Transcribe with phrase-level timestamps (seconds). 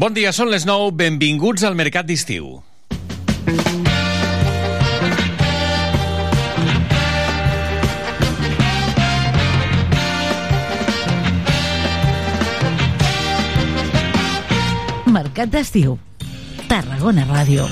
[0.00, 2.46] Bon dia, són les 9, benvinguts al Mercat d'Estiu.
[15.20, 15.98] Mercat d'Estiu.
[16.72, 17.68] Tarragona Ràdio.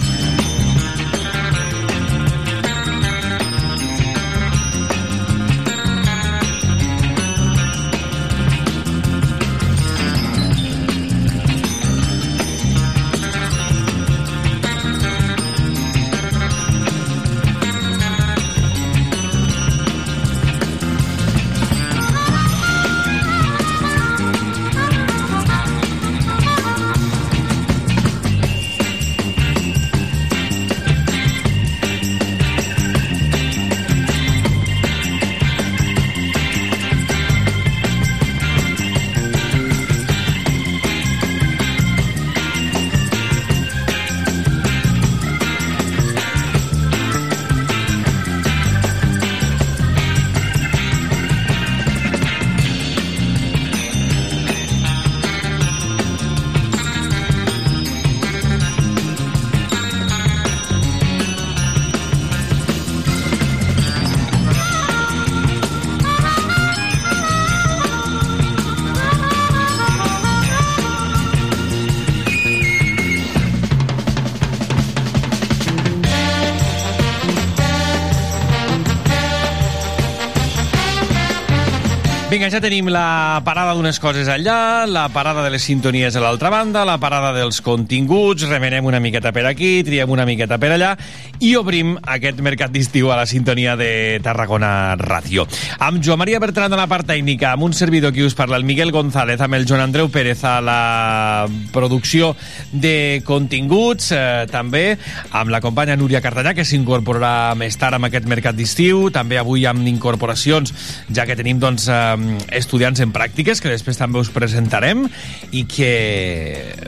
[82.49, 86.49] Vinga, ja tenim la parada d'unes coses allà, la parada de les sintonies a l'altra
[86.49, 90.95] banda, la parada dels continguts, remenem una miqueta per aquí, triem una miqueta per allà
[91.41, 95.47] i obrim aquest mercat d'estiu a la sintonia de Tarragona Ràdio.
[95.79, 98.67] Amb Joan Maria Bertran a la part tècnica, amb un servidor que us parla, el
[98.67, 102.35] Miguel González, amb el Joan Andreu Pérez a la producció
[102.73, 104.99] de continguts, eh, també
[105.31, 109.67] amb la companya Núria Cartallà, que s'incorporarà més tard amb aquest mercat d'estiu, també avui
[109.67, 110.75] amb incorporacions,
[111.15, 112.17] ja que tenim doncs, eh,
[112.59, 115.07] estudiants en pràctiques, que després també us presentarem,
[115.53, 115.93] i que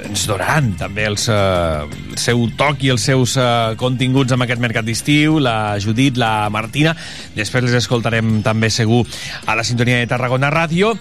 [0.09, 4.63] ens donaran també els, eh, el seu toc i els seus eh, continguts amb aquest
[4.63, 6.95] mercat d'estiu, la Judit, la Martina,
[7.37, 9.03] després les escoltarem també segur
[9.47, 10.95] a la sintonia de Tarragona Ràdio,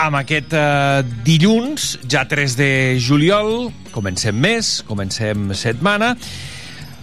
[0.00, 2.70] amb aquest eh, dilluns, ja 3 de
[3.02, 6.14] juliol, comencem mes, comencem setmana,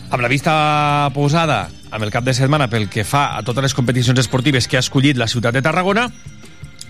[0.08, 0.56] amb la vista
[1.16, 4.80] posada amb el cap de setmana pel que fa a totes les competicions esportives que
[4.80, 6.08] ha escollit la ciutat de Tarragona,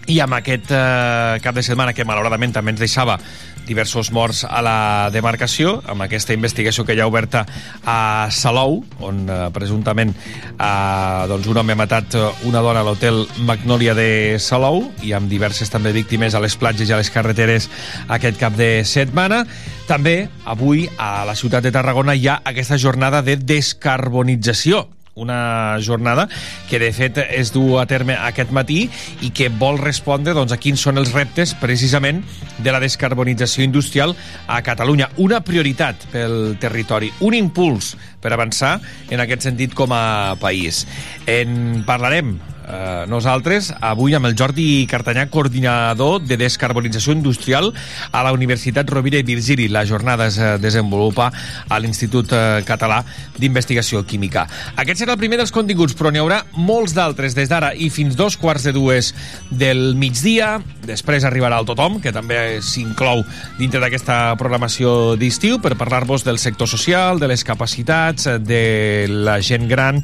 [0.08, 3.18] i amb aquest eh, cap de setmana que malauradament també ens deixava
[3.68, 4.78] diversos morts a la
[5.14, 7.46] demarcació, amb aquesta investigació que hi ha oberta
[7.86, 12.18] a Salou, on eh, presumptament eh, doncs un home ha matat
[12.48, 16.90] una dona a l'hotel Magnolia de Salou i amb diverses també víctimes a les platges
[16.90, 17.70] i a les carreteres
[18.08, 19.44] aquest cap de setmana.
[19.88, 26.28] També avui a la ciutat de Tarragona hi ha aquesta jornada de descarbonització una jornada
[26.70, 28.86] que de fet es du a terme aquest matí
[29.26, 32.22] i que vol respondre doncs, a quins són els reptes precisament
[32.62, 34.16] de la descarbonització industrial
[34.48, 35.10] a Catalunya.
[35.18, 38.78] Una prioritat pel territori, un impuls per avançar
[39.10, 40.86] en aquest sentit com a país.
[41.26, 47.72] En parlarem eh, nosaltres avui amb el Jordi Cartanyà, coordinador de descarbonització industrial
[48.12, 49.68] a la Universitat Rovira i Virgili.
[49.72, 51.32] La jornada es eh, desenvolupa
[51.68, 53.02] a l'Institut eh, Català
[53.38, 54.48] d'Investigació Química.
[54.76, 58.18] Aquest serà el primer dels continguts, però n'hi haurà molts d'altres des d'ara i fins
[58.20, 59.14] dos quarts de dues
[59.50, 60.58] del migdia.
[60.88, 63.24] Després arribarà el tothom, que també s'inclou
[63.60, 69.68] dintre d'aquesta programació d'estiu per parlar-vos del sector social, de les capacitats, de la gent
[69.70, 70.04] gran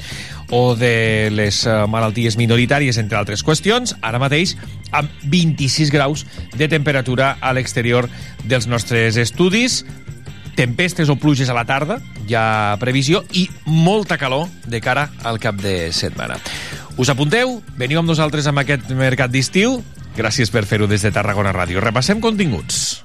[0.53, 4.53] o de les malalties minoritàries, entre altres qüestions, ara mateix
[4.93, 8.05] amb 26 graus de temperatura a l'exterior
[8.45, 9.81] dels nostres estudis,
[10.53, 11.97] tempestes o pluges a la tarda,
[12.29, 16.37] hi ha previsió, i molta calor de cara al cap de setmana.
[17.01, 17.57] Us apunteu?
[17.79, 19.79] Veniu amb nosaltres amb aquest mercat d'estiu?
[20.13, 21.81] Gràcies per fer-ho des de Tarragona Ràdio.
[21.81, 23.01] Repassem continguts.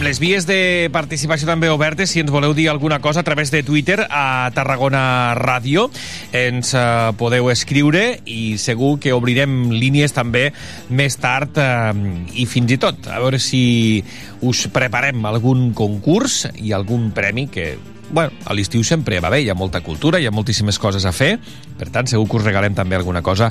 [0.00, 3.50] Amb les vies de participació també obertes, si ens voleu dir alguna cosa a través
[3.52, 5.90] de Twitter a Tarragona Ràdio,
[6.32, 10.46] ens uh, podeu escriure i segur que obrirem línies també
[10.88, 11.92] més tard uh,
[12.32, 14.00] i fins i tot a veure si
[14.40, 17.74] us preparem algun concurs i algun premi que
[18.10, 21.12] bueno, a l'estiu sempre va bé, hi ha molta cultura, hi ha moltíssimes coses a
[21.14, 21.36] fer,
[21.78, 23.50] per tant, segur que us regalem també alguna cosa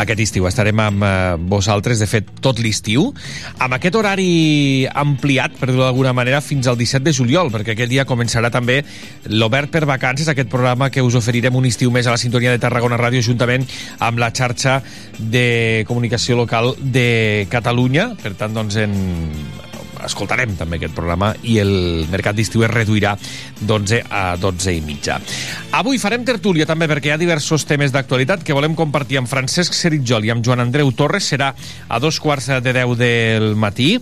[0.00, 0.48] aquest estiu.
[0.48, 3.10] Estarem amb eh, vosaltres, de fet, tot l'estiu,
[3.58, 7.92] amb aquest horari ampliat, per dir-ho d'alguna manera, fins al 17 de juliol, perquè aquell
[7.92, 8.80] dia començarà també
[9.28, 12.62] l'Obert per Vacances, aquest programa que us oferirem un estiu més a la sintonia de
[12.62, 13.66] Tarragona Ràdio, juntament
[14.00, 14.80] amb la xarxa
[15.18, 18.12] de comunicació local de Catalunya.
[18.22, 19.67] Per tant, doncs, en
[20.06, 23.16] escoltarem també aquest programa i el mercat d'estiu es reduirà
[23.60, 25.18] d'11 a 12 i mitja.
[25.78, 29.76] Avui farem tertúlia també perquè hi ha diversos temes d'actualitat que volem compartir amb Francesc
[29.76, 31.28] Seritjol i amb Joan Andreu Torres.
[31.28, 31.52] Serà
[31.88, 33.96] a dos quarts de 10 del matí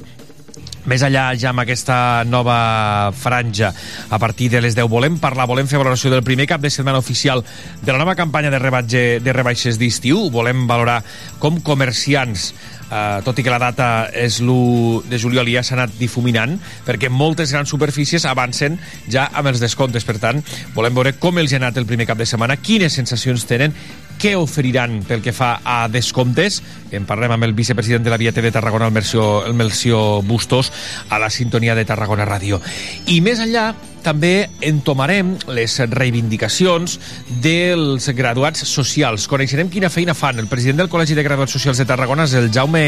[0.86, 3.72] més enllà ja amb aquesta nova franja
[4.10, 7.02] a partir de les 10 volem parlar, volem fer valoració del primer cap de setmana
[7.02, 7.42] oficial
[7.82, 11.00] de la nova campanya de, rebatge, de rebaixes d'estiu volem valorar
[11.42, 12.52] com comerciants
[12.86, 16.54] Uh, tot i que la data és l'1 de juliol i ja s'ha anat difuminant,
[16.86, 18.78] perquè moltes grans superfícies avancen
[19.10, 20.06] ja amb els descomptes.
[20.06, 20.38] Per tant,
[20.76, 23.74] volem veure com els ha anat el primer cap de setmana, quines sensacions tenen,
[24.20, 26.62] què oferiran pel que fa a descomptes.
[26.94, 30.72] En parlem amb el vicepresident de la Vieta de Tarragona, el Melció, el Melció Bustos,
[31.10, 32.60] a la sintonia de Tarragona Ràdio.
[33.06, 33.72] I més enllà,
[34.06, 36.94] també entomarem les reivindicacions
[37.42, 39.26] dels graduats socials.
[39.26, 40.38] Coneixerem quina feina fan.
[40.38, 42.84] El president del Col·legi de Graduats Socials de Tarragona és el Jaume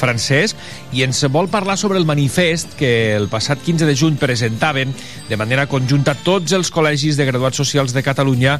[0.00, 0.58] Francesc
[0.96, 4.94] i ens vol parlar sobre el manifest que el passat 15 de juny presentaven
[5.28, 8.58] de manera conjunta tots els col·legis de graduats socials de Catalunya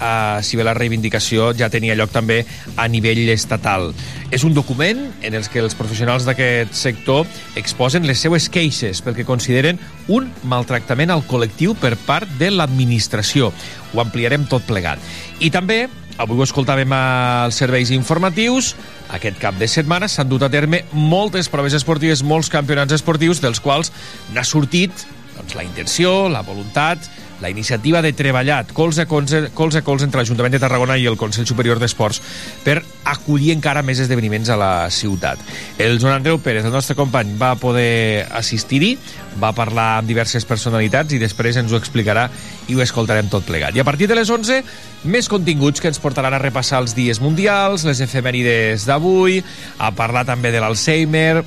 [0.00, 2.44] eh, si bé la reivindicació ja tenia lloc també
[2.76, 3.92] a nivell estatal.
[4.30, 9.16] És un document en el que els professionals d'aquest sector exposen les seues queixes pel
[9.16, 13.52] que consideren un maltractament al col·lectiu per part de l'administració.
[13.94, 15.00] Ho ampliarem tot plegat.
[15.40, 15.86] I també
[16.18, 18.72] Avui ho escoltàvem als serveis informatius.
[19.14, 23.62] Aquest cap de setmana s'han dut a terme moltes proves esportives, molts campionats esportius, dels
[23.62, 23.92] quals
[24.34, 24.90] n'ha sortit
[25.36, 27.06] doncs, la intenció, la voluntat
[27.40, 31.06] la iniciativa de treballar colze a colze, colze, a colze entre l'Ajuntament de Tarragona i
[31.06, 32.20] el Consell Superior d'Esports
[32.64, 35.40] per acollir encara més esdeveniments a la ciutat.
[35.78, 38.96] El Joan Andreu Pérez, el nostre company, va poder assistir-hi,
[39.38, 42.28] va parlar amb diverses personalitats i després ens ho explicarà
[42.68, 43.76] i ho escoltarem tot plegat.
[43.76, 44.60] I a partir de les 11,
[45.08, 49.42] més continguts que ens portaran a repassar els dies mundials, les efemèrides d'avui,
[49.78, 51.44] a parlar també de l'Alzheimer,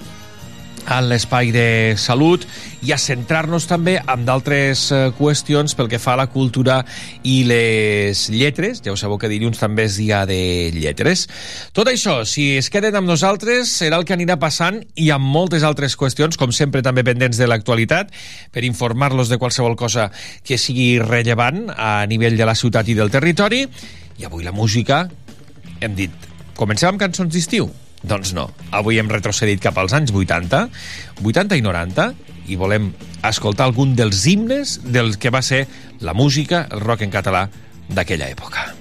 [0.89, 2.45] en l'espai de salut
[2.81, 6.79] i a centrar-nos també en d'altres eh, qüestions pel que fa a la cultura
[7.27, 8.81] i les lletres.
[8.85, 11.27] Ja ho sabeu que dilluns també és dia de lletres.
[11.77, 15.65] Tot això, si es queden amb nosaltres, serà el que anirà passant i amb moltes
[15.67, 18.11] altres qüestions, com sempre també pendents de l'actualitat,
[18.51, 20.09] per informar-los de qualsevol cosa
[20.47, 23.65] que sigui rellevant a nivell de la ciutat i del territori.
[24.21, 25.05] I avui la música,
[25.81, 27.71] hem dit, comencem amb cançons d'estiu.
[28.03, 28.49] Doncs no.
[28.73, 30.67] Avui hem retrocedit cap als anys 80,
[31.21, 32.09] 80 i 90,
[32.51, 32.91] i volem
[33.27, 35.65] escoltar algun dels himnes del que va ser
[36.01, 37.47] la música, el rock en català
[37.91, 38.80] d'aquella època.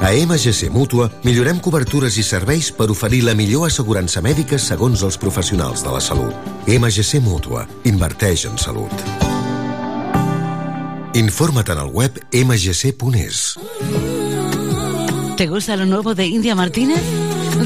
[0.00, 5.18] A MGC Mútua millorem cobertures i serveis per oferir la millor assegurança mèdica segons els
[5.20, 6.32] professionals de la salut.
[6.64, 7.66] MGC Mútua.
[7.84, 8.94] Inverteix en salut.
[11.12, 13.58] Informa't en el web mgc.es.
[15.36, 17.02] ¿Te gusta lo nuevo de India Martínez?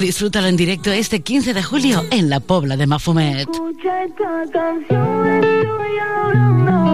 [0.00, 3.48] Disfrútalo en directo este 15 de julio en la Pobla de Mafumet.
[3.48, 6.93] Escucha esta canción, estoy hablando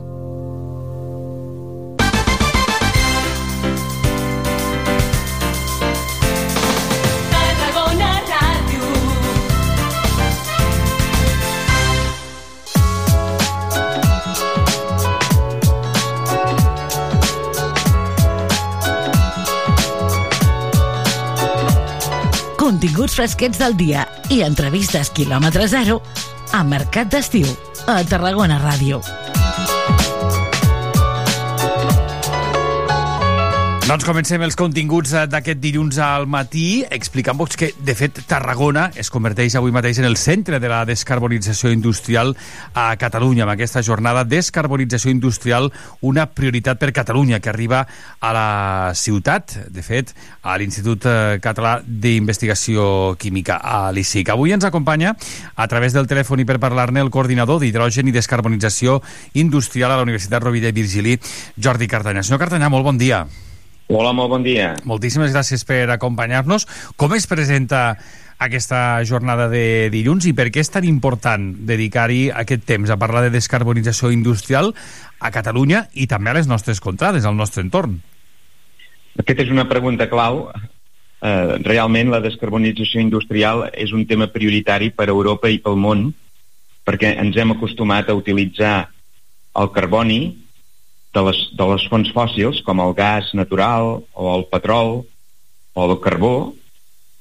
[22.71, 25.97] Continguts fresquets del dia i entrevistes quilòmetre zero
[26.55, 27.51] a Mercat d'Estiu
[27.91, 29.03] a Tarragona Ràdio.
[33.91, 39.09] Doncs comencem els continguts eh, d'aquest dilluns al matí explicant-vos que, de fet, Tarragona es
[39.11, 42.31] converteix avui mateix en el centre de la descarbonització industrial
[42.71, 45.67] a Catalunya, amb aquesta jornada Descarbonització Industrial,
[46.07, 47.83] una prioritat per Catalunya, que arriba
[48.21, 48.47] a la
[48.95, 54.31] ciutat, de fet, a l'Institut eh, Català d'Investigació Química, a l'ICIC.
[54.31, 55.17] Avui ens acompanya,
[55.51, 59.01] a través del telèfon i per parlar-ne, el coordinador d'Hidrogen i Descarbonització
[59.43, 61.19] Industrial a la Universitat Rovira i Virgili,
[61.59, 62.23] Jordi Cartanyà.
[62.23, 63.25] Senyor Cartanyà, molt bon dia.
[63.91, 64.69] Hola, molt bon dia.
[64.87, 66.63] Moltíssimes gràcies per acompanyar-nos.
[66.95, 67.97] Com es presenta
[68.39, 73.25] aquesta jornada de dilluns i per què és tan important dedicar-hi aquest temps a parlar
[73.25, 74.71] de descarbonització industrial
[75.19, 77.97] a Catalunya i també a les nostres contrades, al nostre entorn?
[79.19, 80.45] Aquesta és una pregunta clau.
[81.21, 86.07] Eh, realment la descarbonització industrial és un tema prioritari per a Europa i pel món
[86.87, 88.87] perquè ens hem acostumat a utilitzar
[89.59, 90.21] el carboni
[91.15, 95.01] de les, de les fonts fòssils com el gas natural o el petrol
[95.73, 96.53] o el carbó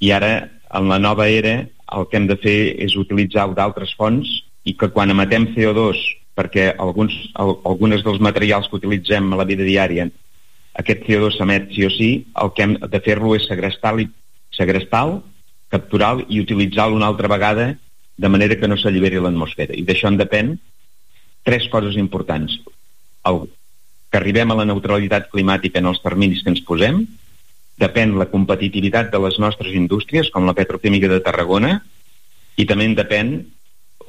[0.01, 4.31] i ara en la nova era el que hem de fer és utilitzar d'altres fonts
[4.65, 6.01] i que quan emetem CO2
[6.39, 10.07] perquè alguns, al, algunes dels materials que utilitzem a la vida diària
[10.79, 12.11] aquest CO2 s'emet sí o sí,
[12.43, 14.07] el que hem de fer-lo és segrestar-lo,
[14.55, 15.05] segrestar
[15.71, 17.75] capturar i utilitzar-lo una altra vegada
[18.21, 19.75] de manera que no s'alliberi l'atmosfera.
[19.75, 20.55] I d'això en depèn
[21.47, 22.57] tres coses importants.
[23.27, 23.47] El,
[24.11, 27.05] que arribem a la neutralitat climàtica en els terminis que ens posem,
[27.81, 31.79] depèn la competitivitat de les nostres indústries, com la petroquímica de Tarragona,
[32.59, 33.33] i també en depèn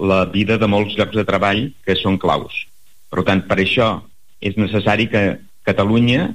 [0.02, 2.66] la vida de molts llocs de treball que són claus.
[3.12, 3.94] Per tant, per això
[4.42, 5.24] és necessari que
[5.62, 6.32] Catalunya,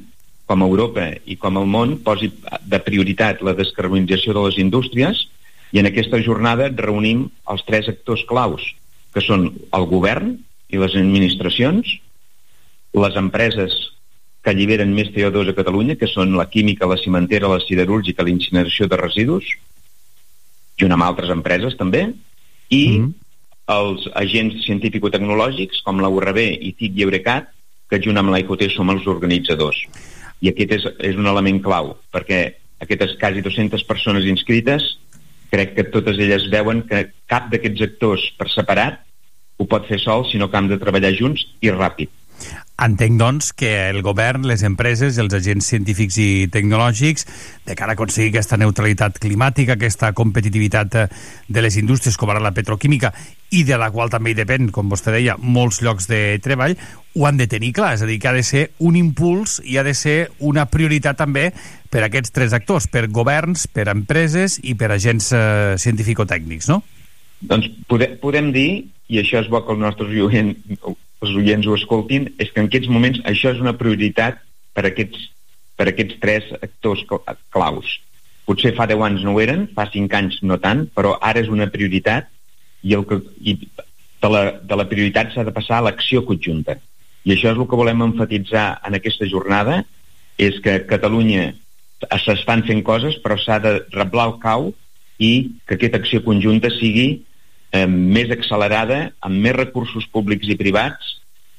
[0.46, 2.30] com a Europa i com el món, posi
[2.62, 5.24] de prioritat la descarbonització de les indústries
[5.74, 8.62] i en aquesta jornada reunim els tres actors claus,
[9.12, 10.36] que són el govern
[10.70, 11.96] i les administracions,
[13.02, 13.74] les empreses
[14.42, 18.30] que alliberen més CO2 a Catalunya, que són la química, la cimentera, la siderúrgica, la
[18.30, 19.48] incineració de residus,
[20.78, 22.12] junt amb altres empreses també,
[22.70, 23.12] i mm -hmm.
[23.78, 26.38] els agents científico-tecnològics com la URB,
[26.70, 27.48] ITIC i Eurecat,
[27.90, 29.78] que junt amb la ICOT som els organitzadors.
[30.40, 34.98] I aquest és, és un element clau, perquè aquestes quasi 200 persones inscrites
[35.50, 39.00] crec que totes elles veuen que cap d'aquests actors per separat
[39.56, 42.10] ho pot fer sol, sinó que hem de treballar junts i ràpid.
[42.76, 47.24] Entenc, doncs, que el govern, les empreses, els agents científics i tecnològics,
[47.64, 51.06] de cara a aconseguir aquesta neutralitat climàtica, aquesta competitivitat eh,
[51.48, 53.14] de les indústries, com ara la petroquímica,
[53.56, 56.76] i de la qual també hi depèn, com vostè deia, molts llocs de treball,
[57.16, 59.80] ho han de tenir clar, és a dir, que ha de ser un impuls i
[59.80, 61.48] ha de ser una prioritat també
[61.88, 66.82] per a aquests tres actors, per governs, per empreses i per agents eh, científico-tècnics, no?
[67.40, 68.68] Doncs podem, podem dir,
[69.08, 70.12] i això és bo que els nostres
[71.24, 74.42] els oients ho escoltin, és que en aquests moments això és una prioritat
[74.76, 75.30] per aquests,
[75.76, 77.04] per aquests tres actors
[77.54, 77.98] claus.
[78.46, 81.50] Potser fa 10 anys no ho eren, fa 5 anys no tant, però ara és
[81.50, 82.28] una prioritat
[82.82, 86.78] i, el que, i de, la, de la prioritat s'ha de passar a l'acció conjunta.
[87.26, 89.80] I això és el que volem enfatitzar en aquesta jornada,
[90.38, 91.54] és que Catalunya
[92.22, 94.68] s'estan fent coses, però s'ha de reblar el cau
[95.18, 95.32] i
[95.66, 97.24] que aquesta acció conjunta sigui
[97.76, 101.14] eh, més accelerada, amb més recursos públics i privats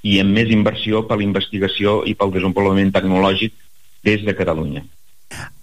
[0.08, 3.56] i amb més inversió per la investigació i pel desenvolupament tecnològic
[4.08, 4.86] des de Catalunya.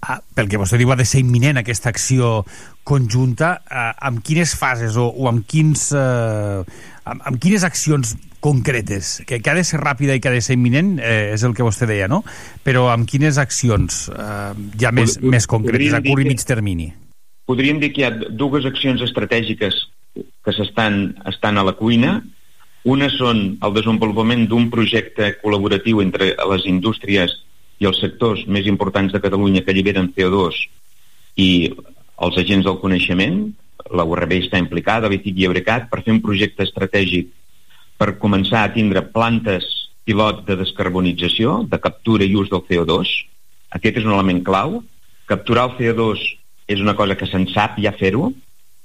[0.04, 2.42] Ah, pel que vostè diu, ha de ser imminent aquesta acció
[2.84, 3.54] conjunta.
[3.64, 8.12] Eh, amb quines fases o, o amb, quins, eh, amb, amb quines accions
[8.44, 9.22] concretes?
[9.24, 11.56] Que, que ha de ser ràpida i que ha de ser imminent eh, és el
[11.56, 12.20] que vostè deia, no?
[12.66, 16.92] Però amb quines accions eh, ja més, Pod més concretes, a curt i mig termini?
[17.48, 19.80] Podríem dir que hi ha dues accions estratègiques
[20.14, 22.20] que s'estan estan a la cuina.
[22.85, 27.38] Una són el desenvolupament d'un projecte col·laboratiu entre les indústries
[27.81, 30.61] i els sectors més importants de Catalunya que alliberen CO2
[31.40, 31.50] i
[32.24, 33.40] els agents del coneixement,
[33.90, 37.33] la URB està implicada, l'ITIC i Eurecat, per fer un projecte estratègic
[37.98, 39.66] per començar a tindre plantes
[40.05, 43.12] pilot de descarbonització, de captura i ús del CO2.
[43.74, 44.83] Aquest és un element clau.
[45.27, 46.24] Capturar el CO2
[46.68, 48.31] és una cosa que se'n sap ja fer-ho,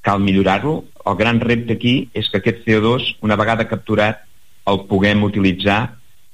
[0.06, 0.84] cal millorar-lo.
[1.10, 4.22] El gran repte aquí és que aquest CO2, una vegada capturat,
[4.69, 5.80] el puguem utilitzar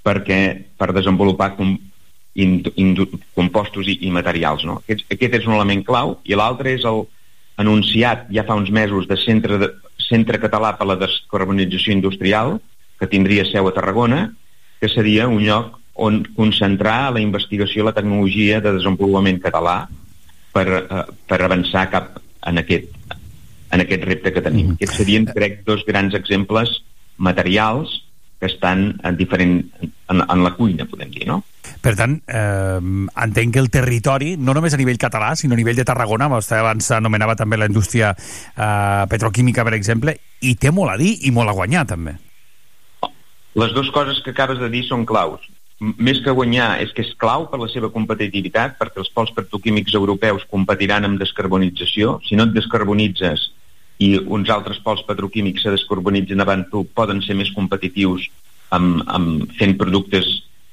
[0.05, 0.39] perquè
[0.77, 1.75] per desenvolupar com,
[2.35, 2.93] in, in,
[3.37, 4.65] compostos i, i materials.
[4.67, 4.81] No?
[4.83, 7.05] Aquest, aquest és un element clau i l'altre és el
[7.61, 9.71] anunciat ja fa uns mesos de Centre, de,
[10.09, 12.57] Centre Català per la Descarbonització Industrial,
[12.99, 14.27] que tindria seu a Tarragona,
[14.81, 19.85] que seria un lloc on concentrar la investigació i la tecnologia de desenvolupament català
[20.51, 22.91] per, eh, per avançar cap en aquest,
[23.71, 24.73] en aquest repte que tenim.
[24.73, 24.79] Mm.
[24.79, 26.81] Aquests serien, crec, dos grans exemples
[27.17, 28.01] materials
[28.39, 31.39] que estan en diferent, en, en la cuina, podem dir, no?
[31.81, 32.79] Per tant, eh,
[33.23, 36.59] entenc que el territori, no només a nivell català, sinó a nivell de Tarragona, vostè
[36.59, 41.33] abans anomenava també la indústria eh, petroquímica, per exemple, i té molt a dir i
[41.33, 42.17] molt a guanyar, també.
[43.55, 45.45] Les dues coses que acabes de dir són claus.
[45.79, 49.95] Més que guanyar, és que és clau per la seva competitivitat, perquè els pols petroquímics
[49.99, 52.19] europeus competiran amb descarbonització.
[52.23, 53.49] Si no et descarbonitzes
[53.99, 58.29] i uns altres pols petroquímics se descarbonitzen davant tu poden ser més competitius
[58.75, 60.29] amb, amb fent productes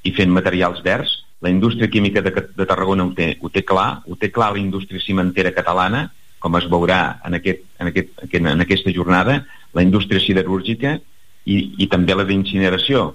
[0.07, 1.19] i fent materials verds.
[1.43, 4.61] La indústria química de, de Tarragona ho té, ho té clar, ho té clar la
[4.63, 6.05] indústria cimentera catalana,
[6.39, 9.41] com es veurà en, aquest, en, aquest, en aquesta jornada,
[9.75, 10.97] la indústria siderúrgica
[11.43, 13.13] i, i també la d'incineració,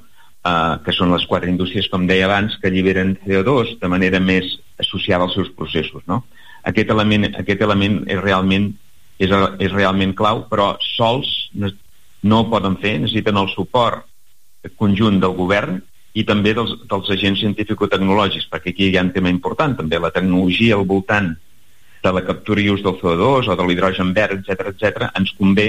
[0.48, 4.56] eh, que són les quatre indústries, com deia abans, que alliberen CO2 de manera més
[4.80, 6.04] associada als seus processos.
[6.08, 6.24] No?
[6.68, 8.72] Aquest, element, aquest element és realment
[9.18, 14.06] és, és realment clau, però sols no ho poden fer, necessiten el suport
[14.78, 15.78] conjunt del govern
[16.18, 20.12] i també dels, dels agents científico-tecnològics, perquè aquí hi ha un tema important, també la
[20.14, 21.34] tecnologia al voltant
[22.02, 25.68] de la captura i ús del CO2 o de l'hidrogen verd, etc etc, ens convé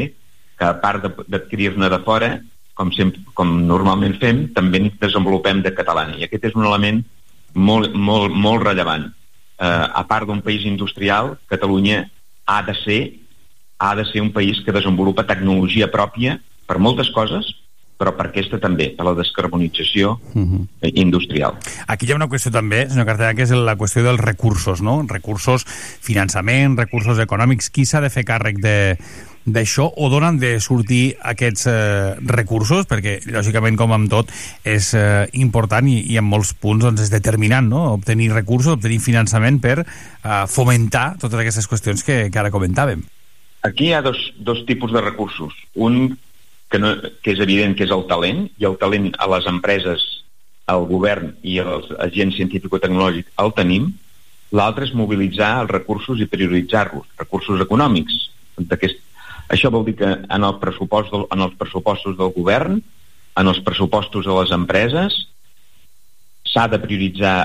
[0.59, 2.31] que a part d'adquirir-ne de fora,
[2.79, 6.07] com, sempre, com normalment fem, també en desenvolupem de català.
[6.15, 7.01] I aquest és un element
[7.53, 9.09] molt, molt, molt rellevant.
[9.59, 12.05] Eh, a part d'un país industrial, Catalunya
[12.47, 13.01] ha de ser
[13.79, 16.33] ha de ser un país que desenvolupa tecnologia pròpia
[16.67, 17.47] per moltes coses,
[17.99, 20.67] però per aquesta també, per la descarbonització uh mhm.
[20.81, 20.91] -huh.
[20.95, 21.55] industrial.
[21.87, 25.03] Aquí hi ha una qüestió també, senyor Cartellà, que és la qüestió dels recursos, no?
[25.07, 25.65] Recursos,
[26.01, 27.69] finançament, recursos econòmics.
[27.69, 28.97] Qui s'ha de fer càrrec de,
[29.55, 32.87] d'això o d'on han de sortir aquests eh, recursos?
[32.89, 34.31] Perquè, lògicament, com amb tot,
[34.67, 37.85] és eh, important i, i en molts punts doncs, és determinant, no?
[37.97, 43.03] Obtenir recursos, obtenir finançament per eh, fomentar totes aquestes qüestions que, que ara comentàvem.
[43.67, 45.55] Aquí hi ha dos, dos tipus de recursos.
[45.75, 46.17] Un
[46.69, 50.05] que, no, que és evident que és el talent, i el talent a les empreses,
[50.69, 53.89] al govern i als agents científico-tecnològics el tenim.
[54.55, 58.15] L'altre és mobilitzar els recursos i prioritzar-los, recursos econòmics.
[59.49, 62.79] Això vol dir que en, el pressupost del, en els pressupostos del govern,
[63.39, 65.15] en els pressupostos de les empreses,
[66.49, 67.35] s'ha de prioritzar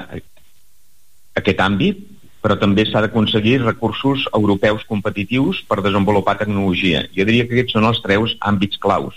[1.41, 2.03] aquest àmbit
[2.45, 7.07] però també s'ha d'aconseguir recursos europeus competitius per desenvolupar tecnologia.
[7.17, 9.17] Jo diria que aquests són els treus àmbits claus.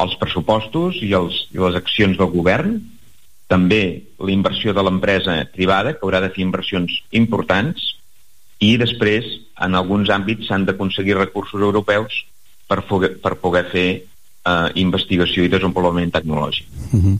[0.00, 2.78] els pressupostos i, els, i les accions del govern,
[3.52, 7.82] també la inversió de l'empresa privada, que haurà de fer inversions importants,
[8.60, 9.26] i després,
[9.64, 12.24] en alguns àmbits, s'han d'aconseguir recursos europeus
[12.68, 13.88] per, per poder fer
[14.44, 16.66] eh, investigació i desenvolupament tecnològic.
[16.90, 17.18] Uh -huh.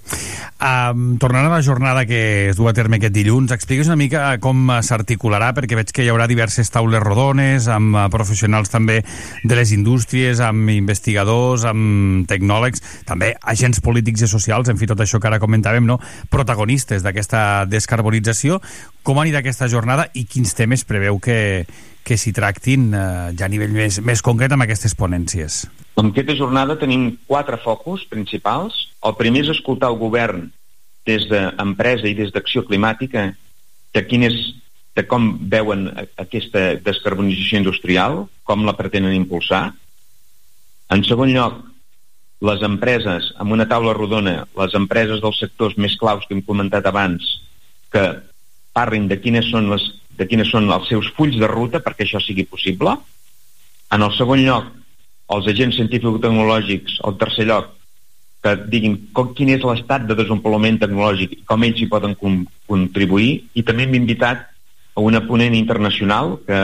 [0.90, 4.38] um, tornant a la jornada que es du a terme aquest dilluns, expliquis una mica
[4.38, 9.04] com s'articularà, perquè veig que hi haurà diverses taules rodones, amb uh, professionals també
[9.44, 15.00] de les indústries, amb investigadors, amb tecnòlegs, també agents polítics i socials, en fi, tot
[15.00, 16.00] això que ara comentàvem, no?
[16.30, 18.61] protagonistes d'aquesta descarbonització.
[19.02, 21.66] Com anirà aquesta jornada i quins temes preveu que,
[22.04, 25.66] que s'hi tractin eh, ja a nivell més, més concret amb aquestes ponències?
[25.98, 28.87] En aquesta jornada tenim quatre focus principals.
[29.05, 30.48] El primer és escoltar el govern
[31.09, 33.31] des d'empresa i des d'acció climàtica
[33.94, 34.37] de, quin és,
[34.96, 35.88] de com veuen
[36.20, 39.70] aquesta descarbonització industrial, com la pretenen impulsar.
[40.90, 41.61] En segon lloc,
[42.40, 46.87] les empreses, amb una taula rodona, les empreses dels sectors més claus que hem comentat
[46.88, 47.26] abans,
[47.92, 48.05] que
[48.76, 49.85] parlin de quines són, les,
[50.16, 52.96] de quines són els seus fulls de ruta perquè això sigui possible.
[53.92, 54.70] En el segon lloc,
[55.30, 57.70] els agents científico-tecnològics, al tercer lloc,
[58.40, 62.40] que diguin com, quin és l'estat de desenvolupament tecnològic i com ells hi poden com,
[62.70, 64.46] contribuir i també hem invitat
[64.96, 66.60] a una ponent internacional que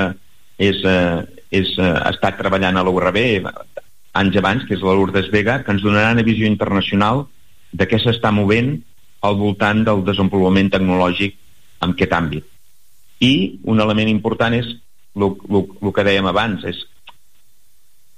[0.56, 1.20] és, eh,
[1.52, 3.20] és, eh, ha estat treballant a la URB
[4.16, 7.26] anys abans, que és la Lourdes Vega, que ens donarà una visió internacional
[7.72, 8.78] de què s'està movent
[9.20, 11.36] al voltant del desenvolupament tecnològic
[11.84, 12.44] en aquest àmbit.
[13.20, 14.66] I un element important és
[15.16, 16.86] el que dèiem abans, és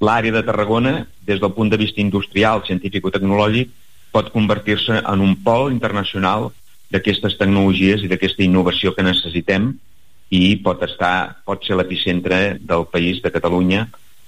[0.01, 3.71] l'àrea de Tarragona, des del punt de vista industrial, científic o tecnològic,
[4.15, 6.51] pot convertir-se en un pol internacional
[6.93, 9.73] d'aquestes tecnologies i d'aquesta innovació que necessitem
[10.31, 13.87] i pot, estar, pot ser l'epicentre del país de Catalunya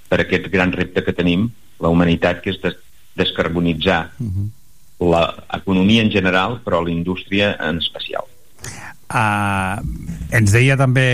[0.09, 1.47] per aquest gran repte que tenim,
[1.81, 2.75] la humanitat, que és de
[3.17, 4.49] descarbonitzar uh mhm.
[4.99, 5.37] -huh.
[5.53, 8.25] l'economia en general, però la indústria en especial.
[9.11, 9.83] Uh,
[10.31, 11.07] ens deia també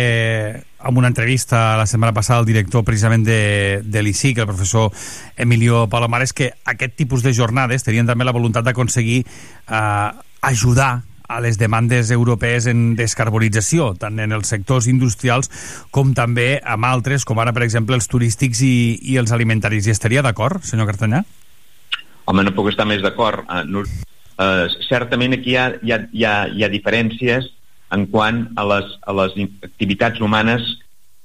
[0.88, 4.92] en una entrevista la setmana passada el director precisament de, de l'ICIC, el professor
[5.36, 10.10] Emilio Palomares, que aquest tipus de jornades tenien també la voluntat d'aconseguir eh,
[10.46, 10.92] ajudar
[11.28, 15.50] a les demandes europees en descarbonització, tant en els sectors industrials
[15.92, 19.90] com també amb altres, com ara, per exemple, els turístics i, i els alimentaris.
[19.90, 21.26] I estaria d'acord, senyor Cartanyà?
[22.28, 23.44] Home, no puc estar més d'acord.
[23.50, 27.52] Uh, no, uh, certament aquí hi ha, hi, ha, hi, ha, hi ha diferències
[27.96, 30.66] en quant a les, a les activitats humanes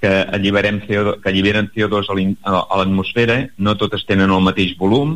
[0.03, 5.14] que alliberem CO2, que alliberen CO2 a l'atmosfera, no totes tenen el mateix volum,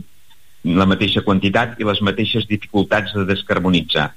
[0.67, 4.13] la mateixa quantitat i les mateixes dificultats de descarbonitzar.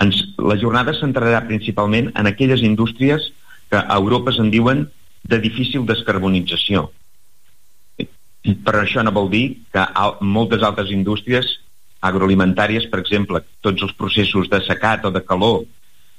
[0.00, 3.30] Ens, la jornada centrarà principalment en aquelles indústries
[3.70, 4.86] que a Europa se'n diuen
[5.26, 6.90] de difícil descarbonització.
[8.64, 9.84] Però això no vol dir que
[10.20, 11.48] moltes altres indústries
[12.06, 15.64] agroalimentàries, per exemple, tots els processos de secat o de calor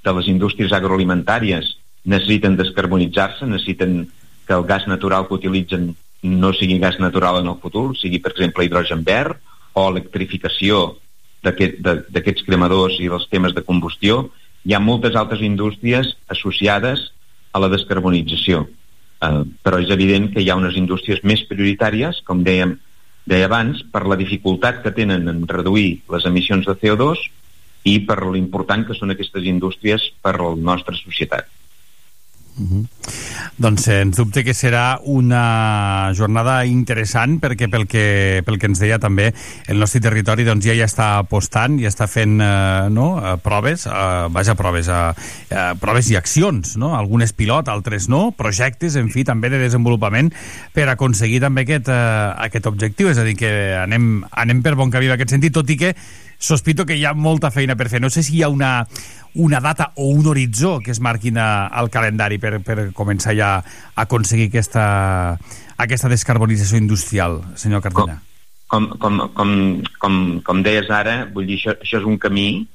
[0.04, 1.76] de les indústries agroalimentàries
[2.08, 4.06] necessiten descarbonitzar-se, necessiten
[4.48, 5.92] que el gas natural que utilitzen
[6.24, 9.38] no sigui gas natural en el futur, sigui, per exemple, hidrogen verd
[9.78, 10.98] o electrificació
[11.46, 14.26] d'aquests aquest, cremadors i dels temes de combustió.
[14.66, 17.12] Hi ha moltes altres indústries associades
[17.54, 18.66] a la descarbonització.
[19.18, 22.76] Uh, però és evident que hi ha unes indústries més prioritàries, com dèiem,
[23.28, 27.24] deia abans, per la dificultat que tenen en reduir les emissions de CO2
[27.88, 31.48] i per l'important que són aquestes indústries per a la nostra societat.
[32.58, 32.86] Uh -huh.
[33.58, 38.98] Doncs sens dubte que serà una jornada interessant perquè pel que, pel que ens deia
[39.00, 39.34] també
[39.68, 43.86] el nostre territori doncs ja ja està apostant ja està fent eh, no, eh, proves
[43.86, 45.14] eh, vaja, proves eh,
[45.50, 46.96] eh, proves i accions, no?
[46.96, 50.34] algunes pilot, altres no projectes, en fi, també de desenvolupament
[50.74, 54.90] per aconseguir també aquest, eh, aquest objectiu, és a dir, que anem, anem per bon
[54.90, 55.96] camí en aquest sentit, tot i que
[56.38, 58.02] sospito que hi ha molta feina per fer.
[58.02, 58.88] No sé si hi ha una,
[59.36, 63.52] una data o un horitzó que es marquin a, al calendari per, per començar ja
[63.60, 65.38] a aconseguir aquesta,
[65.78, 68.22] aquesta descarbonització industrial, senyor Cardena.
[68.68, 69.52] Com, com, com,
[70.02, 72.66] com, com deies ara, vull dir, això, això és un camí,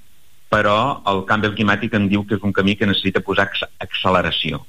[0.52, 3.48] però el canvi climàtic em diu que és un camí que necessita posar
[3.80, 4.62] acceleració.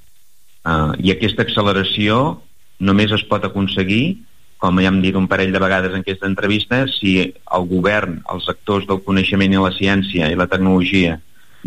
[0.64, 2.40] Uh, I aquesta acceleració
[2.84, 4.24] només es pot aconseguir
[4.64, 8.46] com ja hem dit un parell de vegades en aquesta entrevista, si el govern, els
[8.48, 11.18] actors del coneixement i la ciència i la tecnologia,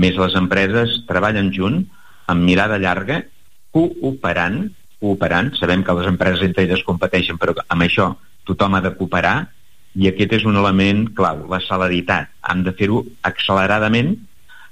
[0.01, 1.83] més les empreses, treballen junt,
[2.33, 3.19] amb mirada llarga,
[3.77, 4.63] cooperant,
[4.97, 8.09] cooperant, sabem que les empreses entre elles competeixen, però amb això
[8.49, 9.37] tothom ha de cooperar,
[9.93, 12.33] i aquest és un element clau, la celeritat.
[12.49, 14.15] Hem de fer-ho acceleradament.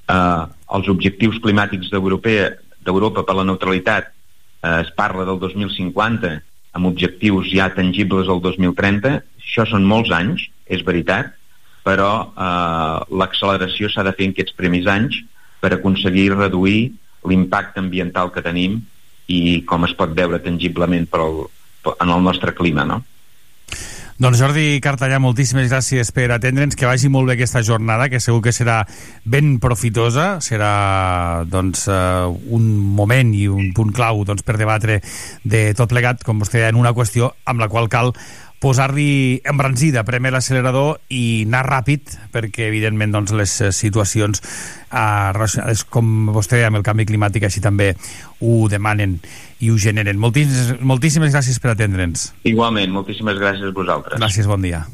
[0.09, 0.43] Eh,
[0.77, 6.35] els objectius climàtics d'Europa per la neutralitat eh, es parla del 2050
[6.75, 11.33] amb objectius ja tangibles al 2030, això són molts anys, és veritat,
[11.85, 15.21] però eh, l'acceleració s'ha de fer en aquests primers anys
[15.61, 16.93] per aconseguir reduir
[17.29, 18.81] l'impacte ambiental que tenim
[19.33, 21.45] i com es pot veure tangiblement per el,
[21.95, 23.03] en el nostre clima, no?
[24.15, 28.45] Doncs Jordi Cartallà, moltíssimes gràcies per atendre'ns, que vagi molt bé aquesta jornada, que segur
[28.45, 28.77] que serà
[29.27, 35.01] ben profitosa, serà doncs, uh, un moment i un punt clau doncs, per debatre
[35.43, 38.15] de tot plegat, com vostè deia, en una qüestió amb la qual cal
[38.65, 46.33] posar-li embranzida, premer l'accelerador i anar ràpid, perquè evidentment doncs, les situacions eh, relacionades, com
[46.33, 47.93] vostè deia, amb el canvi climàtic, així també
[48.41, 49.19] ho demanen
[49.61, 50.21] i ho generen.
[50.21, 52.31] Moltíssimes, moltíssimes gràcies per atendre'ns.
[52.49, 54.21] Igualment, moltíssimes gràcies a vosaltres.
[54.23, 54.87] Gràcies, bon dia.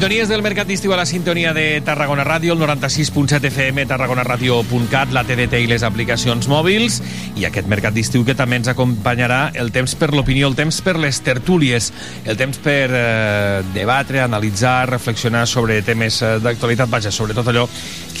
[0.00, 5.26] Sintonies del Mercat d'Estiu a la sintonia de Tarragona Ràdio, el 96.7 FM, tarragonaradio.cat, la
[5.28, 6.96] TDT i les aplicacions mòbils,
[7.36, 10.94] i aquest Mercat d'Estiu que també ens acompanyarà el temps per l'opinió, el temps per
[10.96, 11.90] les tertúlies,
[12.24, 17.66] el temps per eh, debatre, analitzar, reflexionar sobre temes eh, d'actualitat, vaja, sobre tot allò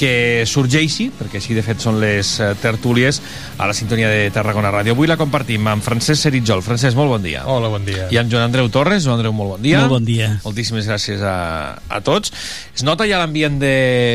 [0.00, 3.20] que sorgeixi, perquè així de fet són les eh, tertúlies,
[3.60, 4.94] a la sintonia de Tarragona Ràdio.
[4.96, 6.64] Avui la compartim amb Francesc Seritjol.
[6.64, 7.44] Francesc, molt bon dia.
[7.50, 8.08] Hola, bon dia.
[8.08, 9.04] I amb Joan Andreu Torres.
[9.04, 9.82] Joan Andreu, molt bon dia.
[9.84, 10.30] Molt bon dia.
[10.46, 11.36] Moltíssimes gràcies a,
[11.76, 12.32] a tots.
[12.72, 13.74] Es nota ja l'ambient de,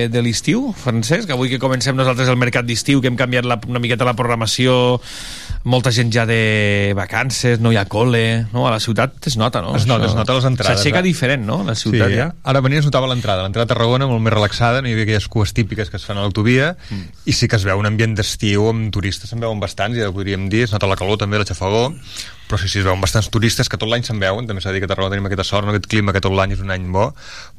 [0.10, 1.30] de l'estiu, Francesc?
[1.36, 4.98] Avui que comencem nosaltres el mercat d'estiu, que hem canviat la, una miqueta la programació,
[5.66, 8.68] molta gent ja de vacances, no hi ha col·le, no?
[8.70, 9.74] A la ciutat es nota, no?
[9.78, 10.78] Es nota, es nota les entrades.
[10.78, 11.06] S'aixeca eh?
[11.08, 11.64] diferent, no?
[11.66, 12.30] La ciutat sí, ja.
[12.46, 13.44] Ara venia es notava l'entrada.
[13.48, 16.22] L'entrada a Tarragona molt més relaxada, no hi havia aquelles cues típiques que es fan
[16.22, 17.26] a l'autovia, mm.
[17.26, 20.16] i sí que es veu un ambient d'estiu amb turistes, se'n veuen bastants, ja ho
[20.16, 21.88] podríem dir, es nota la calor també, la xafagó,
[22.46, 24.78] però sí, sí, es veuen bastants turistes que tot l'any se'n veuen, també s'ha de
[24.78, 25.74] dir que a Tarragona tenim aquesta sort, no?
[25.74, 27.08] aquest clima que tot l'any és un any bo,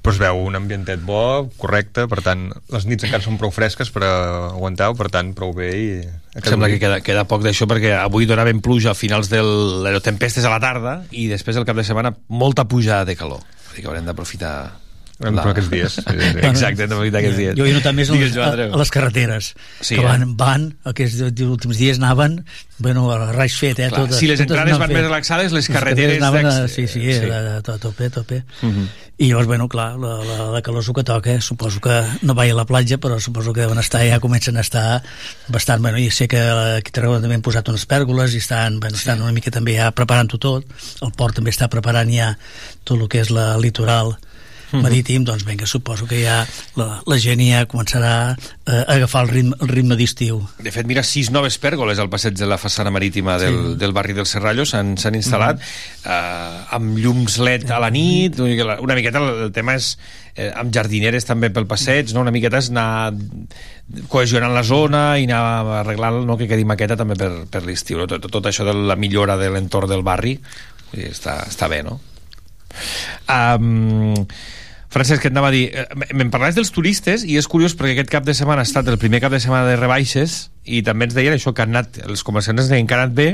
[0.03, 3.90] però es veu un ambientet bo, correcte, per tant, les nits encara són prou fresques
[3.94, 5.90] per aguantar per tant, prou bé i...
[6.37, 9.49] Em sembla que queda, queda poc d'això perquè avui donaven pluja a finals del...
[9.87, 13.40] les tempestes a la tarda i després el cap de setmana molta pujada de calor.
[13.66, 14.57] Vull dir que haurem d'aprofitar
[15.18, 15.42] la...
[15.42, 15.98] per aquests dies.
[15.98, 16.44] Sí, sí.
[16.50, 17.57] Exacte, hem d'aprofitar aquests dies.
[17.59, 20.33] Jo he notat més Digues, a, a, les carreteres, sí, que van, eh?
[20.38, 22.40] van aquests últims dies anaven
[22.79, 23.88] bueno, a raig fet, eh?
[23.88, 24.98] Clar, totes, si les entrades van fet.
[24.98, 26.18] més relaxades, les carreteres...
[26.18, 27.31] Les carreteres anaven, sí, sí, sí.
[27.31, 28.42] A, a, a tope, a tope.
[28.61, 28.88] Uh -huh.
[29.16, 32.55] I llavors, bueno, clar, la, la, la calor que toca, suposo que no vaig a
[32.55, 35.02] la platja, però suposo que deuen estar, ja comencen a estar
[35.48, 38.79] bastant, bueno, i sé que aquí a Tarragona també han posat unes pèrgoles i estan,
[38.79, 40.64] bueno, estan una mica també ja preparant-ho tot,
[41.00, 42.37] el port també està preparant ja
[42.85, 44.18] tot el que és la litoral
[44.72, 46.40] marítim, doncs vinga, suposo que ja
[46.79, 50.40] la, la gent ja començarà eh, a agafar el ritme, el ritme d'estiu.
[50.62, 53.74] De fet, mira, sis noves pèrgoles al passeig de la façana marítima del, sí.
[53.81, 56.11] del barri del Serrallo s'han instal·lat mm -hmm.
[56.11, 59.96] eh, amb llums LED a la nit, una miqueta el, el tema és
[60.35, 62.20] eh, amb jardineres també pel passeig, no?
[62.20, 63.12] una miqueta és anar
[64.08, 66.37] cohesionant la zona i anar arreglant no?
[66.37, 67.98] que quedi maqueta també per, per l'estiu.
[67.98, 68.06] No?
[68.06, 70.38] Tot, tot això de la millora de l'entorn del barri
[70.92, 72.00] està, està bé, no?
[73.29, 74.27] Um,
[74.96, 75.85] Francesc, que et anava a dir, eh,
[76.16, 78.96] me'n parlaves dels turistes i és curiós perquè aquest cap de setmana ha estat el
[78.96, 82.24] primer cap de setmana de rebaixes i també ens deien això, que han anat, els
[82.24, 83.29] comerciants han anat bé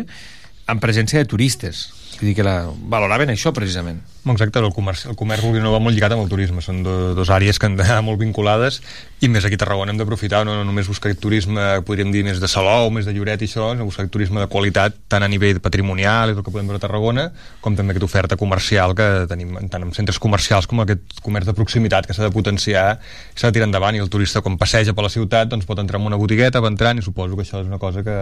[0.67, 1.85] amb presència de turistes.
[2.19, 4.01] Vull dir que la, valoraven això, precisament.
[4.23, 7.31] Exacte, el comerç, el comerç no va molt lligat amb el turisme, són do, dos
[7.35, 8.79] àrees que han d'anar molt vinculades
[9.23, 12.41] i més aquí a Tarragona hem d'aprofitar, no, no només buscar turisme, podríem dir més
[12.43, 15.61] de Salou, més de Lloret i això, sinó buscar turisme de qualitat tant a nivell
[15.63, 17.29] patrimonial i el que podem veure a Tarragona,
[17.63, 21.55] com també aquesta oferta comercial que tenim tant en centres comercials com aquest comerç de
[21.55, 22.99] proximitat que s'ha de potenciar
[23.35, 23.95] s'ha de tirar endavant.
[23.95, 26.71] I el turista quan passeja per la ciutat doncs pot entrar en una botigueta, va
[26.73, 28.19] entrant i suposo que això és una cosa que,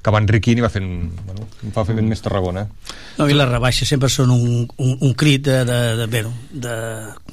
[0.00, 0.90] que va enriquint i va fent,
[1.24, 2.66] bueno, fa fent més Tarragona.
[3.16, 6.76] No, i les rebaixes sempre són un, un, un crit de, de, de, bé, de,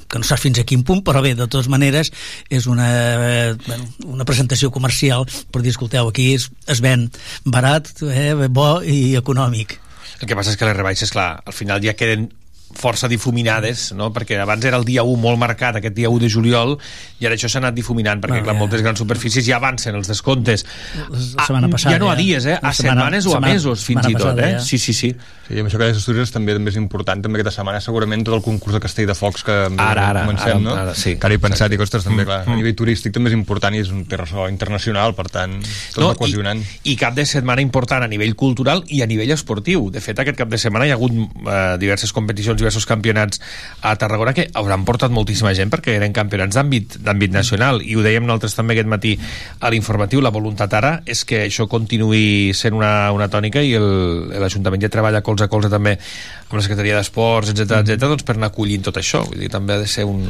[0.08, 2.12] que no saps fins a quin punt, però bé, de totes maneres
[2.50, 3.88] és una, eh, bueno,
[4.18, 7.08] una presentació comercial per dir, escolteu, aquí es, es ven
[7.44, 9.78] barat, eh, bo i econòmic.
[10.20, 12.30] El que passa és que les rebaixes, clar, al final ja queden
[12.78, 14.10] força difuminades, no?
[14.14, 16.76] perquè abans era el dia 1 molt marcat, aquest dia 1 de juliol,
[17.20, 18.60] i ara això s'ha anat difuminant, perquè ah, clar, ja.
[18.60, 20.66] moltes grans superfícies ja avancen els descomptes.
[21.08, 22.58] La setmana ah, passada, ja no a dies, eh?
[22.58, 24.38] a setmana, setmanes o a mesos, fins i tot.
[24.38, 24.52] Eh?
[24.56, 24.64] Ja.
[24.64, 25.12] Sí, sí, sí.
[25.52, 28.38] Sí, amb això que les Astúries també, també és important, també aquesta setmana segurament tot
[28.38, 30.76] el concurs de Castell de Focs que ara, ara, comencem, ara, no?
[30.78, 31.76] Ara, sí, que ara he pensat, exacte.
[31.76, 32.54] i ostres, també, clar, mm.
[32.54, 35.58] a nivell turístic també és important i és un terra internacional, per tant,
[35.92, 36.62] tot no, va cohesionant.
[36.62, 39.90] I, I cap de setmana important a nivell cultural i a nivell esportiu.
[39.92, 43.42] De fet, aquest cap de setmana hi ha hagut eh, diverses competicions, diversos campionats
[43.82, 47.82] a Tarragona que hauran portat moltíssima gent perquè eren campionats d'àmbit d'àmbit nacional.
[47.82, 49.16] I ho dèiem nosaltres també aquest matí
[49.60, 54.82] a l'informatiu, la voluntat ara és que això continuï sent una, una tònica i l'Ajuntament
[54.82, 58.52] ja treballa colze a colze també amb la Secretaria d'Esports, etc etc doncs per anar
[58.52, 60.26] acollint tot això, vull dir, també ha de ser un,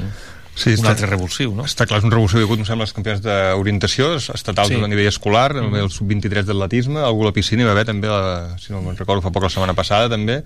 [0.55, 1.67] sí, un està, altre revulsiu, no?
[1.69, 2.41] Està clar, és un revulsiu.
[2.41, 4.79] Hi ha hagut, em sembla, els campionats d'orientació estatals sí.
[4.81, 5.83] a nivell escolar, mm -hmm.
[5.85, 8.97] el sub-23 d'atletisme, algú a la piscina hi va haver també, la, si no me'n
[8.97, 10.43] recordo, fa poc la setmana passada també,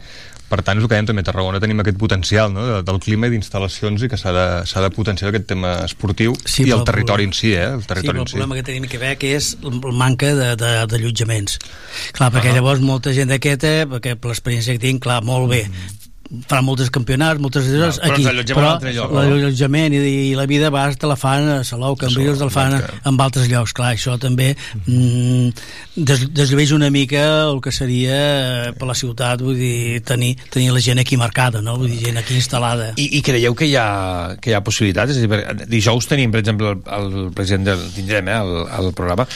[0.47, 2.65] per tant és el que dèiem també a Tarragona tenim aquest potencial no?
[2.67, 6.63] de, del clima i d'instal·lacions i que s'ha de, de potenciar aquest tema esportiu sí,
[6.69, 7.67] i el territori problema, en si, eh?
[7.75, 10.33] el territori sí, el problema que tenim que veure que és el manca
[10.63, 11.59] d'allotjaments
[12.13, 12.59] clar, perquè ah.
[12.61, 16.06] llavors molta gent d'aquesta perquè per l'experiència que tinc, clar, molt bé mm
[16.49, 20.01] farà moltes campionats, moltes no, aquí, però l'allotjament i,
[20.31, 23.49] i la vida vas te la fan a Salou, Cambrils te la fan en altres
[23.51, 24.53] llocs, clar, això també
[24.85, 25.51] mm,
[25.97, 30.73] des, desllueix una mica el que seria eh, per la ciutat, vull dir, tenir, tenir
[30.75, 31.77] la gent aquí marcada, no?
[31.81, 32.93] vull dir, gent aquí instal·lada.
[32.97, 33.89] I, i creieu que hi ha,
[34.41, 35.15] que hi ha possibilitats?
[35.15, 38.93] És a dir, dijous tenim, per exemple, el, el president del, tindrem eh, el, el
[38.97, 39.29] programa,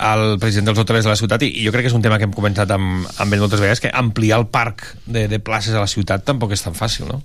[0.00, 2.28] el president dels hotelers de la ciutat i, jo crec que és un tema que
[2.28, 5.82] hem comentat amb, amb ell moltes vegades que ampliar el parc de, de places a
[5.82, 7.20] la ciutat tampoc és tan fàcil, no?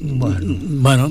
[0.00, 1.08] Bueno, bueno,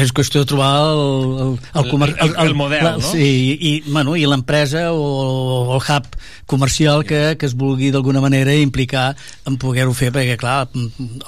[0.00, 1.00] és qüestió de trobar el,
[1.42, 1.50] el,
[1.82, 3.04] el, comer, el, el, el model, la, no?
[3.04, 6.08] Sí, i, bueno, i l'empresa o, o el hub
[6.48, 9.10] comercial que, que es vulgui d'alguna manera implicar
[9.48, 10.70] en poder-ho fer, perquè clar,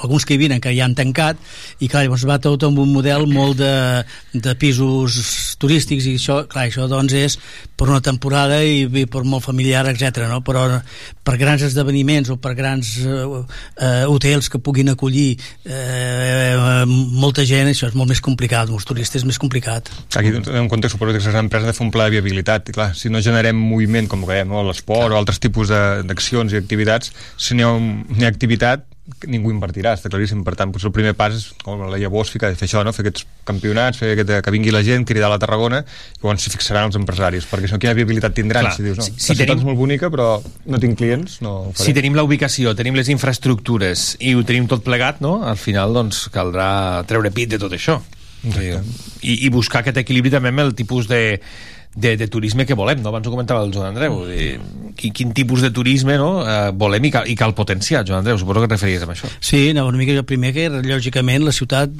[0.00, 1.36] alguns que hi vinen que ja han tancat
[1.84, 3.74] i clar, llavors va tot amb un model molt de,
[4.32, 5.20] de pisos
[5.60, 7.36] turístics i això, clar, això doncs és
[7.76, 10.24] per una temporada i, i per molt familiar, etc.
[10.30, 10.40] no?
[10.40, 10.70] però
[11.24, 17.70] per grans esdeveniments o per grans uh, uh, hotels que puguin acollir eh, molta gent,
[17.70, 19.88] això és molt més complicat, els turistes és més complicat.
[20.18, 22.76] Aquí, en un context, suposo que les empreses de fer un pla de viabilitat, i
[22.76, 27.14] clar, si no generem moviment, com dèiem, no, l'esport o altres tipus d'accions i activitats,
[27.40, 28.84] si n'hi ha, ha activitat,
[29.28, 30.40] ningú invertirà, està claríssim.
[30.46, 32.92] Per tant, potser el primer pas és, com la llavors, ficar, fer això, no?
[32.96, 36.46] fer aquests campionats, fer aquest, que vingui la gent, cridar a la Tarragona, i llavors
[36.46, 38.68] s'hi fixaran els empresaris, perquè si no, quina viabilitat tindran?
[38.68, 39.60] Clar, si dius, no, si, si tenim...
[39.60, 44.14] és molt bonica, però no tinc clients, no Si tenim la ubicació, tenim les infraestructures
[44.24, 45.36] i ho tenim tot plegat, no?
[45.44, 48.00] al final doncs, caldrà treure pit de tot això.
[49.24, 51.40] I, I buscar aquest equilibri també amb el tipus de,
[51.94, 53.10] de, de turisme que volem, no?
[53.12, 54.24] Abans ho comentava el Joan Andreu.
[54.26, 54.54] De,
[54.98, 56.30] quin, quin tipus de turisme no?
[56.42, 58.38] eh, volem i cal, i cal potenciar, Joan Andreu?
[58.40, 59.30] Suposo que et referies a això.
[59.40, 61.94] Sí, no, una mica jo primer que, lògicament, la ciutat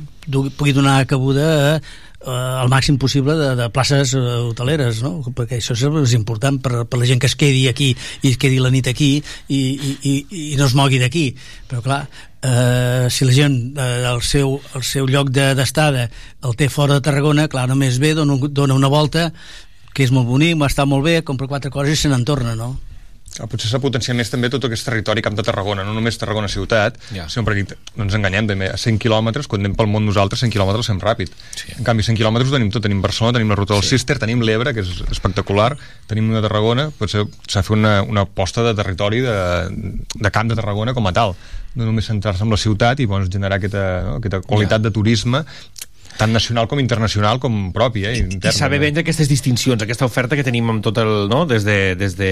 [0.58, 1.78] pugui donar cabuda a
[2.24, 5.20] eh, el màxim possible de, de places eh, hoteleres, no?
[5.36, 7.92] perquè això és important per, per la gent que es quedi aquí
[8.22, 9.16] i es quedi la nit aquí
[9.48, 10.14] i, i, i,
[10.52, 11.26] i no es mogui d'aquí
[11.68, 12.00] però clar,
[12.44, 16.98] eh, si la gent eh, el, seu, el seu lloc d'estada de, el té fora
[16.98, 19.30] de Tarragona, clar, només ve, dona, dona una volta
[19.94, 22.74] que és molt bonic, està molt bé, compra quatre coses i se n'en torna, no?
[23.42, 26.46] Ah, potser s'ha potenciat més també tot aquest territori camp de Tarragona, no només Tarragona
[26.50, 27.24] ciutat, ja.
[27.30, 30.54] sinó perquè no ens enganyem, també, a 100 quilòmetres, quan anem pel món nosaltres, 100
[30.54, 31.32] quilòmetres sem ràpid.
[31.58, 31.72] Sí.
[31.74, 33.96] En canvi, 100 quilòmetres ho tenim tot, tenim Barcelona, tenim la ruta del sí.
[33.96, 35.72] Cister, tenim l'Ebre, que és espectacular,
[36.10, 39.36] tenim una Tarragona, potser s'ha fet una, una aposta de territori de,
[40.14, 41.34] de camp de Tarragona com a tal
[41.74, 44.84] no només centrar-se en la ciutat i doncs, generar aquesta, no, aquesta qualitat ja.
[44.86, 45.42] de turisme
[46.18, 48.16] tant nacional com internacional com propi, eh?
[48.22, 51.44] Interna, I saber vendre aquestes distincions, aquesta oferta que tenim amb tot el, no?
[51.50, 52.30] des de, des de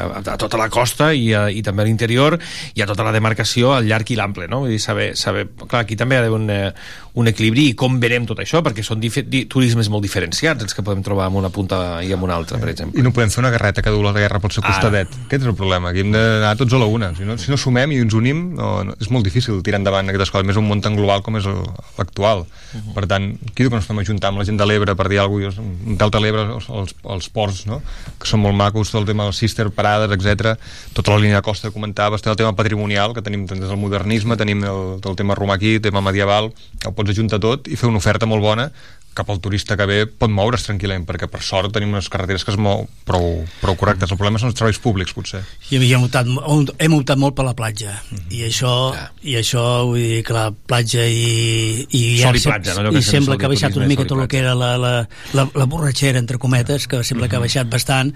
[0.00, 2.38] a, a tota la costa i, a, i també a l'interior
[2.74, 4.64] i a tota la demarcació al llarg i l'ample, no?
[4.64, 6.72] Vull dir, saber, saber, clar, aquí també hi ha d'haver un, eh,
[7.14, 10.82] un equilibri i com verem tot això, perquè són di turismes molt diferenciats els que
[10.82, 12.98] podem trobar en una punta i en una altra, per exemple.
[12.98, 15.12] I no podem fer una guerreta que du la guerra pel seu costadet.
[15.12, 15.26] Ara.
[15.28, 17.12] Aquest és el problema, aquí hem d'anar tots a la una.
[17.14, 20.10] Si no, si no sumem i ens unim, no, no, és molt difícil tirar endavant
[20.10, 22.42] aquestes coses, més un món tan global com és l'actual.
[22.48, 22.94] Uh -huh.
[22.98, 25.50] Per tant, aquí que no estem ajuntant amb la gent de l'Ebre per dir alguna
[25.50, 25.64] cosa,
[26.00, 27.80] Delta l'Ebre, els, els, ports, no?
[28.20, 30.54] que són molt macos, tot el tema dels sister, parades, etc.
[30.96, 33.80] Tota la línia de costa que comentaves, té el tema patrimonial, que tenim des del
[33.80, 36.52] modernisme, tenim el, el tema romà aquí, el tema medieval,
[36.84, 38.70] el pots ajuntar tot i fer una oferta molt bona
[39.14, 42.52] cap al turista que ve pot moure's tranquil·lament perquè per sort tenim unes carreteres que
[42.54, 45.42] es mou prou, prou correctes, el problema són els treballs públics potser.
[45.70, 46.30] I hem optat,
[46.78, 48.32] hem optat molt per la platja mm -hmm.
[48.38, 49.10] i això, ja.
[49.22, 52.90] i això vull dir que la platja i, i, Sol i platja, no?
[52.90, 55.64] i sembla que ha baixat una mica tot el que era la, la, la, la
[55.64, 58.12] borratxera entre cometes, que sembla que ha baixat bastant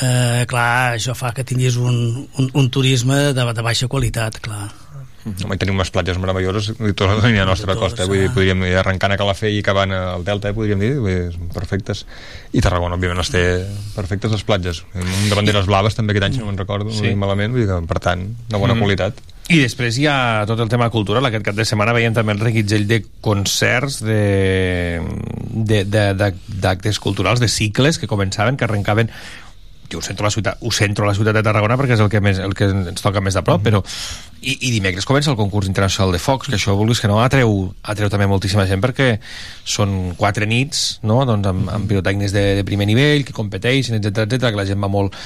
[0.00, 4.70] eh, clar, això fa que tinguis un, un, un turisme de, de baixa qualitat, clar
[4.70, 4.89] -huh.
[5.20, 8.08] Home, tenim unes platges meravelloses i tota la línia nostra de costa, eh?
[8.08, 10.56] vull dir, podríem dir, arrencant a Calafell i acabant al Delta, eh?
[10.56, 12.06] podríem dir, vull dir, perfectes.
[12.56, 13.42] I Tarragona, òbviament, les té
[13.96, 14.84] perfectes les platges.
[14.94, 17.12] De banderes blaves també aquest any, si no me'n recordo, sí.
[17.12, 18.86] no malament, vull dir que, per tant, una bona mm.
[18.86, 19.20] qualitat.
[19.50, 21.26] I després hi ha tot el tema cultural.
[21.26, 23.98] Aquest cap de setmana veiem també el reguitzell de concerts,
[26.64, 29.10] d'actes culturals, de cicles que començaven, que arrencaven
[29.90, 32.02] jo ho centro a la ciutat, ho centro a la ciutat de Tarragona perquè és
[32.04, 33.82] el que, més, el que ens toca més de prop, mm -hmm.
[33.82, 37.20] però i, i dimecres comença el concurs internacional de focs que això vulguis que no
[37.22, 39.12] atreu, atreu també moltíssima gent perquè
[39.64, 41.20] són quatre nits no?
[41.28, 44.80] doncs amb, amb pirotècnics de, de primer nivell que competeixen, etc etc que la gent
[44.80, 45.16] va molt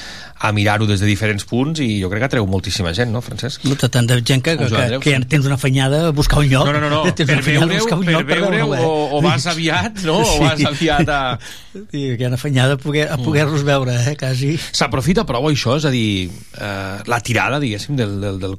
[0.45, 3.65] a mirar-ho des de diferents punts i jo crec que atreu moltíssima gent, no, Francesc?
[3.69, 6.67] No, tant de gent que, que, que, que tens una fanyada a buscar un lloc
[6.69, 7.15] no, no, no, no.
[7.15, 10.19] per veure-ho per veure o, o vas aviat no?
[10.21, 11.23] o vas aviat a...
[11.75, 13.67] Sí, que hi ha una fanyada a poder-los poder mm.
[13.67, 18.39] veure, eh, quasi S'aprofita prou això, és a dir, eh, la tirada, diguéssim, del, del,
[18.43, 18.55] del,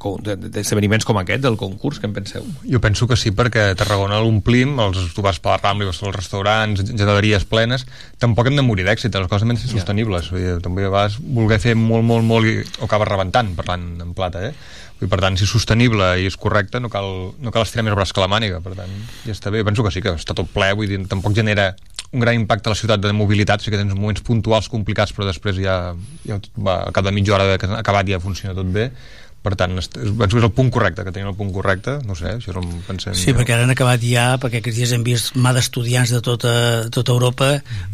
[0.52, 2.46] d'esdeveniments com aquest, del concurs, què en penseu?
[2.70, 6.02] Jo penso que sí, perquè a Tarragona l'omplim, els, tu vas per la Rambla, vas
[6.04, 7.86] als restaurants, generaries plenes,
[8.22, 10.32] tampoc hem de morir d'èxit, les coses han de ser sostenibles.
[10.32, 10.40] Ja.
[10.40, 14.48] Dir, també vas voler fer molt, molt, molt i ho acabes rebentant, parlant en plata,
[14.50, 14.54] eh?
[15.04, 17.10] I per tant, si és sostenible i és correcte, no cal,
[17.44, 18.94] no cal estirar més braç que la màniga, per tant,
[19.26, 19.66] ja està bé.
[19.68, 21.74] Penso que sí, que està tot ple, vull dir, tampoc genera
[22.16, 25.28] un gran impacte a la ciutat de mobilitat, sí que tens moments puntuals complicats, però
[25.28, 25.76] després ja,
[26.24, 28.88] ja va, a cada mitja hora d'haver acabat ja funciona tot bé,
[29.46, 32.34] per tant, penso que és el punt correcte, que tenim el punt correcte, no sé,
[32.40, 33.14] això no em pensem...
[33.18, 36.56] Sí, perquè ara han acabat ja, perquè aquests dies hem vist mà d'estudiants de tota,
[36.96, 37.52] tota Europa,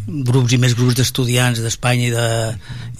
[0.07, 2.29] grups i més grups d'estudiants d'Espanya i, de,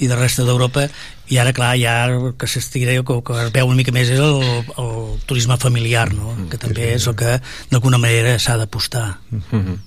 [0.03, 0.89] i de resta d'Europa,
[1.31, 1.95] i ara, clar, ja
[2.35, 4.43] que s'estigui, que, que es veu una mica més és el,
[4.83, 4.91] el
[5.29, 6.35] turisme familiar, no?
[6.51, 7.37] que també és el que
[7.71, 9.07] d'alguna manera s'ha d'apostar.
[9.31, 9.79] Mm -hmm.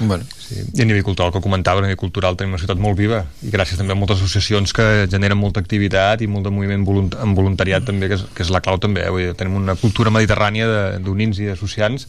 [0.00, 0.24] Bueno.
[0.50, 0.64] Sí.
[0.74, 3.52] I a nivell cultural, que comentava, a nivell cultural tenim una ciutat molt viva i
[3.52, 7.36] gràcies també a moltes associacions que generen molta activitat i molt de moviment volunt en
[7.38, 9.04] voluntariat també, que és, que és la clau també.
[9.06, 9.12] Eh?
[9.14, 12.08] Vull dir, tenim una cultura mediterrània d'unins i d'associants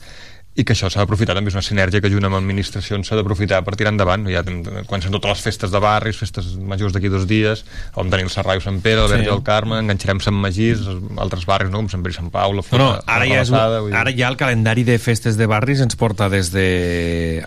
[0.51, 3.61] i que això s'ha d'aprofitar també és una sinergia que junt amb administracions s'ha d'aprofitar
[3.63, 4.41] per tirar endavant ja,
[4.89, 7.63] quan són totes les festes de barris festes majors d'aquí dos dies
[7.95, 9.29] on tenim el Serraiu Sant Pere, el Verge sí.
[9.29, 10.83] del Carme enganxarem Sant Magís,
[11.23, 11.79] altres barris no?
[11.79, 14.39] com Sant Pere i Sant Pau, la no, no, ara, ja és, ara ja el
[14.41, 16.67] calendari de festes de barris ens porta des de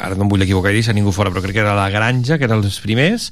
[0.01, 2.41] ara no em vull equivocar i deixar ningú fora però crec que era la Granja,
[2.41, 3.29] que eren els primers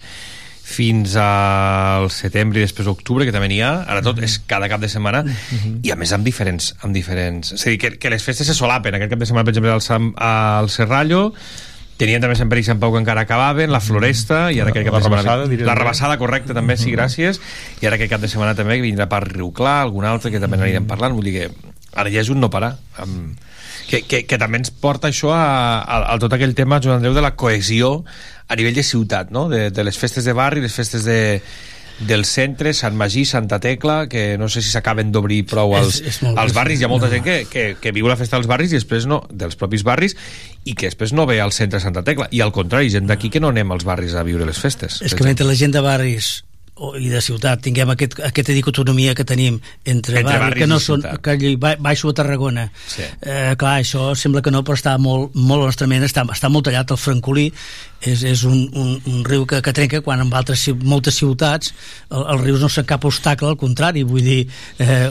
[0.63, 4.81] fins al setembre i després octubre, que també n'hi ha, ara tot és cada cap
[4.81, 5.81] de setmana, mm -hmm.
[5.83, 7.53] i a més amb diferents, amb diferents...
[7.53, 8.95] És a dir, que, que les festes se solapen.
[8.95, 11.35] Aquest cap de setmana, per exemple, al, Sam, al Serrallo,
[11.97, 14.87] tenien també Sant Pere i Sant Pau que encara acabaven, la Floresta, i ara aquest
[14.87, 15.23] cap de setmana...
[15.23, 17.41] Rebassada, la rebassada, correcte, també, sí, gràcies,
[17.81, 20.57] i ara aquest cap de setmana també vindrà per Riu Clar, algun altre que també
[20.57, 21.51] n'anirem parlant, vull dir que
[21.95, 23.37] ara ja és un no parar, amb
[23.89, 27.15] que, que, que també ens porta això a, a, a tot aquell tema, Joan Andreu,
[27.17, 28.03] de la cohesió
[28.53, 29.49] a nivell de ciutat, no?
[29.49, 31.41] de, de les festes de barri, les festes de,
[32.07, 36.21] del centre, Sant Magí, Santa Tecla, que no sé si s'acaben d'obrir prou als, és,
[36.23, 36.81] és als barris.
[36.81, 37.15] Hi ha molta no.
[37.17, 40.17] gent que, que, que viu la festa dels barris i després no, dels propis barris,
[40.65, 42.29] i que després no ve al centre Santa Tecla.
[42.33, 45.01] I al contrari, gent d'aquí que no anem als barris a viure les festes.
[45.05, 46.41] És que mentre la gent de barris
[46.99, 51.05] i de ciutat tinguem aquest, aquesta dicotomia que tenim entre, entre barri, que no són
[51.23, 53.05] que baixo a Tarragona sí.
[53.21, 56.97] eh, clar, això sembla que no però està molt, molt honestament està, està molt tallat
[56.97, 57.51] el francolí
[58.03, 61.73] és, és un, un, un riu que, que trenca quan en altres moltes ciutats
[62.11, 64.41] el, els rius no són cap obstacle, al contrari vull dir,
[64.83, 65.09] eh,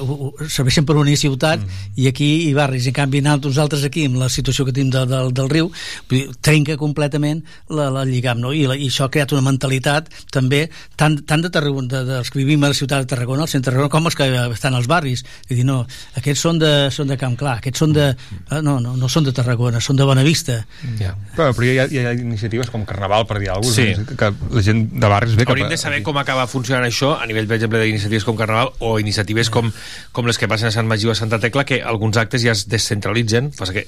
[0.51, 1.95] serveixen per unir ciutat mm.
[2.03, 5.21] i aquí i barris en canvi nosaltres aquí, amb la situació que tenim de, de,
[5.35, 5.71] del riu,
[6.09, 8.51] dir, trenca completament la, la lligam, no?
[8.53, 10.65] I, la, i això ha creat una mentalitat també
[10.99, 13.71] tant, tant de Tarragona, de, dels que vivim a la ciutat de Tarragona, al centre
[13.71, 14.27] de Tarragona, com els que
[14.57, 15.81] estan als barris és dir, no,
[16.19, 19.27] aquests són de, són de Camp Clar aquests són de, eh, no, no, no són
[19.27, 20.59] de Tarragona són de Bonavista
[20.99, 21.15] yeah.
[21.35, 24.17] però, però hi ha, hi ha iniciatives com com Carnaval, per dir alguna cosa, sí.
[24.17, 25.77] que la gent de barris ve Hauríem cap a...
[25.77, 29.53] de saber com acaba funcionant això a nivell, per exemple, d'iniciatives com Carnaval o iniciatives
[29.53, 29.71] com,
[30.11, 32.57] com les que passen a Sant Magí o a Santa Tecla, que alguns actes ja
[32.57, 33.85] es descentralitzen, passa que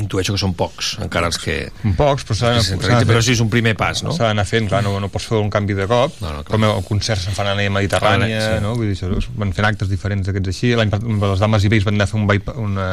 [0.00, 1.56] intueixo que són pocs, encara els que...
[1.96, 4.14] Pocs, però s'ha d'anar Però sí, és un primer pas, no?
[4.16, 6.66] S'ha d'anar fent, clar, no, no pots fer un canvi de cop, no, no, com
[6.68, 8.62] el concert se'n fan a la Mediterrània, sí.
[8.64, 8.74] no?
[8.78, 10.72] Vull dir, això, van fent actes diferents d'aquests així.
[10.78, 12.88] L'any les dames i vells van anar a fer un ball, una...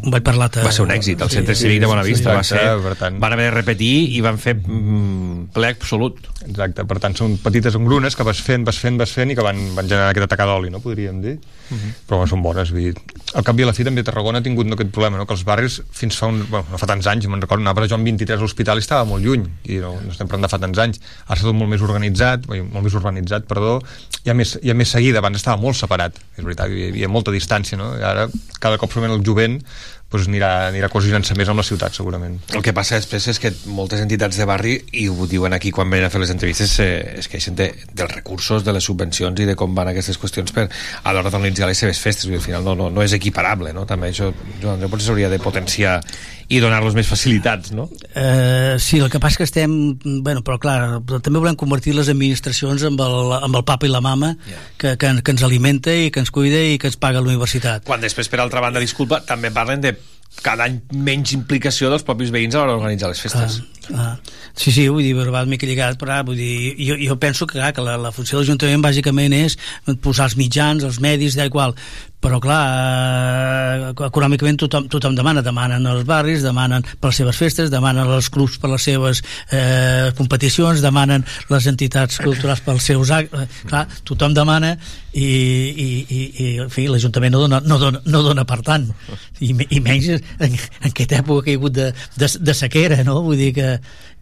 [0.00, 0.60] un ball parlat.
[0.64, 2.62] Va ser un èxit, el sí, centre sí, cívic de Bonavista sí, va ser...
[2.84, 3.18] Per tant...
[3.22, 6.20] Van haver de repetir i van fer mm, ple absolut.
[6.44, 9.44] Exacte, per tant, són petites engrunes que vas fent, vas fent, vas fent i que
[9.44, 10.82] van, van generar aquesta taca d'oli, no?
[10.84, 11.38] Podríem dir.
[11.70, 11.76] Uh.
[11.76, 11.92] -huh.
[12.08, 12.94] Però són bones, vull dir...
[13.34, 15.26] Al canvi a la fi també Tarragona ha tingut no, aquest problema, no?
[15.26, 16.46] que els barris fins fa un...
[16.50, 19.04] Bueno, no fa tants anys me'n recordo, anava a Joan 23 a l'hospital i estava
[19.04, 21.70] molt lluny, i no, no estem parlant de fa tants anys, ara està tot molt
[21.70, 23.80] més organitzat, molt més urbanitzat, perdó,
[24.24, 27.08] i a més, i a més seguida, abans estava molt separat, és veritat, hi havia
[27.08, 27.96] molta distància, no?
[27.98, 28.28] I ara
[28.60, 29.60] cada cop el jovent
[30.14, 32.36] doncs anirà, anirà cohesionant-se més amb la ciutat, segurament.
[32.54, 35.90] El que passa després és que moltes entitats de barri, i ho diuen aquí quan
[35.90, 39.48] venen a fer les entrevistes, eh, es queixen de, dels recursos, de les subvencions i
[39.48, 42.30] de com van aquestes qüestions per a l'hora d'organitzar les seves festes.
[42.30, 43.86] I al final no, no, no és equiparable, no?
[43.90, 44.30] També això,
[44.62, 45.98] Joan Andreu, potser s'hauria de potenciar
[46.48, 47.88] i donar-los més facilitats, no?
[48.12, 49.74] Uh, sí, el que passa que estem...
[50.24, 50.78] Bueno, però clar,
[51.24, 54.64] també volem convertir les administracions amb el, amb el papa i la mama yeah.
[54.78, 57.86] que, que, que ens alimenta i que ens cuida i que ens paga la universitat.
[57.88, 59.96] Quan després, per altra banda, disculpa, també parlen de
[60.42, 63.60] cada any menys implicació dels propis veïns a l'hora d'organitzar les festes.
[63.92, 64.40] Ah, ah.
[64.56, 67.72] Sí, sí, vull dir, va mica lligat, però vull dir, jo, jo penso que, clar,
[67.76, 69.58] que la, la funció de l'Ajuntament bàsicament és
[70.02, 71.76] posar els mitjans, els medis, d'igual,
[72.24, 77.72] però clar, eh, econòmicament tothom, tothom demana, demanen els barris, demanen per les seves festes,
[77.72, 79.20] demanen els clubs per les seves
[79.52, 84.72] eh, competicions, demanen les entitats culturals pels seus actes, eh, clar, tothom demana
[85.12, 88.88] i, i, i, i en fi, l'Ajuntament no dona, no, dona, no dona per tant.
[89.44, 93.02] I, i menys en, en aquesta època que hi ha hagut de, de, de sequera,
[93.06, 93.20] no?
[93.26, 93.68] Vull dir que,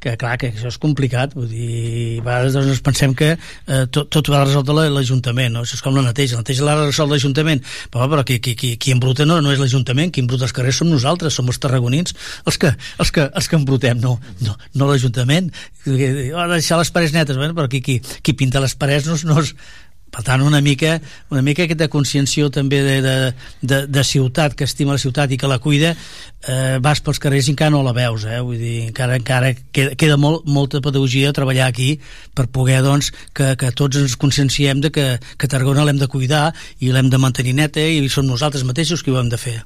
[0.03, 1.37] que clar, que això és complicat.
[1.39, 5.63] Vull dir, a vegades doncs, pensem que eh, tot, tot ho ha resoldre l'Ajuntament no?
[5.65, 7.63] això és com la neteja, la neteja l'ha de resoldre l'Ajuntament
[7.93, 10.81] però, però qui, qui, qui, qui embruta no, no és l'Ajuntament, qui embruta els carrers
[10.81, 12.17] som nosaltres, som els tarragonins
[12.49, 12.73] els que,
[13.03, 15.53] els que, els que embrutem no, no, no l'Ajuntament.
[15.87, 19.41] Oh, deixar les parets netes bueno, però qui, qui, qui pinta les parets no, no
[19.45, 19.53] és
[20.13, 20.99] per tant, una mica,
[21.33, 23.15] una mica aquesta consciència també de, de,
[23.63, 25.95] de, de ciutat, que estima la ciutat i que la cuida,
[26.45, 28.43] eh, vas pels carrers i encara no la veus, eh?
[28.45, 31.95] vull dir, encara, encara queda, queda molt, molta pedagogia a treballar aquí
[32.37, 35.09] per poder doncs, que, que tots ens conscienciem de que,
[35.41, 36.51] que Tarragona l'hem de cuidar
[36.81, 39.63] i l'hem de mantenir neta i som nosaltres mateixos qui ho hem de fer.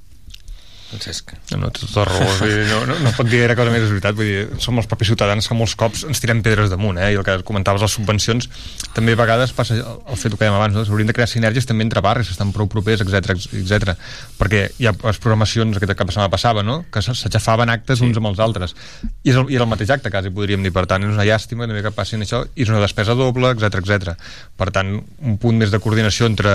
[0.87, 1.32] Francesc.
[1.51, 2.26] No, no, tota raó.
[2.70, 4.14] No, no, no pot dir gaire cosa més, és veritat.
[4.18, 7.11] Vull dir, som els propis ciutadans que molts cops ens tirem pedres damunt, eh?
[7.14, 8.47] I el que comentaves, les subvencions,
[8.95, 10.84] també a vegades passa el fet que dèiem abans, no?
[10.87, 13.97] s'haurien de crear sinergies també entre barris, que estan prou propers, etc etc.
[14.39, 16.78] Perquè hi ha les programacions, aquest cap de setmana passava, no?
[16.93, 18.07] Que s'aixafaven actes sí.
[18.07, 18.76] uns amb els altres.
[19.24, 20.74] I és, el, I és el mateix acte, quasi, podríem dir.
[20.76, 23.82] Per tant, és una llàstima també que passin això, i és una despesa doble, etc
[23.82, 24.14] etc.
[24.57, 26.55] Per tant, un punt més de coordinació entre...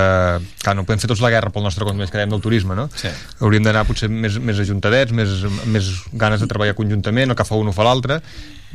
[0.61, 2.87] Clar, no podem fer tots la guerra pel nostre compte, més que del turisme, no?
[2.95, 3.09] Sí.
[3.41, 7.59] Hauríem d'anar potser més, més ajuntadets, més, més ganes de treballar conjuntament, el que fa
[7.59, 8.21] un ho fa l'altre,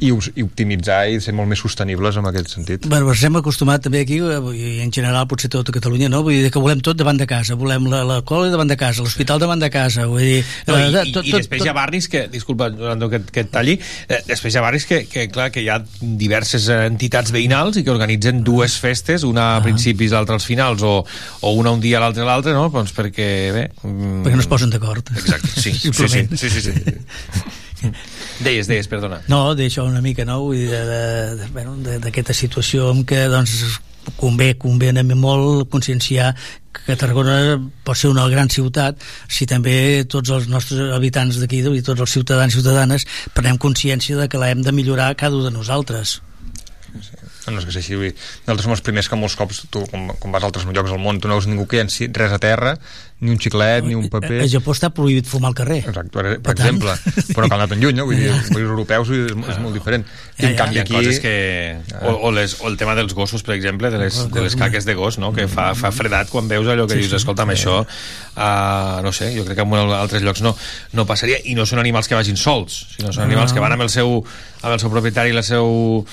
[0.01, 2.86] i, i optimitzar i ser molt més sostenibles en aquest sentit.
[2.90, 6.22] Bueno, ens hem acostumat també aquí, eh, i en general potser tot a Catalunya, no?
[6.26, 9.05] Vull dir que volem tot davant de casa, volem la, la cola davant de casa,
[9.05, 10.42] l'hospital davant de casa, vull dir...
[10.68, 13.47] No, i, tot, i, i després tot, hi ha barris que, disculpa, Rolando, que, que
[13.47, 13.78] et talli,
[14.09, 17.86] eh, després hi ha barris que, que, clar, que hi ha diverses entitats veïnals i
[17.86, 19.64] que organitzen dues festes, una a ah.
[19.64, 21.01] principis, l'altra als finals, o,
[21.40, 22.68] o una un dia, l'altra l'altre, no?
[22.72, 23.66] Doncs perquè, bé...
[23.82, 24.22] Mm...
[24.26, 25.09] Perquè no es posen d'acord.
[25.16, 27.94] Exacte, sí, sí, sí, sí, sí, sí.
[28.41, 29.22] Deies, deies, perdona.
[29.32, 30.43] No, d'això una mica, no?
[30.45, 33.80] Vull dir, d'aquesta situació en què, doncs,
[34.20, 36.34] convé, convé molt conscienciar
[36.76, 42.01] que Tarragona pot ser una gran ciutat si també tots els nostres habitants d'aquí, tots
[42.01, 46.20] els ciutadans i ciutadanes, prenem consciència de que l'hem de millorar cada un de nosaltres.
[46.97, 50.09] Sí no és que sigui així, nosaltres som els primers que molts cops tu, quan,
[50.20, 52.41] quan vas a altres llocs al món tu no veus ningú que hi res a
[52.43, 52.76] terra
[53.19, 54.43] ni un xiclet, ni un paper.
[54.45, 55.79] a Japó està prohibit fumar al carrer.
[55.89, 56.93] Exacte, per, per exemple,
[57.33, 58.05] però cal anar tan lluny no?
[58.09, 60.05] vull dir, els països europeus és, és molt diferent.
[60.37, 61.33] I en canvi aquí coses que...
[62.03, 64.85] o, o, les, o el tema dels gossos, per exemple de les, de les caques
[64.85, 65.33] de gos, no?
[65.37, 67.62] que fa, fa fredat quan veus allò que sí, dius, escolta'm, sí.
[67.62, 70.53] això uh, no sé, jo crec que en altres llocs no,
[70.93, 73.89] no passaria, i no són animals que vagin sols sinó són animals que van amb
[73.89, 74.19] el seu,
[74.61, 76.05] amb el seu propietari i la seu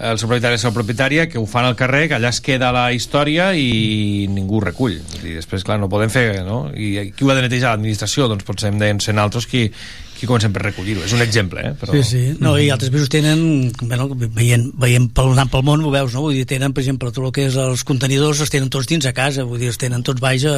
[0.00, 2.72] el seu propietari i la propietària que ho fan al carrer, que allà es queda
[2.72, 6.68] la història i ningú recull i després, clar, no podem fer, no?
[6.72, 8.28] i qui ho ha de netejar l'administració?
[8.30, 9.66] Doncs potser hem de ser altres qui,
[10.16, 11.04] qui comencem per recollir-ho.
[11.04, 11.74] És un exemple, eh?
[11.80, 11.94] Però...
[11.96, 12.22] Sí, sí.
[12.44, 16.24] No, I altres països tenen, bueno, veient, veient pel, anant pel món, ho veus, no?
[16.26, 19.08] Vull dir, tenen, per exemple, tot el que és els contenidors els tenen tots dins
[19.08, 20.56] a casa, vull dir, els tenen tots baix a,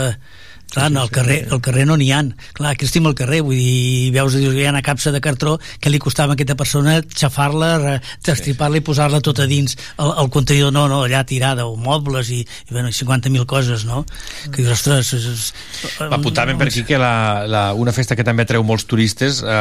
[0.73, 2.23] Clar, no, al carrer, al carrer no n'hi ha.
[2.57, 5.59] Clar, aquí estima el carrer, vull dir, veus que hi ha una capsa de cartró
[5.81, 7.99] que li costava a aquesta persona xafar-la,
[8.33, 12.31] estripar-la i posar-la tot a dins el, el contenidor, no, no, allà tirada, o mobles
[12.33, 14.07] i, i bueno, 50.000 coses, no?
[14.49, 15.13] Que dius, ostres...
[15.19, 19.43] És, és, Apuntaven per aquí que la, la, una festa que també atreu molts turistes
[19.45, 19.59] eh,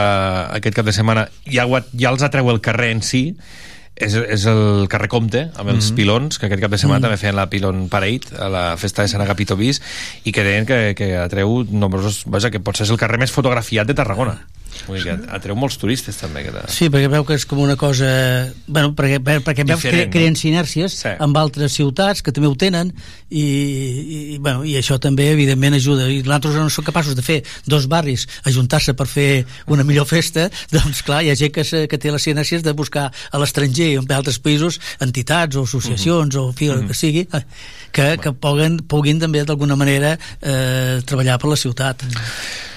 [0.62, 3.26] aquest cap de setmana ja, ja els atreu el carrer en si,
[4.06, 5.95] és, és el carrer Comte, amb els mm -hmm.
[5.95, 7.08] pilons, que aquest cap de setmana mm -hmm.
[7.10, 9.82] també feien la Pilon Parade, a la festa de Sant Agapito Bis,
[10.24, 12.24] i que deien que, que atreu nombrosos...
[12.26, 14.39] Vaja, que potser és el carrer més fotografiat de Tarragona.
[14.88, 17.76] Vull dir que atreu molts turistes també que Sí, perquè veu que és com una
[17.80, 18.07] cosa
[18.67, 21.13] bueno, perquè, perquè veu que creen sinèrcies sí.
[21.22, 22.91] amb altres ciutats que també ho tenen
[23.30, 27.41] i, i, bueno, i això també evidentment ajuda i nosaltres no som capaços de fer
[27.65, 29.30] dos barris ajuntar-se per fer
[29.67, 32.76] una millor festa doncs clar, hi ha gent que, se, que té les sinèrcies de
[32.78, 36.49] buscar a l'estranger i en altres països entitats o associacions uh -huh.
[36.49, 37.45] o fi, el que sigui eh,
[37.91, 42.70] que, que puguin, puguin també d'alguna manera eh, treballar per la ciutat uh -huh.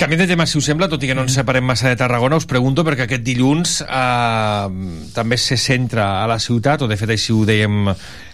[0.00, 2.38] Canviant de tema, si us sembla, tot i que no ens separem massa de Tarragona,
[2.40, 7.12] us pregunto perquè aquest dilluns eh, també se centra a la ciutat, o de fet
[7.12, 7.90] així ho dèiem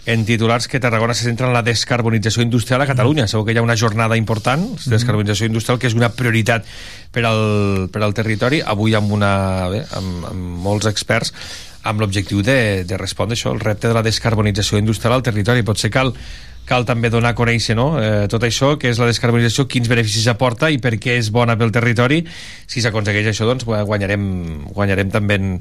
[0.07, 3.25] en titulars, que Tarragona se centra en la descarbonització industrial a Catalunya.
[3.25, 3.33] Mm.
[3.33, 6.63] Segur que hi ha una jornada important, de descarbonització industrial, que és una prioritat
[7.11, 7.43] per al,
[7.91, 8.63] per al territori.
[8.63, 9.33] Avui amb, una,
[9.75, 11.35] bé, amb, amb molts experts
[11.87, 15.67] amb l'objectiu de, de respondre això, el repte de la descarbonització industrial al territori.
[15.67, 16.15] Potser cal
[16.67, 17.89] cal també donar a conèixer no?
[18.01, 21.57] eh, tot això, que és la descarbonització, quins beneficis aporta i per què és bona
[21.59, 22.23] pel territori.
[22.67, 24.25] Si s'aconsegueix això, doncs guanyarem,
[24.75, 25.53] guanyarem també en,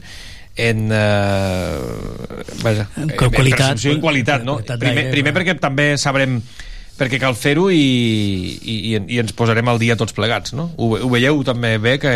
[0.69, 4.59] en, eh, vaja, en, qualitat, en, en qualitat, no?
[4.67, 6.41] Primer, primer perquè també sabrem
[6.97, 7.81] perquè cal fer-ho i,
[8.57, 10.71] i, i ens posarem al dia tots plegats, no?
[10.81, 12.15] Ho, ho veieu també bé que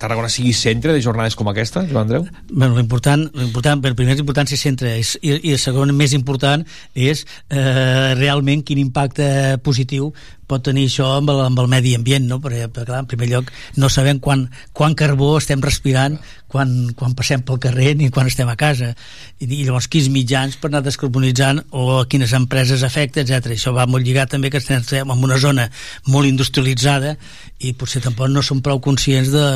[0.00, 2.26] Tarragona sigui centre de jornades com aquesta, Joan Andreu?
[2.50, 6.64] Bueno, l'important, l'important, primer és important ser centre és, i, i el segon més important
[6.94, 10.10] és eh, realment quin impacte positiu
[10.50, 12.40] pot tenir això amb el, amb el medi ambient, no?
[12.42, 16.18] perquè, perquè clar, en primer lloc no sabem quan, quan carbó estem respirant
[16.50, 18.90] quan, quan passem pel carrer ni quan estem a casa
[19.38, 23.54] i, i llavors quins mitjans per anar descarbonitzant o quines empreses afecta, etc.
[23.54, 24.82] Això va molt lligat també que estem
[25.14, 25.68] en una zona
[26.10, 27.14] molt industrialitzada
[27.60, 29.46] i potser tampoc no som prou conscients de,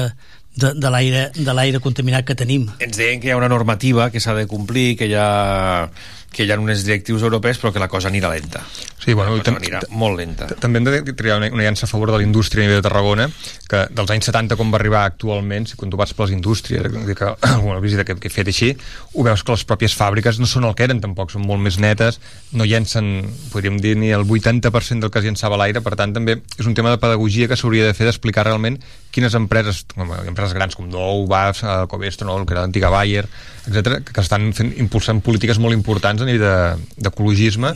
[0.55, 2.69] de, de l'aire contaminat que tenim.
[2.79, 5.89] Ens deien que hi ha una normativa que s'ha de complir, que hi ha
[6.35, 8.65] que hi ha unes directius europees però que la cosa anirà lenta.
[8.99, 10.49] Sí, bueno, la cosa anirà molt lenta.
[10.61, 12.89] també hem de triar una, una llança a favor de la indústria a nivell de
[12.89, 13.29] Tarragona
[13.71, 16.89] que dels anys 70 com va arribar actualment si quan tu vas per les indústries
[17.15, 18.73] que alguna visita que, que he fet així
[19.15, 21.79] ho veus que les pròpies fàbriques no són el que eren tampoc són molt més
[21.79, 22.21] netes
[22.53, 26.15] no llencen, podríem dir, ni el 80% del que es llançava a l'aire, per tant
[26.15, 28.81] també és un tema de pedagogia que s'hauria de fer d'explicar realment
[29.15, 33.25] quines empreses, com empreses grans com Dou, BAF, Covestro, que era l'antiga Bayer
[33.65, 37.73] etc que estan fent, impulsant polítiques molt importants a nivell d'ecologisme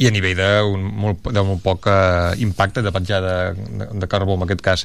[0.00, 3.36] i a nivell de, un, molt, de molt poc uh, impacte de petjar de,
[3.80, 4.84] de, de carbó en aquest cas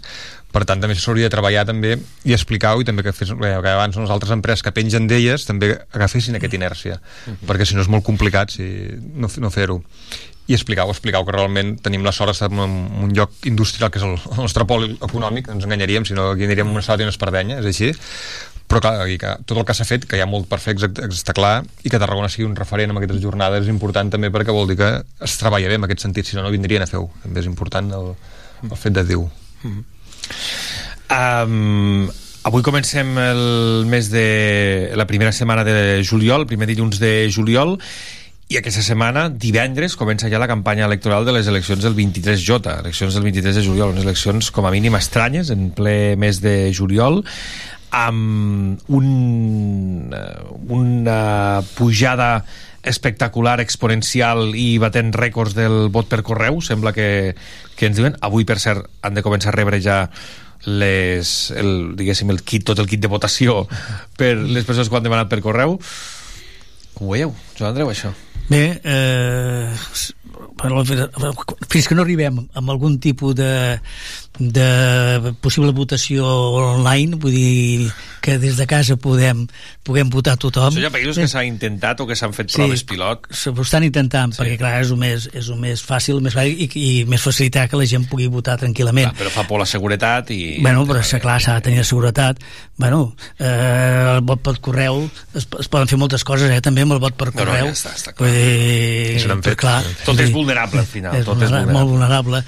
[0.55, 1.95] per tant també s'hauria de treballar també
[2.27, 5.73] i explicar-ho i també que, fes, que abans les altres empreses que pengen d'elles també
[5.95, 7.47] agafessin aquesta inèrcia mm -hmm.
[7.47, 8.67] perquè si no és molt complicat si,
[9.15, 9.81] no, no fer-ho
[10.47, 12.75] i explicar-ho, explicar que realment tenim la sort d'estar en
[13.05, 16.45] un lloc industrial que és el, el nostre pol econòmic, ens enganyaríem si no aquí
[16.45, 17.93] aniríem una sala i una espardenya, és així
[18.65, 20.73] però clar, i que tot el que s'ha fet, que hi ha molt per fer,
[21.05, 24.53] està clar, i que Tarragona sigui un referent en aquestes jornades és important també perquè
[24.53, 24.89] vol dir que
[25.21, 27.11] es treballa bé en aquest sentit, si no, no vindrien a fer-ho.
[27.21, 28.09] També és important el,
[28.65, 29.29] el fet de dir-ho.
[29.61, 29.83] Mm
[31.09, 32.09] um,
[32.43, 34.91] avui comencem el mes de...
[34.95, 37.77] la primera setmana de juliol, primer dilluns de juliol,
[38.55, 43.15] i aquesta setmana, divendres, comença ja la campanya electoral de les eleccions del 23J, eleccions
[43.17, 47.19] del 23 de juliol, unes eleccions com a mínim estranyes, en ple mes de juliol,
[47.91, 49.09] amb un,
[50.15, 50.21] eh,
[50.71, 52.45] una pujada
[52.87, 57.35] espectacular, exponencial i batent rècords del vot per correu, sembla que,
[57.75, 58.15] que ens diuen.
[58.23, 60.05] Avui, per cert, han de començar a rebre ja
[60.63, 63.65] les, el, diguéssim, el kit, tot el kit de votació
[64.15, 65.75] per les persones que han demanat per correu.
[67.01, 68.15] Ho veieu, Joan Andreu, això?
[68.49, 69.73] Bé, eh,
[71.69, 73.79] fins que no arribem amb algun tipus de,
[74.37, 76.27] de possible votació
[76.77, 77.89] online, vull dir
[78.25, 79.45] que des de casa podem,
[79.85, 80.73] puguem votar tothom.
[80.73, 83.29] Això hi ha països que s'han intentat o que s'han fet sí, proves pilot.
[83.29, 84.41] S'ho estan intentant, sí.
[84.41, 87.67] perquè clar, és el més, és el més fàcil més fàcil i, i més facilitar
[87.69, 89.11] que la gent pugui votar tranquil·lament.
[89.11, 90.41] Clar, però fa por la seguretat i...
[90.65, 92.41] Bueno, però és clar, s'ha de tenir seguretat.
[92.81, 95.03] Bueno, eh, el vot per correu,
[95.37, 97.69] es, es poden fer moltes coses, eh, també amb el vot per correu.
[97.69, 98.31] No, no, ja està, està clar.
[98.33, 99.59] Dir, sí, fet.
[99.61, 101.15] clar tot és vulnerable al final.
[101.17, 101.77] És tot vulnerable, és vulnerable.
[101.77, 102.43] molt vulnerable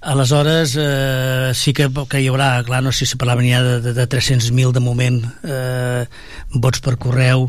[0.00, 3.94] aleshores eh, sí que, que hi haurà clar, no sé si parlaven ja de, de,
[3.96, 6.04] de 300.000 de moment eh,
[6.54, 7.48] vots per correu.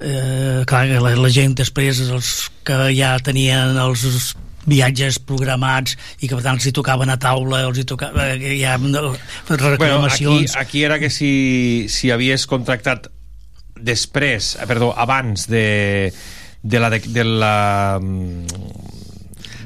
[0.00, 4.34] Eh, clar, la, la gent després els que ja tenien els
[4.70, 8.56] viatges programats i que per tant els hi tocaven a taula els hi tocava, eh,
[8.60, 9.78] ja reclamacions.
[9.78, 13.10] Bueno, aquí, aquí era que si, si havies contractat
[13.80, 16.12] després, eh, perdó, abans de,
[16.62, 17.98] de la, de, de la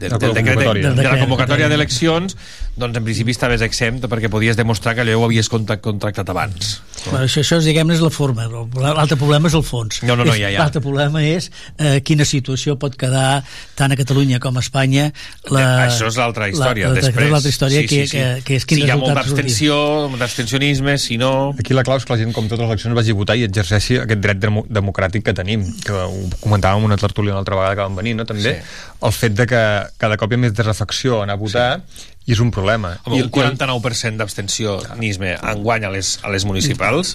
[0.01, 2.37] del, del decret de, de, de la convocatòria d'eleccions
[2.77, 6.81] doncs en principi estaves exempt perquè podies demostrar que allò ho havies contractat abans.
[7.05, 10.01] Bueno, això, això diguem és la forma, l'altre problema és el fons.
[10.07, 10.65] No, no, no, ja, ja.
[10.65, 13.45] L'altre problema és eh, quina situació pot quedar
[13.79, 15.11] tant a Catalunya com a Espanya.
[15.53, 16.91] La, ja, això és l'altra història.
[16.91, 18.17] La, Després, l'altra història sí, sí, sí.
[18.17, 19.77] Que, que, que és quin si hi ha molt d'abstenció,
[20.19, 21.33] d'abstencionisme, si no...
[21.61, 23.47] Aquí la clau és que la gent, com totes les eleccions, vagi a votar i
[23.47, 27.87] exerceixi aquest dret democràtic que tenim, que ho comentàvem una tertúlia una altra vegada que
[27.87, 28.27] vam venir, no?
[28.27, 28.83] també, sí.
[29.05, 29.63] el fet de que
[30.01, 32.95] cada cop hi ha més desafecció a anar a votar sí i és un problema.
[33.05, 37.15] Home, I un 49% d'abstenció nisme enguany a les, a les municipals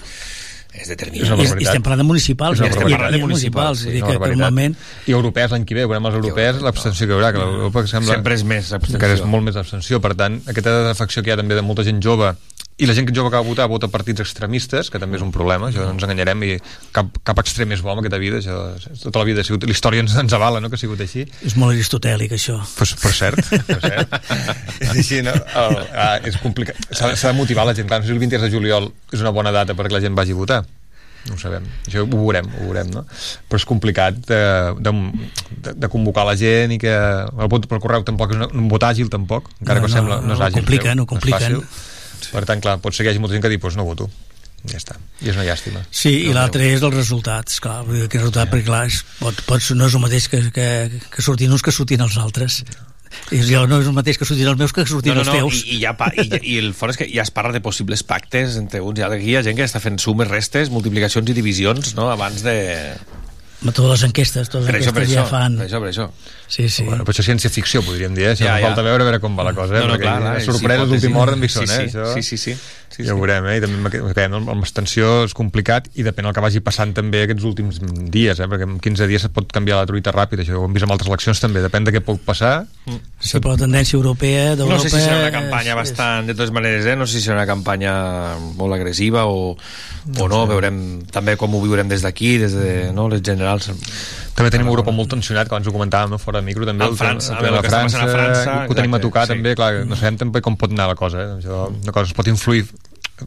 [0.70, 1.40] és determinant.
[1.42, 2.60] I, I estem parlant de municipals.
[2.62, 3.82] estem parlant de municipals.
[3.82, 4.76] Sí, que, que normalment...
[5.10, 8.14] I europees l'any que ve, veurem els europeus l'abstenció que hi haurà, que l'Europa sembla...
[8.20, 9.02] Sempre és més abstenció.
[9.02, 9.98] Que és molt més abstenció.
[10.04, 12.30] Per tant, aquesta desafecció que hi ha també de molta gent jove
[12.80, 15.32] i la gent que jove que va votar vota partits extremistes, que també és un
[15.34, 16.56] problema, això no ens enganyarem, i
[16.96, 18.56] cap, cap extrem és bo en aquesta vida, això,
[19.02, 21.26] tota la vida ha sigut, la història ens, ens avala, no?, que ha sigut així.
[21.46, 22.56] És molt aristotèlic, això.
[22.78, 24.18] Pues, per cert, per cert.
[24.86, 25.36] és així, no?
[25.36, 26.80] El, ah, és complicat.
[26.96, 29.34] S'ha de motivar la gent, clar, no sé si el 23 de juliol és una
[29.34, 30.62] bona data perquè la gent vagi a votar,
[31.28, 33.02] no ho sabem, això ho veurem, ho veurem no?
[33.44, 34.40] però és complicat de,
[34.80, 34.92] de,
[35.68, 39.12] de, convocar la gent i que el vot per correu tampoc és un vot àgil
[39.12, 41.58] tampoc, encara no, que no, sembla no, no és àgil, compliquen, ho compliquen.
[41.58, 41.89] No
[42.20, 42.36] Exacte.
[42.38, 44.10] Per tant, clar, pot ser que hi hagi molta gent que digui, doncs no voto
[44.68, 48.18] ja està, i és una llàstima sí, no i l'altre és els resultats clar, que
[48.18, 48.52] resultat, sí.
[48.52, 50.66] perquè clar, és, pot, pot, no és el mateix que, que,
[51.14, 52.60] que sortin uns que sortin els altres
[53.30, 55.32] és, jo no és el mateix que sortin els meus que sortin no, no, els
[55.32, 55.62] teus.
[55.64, 58.04] No, i, i, ja, i, i el fort és que ja es parla de possibles
[58.06, 59.22] pactes entre uns i altres.
[59.22, 62.06] Aquí hi ha gent que està fent sumes, restes, multiplicacions i divisions no?
[62.12, 62.54] abans de...
[63.60, 65.58] Totes les enquestes, totes les per enquestes això, per ja això, fan...
[65.58, 66.06] Per això, per això.
[66.50, 66.82] Sí, sí.
[66.82, 68.34] Bueno, però això és ciència-ficció, podríem dir, eh?
[68.34, 68.66] Si ja, ja.
[68.66, 69.84] falta veure, a veure com va la cosa, eh?
[69.84, 71.84] No, no, Perquè clar, clar, una sorpresa sí, d'última hora en Bixon, sí, eh, sí,
[71.84, 71.90] eh?
[72.02, 72.06] Això...
[72.16, 72.54] Sí, sí, sí.
[72.96, 73.04] sí.
[73.06, 73.60] Ja ho veurem, eh?
[73.60, 77.46] I també quedem amb extensió és complicat i depèn del que vagi passant també aquests
[77.46, 77.78] últims
[78.10, 78.48] dies, eh?
[78.50, 80.96] Perquè en 15 dies es pot canviar la truita ràpid, això ho hem vist amb
[80.96, 82.64] altres eleccions també, depèn de què pot passar.
[82.88, 82.98] Mm.
[83.20, 84.74] Sí, però la tendència europea d'Europa...
[84.74, 86.98] No sé si serà una campanya és, bastant, de totes maneres, eh?
[86.98, 87.94] No sé si serà una campanya
[88.58, 90.50] molt agressiva o, no o no, sé.
[90.50, 90.82] veurem
[91.14, 93.70] també com ho viurem des d'aquí, des de no, les generals
[94.36, 96.86] també tenim Europa molt tensionat, que abans ho comentàvem fora de micro, també.
[96.86, 99.26] En França, el, el, el, el, el, el, el, el, França, ho tenim a tocar
[99.26, 99.34] sí.
[99.34, 101.34] també, clar, no sabem també com pot anar la cosa, eh?
[101.40, 102.64] Això, una cosa es pot influir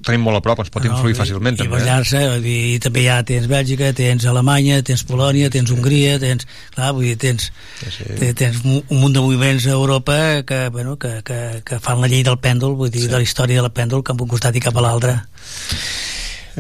[0.01, 1.82] tenim molt a prop, ens pot ah, influir no, fàcilment i, també.
[1.84, 2.54] I eh?
[2.74, 7.18] i també ja tens Bèlgica, tens Alemanya, tens Polònia, tens Hongria, tens, clar, vull dir,
[7.22, 7.51] tens,
[7.84, 8.32] sí.
[8.39, 12.26] tens un munt de moviments a Europa que, bueno, que, que, que fan la llei
[12.26, 13.12] del pèndol, vull dir, sí.
[13.12, 15.20] de la història del pèndol, cap a un costat i cap a l'altre.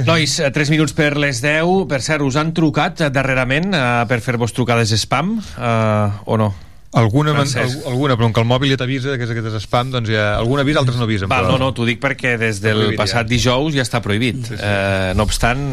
[0.01, 1.85] Nois, eh, 3 minuts per les 10.
[1.89, 6.53] Per cert, us han trucat eh, darrerament eh, per fer-vos trucades spam eh, o no?
[6.93, 7.49] Alguna, man,
[7.89, 10.61] alguna, però com que el mòbil ja t'avisa que és aquest spam, doncs ja, alguna
[10.61, 11.25] avís, altres no avisen.
[11.31, 11.55] Va, però...
[11.55, 13.29] no, no, t'ho dic perquè des del prohibit, passat ja.
[13.31, 14.43] dijous ja està prohibit.
[14.45, 14.61] Sí, sí.
[14.61, 15.63] Eh, no obstant,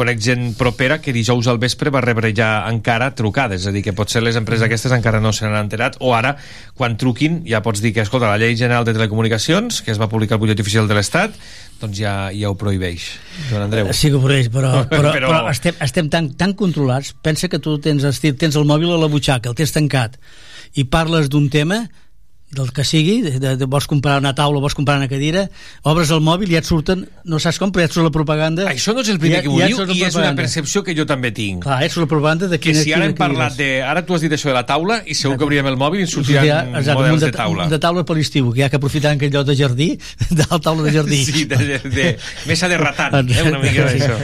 [0.00, 3.82] conec gent propera que dijous al vespre va rebre ja encara trucades, és a dir,
[3.84, 4.70] que potser les empreses mm.
[4.70, 6.36] aquestes encara no se n'han enterat, o ara,
[6.76, 10.08] quan truquin, ja pots dir que, escolta, la llei general de telecomunicacions, que es va
[10.08, 11.36] publicar al butlletí oficial de l'Estat,
[11.80, 13.10] doncs ja, ja ho prohibeix,
[13.50, 13.88] Joan Andreu.
[13.88, 15.32] Eh, sí que ho prohibeix, però, però, però...
[15.32, 17.14] però estem, estem tan, tan controlats.
[17.24, 20.16] Pensa que tu tens, tens el mòbil a la butxaca, el tens tancat,
[20.80, 21.84] i parles d'un tema
[22.50, 25.44] del que sigui, de, de, de, vols comprar una taula, vols comprar una cadira,
[25.86, 28.12] obres el mòbil i ja et surten, no saps com, però ja et surt la
[28.14, 28.66] propaganda...
[28.66, 30.96] Això no és el primer ja, que ho ja diu i és una percepció que
[30.98, 31.62] jo també tinc.
[31.62, 32.80] Clar, és la propaganda de quina...
[32.80, 33.68] Que si ara hem parlat de...
[33.86, 36.06] Ara tu has dit això de la taula i segur que obrirem el mòbil i
[36.08, 37.68] ens sortiran ja, exacte, models de, de taula.
[37.70, 39.88] De taula per l'estiu, que hi ha que aprofitar en aquell lloc de jardí,
[40.40, 41.20] de la taula de jardí.
[41.30, 42.08] Sí, de, de, de
[42.50, 44.18] mesa de ratant, eh, una mica d'això.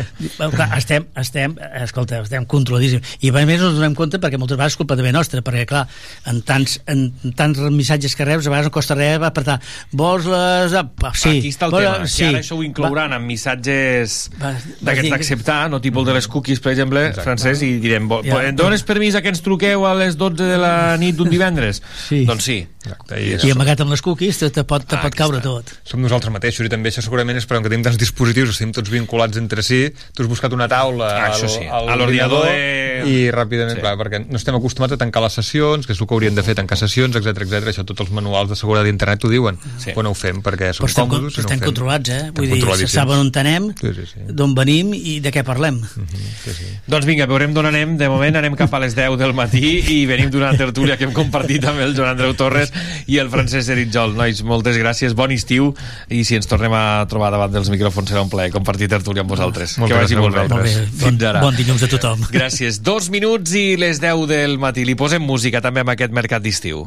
[0.56, 3.14] Clar, estem, estem, escolta, estem controladíssims.
[3.22, 5.86] I a més ens donem compte perquè moltes vegades és culpa també nostra, perquè clar,
[6.26, 7.06] en tants, en
[7.38, 9.58] tants missatges que reps, a vegades no costa res va apretar.
[9.92, 10.76] Vols les...
[11.16, 11.36] Sí.
[11.36, 11.86] Aquí està el Vols...
[11.86, 12.22] tema, sí.
[12.22, 13.20] que ara això ho inclouran va...
[13.20, 17.26] amb missatges d'aquests d'acceptar, no tipus de les cookies, per exemple, Exacte.
[17.28, 18.40] francès, i direm, ja.
[18.56, 21.82] dones permís a que ens truqueu a les 12 de la nit d'un divendres?
[22.06, 22.24] Sí.
[22.28, 22.62] Doncs sí.
[22.86, 25.50] Exacte, I, I amagat amb les cookies te, te pot, te ah, pot caure està.
[25.50, 25.72] tot.
[25.88, 28.92] Som nosaltres mateixos i també això segurament és perquè que tenim tants dispositius, estem tots
[28.92, 31.66] vinculats entre si, tu has buscat una taula ah, al, sí.
[31.66, 33.10] a l'ordinador de...
[33.10, 33.82] i ràpidament, sí.
[33.82, 36.46] clar, perquè no estem acostumats a tancar les sessions, que és el que hauríem de
[36.46, 37.72] fer, tancar sessions, etc etc.
[37.72, 39.92] això tot el els manuals de seguretat d'internet ho diuen, sí.
[39.96, 41.36] quan ho fem, perquè som però còmodes...
[41.36, 42.30] Però estem no controlats, eh?
[42.36, 44.24] Vull dir, se saben on anem, sí, sí, sí.
[44.38, 45.80] d'on venim i de què parlem.
[45.82, 46.68] Uh -huh, sí, sí.
[46.86, 47.96] Doncs vinga, veurem d'on anem.
[47.96, 51.12] De moment anem cap a les 10 del matí i venim d'una tertúlia que hem
[51.12, 52.72] compartit amb el Joan Andreu Torres
[53.06, 54.14] i el Francesc Eritjol.
[54.16, 55.74] Nois, moltes gràcies, bon estiu
[56.08, 59.30] i si ens tornem a trobar davant dels micròfons serà un plaer compartir tertúlia amb
[59.30, 59.78] vosaltres.
[59.78, 60.48] Ah, que vagi molt bé.
[60.48, 60.76] Molt bé.
[61.00, 62.26] Bon, bon dilluns a tothom.
[62.30, 62.82] Gràcies.
[62.82, 64.84] Dos minuts i les 10 del matí.
[64.84, 66.86] Li posem música també amb aquest mercat d'estiu.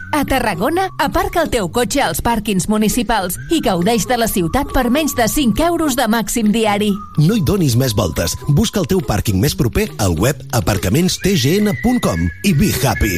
[0.11, 4.89] A Tarragona, aparca el teu cotxe als pàrquings municipals i gaudeix de la ciutat per
[4.91, 6.91] menys de 5 euros de màxim diari.
[7.17, 8.35] No hi donis més voltes.
[8.49, 13.17] Busca el teu pàrquing més proper al web aparcamentstgn.com i be happy.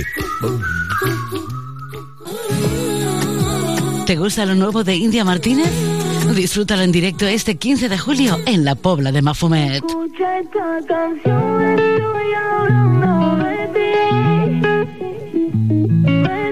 [4.06, 5.72] ¿Te gusta lo nuevo de India Martínez?
[6.36, 9.84] Disfrútalo en directo este 15 de julio en la Pobla de Mafumet.
[9.84, 11.53] Escucha esta canción,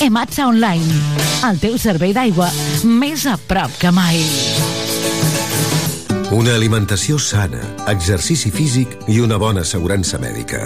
[0.00, 1.00] Ematsa Online,
[1.48, 2.48] el teu servei d'aigua
[2.84, 4.20] més a prop que mai.
[6.34, 7.60] Una alimentació sana,
[7.92, 10.64] exercici físic i una bona assegurança mèdica.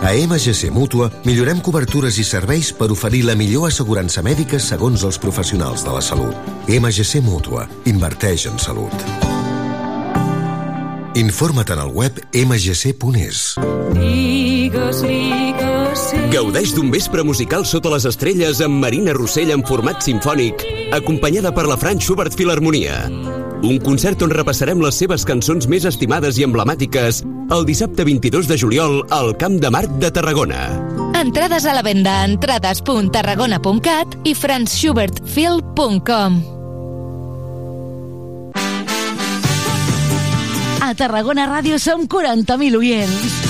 [0.00, 5.20] A MGC Mútua millorem cobertures i serveis per oferir la millor assegurança mèdica segons els
[5.20, 6.32] professionals de la salut.
[6.68, 7.66] MGC Mútua.
[7.84, 9.04] Inverteix en salut.
[11.20, 13.56] Informa't en el web mgc.es.
[13.92, 15.59] Digues, digues.
[16.30, 20.64] Gaudeix d'un vespre musical sota les estrelles amb Marina Rossell en format sinfònic,
[20.96, 22.96] acompanyada per la Franz Schubert Filharmonia.
[23.60, 27.20] Un concert on repassarem les seves cançons més estimades i emblemàtiques
[27.52, 30.60] el dissabte 22 de juliol al Camp de Marc de Tarragona.
[31.20, 36.40] Entrades a la venda a entrades.tarragona.cat i franzschubertfil.com.
[40.80, 43.49] A Tarragona Ràdio som 40.000 oients.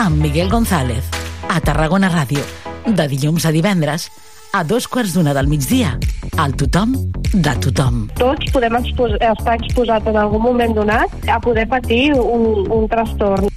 [0.00, 1.04] amb Miguel González.
[1.48, 2.40] A Tarragona Ràdio.
[2.86, 4.08] De dilluns a divendres
[4.56, 5.98] a dos quarts d'una del migdia.
[6.40, 6.94] Al tothom
[7.34, 8.06] de tothom.
[8.16, 13.52] Tots podem expos estar exposats en algun moment donat a poder patir un, un trastorn.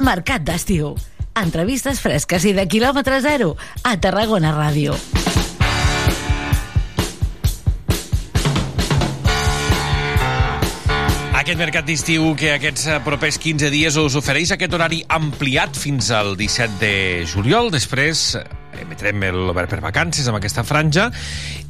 [0.00, 0.94] Mercat d'estiu.
[1.38, 3.54] Entrevistes fresques i de quilòmetre zero
[3.86, 4.96] a Tarragona Ràdio.
[11.40, 16.10] Aquest mercat d'estiu que aquests eh, propers 15 dies us ofereix aquest horari ampliat fins
[16.14, 16.92] al 17 de
[17.26, 17.72] juliol.
[17.74, 18.42] Després eh,
[18.82, 21.08] emetrem l'obert per vacances amb aquesta franja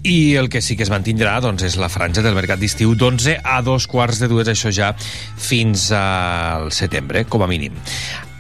[0.03, 3.39] i el que sí que es mantindrà doncs, és la franja del mercat d'estiu d'11
[3.45, 7.77] a dos quarts de dues, això ja fins al setembre, com a mínim.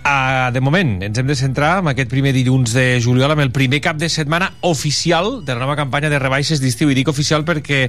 [0.00, 3.50] Uh, de moment, ens hem de centrar en aquest primer dilluns de juliol amb el
[3.52, 6.88] primer cap de setmana oficial de la nova campanya de rebaixes d'estiu.
[6.88, 7.82] I dic oficial perquè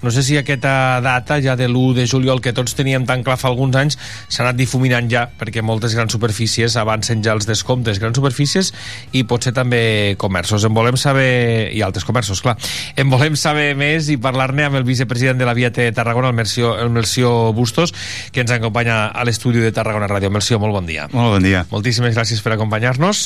[0.00, 3.36] no sé si aquesta data ja de l'1 de juliol que tots teníem tan clar
[3.36, 3.98] fa alguns anys
[4.32, 8.00] s'ha anat difuminant ja perquè moltes grans superfícies avancen ja els descomptes.
[8.00, 8.72] Grans superfícies
[9.12, 10.64] i potser també comerços.
[10.64, 11.68] En volem saber...
[11.76, 12.56] i altres comerços, clar.
[12.96, 16.78] En volem saber més i parlar-ne amb el vicepresident de la Viate Tarragona, el Melció,
[16.80, 17.92] el Melció Bustos,
[18.32, 20.32] que ens acompanya a l'estudi de Tarragona Ràdio.
[20.32, 21.10] Melció, molt bon dia.
[21.12, 21.57] Molt bon dia.
[21.70, 23.24] Moltíssimes gràcies per acompanyar-nos.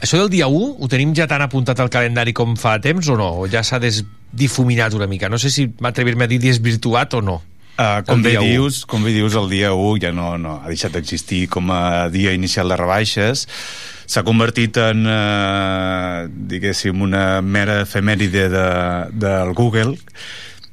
[0.00, 3.18] Això del dia 1 ho tenim ja tan apuntat al calendari com fa temps o
[3.18, 3.30] no?
[3.42, 5.30] O ja s'ha desdifuminat una mica?
[5.32, 7.40] No sé si m'atrevirme a dir desvirtuat o no.
[7.80, 10.68] Uh, com, bé dia dius, com bé dius, el dia 1 ja no, no ha
[10.68, 13.46] deixat d'existir com a dia inicial de rebaixes
[14.10, 18.66] s'ha convertit en, eh, diguéssim, una mera efemèride de,
[19.22, 19.94] del Google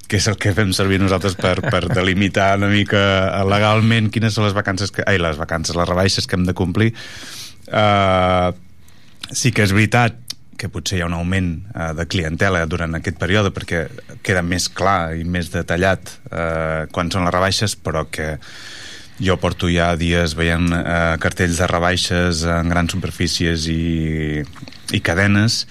[0.08, 3.02] que és el que fem servir nosaltres per, per delimitar una mica
[3.48, 6.94] legalment quines són les vacances que, ai, les vacances, les rebaixes que hem de complir.
[7.68, 8.56] Uh,
[9.36, 10.16] sí que és veritat
[10.58, 13.86] que potser hi ha un augment uh, de clientela durant aquest període perquè
[14.26, 18.38] queda més clar i més detallat uh, quan són les rebaixes però que
[19.20, 24.42] jo porto ja dies veient uh, cartells de rebaixes en grans superfícies i,
[24.96, 25.66] i cadenes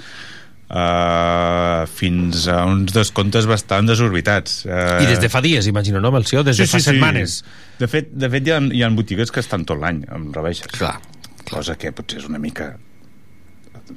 [0.70, 4.64] uh, fins a uns descomptes bastant desorbitats.
[4.66, 6.43] Uh, I des de fa dies, imagino, no, Melció?
[6.47, 7.43] Des de fa setmanes.
[7.80, 10.72] De fet, de fet hi, ha, hi ha botigues que estan tot l'any amb rebaixes.
[10.76, 10.98] Clar.
[11.47, 12.72] Cosa que potser és una mica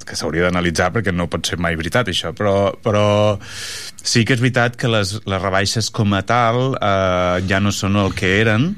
[0.06, 3.04] que s'hauria d'analitzar perquè no pot ser mai veritat això, però, però
[3.40, 7.98] sí que és veritat que les, les rebaixes com a tal eh, ja no són
[7.98, 8.70] el que eren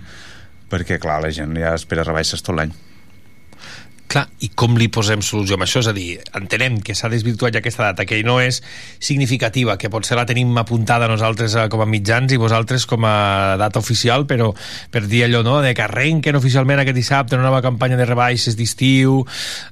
[0.72, 2.72] perquè clar, la gent ja espera rebaixes tot l'any
[4.12, 5.80] Clar, i com li posem solució amb això?
[5.80, 8.58] És a dir, entenem que s'ha desvirtuat ja aquesta data, que no és
[9.00, 13.56] significativa, que potser la tenim apuntada nosaltres eh, com a mitjans i vosaltres com a
[13.56, 14.50] data oficial, però
[14.92, 18.58] per dir allò, no?, de que arrenquen oficialment aquest dissabte una nova campanya de rebaixes
[18.58, 19.22] d'estiu...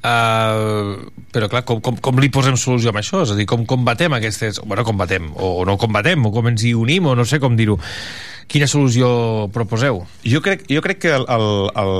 [0.00, 0.96] Eh,
[1.30, 3.20] però, clar, com, com, com li posem solució amb això?
[3.26, 4.64] És a dir, com combatem aquestes...
[4.64, 7.60] Bueno, combatem, o, o no combatem, o com ens hi unim, o no sé com
[7.60, 7.76] dir-ho.
[8.50, 9.08] Quina solució
[9.54, 10.00] proposeu?
[10.26, 11.44] Jo crec, jo crec que el, el,
[11.78, 11.92] el,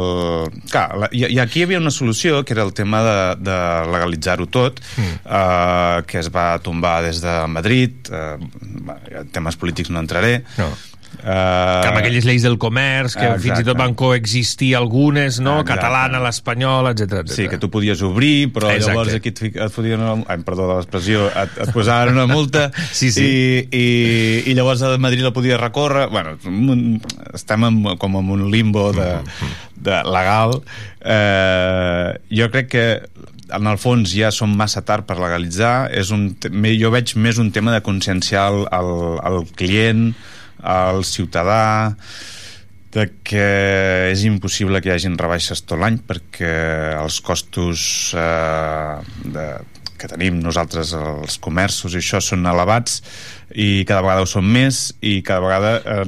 [0.72, 3.58] clar, la, i, i aquí hi havia una solució que era el tema de, de
[3.92, 5.20] legalitzar-ho tot mm.
[5.24, 10.72] eh, que es va tombar des de Madrid eh, temes polítics no entraré no.
[11.20, 13.42] Uh, que amb aquelles lleis del comerç, que exacte.
[13.44, 15.58] fins i tot van coexistir algunes, no?
[15.58, 15.74] Exacte.
[15.74, 17.26] Catalana, l'espanyola, etc.
[17.28, 18.94] Sí, que tu podies obrir, però exacte.
[18.94, 20.14] llavors aquí et, et fotien una...
[20.30, 22.70] Ai, perdó de l'expressió, et, et posaven una multa
[23.00, 23.26] sí, sí.
[23.26, 23.84] I, i,
[24.48, 26.08] i llavors a Madrid la podies recórrer.
[26.14, 26.38] Bueno,
[27.34, 29.10] estem en, com en un limbo de,
[29.76, 30.56] de legal.
[31.04, 32.86] Eh, jo crec que
[33.50, 36.28] en el fons ja som massa tard per legalitzar és un,
[36.78, 38.92] jo veig més un tema de conscienciar el, el,
[39.30, 40.12] el client
[40.62, 41.96] al ciutadà
[42.90, 43.44] de que
[44.10, 46.54] és impossible que hi hagin rebaixes tot l'any perquè
[46.98, 47.82] els costos
[48.18, 48.96] eh,
[49.30, 49.44] de,
[50.00, 53.00] que tenim nosaltres els comerços i això són elevats
[53.50, 56.06] i cada vegada ho són més i cada vegada eh,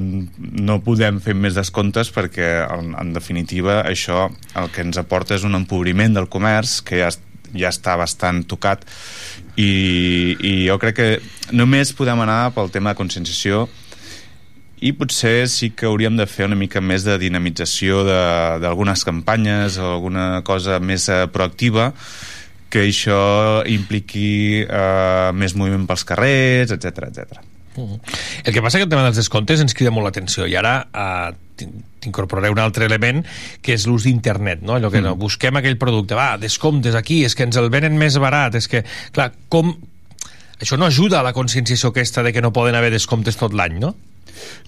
[0.67, 4.25] no podem fer més descomptes perquè en, en definitiva això
[4.59, 7.11] el que ens aporta és un empobriment del comerç que ja,
[7.53, 8.83] ja està bastant tocat
[9.55, 11.09] i, i jo crec que
[11.53, 13.67] només podem anar pel tema de conscienciació
[14.81, 19.93] i potser sí que hauríem de fer una mica més de dinamització d'algunes campanyes o
[19.93, 21.91] alguna cosa més eh, proactiva
[22.73, 27.43] que això impliqui eh, més moviment pels carrers, etc etc.
[27.75, 27.99] -huh.
[28.43, 31.33] El que passa que el tema dels descomptes ens crida molt l'atenció i ara uh,
[32.03, 33.23] t'incorporaré un altre element
[33.61, 34.77] que és l'ús d'internet, no?
[34.77, 35.09] Allò que mm.
[35.09, 38.69] no, busquem aquell producte, va, descomptes aquí, és que ens el venen més barat, és
[38.69, 38.83] que,
[39.15, 39.75] clar, com...
[40.63, 43.79] Això no ajuda a la conscienciació aquesta de que no poden haver descomptes tot l'any,
[43.81, 43.95] no?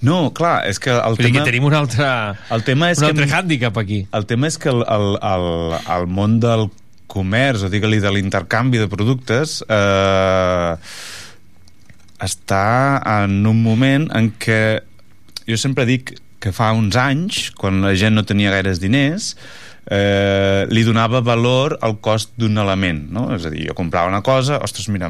[0.06, 1.40] No, clar, és que el Vull tema...
[1.40, 2.07] que tenim un altre,
[2.53, 4.03] el tema és un que altre hàndicap aquí.
[4.15, 5.48] El tema és que el, el, el,
[5.98, 6.68] el món del
[7.11, 10.76] comerç, o digue-li de l'intercanvi de productes, eh,
[12.26, 12.65] està
[13.22, 14.61] en un moment en què
[15.45, 19.34] jo sempre dic que fa uns anys, quan la gent no tenia gaires diners,
[19.90, 23.30] eh, li donava valor al cost d'un element, no?
[23.36, 25.10] És a dir, jo comprava una cosa, ostres, mira,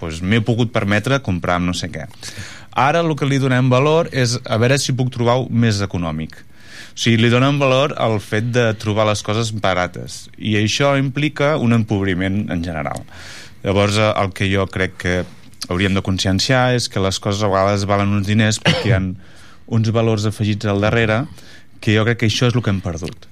[0.00, 2.04] doncs m'he pogut permetre comprar no sé què.
[2.76, 6.36] Ara el que li donem valor és a veure si puc trobar més econòmic.
[6.36, 10.26] O sigui, li donem valor al fet de trobar les coses barates.
[10.36, 13.00] I això implica un empobriment en general.
[13.64, 15.16] Llavors, eh, el que jo crec que
[15.68, 19.00] hauríem de conscienciar és que les coses a vegades valen uns diners perquè hi ha
[19.66, 21.24] uns valors afegits al darrere
[21.80, 23.26] que jo crec que això és el que hem perdut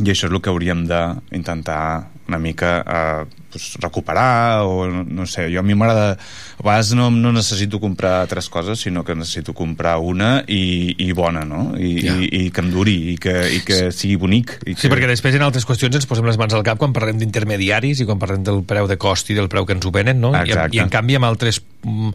[0.00, 5.48] i això és el que hauríem d'intentar una mica eh, pues, recuperar o no sé,
[5.52, 9.54] jo a mi m'agrada a vegades no, no necessito comprar tres coses sinó que necessito
[9.54, 11.72] comprar una i, i bona, no?
[11.76, 12.14] I, ja.
[12.16, 14.06] i, i que em duri i que, i que sí.
[14.06, 14.80] sigui bonic i que...
[14.84, 18.04] Sí, perquè després en altres qüestions ens posem les mans al cap quan parlem d'intermediaris
[18.04, 20.32] i quan parlem del preu de cost i del preu que ens ho venen, no?
[20.36, 22.14] I, I en canvi amb altres mm,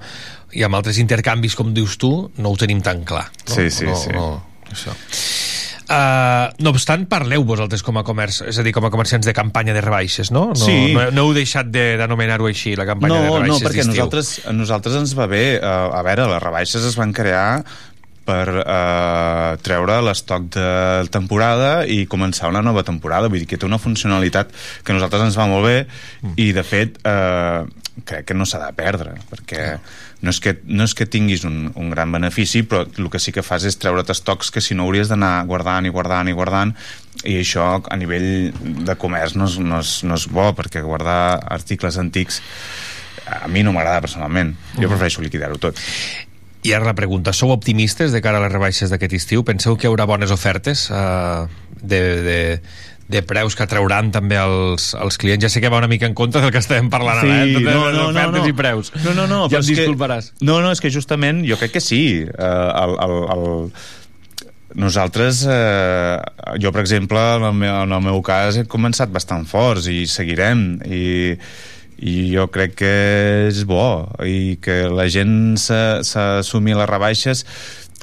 [0.58, 3.28] i amb altres intercanvis, com dius tu, no ho tenim tan clar.
[3.48, 3.54] No?
[3.54, 4.16] Sí, sí, no, sí.
[4.16, 4.30] No,
[4.72, 4.96] això.
[5.88, 9.34] Uh, no obstant, parleu vosaltres com a comerç, és a dir, com a comerciants de
[9.36, 10.50] campanya de rebaixes, no?
[10.52, 10.94] no Sí.
[10.96, 14.56] No, no heu deixat d'anomenar-ho així, la campanya no, de rebaixes No, perquè nosaltres, a
[14.56, 15.46] nosaltres ens va bé.
[15.62, 17.48] Uh, a veure, les rebaixes es van crear
[18.28, 20.70] per uh, treure l'estoc de
[21.14, 23.32] temporada i començar una nova temporada.
[23.32, 24.52] Vull dir que té una funcionalitat
[24.84, 26.36] que a nosaltres ens va molt bé mm.
[26.36, 27.64] i, de fet, uh,
[28.06, 29.78] crec que no s'ha de perdre, perquè
[30.22, 33.34] no és que, no és que tinguis un, un gran benefici, però el que sí
[33.34, 36.74] que fas és treure't estocs que si no hauries d'anar guardant i guardant i guardant
[37.24, 38.52] i això a nivell
[38.86, 42.42] de comerç no és, no és, no és bo, perquè guardar articles antics
[43.28, 44.54] a mi no m'agrada personalment.
[44.78, 45.80] Jo prefereixo liquidar-ho tot.
[46.68, 49.44] I ara la pregunta, sou optimistes de cara a les rebaixes d'aquest estiu?
[49.48, 51.46] Penseu que hi haurà bones ofertes uh,
[51.80, 52.40] de, de,
[53.08, 55.46] de preus que atrauran també els, els clients?
[55.46, 57.54] Ja sé que va una mica en contra del que estàvem parlant Sí, ara, eh?
[57.56, 58.50] Totes no, no, no, ofertes no.
[58.52, 58.92] i preus.
[59.06, 59.40] No, no, no.
[59.54, 60.34] Ja em és que- disculparàs.
[60.42, 62.02] No, no, és que justament jo crec que sí.
[62.28, 63.48] Uh, el, el, el,
[64.78, 66.18] nosaltres, eh,
[66.62, 70.02] jo per exemple, en el, meu, en el meu cas he començat bastant forts i
[70.12, 71.06] seguirem i,
[71.98, 72.94] i jo crec que
[73.50, 77.46] és bo i que la gent s'assumi les rebaixes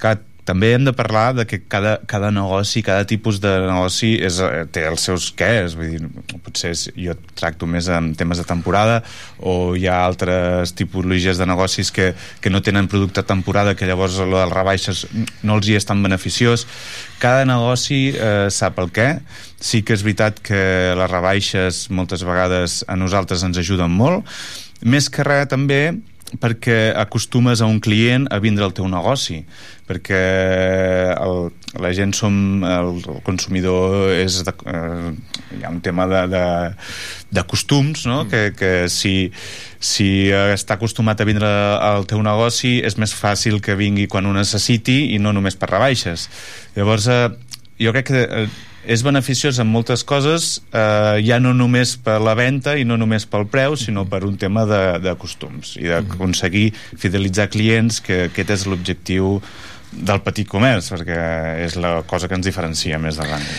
[0.01, 4.39] que també hem de parlar de que cada, cada negoci, cada tipus de negoci és,
[4.77, 9.01] té els seus quès, vull dir, potser jo tracto més en temes de temporada
[9.41, 12.12] o hi ha altres tipologies de negocis que,
[12.45, 15.07] que no tenen producte temporada que llavors lo de les rebaixes
[15.43, 16.66] no els hi és tan beneficiós.
[17.25, 19.09] Cada negoci eh, sap el què
[19.65, 20.61] sí que és veritat que
[20.99, 24.28] les rebaixes moltes vegades a nosaltres ens ajuden molt
[24.85, 25.95] més que res també
[26.41, 29.43] perquè acostumes a un client a vindre al teu negoci
[29.89, 30.20] perquè
[31.15, 31.36] el,
[31.81, 35.12] la gent som el, el consumidor és de, eh,
[35.59, 36.45] hi ha un tema de, de,
[37.39, 38.24] de costums no?
[38.24, 38.28] mm.
[38.32, 39.31] que, que si,
[39.78, 44.36] si està acostumat a vindre al teu negoci és més fàcil que vingui quan ho
[44.36, 46.28] necessiti i no només per rebaixes
[46.77, 47.27] llavors eh,
[47.81, 48.47] jo crec que eh,
[48.86, 53.27] és beneficiós en moltes coses eh, ja no només per la venda i no només
[53.31, 56.69] pel preu, sinó per un tema de, de costums i d'aconseguir
[57.01, 59.39] fidelitzar clients que aquest és l'objectiu
[59.94, 61.19] del petit comerç perquè
[61.65, 63.51] és la cosa que ens diferencia més de gran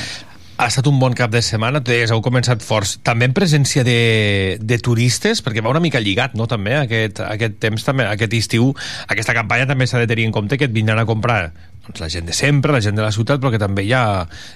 [0.55, 2.93] Ha estat un bon cap de setmana, deies, heu començat forts.
[3.03, 7.57] També en presència de, de turistes, perquè va una mica lligat, no?, també, aquest, aquest
[7.59, 8.69] temps, també, aquest estiu,
[9.11, 11.49] aquesta campanya també s'ha de tenir en compte que et vindran a comprar
[11.85, 14.05] doncs, la gent de sempre, la gent de la ciutat, però que també hi ha,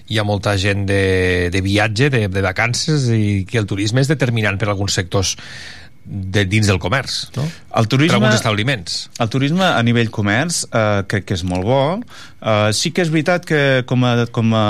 [0.08, 1.04] hi ha molta gent de,
[1.52, 5.36] de viatge, de, de vacances, i que el turisme és determinant per a alguns sectors
[6.06, 7.46] de, dins del comerç, no?
[7.78, 8.98] El turisme, Per alguns establiments.
[9.22, 11.82] El turisme a nivell comerç eh, crec que és molt bo.
[12.42, 14.66] Eh, sí que és veritat que com a, com a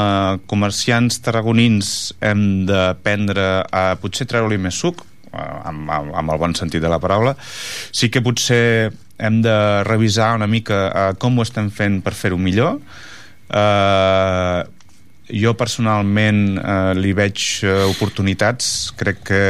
[0.52, 6.58] comerciants tarragonins hem d'aprendre a potser treure-li més suc, eh, amb, amb, amb el bon
[6.60, 7.36] sentit de la paraula.
[7.92, 8.90] Sí que potser
[9.20, 9.56] hem de
[9.88, 12.82] revisar una mica eh, com ho estem fent per fer-ho millor.
[13.50, 14.60] Eh,
[15.30, 18.92] jo personalment eh, li veig eh, oportunitats.
[18.98, 19.44] Crec que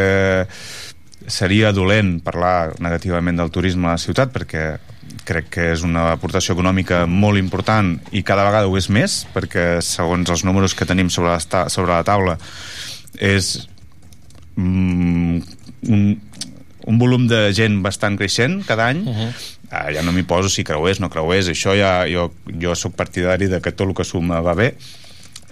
[1.29, 4.63] seria dolent parlar negativament del turisme a la ciutat perquè
[5.25, 9.79] crec que és una aportació econòmica molt important i cada vegada ho és més perquè
[9.85, 12.37] segons els números que tenim sobre la, sobre la taula
[13.19, 13.51] és
[14.55, 15.41] mm,
[15.89, 16.03] un,
[16.89, 19.29] un volum de gent bastant creixent cada any uh -huh.
[19.71, 22.31] uh, ja no m'hi poso si creuers, no creuers això ja, jo,
[22.61, 24.75] jo sóc partidari de que tot el que suma va bé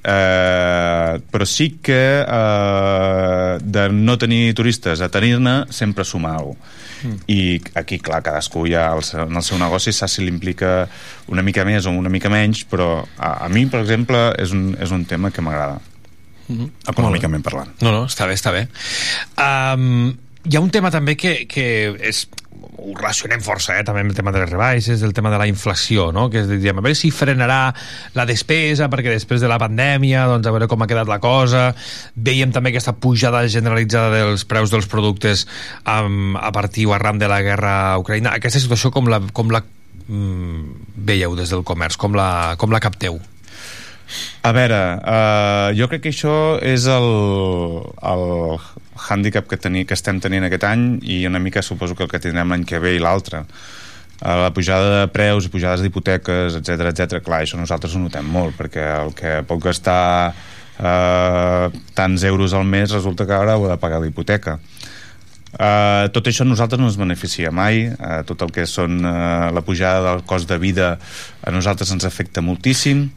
[0.07, 6.85] eh, però sí que eh, de no tenir turistes a tenir-ne sempre suma alguna cosa
[7.03, 7.17] mm.
[7.27, 10.87] i aquí, clar, cadascú ja el, en el seu negoci sap si l'implica
[11.27, 14.71] una mica més o una mica menys però a, a mi, per exemple, és un,
[14.79, 15.81] és un tema que m'agrada
[16.47, 16.69] mm -hmm.
[16.93, 18.67] econòmicament parlant no, no, està bé, està bé
[19.37, 20.15] um,
[20.47, 21.65] hi ha un tema també que, que
[22.07, 22.25] és
[22.77, 25.47] ho relacionem força, eh, també amb el tema de les rebaixes, el tema de la
[25.49, 26.27] inflació, no?
[26.31, 27.73] que és, diríem, a veure si frenarà
[28.15, 31.71] la despesa, perquè després de la pandèmia, doncs a veure com ha quedat la cosa,
[32.15, 35.47] veiem també aquesta pujada generalitzada dels preus dels productes
[35.83, 38.37] um, a partir o arran de la guerra a Ucraïna.
[38.37, 39.63] Aquesta situació com la, com la
[40.07, 41.99] mm, veieu des del comerç?
[41.99, 43.19] Com la, com la capteu?
[44.47, 47.09] A veure, uh, jo crec que això és el,
[48.07, 48.27] el
[48.97, 52.21] hàndicap que, teni, que estem tenint aquest any i una mica suposo que el que
[52.23, 53.43] tindrem l'any que ve i l'altre.
[54.17, 57.19] Uh, la pujada de preus i pujades d'hipoteques, etc etc.
[57.23, 61.67] clar, això nosaltres ho notem molt, perquè el que pot gastar uh,
[61.97, 64.57] tants euros al mes resulta que ara ho ha de pagar l'hipoteca.
[65.57, 69.47] Uh, tot això a nosaltres no ens beneficia mai uh, tot el que són uh,
[69.55, 70.89] la pujada del cost de vida
[71.41, 73.07] a nosaltres ens afecta moltíssim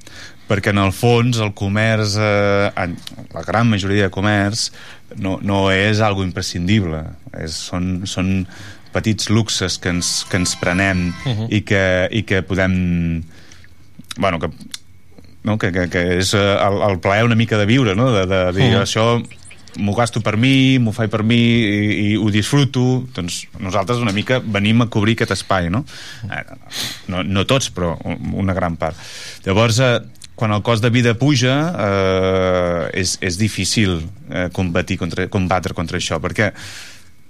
[0.50, 2.88] perquè en el fons el comerç, eh,
[3.30, 4.70] la gran majoria de comerç,
[5.22, 7.04] no, no és algo imprescindible.
[7.38, 8.44] És, són, són
[8.90, 11.48] petits luxes que ens, que ens prenem uh -huh.
[11.50, 13.22] i, que, i que podem...
[14.16, 14.50] Bueno, que,
[15.44, 15.58] no?
[15.58, 18.10] que, que, que és eh, el, el plaer una mica de viure, no?
[18.12, 18.82] de, de dir uh -huh.
[18.82, 19.22] això
[19.78, 24.12] m'ho gasto per mi, m'ho faig per mi i, i ho disfruto, doncs nosaltres una
[24.12, 25.84] mica venim a cobrir aquest espai, no?
[26.24, 26.44] Eh,
[27.06, 27.96] no, no tots, però
[28.32, 28.96] una gran part.
[29.44, 30.00] Llavors, eh,
[30.40, 33.98] quan el cost de vida puja eh, és, és difícil
[34.30, 36.48] eh, combatir contra, combatre contra això perquè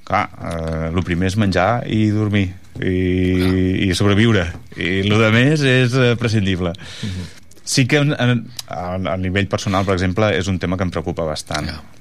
[0.06, 2.46] clar, eh, el primer és menjar i dormir
[2.78, 4.46] i, i sobreviure
[4.78, 7.14] i el de més és eh, prescindible uh mhm.
[7.18, 7.28] -huh.
[7.64, 10.90] sí que en, en, a, a nivell personal per exemple és un tema que em
[10.90, 11.99] preocupa bastant yeah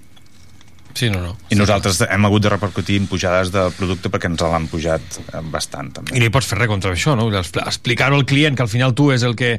[1.00, 1.38] Sí, no, no.
[1.48, 5.94] I nosaltres hem hagut de repercutir en pujades del producte perquè ens l'han pujat bastant,
[5.96, 6.18] també.
[6.18, 7.30] I no hi pots fer res contra això, no?
[7.32, 9.54] Explicar-ho al client, que al final tu és el que,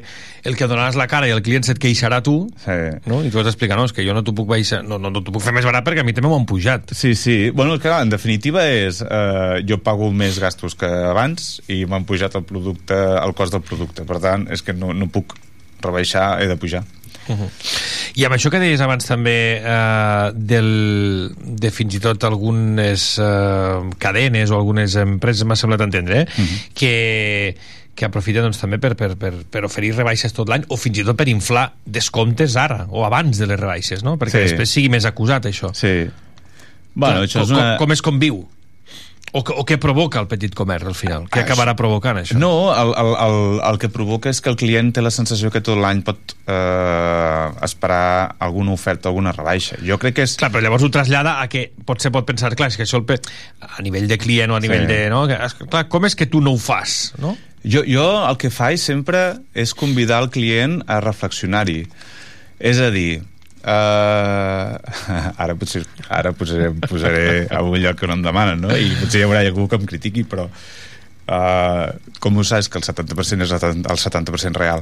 [0.45, 2.77] el que donaràs la cara i el client se't queixarà tu, sí.
[3.09, 3.23] no?
[3.25, 5.25] I tu has d'explicar, no, és que jo no t'ho puc, baixar, no, no, no
[5.25, 6.93] t'ho puc fer més barat perquè a mi també m'ho han pujat.
[6.93, 7.37] Sí, sí.
[7.49, 9.01] Bueno, que en definitiva és...
[9.01, 13.65] Eh, jo pago més gastos que abans i m'han pujat el producte, el cost del
[13.65, 14.05] producte.
[14.07, 15.35] Per tant, és que no, no puc
[15.81, 16.83] rebaixar, he de pujar.
[17.31, 17.49] Uh -huh.
[18.15, 23.89] I amb això que deies abans també eh, del, de fins i tot algunes eh,
[23.97, 26.59] cadenes o algunes empreses, m'ha semblat entendre, eh, uh -huh.
[26.73, 27.55] que
[27.95, 31.03] que aprofiten doncs, també per, per, per, per oferir rebaixes tot l'any o fins i
[31.03, 34.17] tot per inflar descomptes ara o abans de les rebaixes, no?
[34.17, 34.47] perquè sí.
[34.47, 35.73] després sigui més acusat això.
[35.77, 36.09] Sí.
[36.93, 37.75] Bueno, com, això és una...
[37.75, 38.41] com, com es conviu?
[39.31, 41.27] O, o què provoca el petit comerç al final?
[41.31, 42.35] Què acabarà provocant això?
[42.39, 43.37] No, el, el, el,
[43.69, 47.45] el que provoca és que el client té la sensació que tot l'any pot eh,
[47.63, 49.79] esperar alguna oferta, alguna rebaixa.
[49.87, 50.35] Jo crec que és...
[50.41, 53.31] Clar, però llavors ho trasllada a que potser pot pensar, clar, és que això el,
[53.63, 54.91] a nivell de client o a nivell sí.
[54.91, 54.99] de...
[55.13, 55.23] No?
[55.31, 57.37] Que, clar, com és que tu no ho fas, no?
[57.63, 61.85] Jo, jo el que faig sempre és convidar el client a reflexionar-hi.
[62.59, 63.21] És a dir,
[63.61, 64.73] Uh,
[65.43, 68.71] ara potser ara posaré, posaré a un lloc que no em demanen no?
[68.73, 71.85] i potser hi haurà algú que em critiqui però uh,
[72.17, 74.81] com ho saps que el 70% és el 70% real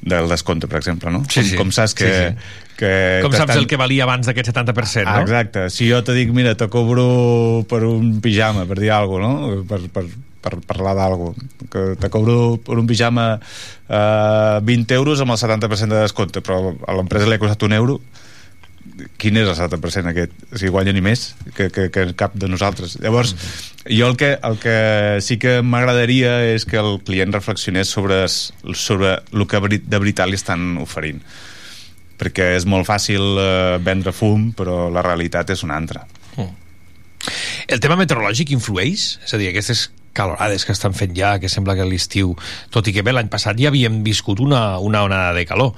[0.00, 1.24] del descompte, per exemple, no?
[1.28, 1.56] Sí, com, sí.
[1.58, 2.08] com saps que...
[2.08, 2.74] Sí, sí.
[2.78, 2.90] que
[3.24, 5.24] com saps el que valia abans d'aquest 70%, no?
[5.26, 5.66] exacte.
[5.74, 9.64] Si jo te dic, mira, te cobro per un pijama, per dir alguna cosa, no?
[9.68, 10.04] Per, per,
[10.42, 11.32] per parlar d'algو
[11.72, 16.74] que te cobro per un pijama eh, 20 euros amb el 70% de descompte però
[16.86, 17.98] a l'empresa li ha costat un euro
[19.20, 20.34] quin és el 70% aquest?
[20.52, 22.96] O sigui, guanya ni més que, que, que cap de nosaltres.
[23.02, 23.34] Llavors,
[23.86, 24.78] jo el que, el que
[25.24, 30.38] sí que m'agradaria és que el client reflexionés sobre, sobre el que de veritat li
[30.38, 31.20] estan oferint.
[32.18, 36.02] Perquè és molt fàcil eh, vendre fum, però la realitat és una altra.
[36.34, 36.50] Mm.
[37.68, 39.12] El tema meteorològic influeix?
[39.26, 42.34] És a dir, aquestes calorades que estan fent ja, que sembla que l'estiu,
[42.74, 45.72] tot i que bé, l'any passat ja havíem viscut una, una onada de calor,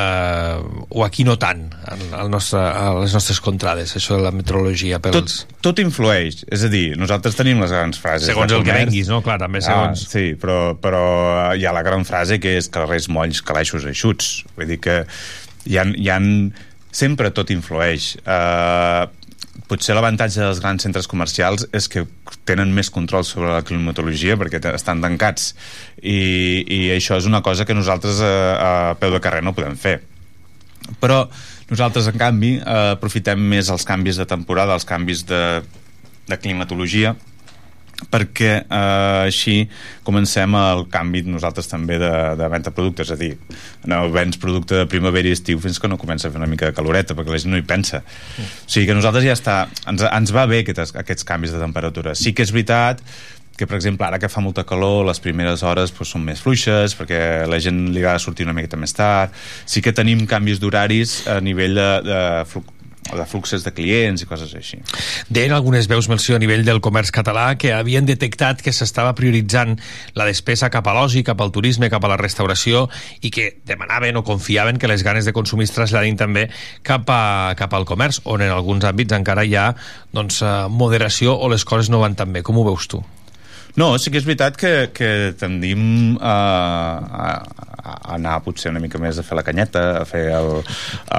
[0.00, 1.66] eh, o aquí no tant,
[2.14, 5.00] al nostre, a les nostres contrades, això de la meteorologia.
[5.02, 5.18] Pels...
[5.18, 8.30] Tot, tot influeix, és a dir, nosaltres tenim les grans frases.
[8.30, 9.20] Segons el que venguis, no?
[9.26, 10.06] Clar, també segons...
[10.06, 11.04] Ah, sí, però, però
[11.56, 14.32] hi ha la gran frase que és que res molls, calaixos eixuts.
[14.56, 15.02] Vull dir que
[15.68, 16.20] hi ha, hi ha
[16.90, 18.14] sempre tot influeix.
[18.24, 19.06] Uh,
[19.70, 22.04] potser l'avantatge dels grans centres comercials és que
[22.48, 25.54] tenen més control sobre la climatologia perquè estan tancats.
[26.02, 26.18] I,
[26.66, 28.34] i això és una cosa que nosaltres a,
[28.66, 30.00] a peu de carrer no podem fer.
[31.00, 31.22] Però
[31.70, 35.44] nosaltres en canvi aprofitem més els canvis de temporada els canvis de
[36.30, 37.14] de climatologia
[38.10, 39.56] perquè eh, així
[40.06, 43.32] comencem el canvi nosaltres també de, de venda de productes, és a dir,
[43.90, 46.70] no vens producte de primavera i estiu fins que no comença a fer una mica
[46.70, 48.00] de caloreta, perquè la gent no hi pensa.
[48.00, 48.48] Mm.
[48.64, 49.58] O sigui que nosaltres ja està,
[49.90, 52.16] ens, ens va bé aquests, aquests canvis de temperatura.
[52.18, 53.04] Sí que és veritat
[53.60, 56.94] que, per exemple, ara que fa molta calor, les primeres hores doncs, són més fluixes,
[56.96, 57.20] perquè
[57.50, 59.34] la gent li agrada sortir una miqueta més tard.
[59.68, 62.20] Sí que tenim canvis d'horaris a nivell de, de
[63.16, 64.80] de fluxes de clients i coses així.
[65.28, 69.76] Deien algunes veus, Melció, a nivell del comerç català que havien detectat que s'estava prioritzant
[70.18, 72.86] la despesa cap a l'oci, cap al turisme, cap a la restauració
[73.20, 76.48] i que demanaven o confiaven que les ganes de consumir es traslladin també
[76.86, 79.70] cap, a, cap al comerç, on en alguns àmbits encara hi ha
[80.12, 82.44] doncs, eh, moderació o les coses no van tan bé.
[82.46, 83.02] Com ho veus tu?
[83.78, 87.28] No, sí que és veritat que, que tendim a, a,
[87.78, 90.50] a anar potser una mica més a fer la canyeta, a fer el,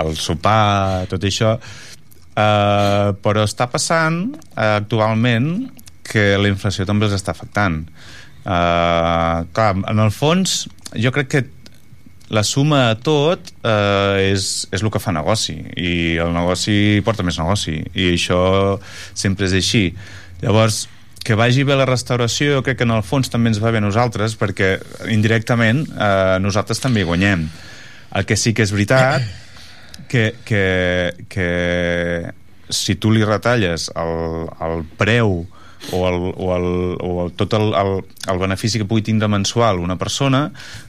[0.01, 5.53] el sopar, tot això, uh, però està passant uh, actualment
[6.11, 7.85] que la inflació també els està afectant.
[8.41, 10.65] Uh, clar, en el fons,
[10.99, 11.43] jo crec que
[12.31, 17.25] la suma de tot eh, és, és el que fa negoci i el negoci porta
[17.27, 18.39] més negoci i això
[19.11, 19.81] sempre és així
[20.39, 20.85] llavors
[21.23, 23.81] que vagi bé la restauració jo crec que en el fons també ens va bé
[23.81, 24.73] a nosaltres perquè
[25.13, 27.45] indirectament eh, nosaltres també hi guanyem.
[28.17, 29.23] El que sí que és veritat
[30.11, 30.65] que, que,
[31.31, 31.47] que
[32.71, 35.43] si tu li retalles el, el preu
[35.91, 37.91] o, el, o, el, o el, tot el, el,
[38.29, 40.43] el benefici que pugui tindre mensual una persona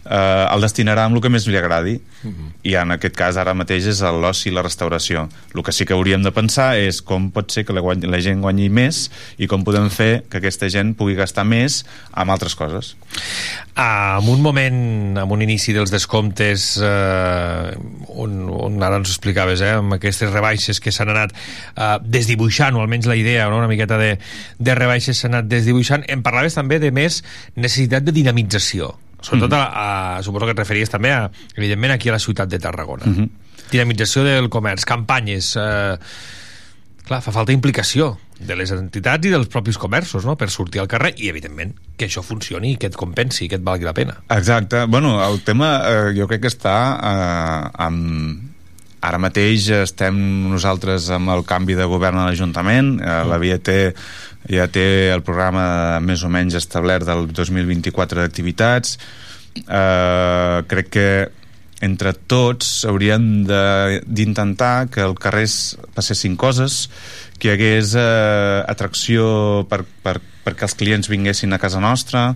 [0.04, 2.32] eh, el destinarà amb el que més li agradi uh mhm.
[2.32, 2.50] -huh.
[2.62, 5.94] i en aquest cas ara mateix és l'oci i la restauració el que sí que
[5.94, 9.46] hauríem de pensar és com pot ser que la, guany, la gent guanyi més i
[9.46, 12.96] com podem fer que aquesta gent pugui gastar més amb altres coses
[13.74, 17.76] ah, en un moment amb un inici dels descomptes eh,
[18.08, 22.80] on, on ara ens explicaves eh, amb aquestes rebaixes que s'han anat eh, desdibuixant o
[22.80, 23.58] almenys la idea no?
[23.58, 24.18] una miqueta de,
[24.58, 26.04] de rebaixes s'ha anat desdibuixant.
[26.12, 27.22] Em parlaves també de més
[27.56, 28.92] necessitat de dinamització.
[29.22, 29.70] Sobretot, mm -hmm.
[29.72, 33.06] a, a, suposo que et referies també, a, evidentment, aquí a la ciutat de Tarragona.
[33.06, 33.28] Mm -hmm.
[33.70, 35.56] Dinamització del comerç, campanyes...
[35.56, 35.98] Eh,
[37.06, 40.88] clar, fa falta implicació de les entitats i dels propis comerços, no?, per sortir al
[40.88, 44.16] carrer i, evidentment, que això funcioni i que et compensi, que et valgui la pena.
[44.28, 44.84] Exacte.
[44.86, 48.51] Bueno, el tema eh, jo crec que està eh, amb
[49.02, 50.16] Ara mateix estem
[50.52, 52.94] nosaltres amb el canvi de govern a l'Ajuntament.
[53.02, 53.92] Eh, la Via té,
[54.46, 58.98] ja té el programa més o menys establert del 2024 d'activitats.
[59.58, 61.08] Eh, crec que
[61.82, 65.48] entre tots hauríem d'intentar que al carrer
[65.96, 66.86] passessin coses,
[67.42, 72.28] que hi hagués eh, atracció per, per, perquè els clients vinguessin a casa nostra.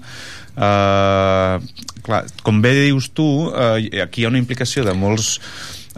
[0.57, 5.37] Eh, clar, com bé dius tu, eh, aquí hi ha una implicació de molts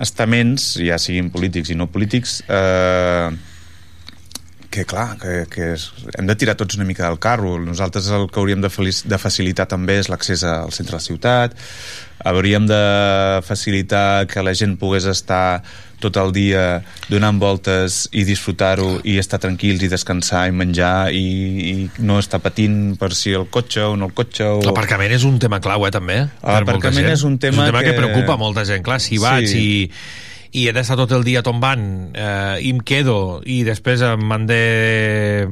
[0.00, 3.30] estaments, ja siguin polítics i no polítics, eh,
[4.70, 5.88] que clar, que, que és,
[6.18, 7.56] hem de tirar tots una mica del carro.
[7.62, 11.56] Nosaltres el que hauríem de, de facilitar també és l'accés al centre de la ciutat,
[12.28, 12.82] hauríem de
[13.46, 15.62] facilitar que la gent pogués estar
[16.02, 16.64] tot el dia
[17.08, 21.24] donant voltes i disfrutar-ho i estar tranquils i descansar i menjar i,
[21.72, 24.62] i no estar patint per si el cotxe o no el cotxe o...
[24.66, 27.92] L'aparcament és un tema clau, eh, també l'aparcament és un tema, és un tema que...
[27.92, 29.66] que preocupa molta gent, clar, si vaig sí.
[29.66, 30.26] i
[30.56, 31.82] i he d'estar tot el dia tombant
[32.16, 34.62] eh, i em quedo i després em m'han de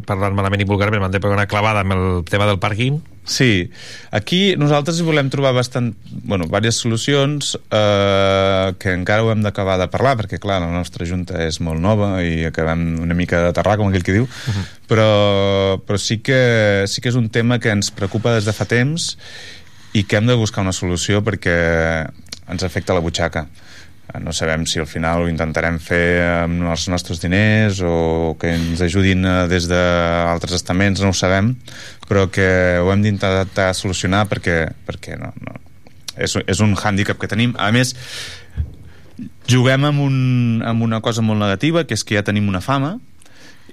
[0.08, 3.72] parlant malament i vulgarment m'han de pegar una clavada amb el tema del pàrquing Sí,
[4.14, 5.90] aquí nosaltres volem trobar bastant,
[6.22, 11.08] bueno, diverses solucions eh, que encara ho hem d'acabar de parlar, perquè clar, la nostra
[11.08, 14.64] junta és molt nova i acabem una mica d'aterrar, com aquell que diu, uh -huh.
[14.86, 15.10] però,
[15.82, 19.16] però sí, que, sí que és un tema que ens preocupa des de fa temps
[19.92, 22.06] i que hem de buscar una solució perquè
[22.48, 23.48] ens afecta la butxaca
[24.22, 26.04] no sabem si al final ho intentarem fer
[26.44, 31.54] amb els nostres diners o que ens ajudin eh, des d'altres estaments, no ho sabem
[32.06, 35.56] però que ho hem d'intentar solucionar perquè, perquè no, no,
[36.16, 37.54] és, és un hàndicap que tenim.
[37.58, 37.94] A més
[39.50, 40.16] juguem amb, un,
[40.66, 42.96] amb una cosa molt negativa que és que ja tenim una fama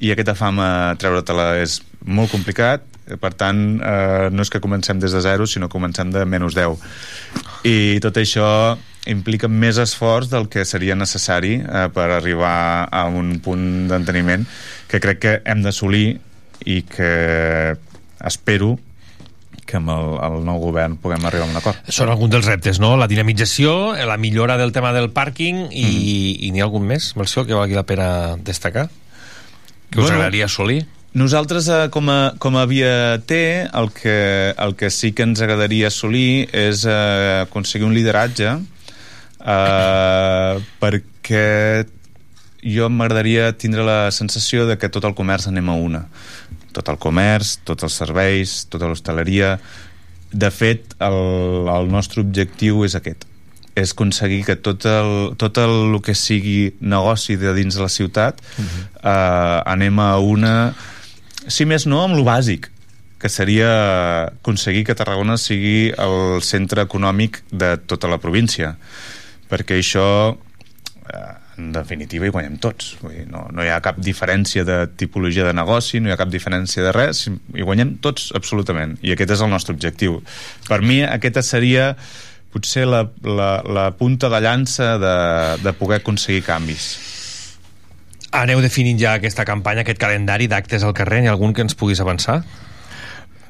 [0.01, 2.89] i aquesta fama treure-te-la és molt complicat.
[3.19, 6.55] Per tant eh, no és que comencem des de zero sinó que comencem de menys
[6.55, 6.79] 10
[7.67, 8.47] i tot això
[9.09, 14.45] implica més esforç del que seria necessari eh, per arribar a un punt d'enteniment
[14.91, 16.19] que crec que hem d'assolir
[16.69, 17.75] i que
[18.23, 18.77] espero
[19.67, 21.91] que amb el, el nou govern puguem arribar a un acord.
[21.91, 22.93] Són alguns dels reptes, no?
[22.99, 26.43] La dinamització, la millora del tema del pàrquing i, mm.
[26.47, 28.09] i n'hi ha algun més, Melció, que valgui la pena
[28.39, 28.89] destacar?
[29.89, 30.83] Que us bueno, agradaria assolir?
[31.13, 33.39] Nosaltres, eh, com, a, com a via T,
[33.69, 38.55] el que, el que sí que ens agradaria assolir és eh, aconseguir un lideratge
[39.43, 41.85] eh, perquè
[42.63, 46.05] jo m'agradaria tindre la sensació de que tot el comerç anem a una.
[46.73, 49.57] Tot el comerç, tots els serveis tota l'hostaleria.
[50.31, 53.27] De fet el, el nostre objectiu és aquest.
[53.77, 57.89] És aconseguir que tot el, tot el, el que sigui negoci de dins de la
[57.89, 58.83] ciutat uh -huh.
[59.01, 60.73] eh, anem a una
[61.47, 62.69] si més no amb lo bàsic
[63.19, 68.77] que seria aconseguir que Tarragona sigui el centre econòmic de tota la província
[69.51, 73.99] perquè això eh, en definitiva hi guanyem tots Vull dir, no, no hi ha cap
[74.01, 78.31] diferència de tipologia de negoci, no hi ha cap diferència de res hi guanyem tots
[78.35, 80.21] absolutament i aquest és el nostre objectiu
[80.69, 81.91] per mi aquesta seria
[82.53, 85.15] potser la, la, la punta de llança de,
[85.63, 86.91] de poder aconseguir canvis.
[88.33, 91.23] Aneu definint ja aquesta campanya, aquest calendari d'actes al carrer.
[91.23, 92.41] Hi ha algun que ens puguis avançar?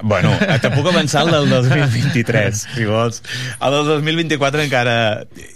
[0.03, 3.21] Bueno, eh, te puc avançar el del 2023, si vols.
[3.63, 4.95] El del 2024 encara...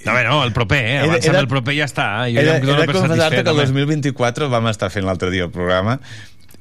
[0.05, 0.97] No, bé, no, el proper, eh?
[1.03, 2.07] Avança'm el proper ja està.
[2.31, 3.67] Jo he de, ja he de confessar-te que el home.
[3.83, 5.97] 2024 vam estar fent l'altre dia el programa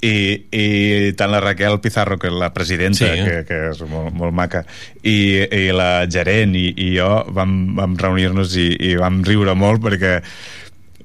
[0.05, 0.17] i,
[0.53, 3.23] i tant la Raquel Pizarro que és la presidenta, Sí.
[3.25, 4.65] que, que és molt, molt maca
[5.07, 5.15] i,
[5.47, 10.19] i la gerent i, i jo vam, vam reunir-nos i, i vam riure molt perquè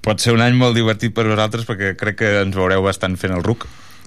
[0.04, 3.38] pot ser un any molt divertit per nosaltres perquè crec que ens veureu bastant fent
[3.38, 3.64] el RUC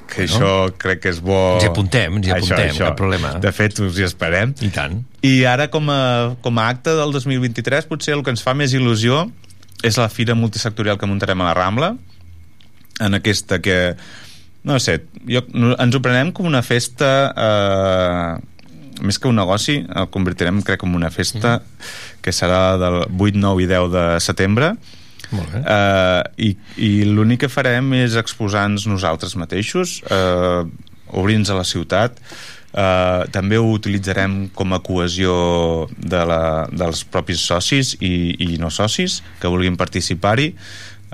[0.08, 0.34] que Bueno.
[0.34, 3.32] això crec que és bo Ens hi apuntem, ens hi apuntem, cap problema.
[3.40, 5.00] de fet us hi esperem I tant.
[5.22, 8.74] i ara com a, com a acte del 2023 potser el que ens fa més
[8.76, 9.24] il·lusió
[9.84, 11.94] és la fira multisectorial que muntarem a la Rambla
[13.00, 13.96] en aquesta que
[14.64, 18.34] no sé, jo, ens ho prenem com una festa eh,
[19.04, 21.58] més que un negoci el convertirem crec en una festa
[22.22, 24.70] que serà del 8, 9 i 10 de setembre
[25.42, 26.50] Eh, i,
[26.86, 30.64] i l'únic que farem és exposar-nos nosaltres mateixos eh,
[31.14, 32.18] obrir-nos a la ciutat.
[32.74, 35.34] Eh, també ho utilitzarem com a cohesió
[35.94, 36.42] de la,
[36.74, 40.52] dels propis socis i, i no socis que vulguin participar-hi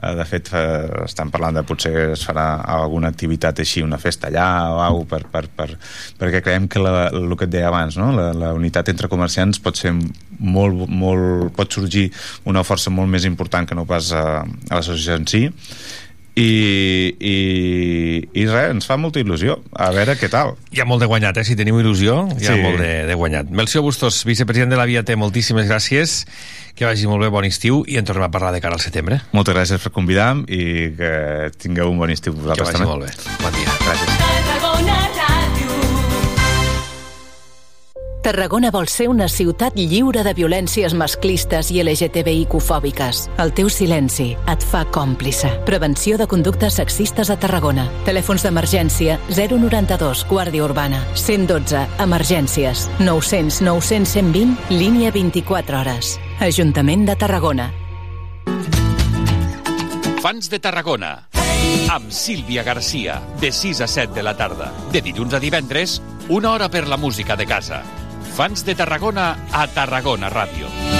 [0.01, 4.47] de fet eh, estan parlant de potser es farà alguna activitat així, una festa allà
[4.73, 5.69] o alguna per, per, per,
[6.21, 8.11] perquè creiem que la, el que et deia abans no?
[8.17, 12.09] la, la unitat entre comerciants pot ser molt, molt, pot sorgir
[12.49, 15.45] una força molt més important que no pas a, a l'associació en si
[16.41, 17.37] i, i,
[18.39, 21.41] i res, ens fa molta il·lusió a veure què tal Hi ha molt de guanyat,
[21.43, 21.45] eh?
[21.45, 22.63] Si teniu il·lusió, hi ha Sí.
[22.63, 23.51] molt de, de guanyat.
[23.51, 26.21] Melció Bustos, vicepresident de la Via T, moltíssimes gràcies.
[26.81, 29.19] Que vagi molt bé, bon estiu, i en tornem a parlar de cara al setembre.
[29.36, 32.86] moltes gràcies per convidar-me i que tingueu un bon estiu Que vagi també.
[32.86, 33.11] molt bé.
[33.43, 33.69] Bon dia.
[33.85, 34.40] Gràcies.
[38.23, 43.28] Tarragona vol ser una ciutat lliure de violències masclistes i LGTBIQ-fòbiques.
[43.39, 45.51] El teu silenci et fa còmplice.
[45.66, 47.89] Prevenció de conductes sexistes a Tarragona.
[48.07, 56.19] Telèfons d'emergència 092 Guàrdia Urbana 112 Emergències 900 900 120 línia 24 hores.
[56.41, 57.67] Ajuntament de Tarragona.
[60.23, 61.29] Fans de Tarragona.
[61.93, 64.71] Amb Sílvia Garcia, de 6 a 7 de la tarda.
[64.89, 66.01] De dilluns a divendres,
[66.31, 67.83] una hora per la música de casa.
[68.39, 71.00] Fans de Tarragona a Tarragona Ràdio.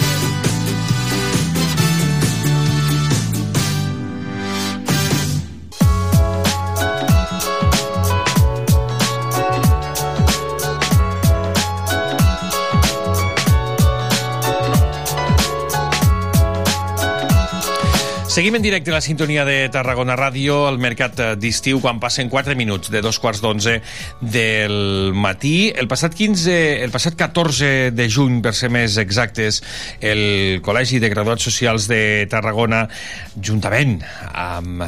[18.31, 22.29] Seguim en directe a la sintonia de Tarragona Ràdio, al mercat eh, d'estiu, quan passen
[22.31, 23.73] 4 minuts de dos quarts d'onze
[24.23, 25.67] del matí.
[25.75, 26.53] El passat 15,
[26.85, 29.59] el passat 14 de juny, per ser més exactes,
[29.99, 32.85] el Col·legi de Graduats Socials de Tarragona,
[33.35, 33.97] juntament
[34.31, 34.79] amb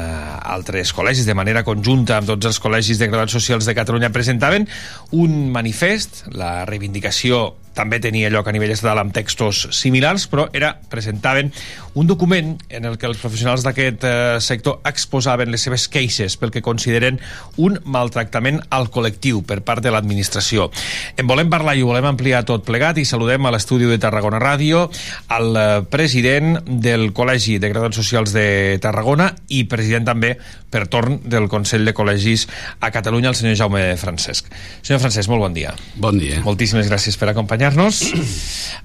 [0.56, 4.64] altres col·legis, de manera conjunta amb tots els col·legis de Graduats Socials de Catalunya, presentaven
[5.12, 10.74] un manifest, la reivindicació també tenia lloc a nivell estatal amb textos similars, però era
[10.90, 11.52] presentaven
[11.94, 16.52] un document en el que els professionals d'aquest eh, sector exposaven les seves queixes pel
[16.54, 17.20] que consideren
[17.62, 20.70] un maltractament al col·lectiu per part de l'administració.
[21.18, 24.42] En volem parlar i ho volem ampliar tot plegat i saludem a l'estudi de Tarragona
[24.42, 24.88] Ràdio
[25.34, 30.34] al eh, president del Col·legi de Graduats Socials de Tarragona i president també
[30.74, 32.48] per torn del Consell de Col·legis
[32.82, 34.50] a Catalunya, el senyor Jaume Francesc.
[34.82, 35.76] Senyor Francesc, molt bon dia.
[36.02, 36.42] Bon dia.
[36.42, 37.30] Moltíssimes gràcies per
[37.64, 38.12] acompanyar-nos.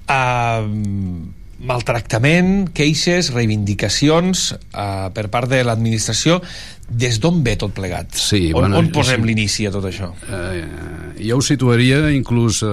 [0.08, 6.40] Uh, maltractament, queixes, reivindicacions uh, per part de l'administració.
[6.90, 8.16] Des d'on ve tot plegat?
[8.18, 9.28] Sí, on, bueno, on posem sí.
[9.28, 10.08] l'inici a tot això?
[10.26, 10.64] Eh,
[11.28, 12.70] jo ho situaria inclús eh,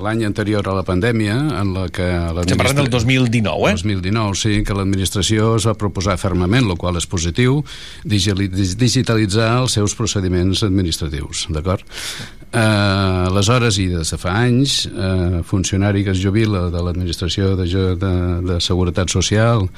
[0.00, 2.06] l'any anterior a la pandèmia en la que
[2.40, 3.76] Estem parlant del 2019, eh?
[3.76, 7.60] 2019, sí, que l'administració es va proposar fermament, el qual és positiu,
[8.08, 8.48] digitali-
[8.80, 11.84] digitalitzar els seus procediments administratius, d'acord?
[12.52, 17.66] Eh, aleshores, i des de fa anys, eh, funcionari que es jubila de l'administració de,
[17.94, 19.68] de, de Seguretat Social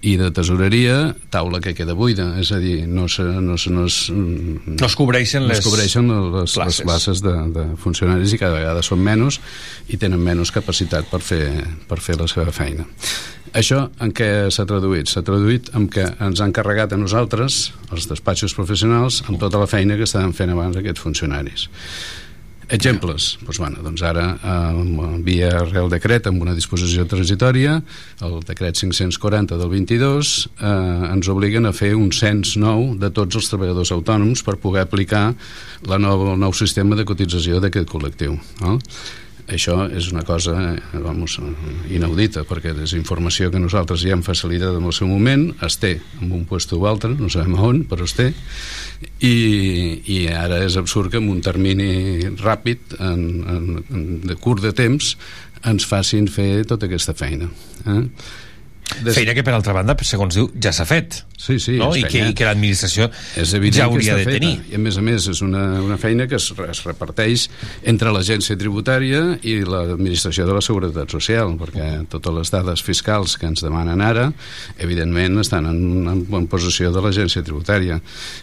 [0.00, 3.84] i de Tesoreria, taula que queda buida, és a dir, no se, no se, no
[3.84, 6.78] es, no es cobreixen no les es cobreixen les, places.
[6.78, 9.36] les places de, de funcionaris i cada vegada són menys
[9.92, 11.44] i tenen menys capacitat per fer,
[11.84, 12.88] per fer la seva feina.
[13.52, 15.12] Això en què s'ha traduït?
[15.12, 19.68] S'ha traduït en que ens han carregat a nosaltres, els despatxos professionals, amb tota la
[19.68, 21.68] feina que estaven fent abans aquests funcionaris.
[22.72, 27.74] Exemples, doncs, bueno, doncs ara eh, via Real Decret amb una disposició transitòria
[28.24, 30.70] el decret 540 del 22 eh,
[31.10, 35.34] ens obliguen a fer un cens nou de tots els treballadors autònoms per poder aplicar
[35.84, 38.78] la nou, el nou sistema de cotització d'aquest col·lectiu no?
[39.54, 40.54] Això és una cosa
[40.92, 41.38] vamos,
[41.92, 45.94] inaudita perquè és informació que nosaltres ja hem facilitat en el seu moment es té
[46.20, 48.30] en un puesto o altre no sabem on, però es té
[49.20, 49.34] i,
[50.06, 53.26] i ara és absurd que en un termini ràpid en,
[53.56, 55.16] en, en, de curt de temps
[55.68, 57.50] ens facin fer tota aquesta feina
[57.86, 58.02] eh?
[59.02, 59.14] Des...
[59.16, 61.22] Feina que, per altra banda, segons diu, ja s'ha fet.
[61.42, 61.88] Sí, sí, no?
[61.96, 62.20] I, que.
[62.30, 64.52] I que l'administració ja hauria de tenir.
[64.70, 67.48] I a més a més és una, una feina que es, es reparteix
[67.88, 73.48] entre l'agència tributària i l'administració de la Seguretat Social, perquè totes les dades fiscals que
[73.50, 74.28] ens demanen ara,
[74.78, 75.80] evidentment, estan en,
[76.12, 77.98] en, en possessió de l'agència tributària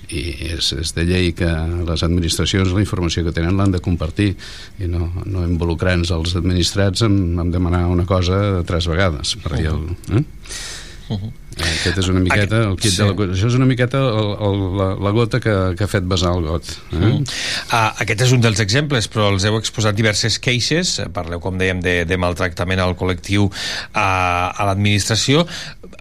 [0.10, 0.26] i
[0.57, 1.49] és, és de llei que
[1.88, 4.34] les administracions la informació que tenen l'han de compartir
[4.80, 9.72] i no, no involucrar-nos els administrats en, en demanar una cosa tres vegades per dir
[9.72, 9.88] el,
[10.18, 10.26] eh?
[11.10, 11.32] Uh -huh.
[11.60, 12.98] Aquest és una miqueta el kit Sí.
[13.02, 13.34] de la, cosa.
[13.34, 16.46] això és una miqueta el, el, la, la gota que, que ha fet besar el
[16.46, 16.64] got
[16.94, 16.96] eh?
[16.96, 17.24] Mm.
[17.72, 21.58] Ah, aquest és un dels exemples, però els heu exposat diverses queixes, eh, parleu, com
[21.58, 23.50] dèiem, de, de maltractament al col·lectiu
[23.94, 25.48] a, a l'administració.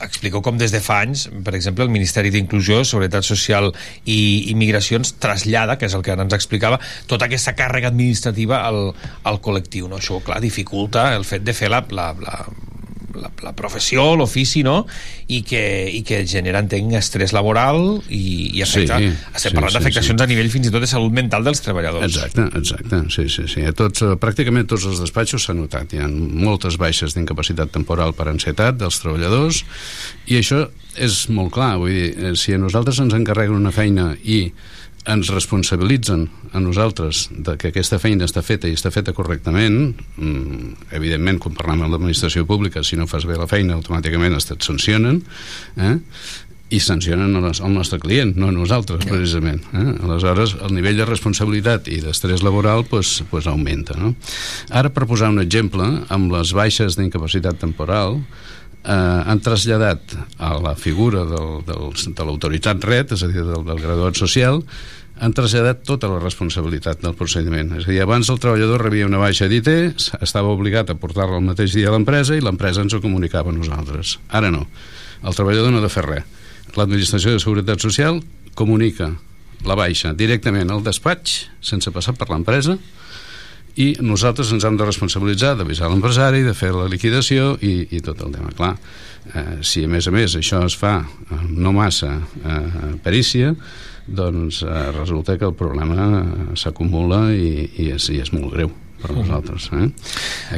[0.01, 3.73] Expliqueu com des de fa anys, per exemple, el Ministeri d'Inclusió, Seguretat Social
[4.05, 8.95] i Immigracions trasllada, que és el que ara ens explicava, tota aquesta càrrega administrativa al,
[9.25, 9.89] al col·lectiu.
[9.89, 9.97] No?
[9.97, 12.47] Això, clar, dificulta el fet de fer la, la, la,
[13.20, 14.81] la, la professió, l'ofici, no?
[15.28, 15.62] I que,
[15.93, 20.24] i que genera, entenc, estrès laboral i, i afecta, Sí, estem sí, parlant sí, d'afectacions
[20.24, 22.07] a nivell fins i tot de salut mental dels treballadors.
[22.09, 23.66] Exacte, exacte, sí, sí, sí.
[23.69, 25.95] A tots, eh, pràcticament tots els despatxos s'ha notat.
[25.95, 29.65] Hi ha moltes baixes d'incapacitat temporal per ansietat dels treballadors
[30.28, 30.65] i això
[30.99, 31.77] és molt clar.
[31.82, 34.47] Vull dir, eh, si a nosaltres ens encarreguen una feina i
[35.09, 40.90] ens responsabilitzen a nosaltres de que aquesta feina està feta i està feta correctament mm,
[40.98, 44.62] evidentment quan parlem amb l'administració pública si no fas bé la feina automàticament es et
[44.64, 45.22] sancionen
[45.80, 45.97] eh?
[46.68, 49.62] i sancionen el nos- el nostre client, no a nosaltres, precisament.
[49.72, 49.85] Eh?
[50.05, 53.97] Aleshores, el nivell de responsabilitat i d'estrès laboral pues, pues augmenta.
[53.97, 54.10] No?
[54.68, 58.18] Ara, per posar un exemple, amb les baixes d'incapacitat temporal,
[58.85, 63.67] eh, han traslladat a la figura del, del, de l'autoritat red, és a dir, del,
[63.67, 64.63] del graduat social,
[65.19, 67.75] han traslladat tota la responsabilitat del procediment.
[67.81, 69.71] És a dir, abans el treballador rebia una baixa d'IT,
[70.23, 73.57] estava obligat a portar-la el mateix dia a l'empresa i l'empresa ens ho comunicava a
[73.57, 74.19] nosaltres.
[74.31, 74.67] Ara no.
[75.27, 76.37] El treballador no ha de fer res.
[76.77, 78.21] L'Administració de Seguretat Social
[78.55, 79.11] comunica
[79.67, 82.77] la baixa directament al despatx, sense passar per l'empresa,
[83.79, 88.25] i nosaltres ens hem de responsabilitzar d'avisar l'empresari, de fer la liquidació i, i tot
[88.27, 88.51] el tema.
[88.59, 88.73] Clar,
[89.35, 90.97] eh, si a més a més això es fa
[91.49, 93.55] no massa eh, perícia,
[94.09, 96.29] doncs eh, resulta que el problema eh,
[96.59, 99.69] s'acumula i, i, és, i és molt greu per nosaltres.
[99.73, 99.89] Eh?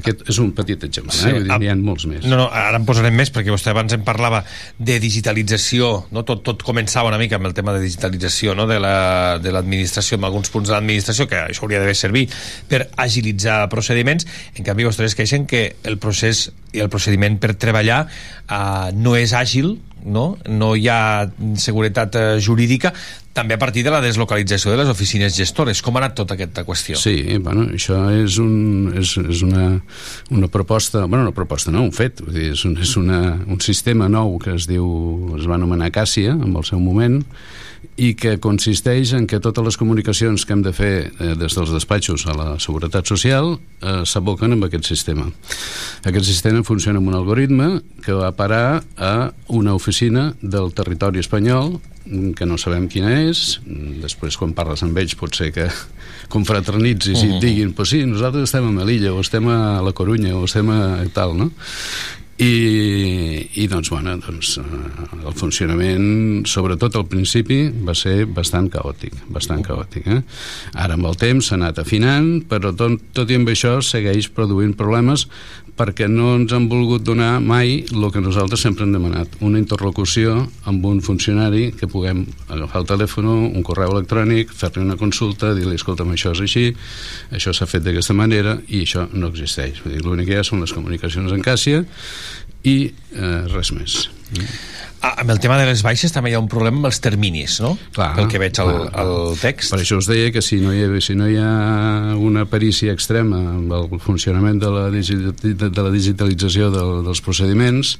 [0.00, 1.32] Aquest és un petit exemple, Sí, eh?
[1.36, 2.24] Vull dir, n'hi ha molts més.
[2.24, 4.42] No, no, ara en posarem més perquè vostè abans em parlava
[4.78, 6.24] de digitalització, no?
[6.24, 8.66] tot, tot començava una mica amb el tema de digitalització no?
[8.66, 12.26] de la- de l'administració, amb alguns punts de l'administració, que això hauria d'haver servir
[12.68, 14.26] per agilitzar procediments,
[14.56, 19.32] en canvi vostès queixen que el procés i el procediment per treballar eh, no és
[19.34, 20.36] àgil, no?
[20.48, 21.28] no hi ha
[21.60, 22.92] seguretat eh, jurídica,
[23.32, 25.80] també a partir de la deslocalització de les oficines gestores.
[25.86, 26.98] Com ha anat tota aquesta qüestió?
[26.98, 29.70] Sí, bueno, això és, un, és, és una,
[30.34, 33.62] una proposta, bueno, una proposta no, un fet, vull dir, és, un, és una, un
[33.62, 34.86] sistema nou que es diu,
[35.38, 37.20] es va anomenar Càssia en el seu moment,
[38.00, 41.72] i que consisteix en que totes les comunicacions que hem de fer eh, des dels
[41.74, 45.28] despatxos a la Seguretat Social eh, s'aboquen amb aquest sistema.
[46.08, 47.70] Aquest sistema funciona amb un algoritme
[48.04, 51.78] que va parar a una oficina del territori espanyol
[52.36, 53.60] que no sabem quina és
[54.00, 55.68] després quan parles amb ells pot ser que
[56.34, 60.36] confraternitzis i et diguin pues sí, nosaltres estem a Melilla o estem a la Corunya
[60.38, 60.80] o estem a
[61.14, 61.50] tal, no?
[62.40, 69.18] I, i doncs, bueno, doncs, eh, el funcionament, sobretot al principi, va ser bastant caòtic,
[69.28, 70.08] bastant caòtic.
[70.08, 70.20] Eh?
[70.72, 74.72] Ara, amb el temps, s'ha anat afinant, però tot, tot i amb això segueix produint
[74.78, 75.26] problemes
[75.80, 80.34] perquè no ens han volgut donar mai el que nosaltres sempre hem demanat, una interlocució
[80.68, 85.78] amb un funcionari que puguem agafar el telèfon, un correu electrònic, fer-li una consulta, dir-li,
[85.80, 86.66] escolta'm, això és així,
[87.32, 89.80] això s'ha fet d'aquesta manera, i això no existeix.
[90.04, 91.86] L'únic que hi ha són les comunicacions en Càssia
[92.68, 94.02] i eh, res més.
[95.02, 97.54] Ah, amb el tema de les baixes també hi ha un problema amb els terminis,
[97.64, 97.70] no?
[97.96, 99.70] Clar, Pel que veig al, al text.
[99.72, 102.92] Per això us deia que si no hi ha, si no hi ha una perícia
[102.92, 107.94] extrema amb el funcionament de la, digi, de, de la digitalització del, dels procediments,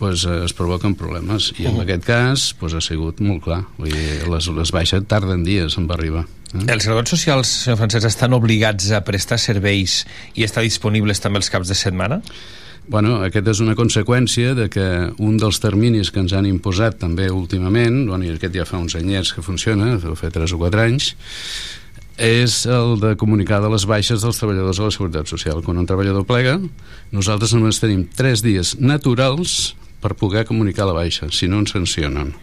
[0.00, 1.52] pues, eh, es provoquen problemes.
[1.60, 1.80] I en Mhm.
[1.86, 3.62] aquest cas pues, ha sigut molt clar.
[3.78, 6.24] Vull dir, les, les baixes tarden dies en arribar.
[6.56, 6.66] Eh?
[6.74, 10.02] Els serveis socials, senyor Francesc, estan obligats a prestar serveis
[10.34, 12.18] i estar disponibles també els caps de setmana?
[12.88, 14.84] Bueno, aquesta és una conseqüència de que
[15.22, 18.96] un dels terminis que ens han imposat també últimament, bueno, i aquest ja fa uns
[18.98, 21.12] anyets que funciona, deu fer 3 o 4 anys,
[22.18, 25.62] és el de comunicar de les baixes dels treballadors de la Seguretat Social.
[25.62, 26.58] Quan un treballador plega,
[27.14, 32.34] nosaltres només tenim 3 dies naturals per poder comunicar la baixa, si no ens sancionen.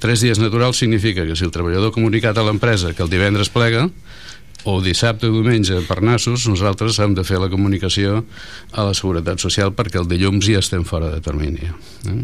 [0.00, 3.48] 3 dies naturals significa que si el treballador ha comunicat a l'empresa que el divendres
[3.48, 3.88] plega,
[4.64, 8.24] o dissabte o diumenge per nassos, nosaltres hem de fer la comunicació
[8.72, 11.70] a la Seguretat Social perquè el dilluns ja estem fora de termini.
[12.10, 12.20] Eh?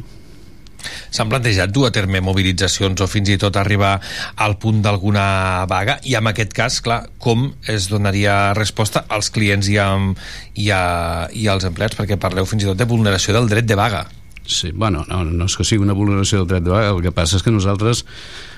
[1.11, 3.97] S'han plantejat dur a terme mobilitzacions o fins i tot arribar
[4.45, 9.71] al punt d'alguna vaga i en aquest cas, clar, com es donaria resposta als clients
[9.73, 10.21] i, amb,
[10.55, 13.79] i, a, i als empleats perquè parleu fins i tot de vulneració del dret de
[13.79, 14.07] vaga
[14.47, 17.11] Sí, bueno, no, no és que sigui una vulneració del dret de vaga, el que
[17.11, 18.05] passa és que nosaltres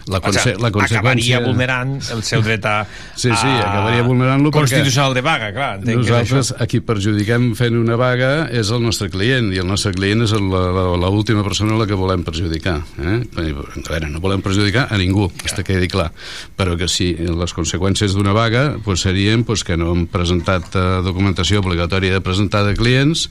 [0.09, 0.99] la, conse o sigui, la conseqüència...
[1.03, 2.77] acabaria vulnerant el seu dret a,
[3.15, 6.59] Sí, sí, a- acabaria vulnerant-lo perquè constitucional de vaga, clar nosaltres això.
[6.63, 10.33] a qui perjudiquem fent una vaga és el nostre client i el nostre client és
[10.39, 13.19] l'última persona a la que volem perjudicar eh?
[13.25, 15.57] a veure, no volem perjudicar a ningú ja.
[15.59, 16.11] que quedi clar
[16.59, 20.87] però que si les conseqüències d'una vaga pues, serien pues, que no hem presentat eh,
[21.03, 23.27] documentació obligatòria de presentar de clients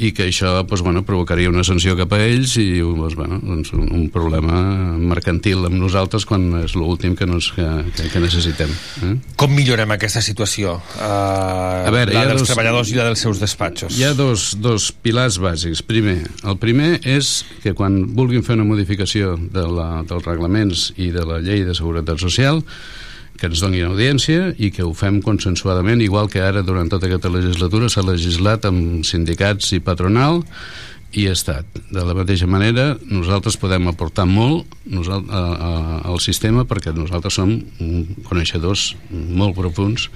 [0.00, 3.74] i que això pues, bueno, provocaria una sanció cap a ells i pues, bueno, doncs
[3.76, 4.62] un, un problema
[4.96, 7.66] mercantil amb nosaltres quan és l'últim que, nos, que,
[7.96, 8.70] que, que necessitem
[9.04, 9.12] eh?
[9.36, 10.78] Com millorem aquesta situació?
[10.96, 13.98] Uh, A veure, hi la dels dos- treballadors i la dels seus despatxos.
[13.98, 15.82] Hi ha dos, dos pilars bàsics.
[15.86, 21.10] Primer, el primer és que quan vulguin fer una modificació de la, dels reglaments i
[21.12, 22.62] de la llei de seguretat social,
[23.36, 27.28] que ens donin audiència i que ho fem consensuadament, igual que ara durant tota aquesta
[27.28, 30.40] legislatura s'ha legislat amb sindicats i patronal
[31.16, 31.64] i Estat.
[31.88, 35.70] De la mateixa manera, nosaltres podem aportar molt nosal- a, a,
[36.12, 37.54] al sistema perquè nosaltres som
[38.28, 40.10] coneixedors molt profuns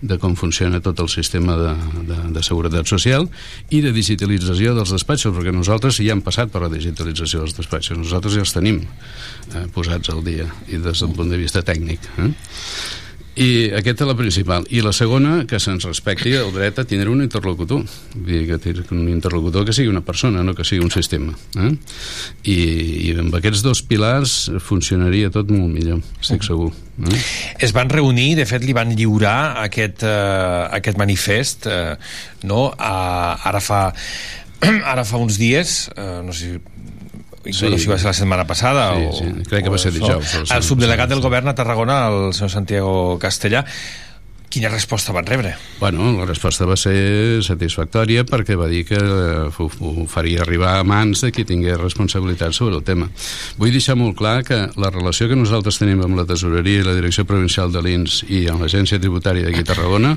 [0.00, 1.74] de com funciona tot el sistema de,
[2.08, 3.28] de, de seguretat social
[3.68, 8.00] i de digitalització dels despatxos, perquè nosaltres ja hem passat per la digitalització dels despatxos,
[8.00, 12.00] nosaltres ja els tenim eh, posats al dia i des del punt de vista tècnic.
[12.16, 12.32] Eh?
[13.36, 14.64] I aquesta és la principal.
[14.72, 17.82] I la segona, que se'ns respecti el dret a tindre un interlocutor.
[18.14, 21.34] Vull dir, que un interlocutor que sigui una persona, no que sigui un sistema.
[21.60, 21.72] Eh?
[22.48, 22.56] I,
[23.10, 26.70] I amb aquests dos pilars funcionaria tot molt millor, estic segur.
[27.04, 27.20] Eh?
[27.68, 31.92] Es van reunir, de fet li van lliurar aquest, eh, aquest manifest eh,
[32.48, 32.70] no?
[32.72, 33.82] a, ara fa
[34.92, 36.75] ara fa uns dies eh, no sé si
[37.52, 37.68] sí.
[37.68, 39.92] no sé si va ser la setmana passada Sí, o, sí, crec que va ser
[39.92, 43.64] dijous, el sí, subdelegat del govern a Tarragona el senyor Santiago Castellà
[44.56, 45.54] quina resposta van rebre?
[45.80, 50.78] Bueno, la resposta va ser satisfactòria perquè va dir que eh, ho, ho faria arribar
[50.78, 53.10] a mans de qui tingués responsabilitat sobre el tema.
[53.60, 56.96] Vull deixar molt clar que la relació que nosaltres tenim amb la Tesoreria i la
[56.96, 60.16] Direcció Provincial de l'INS i amb l'Agència Tributària d'aquí a Tarragona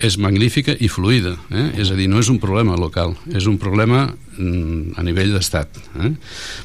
[0.00, 1.66] és magnífica i fluida, eh?
[1.82, 5.76] és a dir, no és un problema local, és un problema mm, a nivell d'estat,
[6.00, 6.10] eh?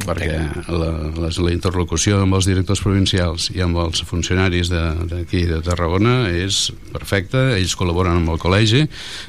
[0.07, 0.37] perquè
[0.71, 5.57] la, la, la interlocució amb els directors provincials i amb els funcionaris de- d'aquí de,
[5.57, 8.85] de Tarragona és perfecta, ells col·laboren amb el col·legi,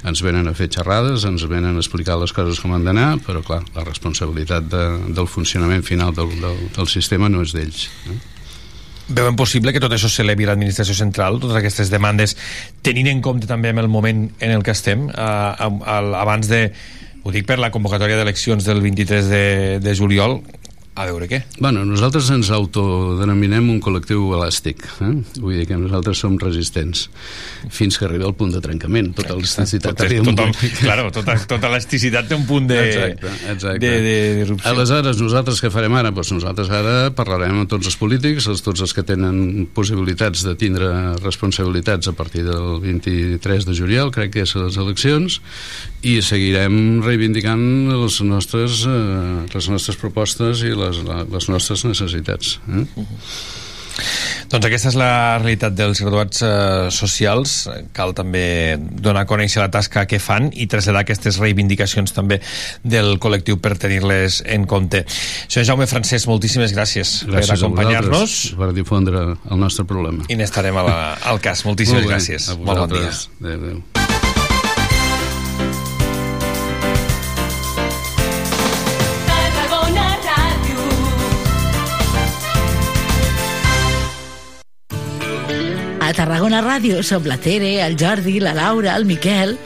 [0.06, 3.42] ens venen a fer xerrades, ens venen a explicar les coses com han d'anar, però
[3.42, 4.86] clar, la responsabilitat de,
[5.18, 7.88] del funcionament final del, del, del sistema no és d'ells.
[8.06, 8.18] Eh?
[9.08, 12.34] Veuen possible que tot això s'elevi a l'administració central, totes aquestes demandes,
[12.82, 15.68] tenint en compte també amb el moment en el que estem, eh,
[16.22, 16.62] abans de,
[17.22, 19.44] ho dic per la convocatòria d'eleccions del 23 de,
[19.82, 20.40] de juliol,
[20.96, 21.42] a veure què.
[21.60, 24.80] Bueno, nosaltres ens autodenominem un col·lectiu elàstic.
[25.04, 25.10] Eh?
[25.42, 27.06] Vull dir que nosaltres som resistents
[27.68, 29.12] fins que arriba al punt de trencament.
[29.16, 30.56] Tota l'elasticitat Tot, tot, punt.
[30.80, 33.82] claro, tota, tota l'elasticitat té un punt de, Exacte, exacte.
[33.84, 34.70] de, de, d'erupció.
[34.72, 36.14] Aleshores, nosaltres què farem ara?
[36.16, 40.56] Doncs nosaltres ara parlarem amb tots els polítics, els, tots els que tenen possibilitats de
[40.58, 40.88] tindre
[41.20, 45.40] responsabilitats a partir del 23 de juliol, crec que és les eleccions,
[46.02, 47.62] i seguirem reivindicant
[47.92, 51.02] les nostres, eh, les nostres propostes i les,
[51.32, 52.58] les nostres necessitats.
[52.68, 52.84] Eh?
[54.46, 55.10] Doncs aquesta és la
[55.40, 57.54] realitat dels graduats eh, socials.
[57.96, 62.38] Cal també donar a conèixer la tasca que fan i traslladar aquestes reivindicacions també
[62.84, 65.02] del col·lectiu per tenir-les en compte.
[65.48, 70.28] Senyor Jaume Francesc, moltíssimes gràcies, Gràcies per acompanyar-nos per difondre el nostre problema.
[70.28, 71.64] i n'estarem al cas.
[71.66, 72.52] Moltíssimes Molt bé, gràcies.
[72.60, 73.10] Molt bon dia.
[73.40, 74.15] Adéu, adéu.
[86.06, 89.56] A Tarragona Ràdio som la Tere, el Jordi, la Laura, el Miquel...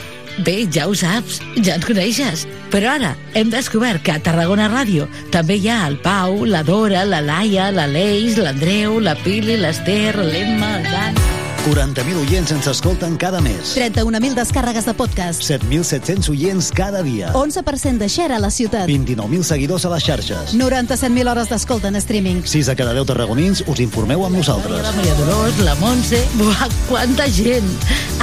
[0.47, 2.47] Bé, ja ho saps, ja ens coneixes.
[2.73, 7.03] Però ara hem descobert que a Tarragona Ràdio també hi ha el Pau, la Dora,
[7.05, 11.30] la Laia, la Leix, l'Andreu, la Pili, l'Ester, l'Emma, el Dan...
[11.61, 13.75] 40.000 oients ens escolten cada mes.
[13.77, 15.45] 31.000 descàrregues de podcast.
[15.45, 17.33] 7.700 oients cada dia.
[17.37, 18.89] 11% de share a la ciutat.
[18.89, 20.55] 29.000 seguidors a les xarxes.
[20.57, 22.41] 97.000 hores d'escolta en streaming.
[22.49, 24.81] 6 a cada 10 tarragonins us informeu amb nosaltres.
[24.81, 26.23] La Maria Dolors, la Montse...
[26.41, 27.69] Buah, quanta gent!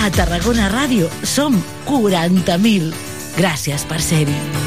[0.01, 2.89] A Tarragona Ràdio som 40.000.
[3.37, 4.66] Gràcies per ser-hi.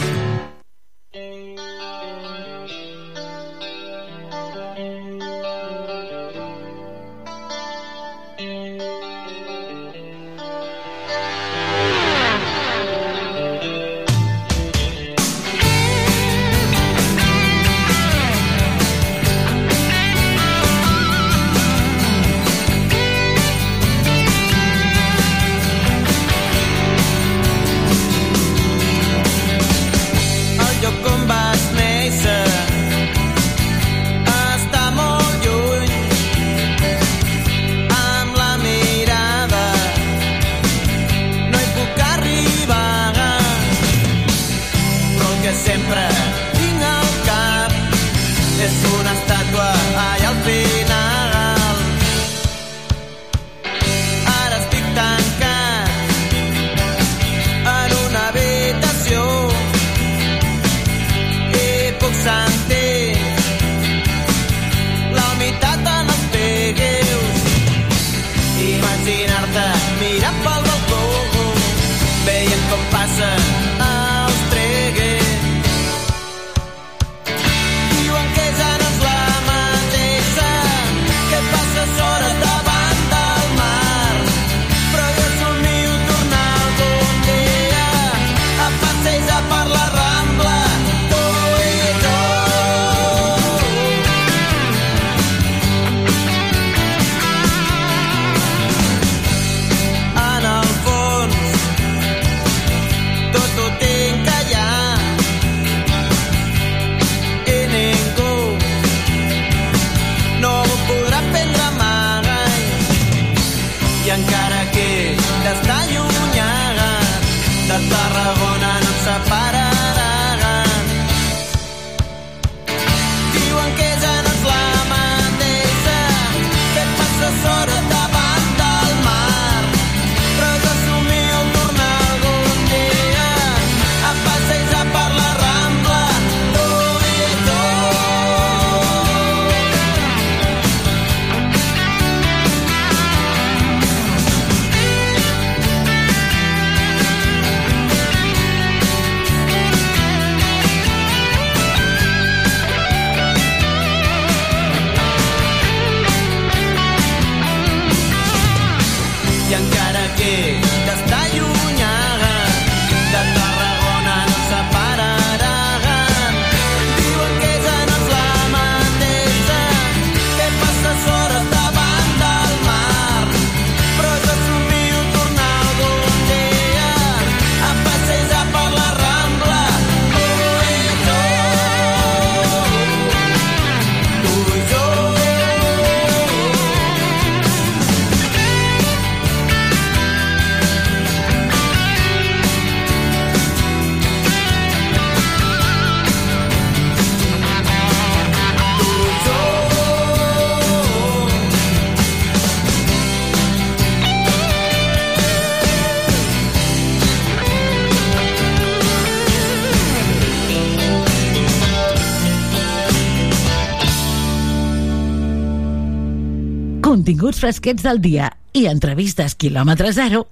[217.40, 220.26] Fresquets del dia i entrevistes quilòmetre zero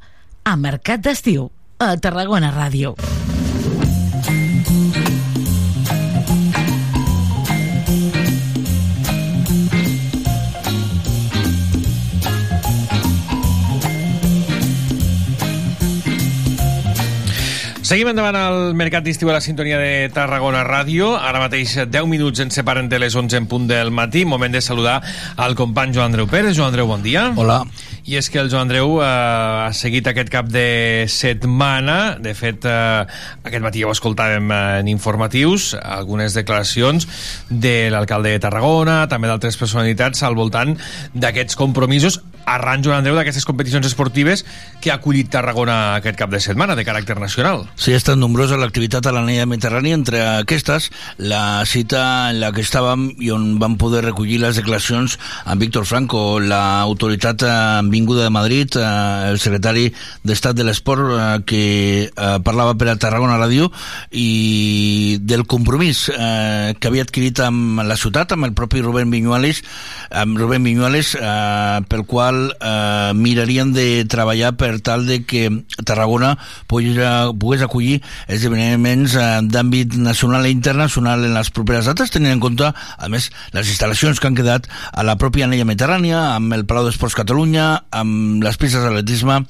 [0.45, 1.49] a Mercat d'Estiu
[1.81, 2.99] a Tarragona Ràdio.
[17.89, 21.15] Seguim endavant al Mercat d'Estiu a la sintonia de Tarragona Ràdio.
[21.17, 24.27] Ara mateix 10 minuts ens separen de les 11 en punt del matí.
[24.29, 24.99] Moment de saludar
[25.41, 26.53] al company Joan Andreu Pérez.
[26.59, 27.31] Joan Andreu, bon dia.
[27.33, 27.63] Hola.
[28.05, 32.19] I és que el Joan Andreu eh, ha seguit aquest cap de setmana.
[32.21, 33.09] De fet, eh,
[33.49, 37.09] aquest matí ja ho escoltàvem en informatius, algunes declaracions
[37.49, 40.77] de l'alcalde de Tarragona, també d'altres personalitats al voltant
[41.17, 44.45] d'aquests compromisos arran, Joan Andreu, d'aquestes competicions esportives
[44.81, 47.67] que ha acollit Tarragona aquest cap de setmana, de caràcter nacional.
[47.77, 49.99] Sí, ha estat nombrosa l'activitat a l'anella mediterrània.
[49.99, 50.89] Entre aquestes,
[51.19, 55.87] la cita en la que estàvem i on vam poder recollir les declaracions amb Víctor
[55.89, 57.53] Franco, l'autoritat eh,
[57.93, 59.89] vinguda de Madrid, eh, el secretari
[60.25, 61.65] d'Estat de l'Esport, eh, que
[62.45, 63.69] parlava per a Tarragona Ràdio,
[64.13, 69.63] i del compromís que havia adquirit amb la ciutat, amb el propi Rubén Viñuales,
[70.11, 71.15] amb Rubén Viñuales,
[71.89, 75.49] pel qual eh, mirarien de treballar per tal de que
[75.83, 76.35] Tarragona
[76.71, 77.01] pogués,
[77.41, 77.99] pogués acollir
[78.31, 83.31] esdeveniments eh, d'àmbit nacional i internacional en les properes dates, tenint en compte, a més,
[83.57, 87.69] les instal·lacions que han quedat a la pròpia anella mediterrània, amb el Palau d'Esports Catalunya,
[87.91, 89.43] amb les pistes d'atletisme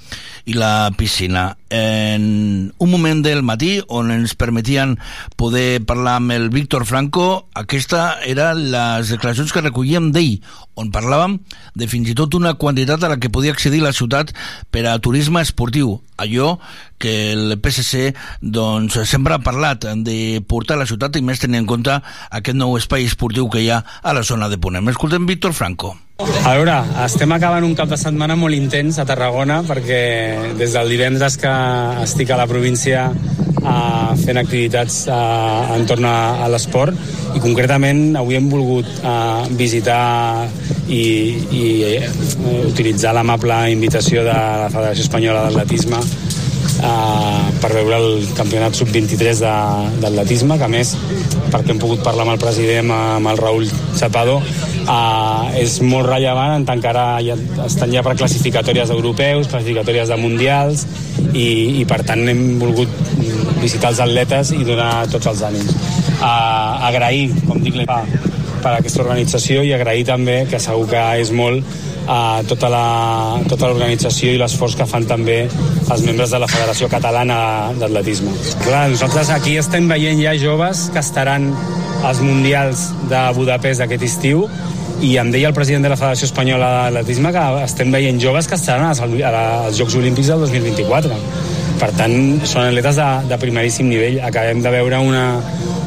[0.49, 1.51] i la piscina.
[1.71, 4.95] En un moment del matí on ens permetien
[5.37, 10.39] poder parlar amb el Víctor Franco, aquesta era les declaracions que recollíem d'ell,
[10.81, 11.37] on parlàvem
[11.77, 14.33] de fins i tot una quantitat a la que podia accedir la ciutat
[14.73, 16.57] per a turisme esportiu, allò
[16.99, 21.63] que el PSC doncs, sempre ha parlat de portar a la ciutat i més tenint
[21.63, 21.95] en compte
[22.31, 24.89] aquest nou espai esportiu que hi ha a la zona de Ponent.
[24.91, 25.97] Escoltem Víctor Franco.
[26.19, 30.01] A veure, estem acabant un cap de setmana molt intens a Tarragona perquè
[30.59, 31.53] des del divendres que
[32.03, 36.99] estic a la província uh, fent activitats uh, entorn a, a l'esport
[37.37, 40.49] i concretament avui hem volgut uh, visitar
[40.91, 41.05] i,
[41.55, 41.65] i
[42.03, 46.03] uh, utilitzar l'amable invitació de la Federació Espanyola d'Atletisme
[46.83, 50.95] uh, per veure el campionat sub-23 de- d'atletisme, que a més,
[51.53, 53.69] perquè hem pogut parlar amb el president, amb el Raül
[53.99, 57.37] Chapado, uh, és molt rellevant en tant que ara ja
[57.67, 60.87] estan ja per classificatòries europeus, classificatòries de mundials,
[61.33, 62.93] i, i per tant hem volgut
[63.61, 65.75] visitar els atletes i donar tots els ànims.
[66.19, 67.79] Uh, agrair, com dic,
[68.69, 71.65] per, aquesta organització i agrair també, que segur que és molt,
[72.09, 72.71] a tota
[73.49, 77.39] tota l'organització i l'esforç que fan també els membres de la Federació Catalana
[77.77, 78.33] d'Atletisme.
[78.65, 81.51] Clar, nosaltres aquí estem veient ja joves que estaran
[82.09, 84.47] als Mundials de Budapest aquest estiu
[85.05, 88.57] i em deia el president de la Federació Espanyola d'Atletisme que estem veient joves que
[88.59, 91.21] estaran als, als Jocs Olímpics del 2024.
[91.79, 92.15] Per tant,
[92.49, 94.19] són atletes de, de primeríssim nivell.
[94.27, 95.27] Acabem de veure una,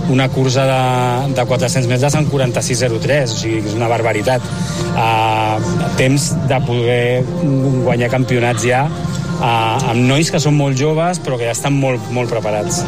[0.10, 4.46] una cursa de, de 400 metres en 46.03, o sigui, és una barbaritat.
[4.92, 7.24] Uh, temps de poder
[7.86, 8.86] guanyar campionats ja
[9.42, 12.84] uh, amb nois que són molt joves però que ja estan molt, molt preparats.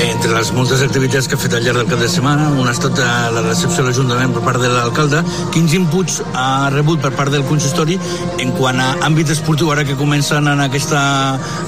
[0.00, 2.76] Entre les moltes activitats que ha fet al llarg del cap de setmana, una ha
[2.76, 5.20] estat eh, la recepció de l'Ajuntament per part de l'alcalde.
[5.52, 7.98] Quins inputs ha rebut per part del consistori
[8.40, 11.02] en quant a àmbit esportiu, ara que comencen en aquesta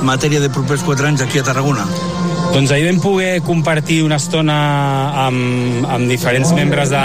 [0.09, 1.85] matèria de propers 4 anys aquí a Tarragona?
[2.53, 4.57] Doncs ahir vam poder compartir una estona
[5.27, 7.03] amb, amb diferents membres de,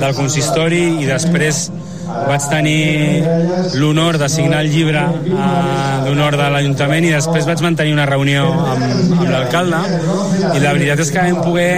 [0.00, 1.66] del consistori i després
[2.26, 3.22] vaig tenir
[3.78, 8.48] l'honor de signar el llibre eh, d'honor de l'Ajuntament i després vaig mantenir una reunió
[8.72, 8.86] amb,
[9.20, 9.82] amb l'alcalde.
[10.56, 11.72] I la veritat és que vam poder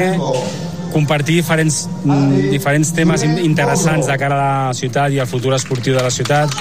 [0.95, 5.55] compartir diferents, mm, diferents temes in- interessants de cara a la ciutat i al futur
[5.59, 6.55] esportiu de la ciutat,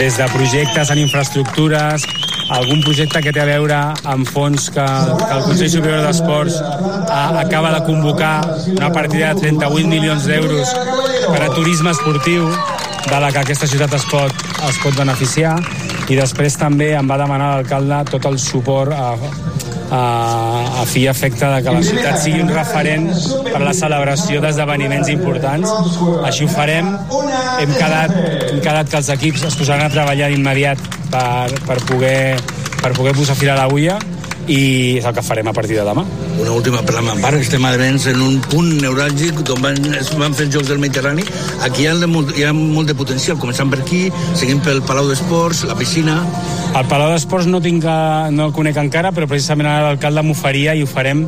[0.00, 2.04] des de projectes en infraestructures,
[2.48, 7.22] algun projecte que té a veure amb fons que, que el Consell Superior d'Esports a,
[7.42, 8.34] acaba de convocar
[8.70, 10.74] una partida de 38 milions d'euros
[11.26, 12.46] per a turisme esportiu
[13.06, 15.56] de la que aquesta ciutat es pot, es pot beneficiar.
[16.10, 19.14] I després també em va demanar l'alcalde tot el suport a,
[19.90, 23.08] a, a fi i efecte de que la ciutat sigui un referent
[23.46, 25.72] per a la celebració d'esdeveniments importants.
[26.26, 26.92] Així ho farem.
[27.60, 28.16] Hem quedat,
[28.50, 30.82] hem quedat que els equips es posaran a treballar d'immediat
[31.12, 32.20] per, per, poder,
[32.82, 33.98] per poder posar fil a l'agulla
[34.48, 36.04] i és el que farem a partir de demà.
[36.40, 39.78] Una última per la meva part, estem advents en un punt neuràlgic on van,
[40.20, 41.24] van fer els Jocs del Mediterrani.
[41.66, 44.06] Aquí hi ha, de molt, hi ha molt de potencial, començant per aquí,
[44.38, 46.20] seguint pel Palau d'Esports, la piscina...
[46.76, 50.74] El Palau d'Esports no, tinc, a- no el conec encara, però precisament ara l'alcalde m'oferia
[50.76, 51.24] i ho farem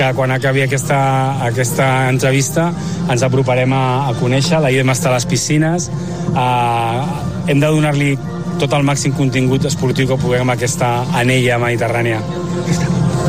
[0.00, 0.96] que quan acabi aquesta,
[1.44, 2.70] aquesta entrevista
[3.12, 5.90] ens aproparem a, a conèixer, la idea estar a les piscines,
[6.32, 7.04] uh,
[7.46, 8.14] hem de donar-li
[8.60, 10.90] tot el màxim contingut esportiu que puguem aquesta
[11.22, 12.20] anella mediterrània.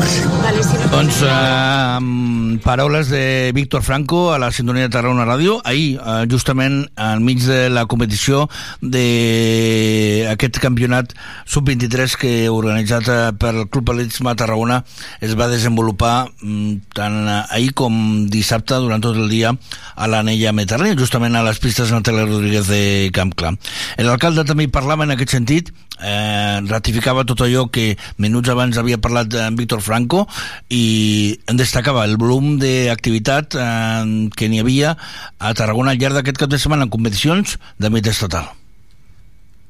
[0.01, 6.25] Doncs eh, amb paraules de Víctor Franco a la sintonia de Tarragona Ràdio ahir, eh,
[6.31, 8.47] justament enmig de la competició
[8.81, 11.13] d'aquest campionat
[11.45, 14.81] sub-23 que organitzat eh, pel Club Atletisme Tarragona
[15.21, 20.97] es va desenvolupar mm, tant ahir com dissabte durant tot el dia a l'anella Mediterrània,
[20.97, 22.83] justament a les pistes Natalia Rodríguez de
[23.13, 23.53] Camp Clar.
[24.01, 25.71] L'alcalde també parlava en aquest sentit,
[26.01, 30.25] eh, ratificava tot allò que minuts abans havia parlat en Víctor Franco
[30.69, 34.95] i en destacava el volum d'activitat eh, que n'hi havia
[35.39, 38.60] a Tarragona al llarg d'aquest cap de setmana en competicions d'àmbit estatal.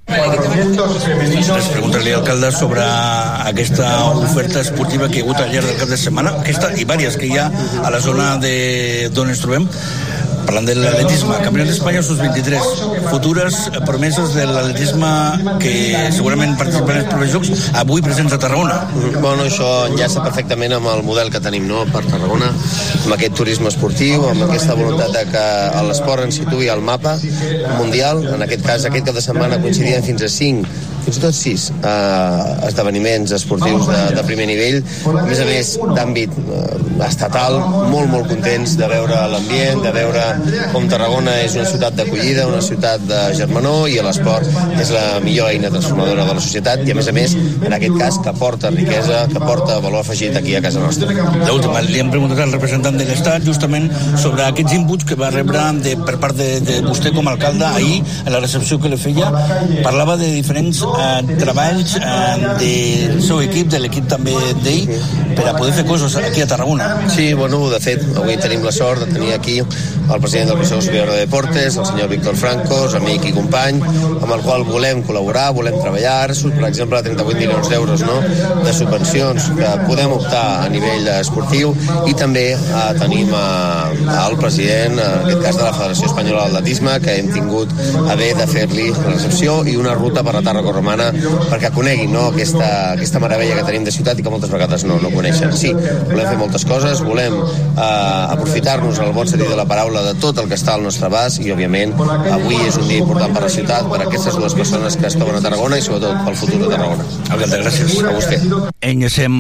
[0.07, 2.85] Després preguntar-li al alcalde sobre
[3.51, 6.87] aquesta oferta esportiva que hi ha hagut al llarg del cap de setmana, aquesta i
[6.89, 7.47] vàries que hi ha
[7.85, 9.69] a la zona de d'on ens trobem,
[10.45, 12.71] parlant de l'atletisme, Campionat d'Espanya Sus-23,
[13.07, 13.57] futures
[13.87, 15.11] promeses de l'atletisme
[15.61, 15.73] que
[16.11, 18.81] segurament participaran als propers Jocs, avui presents a Tarragona.
[19.21, 22.49] Bueno, això enllaça perfectament amb el model que tenim no, per Tarragona,
[23.05, 25.45] amb aquest turisme esportiu, amb aquesta voluntat de que
[25.87, 27.15] l'esport ens situï al mapa
[27.77, 28.25] mundial.
[28.35, 29.61] En aquest cas, aquest cap de setmana
[29.91, 30.68] coincidien fins a 5
[31.05, 35.73] fins i tot sis eh, esdeveniments esportius de, de primer nivell, a més a més
[35.97, 37.57] d'àmbit eh, estatal,
[37.91, 40.25] molt, molt contents de veure l'ambient, de veure
[40.73, 44.47] com Tarragona és una ciutat d'acollida, una ciutat de germanor i l'esport
[44.81, 46.83] és la millor eina transformadora de la societat.
[46.85, 50.37] I a més a més, en aquest cas, que porta riquesa, que porta valor afegit
[50.37, 51.11] aquí a casa nostra.
[51.47, 53.89] L'última, li hem preguntat al representant de l'Estat justament
[54.21, 57.67] sobre aquests inputs que va rebre de, per part de, de vostè com a alcalde
[57.67, 59.29] ahir, a la recepció que li feia,
[59.85, 64.35] parlava de diferents eh, treballs eh, del seu equip, de l'equip també
[64.65, 64.91] d'ell,
[65.38, 66.91] per a poder fer coses aquí a Tarragona.
[67.13, 70.81] Sí, bueno, de fet, avui tenim la sort de tenir aquí el president del Consell
[70.81, 75.51] Superior de Deportes, el senyor Víctor Francos, amic i company, amb el qual volem col·laborar,
[75.55, 76.34] volem treballar.
[76.41, 78.18] Per exemple, 38 milions d'euros no?
[78.65, 81.72] de subvencions que podem optar a nivell esportiu
[82.09, 86.97] i també eh, tenim eh, el president, en aquest cas de la Federació Espanyola d'Atletisme,
[87.05, 87.73] que hem tingut
[88.03, 91.11] a bé de fer-li la recepció i una ruta per la Tarraco Romana
[91.47, 92.27] perquè coneguin no?
[92.31, 95.53] aquesta, aquesta meravella que tenim de ciutat i que moltes vegades no, no coneixen.
[95.57, 100.03] Sí, volem fer moltes coses, volem eh, aprofitar-nos en el bon sentit de la paraula
[100.07, 101.93] de tot el que està al nostre abast i, òbviament,
[102.33, 105.37] avui és un dia important per la ciutat, per aquestes dues persones que es troben
[105.37, 107.07] a Tarragona i, sobretot, pel futur de Tarragona.
[107.29, 107.97] Alcalde, gràcies.
[108.01, 108.39] A vostè.
[108.91, 109.37] Enllacem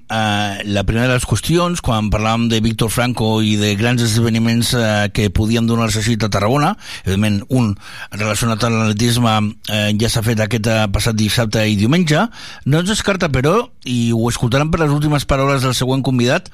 [0.00, 4.72] eh, la primera de les qüestions, quan parlàvem de Víctor Franco i de grans esdeveniments
[4.78, 6.74] eh, que podien donar-se a Tarragona,
[7.04, 7.74] evidentment un
[8.14, 9.36] relacionat amb l'atletisme
[9.70, 12.28] eh, ja s'ha fet aquest eh, passat dissabte i diumenge,
[12.66, 16.50] no ens descarta però, i ho escoltarem per les últimes paraules del següent convidat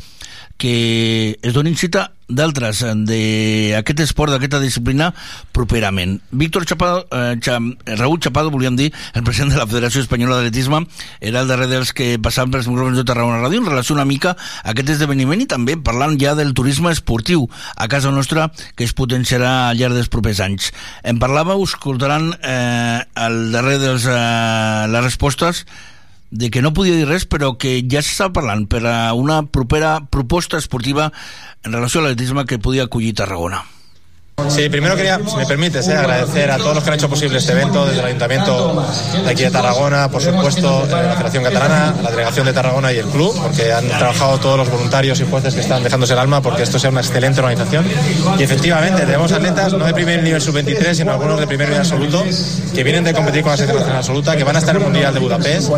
[0.57, 5.13] que es donin cita d'altres d'aquest esport, d'aquesta disciplina
[5.55, 6.19] properament.
[6.31, 10.87] Víctor Chapado, eh, Cha, Raúl Chapado, volíem dir, el president de la Federació Espanyola d'Atletisme,
[11.21, 14.35] era el darrer dels que passaven pels micròfons de Tarragona Ràdio en relació una mica
[14.35, 18.93] a aquest esdeveniment i també parlant ja del turisme esportiu a casa nostra que es
[18.93, 20.73] potenciarà al llarg dels propers anys.
[21.05, 25.67] En parlàveu, escoltaran eh, el darrer dels eh, les respostes
[26.31, 30.01] de que no podia dir res, però que ja s'estava parlant per a una propera
[30.11, 31.13] proposta esportiva
[31.63, 33.63] en relació a l'atletisme que podia acollir Tarragona.
[34.49, 37.39] Sí, primero quería, si me permites, eh, agradecer a todos los que han hecho posible
[37.39, 38.87] este evento, desde el Ayuntamiento
[39.25, 42.99] de aquí de Tarragona, por supuesto, eh, la Federación Catalana, la Delegación de Tarragona y
[42.99, 46.43] el club, porque han trabajado todos los voluntarios y jueces que están dejándose el alma
[46.43, 47.87] porque esto sea una excelente organización.
[48.39, 52.25] Y efectivamente, tenemos atletas no de primer nivel sub-23, sino algunos de primer nivel absoluto,
[52.75, 54.89] que vienen de competir con la selección nacional absoluta, que van a estar en el
[54.89, 55.71] Mundial de Budapest,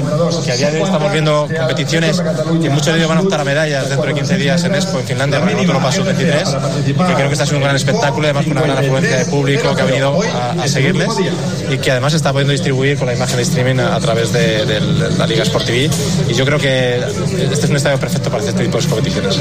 [0.44, 2.22] que a día de hoy estamos viendo competiciones
[2.60, 4.98] que muchos de ellos van a optar a medallas dentro de 15 días en Expo,
[4.98, 8.46] en Finlandia, en Europa sub-23, y que creo que está siendo un gran espectáculo, además
[8.47, 11.08] con una gran afluencia de público que ha venido a, a seguirles
[11.70, 14.64] y que además está pudiendo distribuir con la imagen de streaming a, a través de,
[14.64, 14.80] de
[15.18, 15.90] la Liga Sport TV
[16.28, 19.40] y yo creo que este es un estadio perfecto para hacer este tipo de competiciones.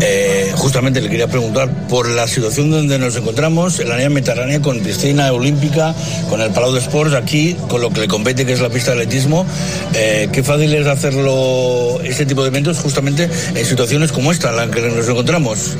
[0.00, 4.60] Eh, justamente le quería preguntar por la situación donde nos encontramos, en la línea mediterránea,
[4.60, 5.94] con piscina olímpica,
[6.28, 8.92] con el Palau de Sports, aquí, con lo que le compete, que es la pista
[8.94, 9.46] de atletismo.
[9.94, 14.56] Eh, qué fácil es hacerlo, este tipo de eventos, justamente en situaciones como esta, en
[14.56, 15.76] la que nos encontramos.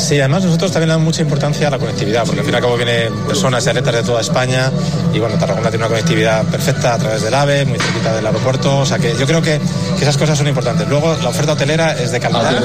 [0.00, 2.56] Sí, además nosotros también le damos mucha importancia a la conectividad, porque al fin y
[2.56, 4.70] al cabo vienen personas y atletas de toda España
[5.14, 8.78] y bueno, Tarragona tiene una conectividad perfecta a través del AVE, muy cerquita del aeropuerto,
[8.78, 9.60] o sea que yo creo que,
[9.96, 10.88] que esas cosas son importantes.
[10.88, 12.62] Luego la oferta hotelera es de calidad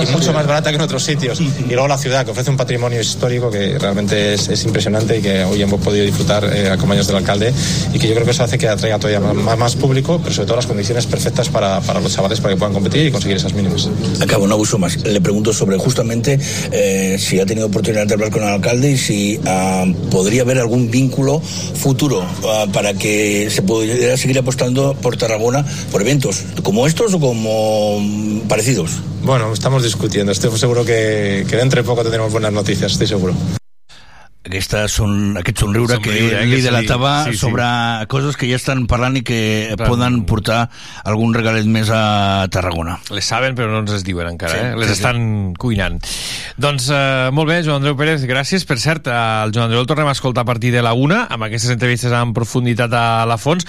[0.00, 1.40] y mucho más barata que en otros sitios.
[1.40, 5.22] Y luego la ciudad, que ofrece un patrimonio histórico que realmente es, es impresionante y
[5.22, 7.52] que hoy hemos podido disfrutar eh, acompañados del alcalde
[7.92, 10.46] y que yo creo que eso hace que atraiga todavía más, más público, pero sobre
[10.46, 13.52] todo las condiciones perfectas para, para los chavales para que puedan competir y conseguir esas
[13.52, 13.88] mínimas.
[14.20, 14.96] Acabo, no abuso más.
[15.04, 16.38] Le pregunto sobre justamente
[16.72, 20.58] eh, si ha tenido oportunidad de hablar con el alcalde y si uh, podría haber
[20.58, 26.86] algún vínculo futuro uh, para que se pudiera seguir apostando por Tarragona por eventos como
[26.86, 28.92] estos o como parecidos.
[29.22, 30.32] Bueno, estamos discutiendo.
[30.32, 33.34] Estoy seguro que, que dentro de poco tendremos buenas noticias, estoy seguro.
[34.40, 36.00] Aquesta son, aquest somriure, Somriure,
[36.30, 37.38] que eh, li que se li- delatava sí, sí.
[37.42, 37.64] sobre
[38.08, 39.40] coses que ja estan parlant i que
[39.76, 39.88] Clar.
[39.90, 40.62] poden portar
[41.04, 42.94] algun regalet més a Tarragona.
[43.12, 44.70] Les saben, però no ens les diuen encara, Sí, eh?
[44.80, 44.98] Les sí, sí.
[45.02, 45.98] estan cuinant.
[46.56, 48.64] Doncs eh, molt bé, Joan Andreu Pérez, gràcies.
[48.64, 51.44] Per cert, el Joan Andreu el tornem a escoltar a partir de la una, amb
[51.50, 53.68] aquestes entrevistes en profunditat a la fons.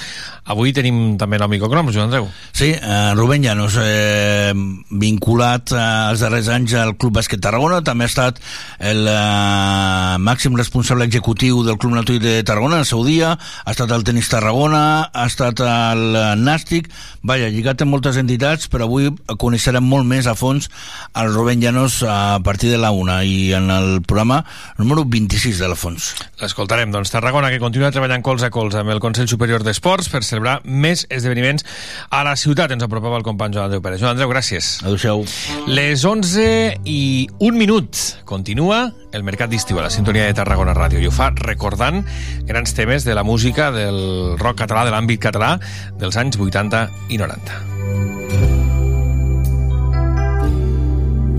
[0.55, 2.31] Avui tenim també el microcrom, Joan Andreu.
[2.55, 4.55] Sí, eh, Rubén Llanos, eh,
[4.89, 5.83] vinculat eh,
[6.15, 8.39] els darrers anys al Club Bàsquet Tarragona, també ha estat
[8.79, 13.73] el eh, màxim responsable executiu del Club Natui de Tarragona en el seu dia, ha
[13.73, 16.91] estat al Tenis Tarragona, ha estat al eh, Nàstic,
[17.25, 19.09] vaja, lligat amb moltes entitats, però avui
[19.41, 20.69] coneixerem molt més a fons
[21.17, 24.43] el Rubén Llanos a partir de la una i en el programa
[24.77, 26.11] número 26 de la Fons.
[26.41, 30.23] L'escoltarem, doncs Tarragona, que continua treballant colze a colze amb el Consell Superior d'Esports per
[30.27, 31.65] celebrar més esdeveniments
[32.13, 32.71] a la ciutat.
[32.75, 34.01] Ens apropava el company Joan Andreu Pérez.
[34.03, 34.77] Joan Andreu, gràcies.
[34.85, 35.25] Adéu-siau.
[35.67, 36.47] Les 11
[36.85, 37.01] i
[37.41, 38.05] un minut.
[38.29, 42.01] Continua el Mercat d'Estiu a la sintonia de Tarragona Ràdio i ho fa recordant
[42.47, 45.57] grans temes de la música del rock català, de l'àmbit català
[45.99, 47.59] dels anys 80 i 90.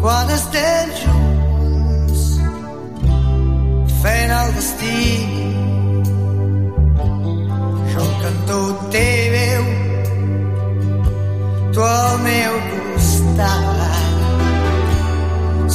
[0.00, 2.22] Quan estem junts,
[4.00, 5.00] fent el destí.
[7.90, 8.60] Jo canto
[8.94, 9.19] té veu,
[11.72, 13.64] tu al meu costat.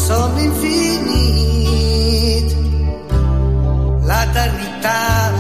[0.06, 2.48] Som infinit,
[4.10, 5.36] l'eternitat.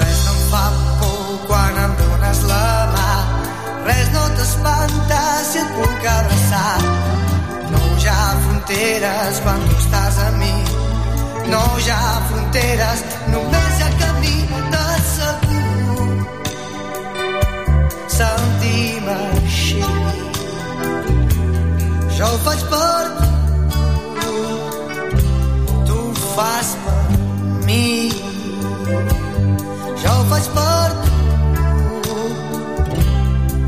[0.00, 0.66] Res no em fa
[1.00, 3.12] por quan em dones la mà.
[3.88, 6.80] Res no t'espanta si et puc abraçar.
[7.72, 10.56] No ha fronteres quan tu estàs a mi.
[11.52, 12.98] No ha fronteres,
[13.34, 13.71] només
[22.22, 23.06] Jo ho faig per
[24.18, 24.34] tu,
[25.88, 27.16] tu ho fas per
[27.66, 28.12] mi.
[30.02, 30.86] Jo ho faig per
[32.06, 32.20] tu,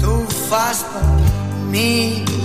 [0.05, 1.05] tu ho fas per
[1.75, 2.44] mi.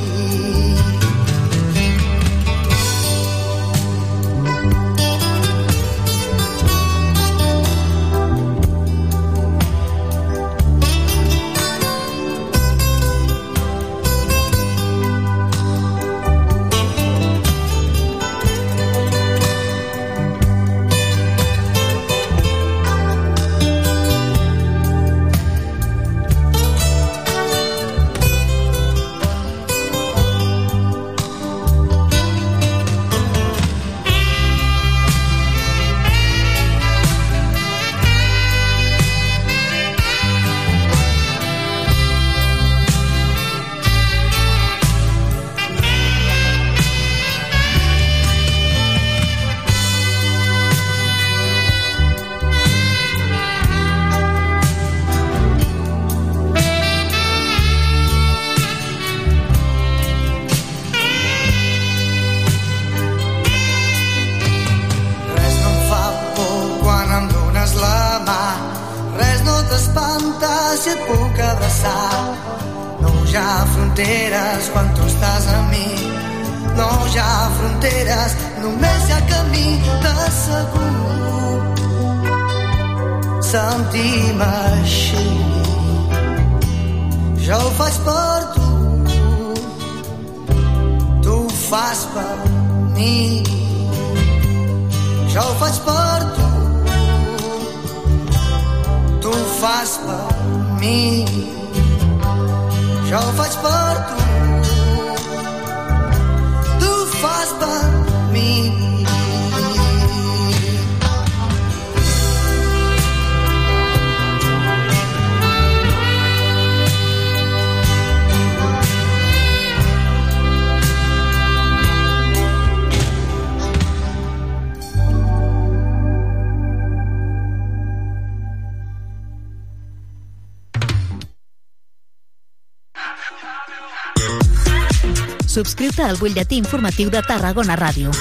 [135.50, 138.12] Subscriu-te al butlletí informatiu de Tarragona Ràdio.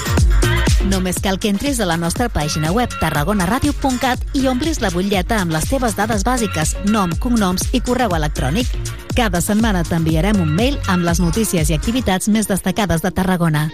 [0.89, 5.53] Només cal que entres a la nostra pàgina web tarragonaradio.cat i omplis la butlleta amb
[5.53, 8.73] les teves dades bàsiques, nom, cognoms i correu electrònic.
[9.13, 13.67] Cada setmana t'enviarem un mail amb les notícies i activitats més destacades de Tarragona.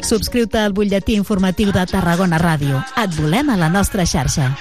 [0.00, 2.80] Subscriu-te al butlletí informatiu de Tarragona Ràdio.
[2.96, 4.54] Et volem a la nostra xarxa.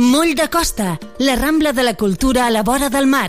[0.00, 3.28] Moll de Costa, la Rambla de la Cultura a la vora del mar.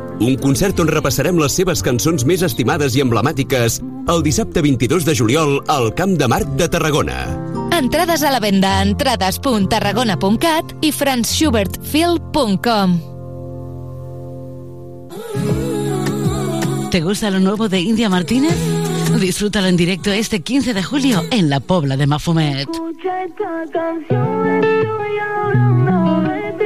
[0.21, 3.79] Un concert on repassarem les seves cançons més estimades i emblemàtiques
[4.11, 7.15] el dissabte 22 de juliol al Camp de Marc de Tarragona.
[7.73, 12.99] Entrades a la venda a entrades.tarragona.cat i franzschubertfil.com
[16.91, 18.55] ¿Te gusta lo nuevo de India Martínez?
[19.19, 22.69] Disfrútalo en directo este 15 de julio en la Pobla de Mafumet.
[22.69, 26.65] Escucha esta canción, estoy hablando de ti.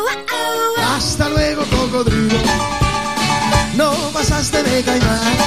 [0.77, 2.37] Hasta luego, cocodrilo.
[3.75, 5.37] No pasaste de caimán.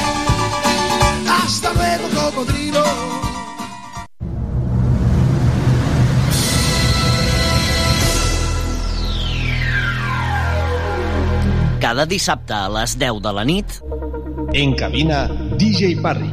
[1.28, 2.84] Hasta luego, cocodrilo.
[11.80, 13.66] Cada dissabte a les 10 de la nit
[14.52, 15.28] En cabina,
[15.58, 16.32] DJ Parry.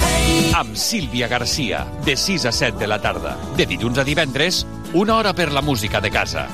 [0.53, 3.37] amb Sílvia Garcia de 6 a 7 de la tarda.
[3.57, 6.47] De dilluns a divendres una hora per la música de casa.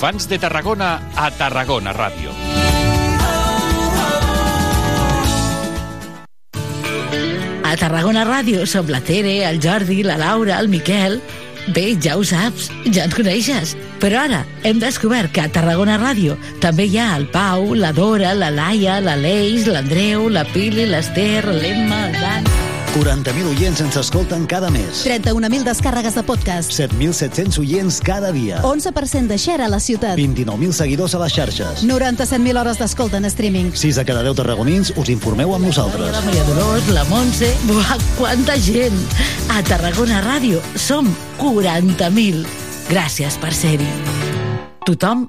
[0.00, 2.32] Fans de Tarragona a Tarragona Ràdio.
[7.66, 11.20] A Tarragona Ràdio som la Tere, el Jordi, la Laura, el Miquel...
[11.70, 13.74] Bé, ja ho saps, ja ens coneixes.
[14.00, 18.32] Però ara hem descobert que a Tarragona Ràdio també hi ha el Pau, la Dora,
[18.34, 22.59] la Laia, la Leix, l'Andreu, la Pili, l'Ester, l'Emma, el Dan...
[22.90, 25.04] 40.000 oients ens escolten cada mes.
[25.06, 26.72] 31.000 descàrregues de podcast.
[26.74, 28.58] 7.700 oients cada dia.
[28.66, 30.18] 11% de share a la ciutat.
[30.18, 31.84] 29.000 seguidors a les xarxes.
[31.86, 33.70] 97.000 hores d'escolta en streaming.
[33.74, 36.10] 6 de cada 10 tarragonins us informeu amb nosaltres.
[36.10, 37.54] La Maria Dolors, la Montse...
[37.70, 38.98] Buah, quanta gent!
[39.54, 41.06] A Tarragona Ràdio som
[41.38, 42.42] 40.000.
[42.90, 43.90] Gràcies per ser-hi.
[44.82, 45.28] Tothom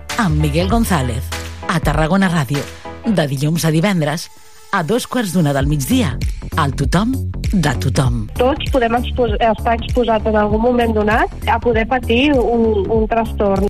[0.17, 1.23] amb Miguel González.
[1.67, 2.61] A Tarragona Ràdio.
[3.05, 4.29] De dilluns a divendres
[4.71, 6.17] a dos quarts d'una del migdia.
[6.61, 7.13] El tothom
[7.51, 8.25] de tothom.
[8.39, 13.67] Tots podem expos estar exposats en algun moment donat a poder patir un, un trastorn.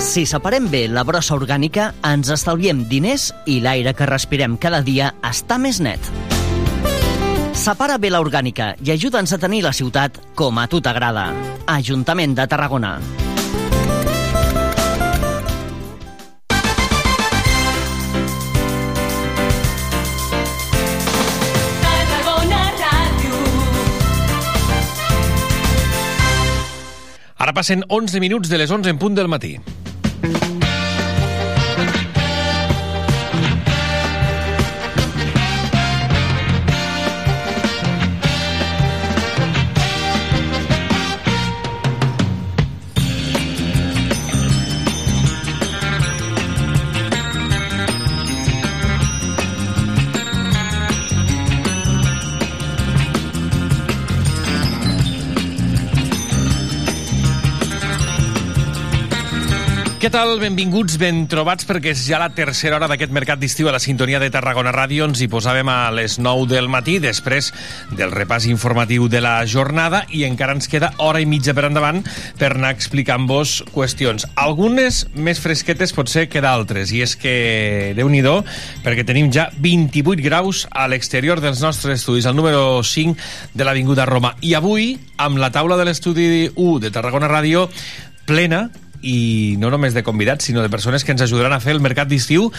[0.00, 5.12] Si separem bé la brossa orgànica, ens estalviem diners i l'aire que respirem cada dia
[5.22, 6.39] està més net.
[7.60, 11.26] Separa bé la orgànica i ajuda'ns a tenir la ciutat com a tu t'agrada.
[11.68, 12.94] Ajuntament de Tarragona.
[27.36, 29.58] Ara passen 11 minuts de les 11 en punt del matí.
[60.00, 60.38] Què tal?
[60.40, 64.16] Benvinguts, ben trobats, perquè és ja la tercera hora d'aquest mercat d'estiu a la sintonia
[64.16, 65.04] de Tarragona Ràdio.
[65.04, 67.50] Ens hi posàvem a les 9 del matí, després
[67.98, 72.00] del repàs informatiu de la jornada, i encara ens queda hora i mitja per endavant
[72.40, 74.24] per anar explicant-vos qüestions.
[74.40, 78.24] Algunes més fresquetes potser que d'altres, i és que, déu nhi
[78.80, 84.08] perquè tenim ja 28 graus a l'exterior dels nostres estudis, al número 5 de l'Avinguda
[84.08, 84.32] Roma.
[84.40, 87.68] I avui, amb la taula de l'estudi 1 de Tarragona Ràdio
[88.24, 88.70] plena,
[89.02, 92.08] i no només de convidats, sinó de persones que ens ajudaran a fer el mercat
[92.08, 92.50] d'estiu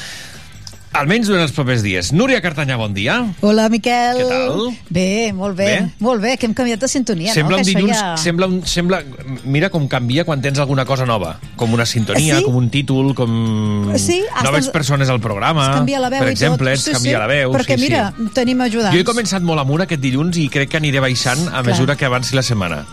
[0.92, 2.10] almenys durant els propers dies.
[2.12, 3.14] Núria Cartanyà, bon dia.
[3.40, 4.18] Hola, Miquel.
[4.18, 4.66] Què tal?
[4.92, 5.68] Bé, molt bé.
[5.70, 5.86] Bé?
[6.04, 7.64] Molt bé, que hem canviat de sintonia, sembla no?
[7.64, 8.10] un dilluns, ja...
[8.20, 9.00] sembla, un, sembla,
[9.46, 12.44] mira com canvia quan tens alguna cosa nova, com una sintonia, Sí?
[12.44, 16.28] com un títol, com Sí, noves els- persones al programa, Es canvia la veu per
[16.28, 16.88] i exemple, tot.
[16.90, 17.54] es canvia la veu.
[17.56, 18.28] Perquè, sí, mira, sí.
[18.36, 18.92] tenim ajudants.
[18.94, 21.66] Jo he començat molt amunt aquest dilluns i crec que aniré baixant a Clar.
[21.72, 22.84] mesura que avanci la setmana.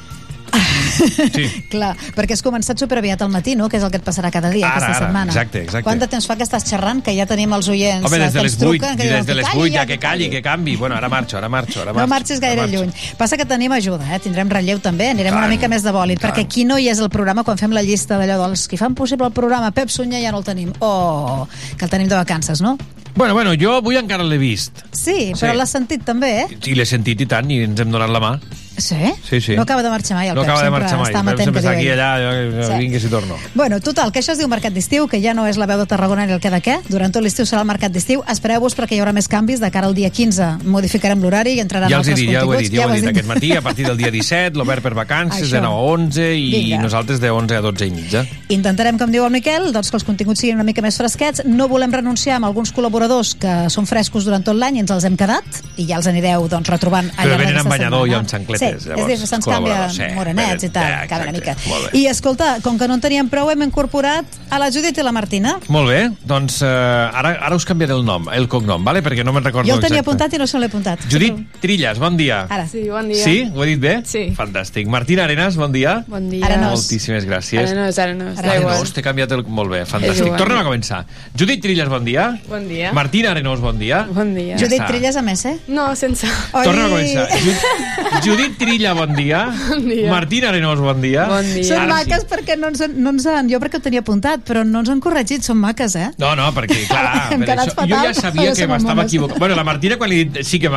[1.73, 3.69] Clar, perquè has començat superaviat al matí, no?
[3.69, 5.33] Que és el que et passarà cada dia, Ara, aquesta ara, setmana.
[5.33, 5.85] exacte, exacte.
[5.85, 8.33] Quant de temps fa que estàs xerrant que ja tenim els oients Home, eh, des
[8.35, 10.43] de les ens 8, truquen, que des de les calli 8 ja, que calli, que
[10.43, 10.77] canvi.
[10.77, 12.07] Bueno, ara marxo, ara marxo, ara marxo.
[12.07, 12.77] No marxis gaire marxo.
[12.85, 12.93] lluny.
[13.17, 14.19] Passa que tenim ajuda, eh?
[14.21, 16.99] tindrem relleu també, anirem Tant, una mica més de bòlit, perquè aquí no hi és
[17.01, 19.71] el programa quan fem la llista d'allò dels que fan possible el programa.
[19.73, 20.73] Pep Sunyer ja no el tenim.
[20.81, 21.47] Oh,
[21.77, 22.77] que el tenim de vacances, no?
[23.15, 24.85] Bueno, bueno, jo avui encara l'he vist.
[24.93, 25.57] Sí, però Sí.
[25.59, 26.47] l'has sentit també, eh?
[26.67, 28.39] I l'he sentit i tant, i ens hem donat la mà.
[28.79, 28.97] Sí?
[29.29, 29.57] Sí, sí.
[29.57, 31.13] No acaba de marxar mai el No Pep, acaba de marxar mai.
[31.13, 32.79] està Pep sempre que està aquí allà, jo, Sí.
[32.79, 33.37] vinc si torno.
[33.55, 35.87] Bueno, total, que això es diu Mercat d'Estiu, que ja no és la veu de
[35.87, 36.79] Tarragona ni el que de què.
[36.89, 38.23] Durant tot l'estiu serà el Mercat d'Estiu.
[38.29, 39.61] Espereu-vos perquè hi haurà més canvis.
[39.61, 42.57] De cara al dia 15 modificarem l'horari i entraran Ja els dit, ja ho he
[42.57, 42.71] continguts.
[42.71, 45.49] dit, ja ho he dit aquest matí, a partir del dia 17, l'obert per vacances,
[45.49, 45.57] Això.
[45.57, 46.83] de 9 a 11 i Vinga.
[46.83, 48.25] nosaltres de 11 a 12 i mitja.
[48.49, 51.43] Intentarem, com diu el Miquel, doncs que els continguts siguin una mica més fresquets.
[51.45, 55.05] No volem renunciar amb alguns col·laboradors que són frescos durant tot l'any i ens els
[55.05, 55.45] hem quedat
[55.77, 58.68] i ja els anireu doncs, retrobant al Però venen amb banyador i amb xancletes, sí,
[58.77, 61.57] llavors, és dir, se'ns canvia sí, morenets i tal, cada una mica.
[61.93, 65.13] I escolta, com que no en teníem prou, hem incorporat a la Judit i la
[65.13, 65.57] Martina.
[65.69, 69.03] Molt bé, doncs eh, ara, ara us canviaré el nom, el cognom, vale?
[69.03, 70.09] perquè no me'n recordo Jo el tenia exacte.
[70.11, 71.05] apuntat i no se l'he apuntat.
[71.11, 72.43] Judit Trillas, bon dia.
[72.51, 72.67] Ara.
[72.69, 73.23] Sí, bon dia.
[73.25, 73.51] Sí?
[73.55, 73.95] Ho he dit bé?
[74.05, 74.25] Sí.
[74.37, 74.89] Fantàstic.
[74.89, 76.05] Martina Arenas, bon dia.
[76.09, 76.45] Bon dia.
[76.47, 76.83] Arenós.
[76.83, 77.71] Moltíssimes gràcies.
[77.71, 79.45] Arenós, Arenós, Arenós, t'he canviat el...
[79.49, 80.35] Molt bé, fantàstic.
[80.37, 81.05] Tornem a començar.
[81.39, 82.29] Judit Trillas, bon dia.
[82.49, 82.93] Bon dia.
[82.93, 84.03] Martina Arenós, bon dia.
[84.11, 84.59] Bon dia.
[84.61, 84.83] Judit.
[84.89, 85.57] Trillas a més, eh?
[85.69, 86.29] No, sense...
[86.53, 87.27] Tornem a començar.
[87.45, 87.57] Ju-
[88.27, 89.45] Judit Trilla, bon dia.
[89.69, 90.11] Bon dia.
[90.11, 91.27] Martina Arenós, bon dia.
[91.31, 91.63] Bon dia.
[91.67, 93.49] Són Ara maques perquè no ens, no ens han...
[93.51, 96.09] Jo perquè ho tenia apuntat, però no ens han corregit, són maques, eh?
[96.19, 99.13] No, no, perquè, clar, Hem quedat això, fatal, jo ja sabia que m'estava mones.
[99.13, 99.39] equivocant.
[99.43, 100.41] Bueno, la Martina, quan li he dit...
[100.49, 100.69] Sí que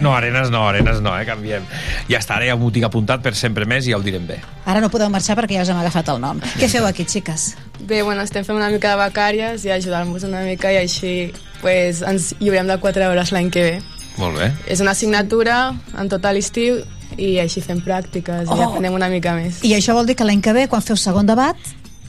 [0.00, 1.66] No, Arenas no, Arenas no, eh, canviem.
[2.10, 4.40] Ja està, ara ja m'ho tinc apuntat per sempre més i ja ho direm bé.
[4.66, 6.40] Ara no podeu marxar perquè ja us hem agafat el nom.
[6.58, 7.50] Què feu aquí, xiques?
[7.80, 11.14] Bé, bueno, estem fent una mica de becàries i ajudar-nos una mica i així
[11.60, 13.76] pues, ens lliurem de 4 hores l'any que ve.
[14.20, 14.50] Molt bé.
[14.68, 16.82] És una assignatura en tot l'estiu
[17.18, 18.68] i així fem pràctiques i Oh.
[18.70, 19.62] aprenem una mica més.
[19.64, 21.56] I això vol dir que l'any que ve, quan feu segon debat,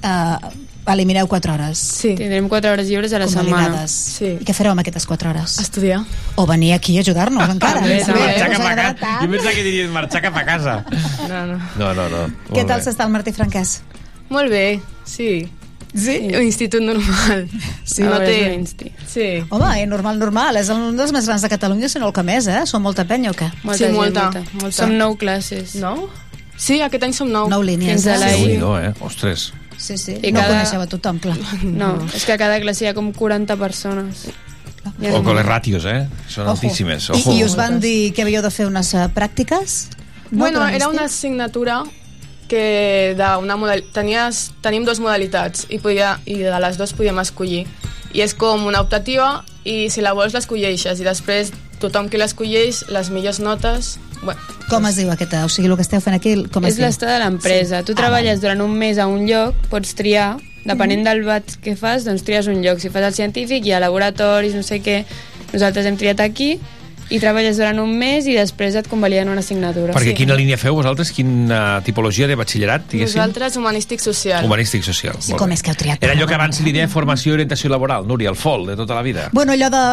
[0.03, 0.37] eh,
[0.91, 1.77] elimineu 4 hores.
[1.77, 2.15] Sí.
[2.15, 3.87] Tindrem 4 hores lliures a la setmana.
[3.87, 4.37] Sí.
[4.41, 5.59] I què fareu amb aquestes 4 hores?
[5.59, 6.01] Estudiar.
[6.35, 7.81] O venir aquí a ajudar-nos encara.
[7.81, 8.19] Més també.
[8.19, 9.19] bé, Marxar us cap a casa.
[9.21, 10.85] Jo pensava que diries marxar cap a casa.
[11.29, 11.59] No, no.
[11.77, 12.27] No, no, no.
[12.51, 13.81] Què tal s'està el Martí Franquès?
[14.29, 15.49] Molt bé, sí.
[15.93, 16.17] Sí?
[16.31, 17.47] Un institut normal.
[17.83, 18.53] Sí, no té...
[18.55, 18.91] insti.
[19.11, 19.25] Sí.
[19.49, 20.55] Home, eh, normal, normal.
[20.61, 22.61] És un dels més grans de Catalunya, si no el que més, eh?
[22.69, 23.49] Són molta penya o què?
[23.63, 24.43] Molta Sí, gent, molta, molta.
[24.61, 24.71] molta.
[24.77, 25.75] Som nou classes.
[25.81, 26.07] Nou?
[26.55, 27.49] Sí, aquest any som nou.
[27.51, 27.91] Nou línies.
[27.91, 28.19] Fins a eh?
[28.21, 28.39] la I.
[28.39, 28.93] Déu-n'hi-do, eh?
[29.03, 29.49] Ostres.
[29.81, 30.15] Sí, sí.
[30.21, 31.35] I no cada- coneixeu a tothom, clar.
[31.65, 34.27] No, és que a cada classe hi ha com 40 persones.
[35.01, 36.07] Ja O no- con les ràtios, eh?
[36.27, 36.51] Són Ojo.
[36.55, 37.09] altíssimes.
[37.09, 37.33] I, Ojo.
[37.35, 39.87] I us van dir que havíeu de fer unes eh, pràctiques?
[40.31, 41.81] No, bueno, era una assignatura
[42.51, 43.83] que d'una modal...
[43.95, 47.63] Tenies, tenim dues modalitats i, podia, i de les dues podíem escollir.
[48.11, 52.85] I és com una optativa i si la vols l'escolleixes i després tothom que l'escolleix,
[52.93, 53.95] les millors notes...
[54.21, 54.37] Bueno,
[54.69, 55.39] Com es diu aquesta?
[55.47, 57.79] O sigui, el que esteu fent aquí, com es És l'estat de l'empresa.
[57.81, 57.87] Sí.
[57.89, 60.35] Tu Ah, treballes durant un mes a un lloc, pots triar,
[60.67, 62.79] depenent del bat que fas, doncs tries un lloc.
[62.83, 65.01] Si fas el científic, hi ha laboratoris, no sé què.
[65.55, 66.53] Nosaltres hem triat aquí
[67.11, 69.93] i treballes durant un mes i després et convaliden una assignatura.
[69.93, 71.11] Perquè quina línia feu vosaltres?
[71.11, 73.19] Quina tipologia de batxillerat, diguéssim?
[73.19, 74.45] Nosaltres, humanístic social.
[74.47, 75.19] Humanístic social.
[75.19, 76.03] Sí, com és que heu triat?
[76.03, 78.95] Era allò que abans li deia formació i orientació laboral, Núria, el FOL, de tota
[78.95, 79.27] la vida.
[79.35, 79.83] Bueno, allò de...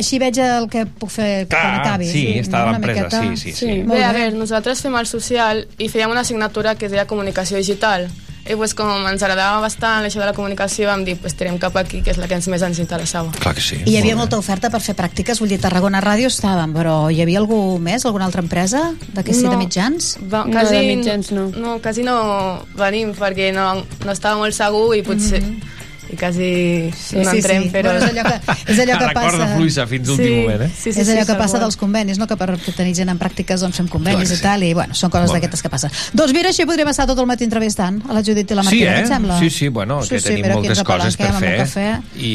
[0.00, 2.10] Així veig el que puc fer Clar, quan acabi.
[2.10, 3.22] sí, està a l'empresa, miqueta.
[3.38, 3.72] sí, sí, sí.
[3.86, 7.06] Molt Bé, a veure, nosaltres fem el social i fèiem una assignatura que es deia
[7.06, 8.08] comunicació digital.
[8.44, 11.76] I pues, com ens agradava bastant això de la comunicació, vam dir, pues, tirem cap
[11.80, 13.32] aquí, que és la que ens més ens interessava.
[13.40, 13.78] Clar que sí.
[13.86, 17.22] I hi havia molta oferta per fer pràctiques, vull dir, Tarragona Ràdio estàvem, però hi
[17.24, 19.54] havia algú més, alguna altra empresa d'aquí sí, No.
[19.54, 20.18] de mitjans?
[20.28, 21.48] Va, No, quasi, de mitjans no.
[21.56, 21.78] no.
[21.80, 25.40] quasi no venim perquè no, no estava molt segur i potser...
[25.40, 25.72] Mm -hmm.
[26.12, 26.48] I quasi
[26.94, 27.70] Sí, no sí, entrem, sí.
[27.72, 27.90] però...
[27.94, 29.46] Bueno, és allò que, és allò que La passa...
[29.56, 30.34] fluixa fins l'últim Sí.
[30.42, 30.70] moment, eh?
[30.76, 32.26] Sí, sí, és allò sí, que passa dels convenis, no?
[32.26, 34.42] que per tenir gent en pràctiques doncs fem convenis Clar i sí.
[34.44, 35.90] tal, i bueno, són coses d'aquestes que passen.
[36.12, 38.68] Doncs mira, així podríem estar tot el matí entrevistant a la Judit i la Sí,
[38.68, 38.94] Martina, eh?
[38.94, 39.38] què et sembla?
[39.40, 41.88] Sí, sí, bueno, Sí, que sí, tenim moltes coses per fer cafè.
[42.20, 42.34] i,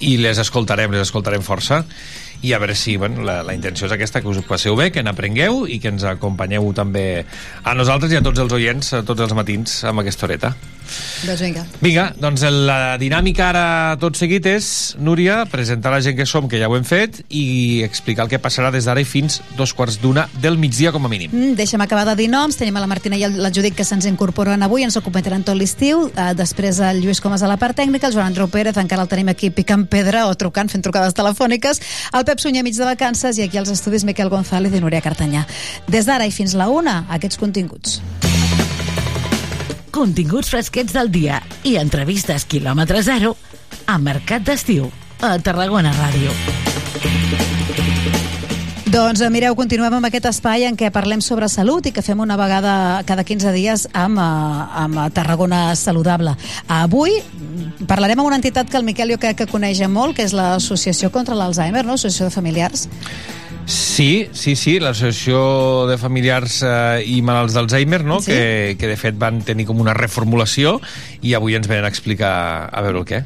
[0.00, 1.84] i les escoltarem, les escoltarem força
[2.44, 4.90] i a veure si bueno, la, la intenció és aquesta, que us ho passeu bé,
[4.92, 7.24] que n'aprengueu i que ens acompanyeu també
[7.64, 10.54] a nosaltres i a tots els oients a tots els matins amb aquesta horeta.
[11.24, 11.64] Doncs vinga.
[11.80, 13.66] Vinga, doncs la dinàmica ara
[14.00, 14.66] tot seguit és,
[15.00, 18.40] Núria, presentar la gent que som, que ja ho hem fet, i explicar el que
[18.42, 21.32] passarà des d'ara i fins dos quarts d'una del migdia com a mínim.
[21.32, 22.58] Mm, deixa'm acabar de dir noms.
[22.60, 26.08] Tenim a la Martina i la Judit que se'ns incorporen avui, ens acompanyaran tot l'estiu.
[26.12, 29.10] Uh, després el Lluís Comas a la part tècnica, el Joan Andreu Pérez, encara el
[29.10, 31.80] tenim aquí picant pedra o trucant, fent trucades telefòniques,
[32.12, 35.46] el Pep Sunyer mig de vacances i aquí als estudis Miquel González i Núria Cartanyà.
[35.88, 38.00] Des d'ara i fins la una, aquests continguts.
[39.94, 43.36] Continguts fresquets del dia i entrevistes quilòmetre zero
[43.86, 44.88] a Mercat d'Estiu,
[45.22, 46.32] a Tarragona Ràdio.
[48.90, 52.18] Doncs eh, mireu, continuem amb aquest espai en què parlem sobre salut i que fem
[52.18, 56.34] una vegada cada 15 dies amb, eh, amb eh, Tarragona Saludable.
[56.66, 60.26] Avui mm, parlarem amb una entitat que el Miquel jo crec que coneix molt, que
[60.26, 61.94] és l'Associació contra l'Alzheimer, no?
[61.94, 62.88] Associació de Familiars.
[63.66, 68.20] Sí, sí, sí, l'Associació de Familiars eh, i Malalts d'Alzheimer, no?
[68.20, 68.32] Sí.
[68.32, 70.78] que, que de fet van tenir com una reformulació
[71.24, 72.34] i avui ens venen a explicar
[72.68, 73.24] a veure el què.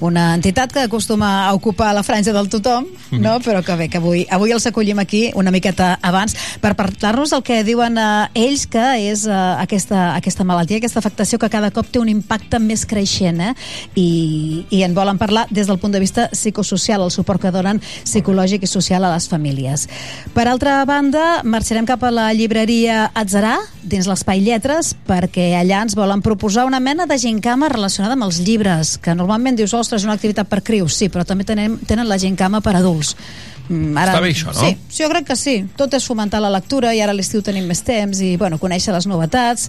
[0.00, 3.20] Una entitat que acostuma a ocupar la franja del tothom, Mhm.
[3.20, 3.40] no?
[3.40, 7.42] però que bé, que avui, avui els acollim aquí una miqueta abans per parlar-nos del
[7.42, 11.86] que diuen eh, ells que és eh, aquesta, aquesta malaltia, aquesta afectació que cada cop
[11.90, 13.54] té un impacte més creixent eh?
[13.96, 17.80] I, i en volen parlar des del punt de vista psicosocial, el suport que donen
[18.04, 19.88] psicològic i social a les famílies.
[20.32, 25.96] Per altra banda, marxarem cap a la llibreria Atzarà, dins l'Espai Lletres, perquè allà ens
[25.98, 30.06] volen proposar una mena de gincama relacionada amb els llibres, que normalment dius, ostres, és
[30.06, 33.14] una activitat per crius, sí, però també tenen, tenen la gincama per adults.
[33.70, 34.58] Mm, Està bé això, no?
[34.58, 35.56] Sí, sí, jo crec que sí.
[35.78, 38.94] Tot és fomentar la lectura i ara a l'estiu tenim més temps i, bueno, conèixer
[38.96, 39.68] les novetats.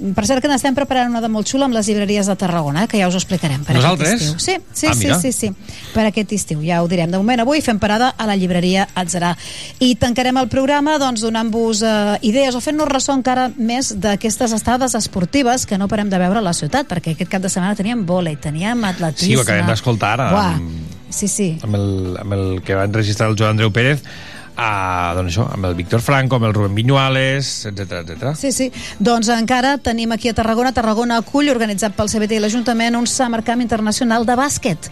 [0.00, 2.88] Per cert que n'estem preparant una de molt xula amb les llibreries de Tarragona, eh,
[2.88, 4.14] que ja us ho explicarem per Nosaltres?
[4.14, 4.38] aquest estiu.
[4.40, 5.18] Sí, sí, Ah, sí, mira.
[5.20, 5.50] sí, sí,
[5.92, 7.10] per aquest estiu, ja ho direm.
[7.10, 9.34] De moment avui fem parada a la llibreria Atzarà.
[9.78, 14.94] I tancarem el programa doncs, donant-vos eh, idees o fent-nos ressò encara més d'aquestes estades
[14.94, 18.06] esportives que no parem de veure a la ciutat, perquè aquest cap de setmana teníem
[18.06, 19.34] vòlei, teníem atletisme...
[19.34, 20.30] Sí, ho acabem d'escoltar ara.
[20.32, 21.58] Buah, amb- sí, sí.
[21.62, 24.00] amb el, amb el que va enregistrar el Joan Andreu Pérez
[24.60, 28.34] a, doncs això, amb el Víctor Franco, amb el Rubén Viñuales, etc etc.
[28.36, 28.68] Sí, sí.
[29.00, 33.42] Doncs encara tenim aquí a Tarragona, Tarragona acull, organitzat pel CBT i l'Ajuntament, un Summer
[33.46, 34.90] Camp Internacional de bàsquet.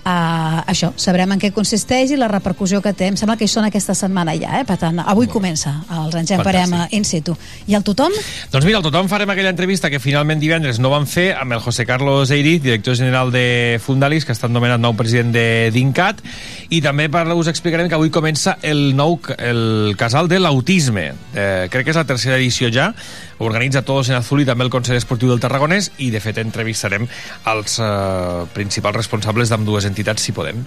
[0.00, 3.10] Uh, això, sabrem en què consisteix i la repercussió que té.
[3.12, 4.64] Em sembla que hi són aquesta setmana ja, eh?
[4.68, 5.74] Per tant, avui comença.
[5.92, 7.34] Els enxamparem uh, in situ.
[7.68, 8.14] I el tothom?
[8.52, 11.60] Doncs mira, al tothom farem aquella entrevista que finalment divendres no van fer amb el
[11.60, 16.24] José Carlos Eiriz, director general de Fundalis, que ha estat nomenat nou president de d'INCAT,
[16.72, 21.10] i també per us explicarem que avui comença el nou el casal de l'autisme.
[21.34, 22.94] Eh, crec que és la tercera edició ja,
[23.40, 27.08] organitza Todos en Azul i també el Consell Esportiu del Tarragonès, i de fet entrevistarem
[27.50, 30.64] els eh, principals responsables d'ambdues entitats, si podem.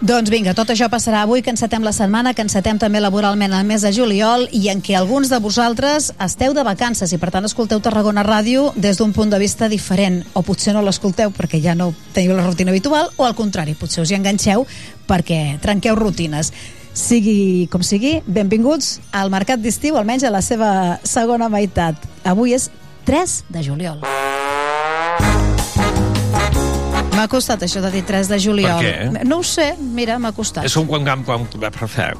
[0.00, 3.66] Doncs vinga, tot això passarà avui, que encetem la setmana, que encetem també laboralment el
[3.68, 7.44] mes de juliol i en què alguns de vosaltres esteu de vacances i per tant
[7.44, 11.76] escolteu Tarragona Ràdio des d'un punt de vista diferent o potser no l'escolteu perquè ja
[11.76, 14.64] no teniu la rutina habitual o al contrari, potser us hi enganxeu
[15.04, 16.54] perquè trenqueu rutines.
[16.96, 20.72] Sigui com sigui, benvinguts al Mercat d'Estiu, almenys a la seva
[21.06, 21.96] segona meitat.
[22.26, 22.70] Avui és
[23.06, 24.02] 3 de juliol.
[27.20, 28.80] M'ha costat això de dir 3 de juliol.
[28.80, 28.90] Per
[29.20, 29.24] què?
[29.28, 30.64] No ho sé, mira, m'ha costat.
[30.64, 31.46] És com quan, quan, quan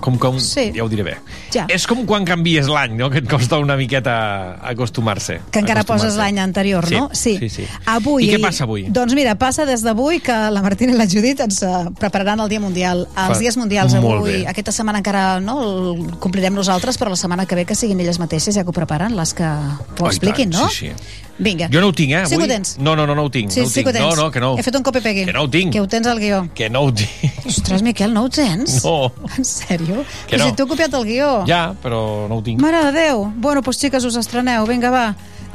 [0.01, 0.71] com, com, Sí.
[0.77, 1.15] ja ho diré bé.
[1.55, 1.65] Ja.
[1.69, 3.09] És com quan canvies l'any, no?
[3.11, 5.41] Que et costa una miqueta acostumar-se.
[5.51, 6.07] Que encara acostumar-se.
[6.07, 7.09] poses l'any anterior, Sí, no?
[7.13, 7.67] sí, sí.
[7.87, 8.85] Avui, I què passa avui?
[8.91, 12.49] Doncs mira, passa des d'avui que la Martina i la Judit ens eh, prepararan el
[12.49, 13.07] Dia Mundial.
[13.17, 14.47] Els Fa- dies mundials molt avui, bé.
[14.49, 18.19] aquesta setmana encara no el complirem nosaltres, però la setmana que ve que siguin elles
[18.19, 20.69] mateixes ja que ho preparen, les que ho Oh, expliquin, tant, no?
[20.69, 20.93] Sí, sí.
[21.41, 21.71] Vinga.
[21.73, 22.29] Jo no ho tinc, eh, avui.
[22.29, 22.75] Sí que ho tens.
[22.79, 23.51] No, no, no, no ho tinc.
[23.51, 23.87] Sí, no ho sí tinc.
[23.87, 24.17] que ho tens.
[24.17, 24.51] No, no, que no.
[24.59, 25.25] He fet un copy pegui.
[25.25, 25.73] Que no ho tinc.
[25.73, 26.43] Que ho tens al guió.
[26.55, 27.41] Que no ho tinc.
[27.49, 28.83] Ostres, Miquel, no ho tens?
[28.85, 29.11] No.
[29.39, 30.05] En sèrio?
[30.29, 30.51] Que no.
[30.51, 31.31] si tu he copiat el guió.
[31.49, 32.61] Ja, però no ho tinc.
[32.61, 33.25] Mare de Déu.
[33.41, 34.69] Bueno, doncs xiques, us estreneu.
[34.69, 35.07] Vinga, va.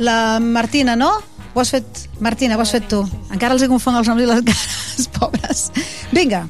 [0.01, 1.13] La Martina, no?
[1.53, 2.07] Ho has fet...
[2.19, 3.05] Martina, ho has fet tu.
[3.31, 5.67] Encara els hi confon els noms i les cares, pobres.
[6.11, 6.47] Vinga.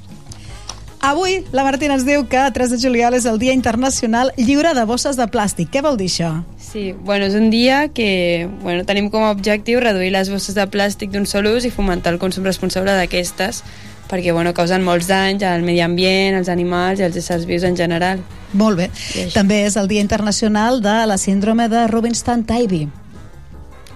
[1.05, 4.85] Avui la Martina ens diu que 3 de juliol és el Dia Internacional Lliure de
[4.89, 5.69] Bosses de Plàstic.
[5.69, 6.31] Què vol dir això?
[6.57, 10.65] Sí, bueno, és un dia que bueno, tenim com a objectiu reduir les bosses de
[10.65, 13.61] plàstic d'un sol ús i fomentar el consum responsable d'aquestes
[14.09, 17.77] perquè bueno, causen molts danys al medi ambient, als animals i als éssers vius en
[17.77, 18.25] general.
[18.57, 18.89] Molt bé.
[19.37, 22.89] També és el Dia Internacional de la síndrome de Rubinstein-Tybee.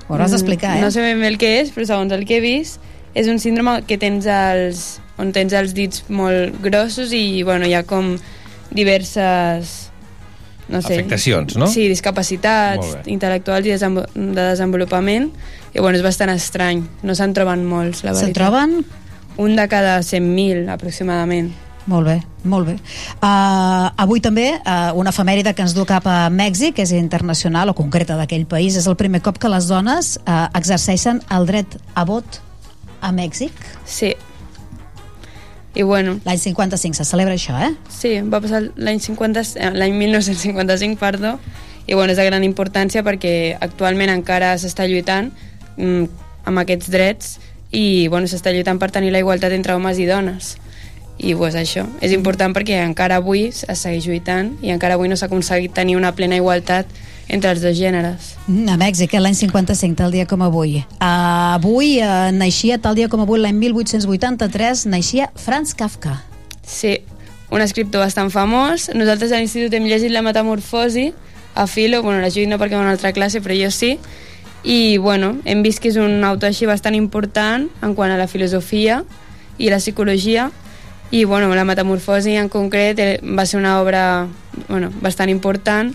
[0.05, 0.79] Ho hauràs d'explicar, eh?
[0.83, 2.77] Mm, No sé ben bé el que és, però segons el que he vist,
[3.17, 7.75] és un síndrome que tens els, on tens els dits molt grossos i bueno, hi
[7.77, 8.15] ha com
[8.71, 9.89] diverses
[10.69, 11.67] no sé, Afectacions, no?
[11.67, 15.31] Sí, discapacitats intel·lectuals i de desenvolupament
[15.73, 18.37] i bueno, és bastant estrany, no se'n troben molts la Se'n veritat.
[18.37, 18.77] troben?
[19.39, 21.49] Un de cada 100.000 aproximadament
[21.89, 22.75] Molt bé, molt bé.
[23.17, 27.71] Uh, avui també uh, una efemèride que ens du cap a Mèxic, que és internacional
[27.71, 31.79] o concreta d'aquell país, és el primer cop que les dones uh, exerceixen el dret
[31.97, 32.41] a vot
[33.01, 33.55] a Mèxic.
[33.89, 34.13] Sí.
[35.79, 36.17] I bueno...
[36.25, 37.71] L'any 55 se celebra això, eh?
[37.93, 41.37] Sí, va passar l'any 50 eh, l'any 1955, perdó,
[41.87, 45.31] i bueno, és de gran importància perquè actualment encara s'està lluitant
[45.77, 47.37] mm, amb aquests drets
[47.71, 50.57] i bueno, s'està lluitant per tenir la igualtat entre homes i dones.
[51.19, 55.17] I pues, això és important perquè encara avui es segueix lluitant i encara avui no
[55.19, 56.87] s'ha aconseguit tenir una plena igualtat
[57.29, 58.33] entre els dos gèneres.
[58.47, 60.79] Mm, A Mèxic, eh, l'any 55, tal dia com avui.
[60.97, 66.23] Uh, avui uh, naixia, tal dia com avui, l'any 1883, naixia Franz Kafka.
[66.65, 67.01] Sí,
[67.51, 68.89] un escriptor bastant famós.
[68.95, 71.11] Nosaltres a l'institut hem llegit La Metamorfosi
[71.55, 73.97] a Filo, bueno, la Judit no perquè va a una altra classe, però jo sí.
[74.63, 78.27] I, bueno, hem vist que és un autor així bastant important en quant a la
[78.27, 79.03] filosofia
[79.57, 80.49] i la psicologia.
[81.11, 84.27] I, bueno, La Metamorfosi en concret eh, va ser una obra
[84.67, 85.93] bueno, bastant important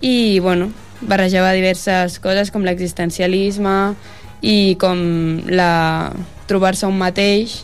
[0.00, 3.94] i, bueno, barrejava diverses coses com l'existencialisme
[4.42, 4.98] i com
[5.46, 6.10] la
[6.50, 7.62] trobar-se un mateix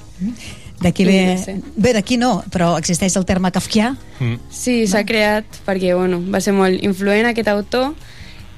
[0.79, 1.35] D'aquí Sí, ve...
[1.35, 1.57] no sé.
[1.75, 3.97] Bé, d'aquí no, però existeix el terme kafkià.
[4.51, 7.97] Sí, s'ha creat perquè bueno, va ser molt influent aquest autor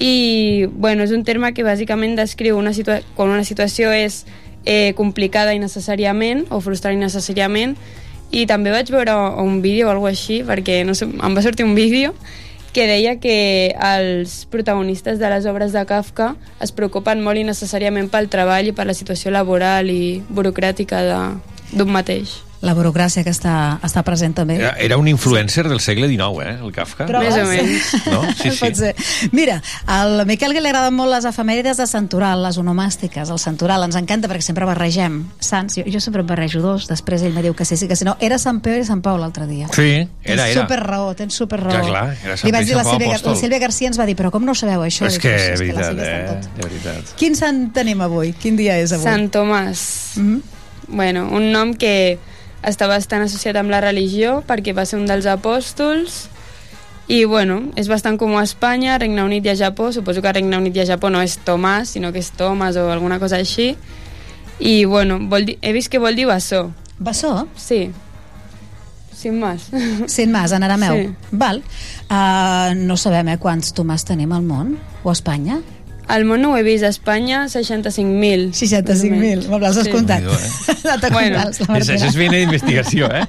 [0.00, 4.24] i bueno, és un terme que bàsicament descriu una situa quan una situació és
[4.64, 7.76] eh, complicada innecessàriament o frustrant innecessàriament
[8.30, 11.64] i també vaig veure un vídeo o alguna així perquè no sé, em va sortir
[11.66, 12.14] un vídeo
[12.72, 18.28] que deia que els protagonistes de les obres de Kafka es preocupen molt innecessàriament pel
[18.30, 22.40] treball i per la situació laboral i burocràtica de- d'un mateix.
[22.60, 24.58] La burocràcia que està, està present també.
[24.58, 27.06] Era, era un influencer del segle XIX, eh, el Kafka.
[27.08, 27.32] Trobes?
[27.32, 27.86] Més o menys.
[28.12, 28.18] No?
[28.36, 28.58] Sí, sí.
[28.60, 28.90] Pot ser.
[29.32, 33.86] Mira, al Miquel que li agraden molt les efemèrides de Santoral, les onomàstiques, el Santoral,
[33.88, 35.78] ens encanta perquè sempre barregem sants.
[35.80, 38.04] Jo, jo sempre barrejo dos, després ell me diu que sí, sí, que sí.
[38.04, 39.70] No, era Sant Pere i Sant Pau l'altre dia.
[39.72, 40.60] Sí, era, tens era.
[40.60, 41.72] super raó, tens super raó.
[41.72, 43.32] Clar, clar, era Sant Li vaig Pere i dir la Sílvia, apòstol.
[43.32, 45.08] la Sílvia Garcia ens va dir, però com no ho sabeu això?
[45.08, 46.22] És que, "Sí, de és que veritat, en eh?
[46.28, 47.16] tot." De veritat.
[47.16, 48.34] Quin sant tenim avui?
[48.36, 49.04] Quin dia és avui?
[49.08, 50.18] Sant Tomàs.
[50.20, 50.58] Mm -hmm.
[50.90, 52.18] Bueno, un nom que
[52.66, 56.26] està bastant associat amb la religió perquè va ser un dels apòstols
[57.10, 60.34] i bueno, és bastant comú a Espanya, Regne Unit i a Japó, suposo que a
[60.36, 63.40] Regne Unit i a Japó no és Tomàs, sinó que és Thomas o alguna cosa
[63.40, 63.72] així
[64.60, 67.48] i bueno, vol dir, he vist que vol dir bessó Bessó?
[67.56, 67.88] Sí
[69.20, 69.68] sin más
[70.06, 70.96] Sin más, en arameu.
[70.96, 71.14] Sí.
[71.30, 71.62] Val.
[72.08, 75.60] Uh, no sabem eh, quants Tomàs tenim al món o a Espanya.
[76.10, 80.24] Al món no ho he vist, a Espanya 65.000 65.000, me'l has descomptat.
[80.26, 81.60] Anat a Bueno, És,
[81.94, 83.22] això és feina d'investigació, eh?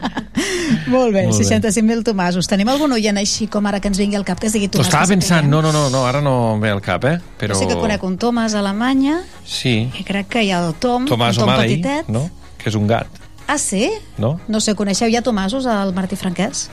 [0.93, 1.45] Molt bé, Molt bé.
[1.45, 2.47] 65.000 Tomasos.
[2.49, 4.79] Tenim algun oient així com ara que ens vingui al cap que es digui T'ho
[4.79, 4.89] Tomàs?
[4.89, 7.17] estava que pensant, no, no, no, no, ara no em ve al cap, eh?
[7.39, 7.53] Però...
[7.53, 10.73] Jo sí que conec un Tomàs a Alemanya Sí, i crec que hi ha el
[10.81, 12.09] Tom, Tomàs un Tom O'Malley, petitet.
[12.09, 12.25] no?
[12.57, 13.07] Que és un gat,
[13.47, 13.89] Ah, sí?
[14.17, 14.39] no?
[14.47, 16.69] No sé, coneixeu ja Tomasos al Martí Franquès?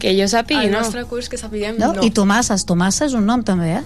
[0.00, 0.78] Que jo sàpigui, Al no.
[0.80, 1.92] nostre curs que sapiguem, No?
[1.92, 2.02] no.
[2.02, 3.82] I Tomasses, Tomassa és un nom també, eh?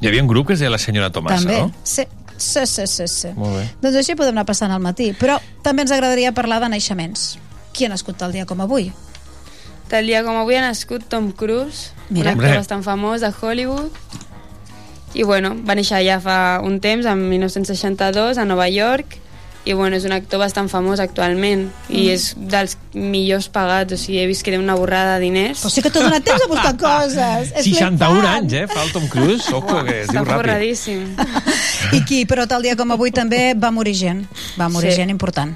[0.00, 1.58] Hi havia un grup que es deia la senyora Tomassa, també.
[1.60, 1.72] no?
[1.82, 2.04] Sí,
[2.36, 3.28] sí, sí, sí, sí.
[3.36, 3.64] Molt bé.
[3.82, 5.10] Doncs així podem anar passant al matí.
[5.18, 7.36] Però també ens agradaria parlar de naixements.
[7.72, 8.92] Qui ha nascut tal dia com avui?
[9.88, 12.30] Tal dia com avui ha nascut Tom Cruise, Mira.
[12.30, 12.58] un actor Hombre.
[12.58, 13.90] bastant famós de Hollywood.
[15.14, 19.16] I bueno, va néixer ja fa un temps, en 1962, a Nova York,
[19.68, 22.12] i bueno, és un actor bastant famós actualment i Mm.
[22.14, 25.60] és dels millors pagats, o sigui, he vist que té una borrada de diners.
[25.64, 27.52] O sigui que t'ha donat temps a buscar coses.
[27.52, 28.34] És 61 flipant.
[28.38, 28.66] anys, eh?
[28.66, 30.36] Fa el Tom Cruise, ojo, que es Està diu ràpid.
[30.40, 31.02] forradíssim.
[31.98, 34.24] I qui, però tal dia com avui també va morir gent.
[34.58, 34.96] Va morir Sí.
[35.02, 35.54] gent important.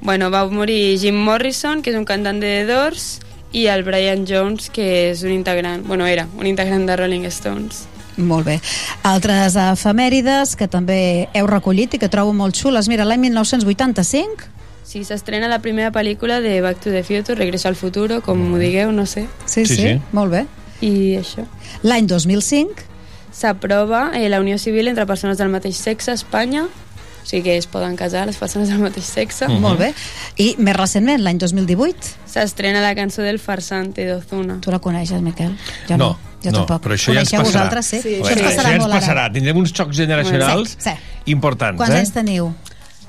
[0.00, 3.20] Bueno, va morir Jim Morrison, que és un cantant de The Doors,
[3.52, 7.84] i el Brian Jones, que és un integrant, bueno, era un integrant de Rolling Stones.
[8.16, 8.60] Molt bé.
[9.04, 12.88] Altres efemèrides que també heu recollit i que trobo molt xules.
[12.88, 14.52] Mira, l'any 1985,
[14.86, 18.56] Sí, s'estrena la primera pel·lícula de Back to the Future, Regreso al futuro, com m'ho
[18.56, 19.26] digueu, no sé.
[19.44, 20.46] sí, sí, Sí, sí, molt bé.
[20.80, 21.42] I això.
[21.82, 22.84] L'any 2005,
[23.32, 27.56] S'aprova eh, la unió civil entre persones del mateix sexe a Espanya, o sigui que
[27.58, 29.48] es poden casar les persones del mateix sexe.
[29.48, 29.60] mm.
[29.60, 29.92] molt bé.
[30.38, 34.60] I més recentment, l'any 2018, S'estrena la cançó del farsante d'Ozuna.
[34.62, 35.56] tu la coneixes, Miquel?
[35.88, 36.82] Jo no, jo no, tampoc.
[36.86, 37.52] però això ja ens Coneixeu passarà.
[37.52, 38.00] vosaltres, sí?
[38.02, 39.00] Sí, Això ens Això passarà ja ens molt ara.
[39.00, 39.26] passarà.
[39.32, 40.90] Tindrem uns xocs generacionals Sí,
[41.26, 41.98] importants, Quants eh?
[42.00, 42.54] anys teniu?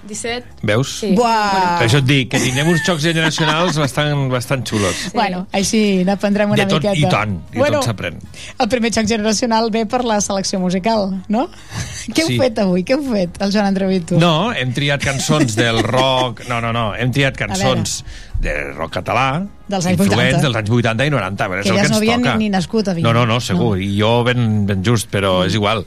[0.07, 0.63] 17.
[0.63, 0.91] Veus?
[1.01, 1.11] Sí.
[1.17, 1.77] Buah!
[1.79, 5.07] Per això et dic, que tindrem uns xocs generacionals bastant, bastant xulos.
[5.13, 6.97] Bueno, així n'aprendrem una De tot, miqueta.
[7.07, 8.17] i tant, i tot s'aprèn.
[8.59, 11.47] El primer xoc generacional ve per la selecció musical, no?
[12.13, 12.39] Què heu Sí.
[12.39, 12.83] fet avui?
[12.87, 14.17] Què heu fet, el Joan Andreu i tu?
[14.19, 16.43] No, hem triat cançons del rock...
[16.47, 18.03] No, no, no, hem triat cançons
[18.39, 20.41] de rock català, Dels anys influents 80.
[20.45, 22.35] dels anys 80 i 90, però és Que el que no havien toca.
[22.37, 23.03] ni- ni nascut, havien.
[23.03, 23.81] No, no, no, segur, No.
[23.81, 25.83] i jo ben, ben just, però és igual.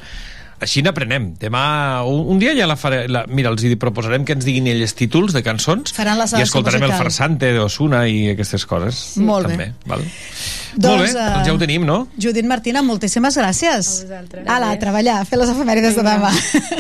[0.60, 1.30] Així n'aprenem.
[1.40, 1.62] Demà,
[2.04, 3.06] un, un dia ja la faré...
[3.08, 6.44] La, mira, els hi proposarem que ens diguin ells títols de cançons Faran la i
[6.44, 7.06] escoltarem el musical.
[7.06, 9.00] farsante d'Osuna i aquestes coses.
[9.24, 9.56] Molt bé.
[9.56, 10.04] també, Val?
[10.04, 11.96] Doncs, Molt bé, eh, doncs ja ho tenim, no?
[12.20, 13.88] Judit Martina, moltíssimes gràcies.
[14.04, 14.44] A vosaltres.
[14.46, 16.30] Ala, a treballar, a fer les efemèrides de demà.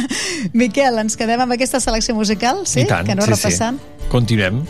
[0.60, 2.84] Miquel, ens quedem amb aquesta selecció musical, sí?
[2.84, 3.80] I tant, que no sí, repassant.
[3.80, 4.06] sí.
[4.12, 4.62] Continuem.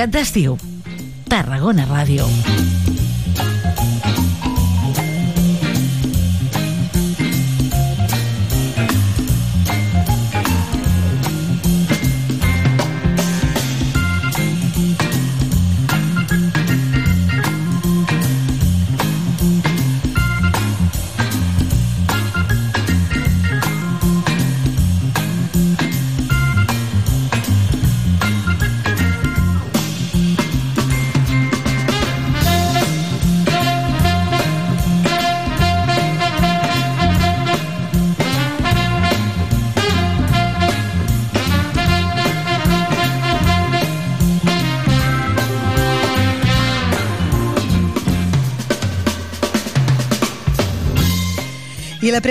[0.00, 0.54] Mercat d'estiu.
[1.28, 2.24] Tarragona Ràdio.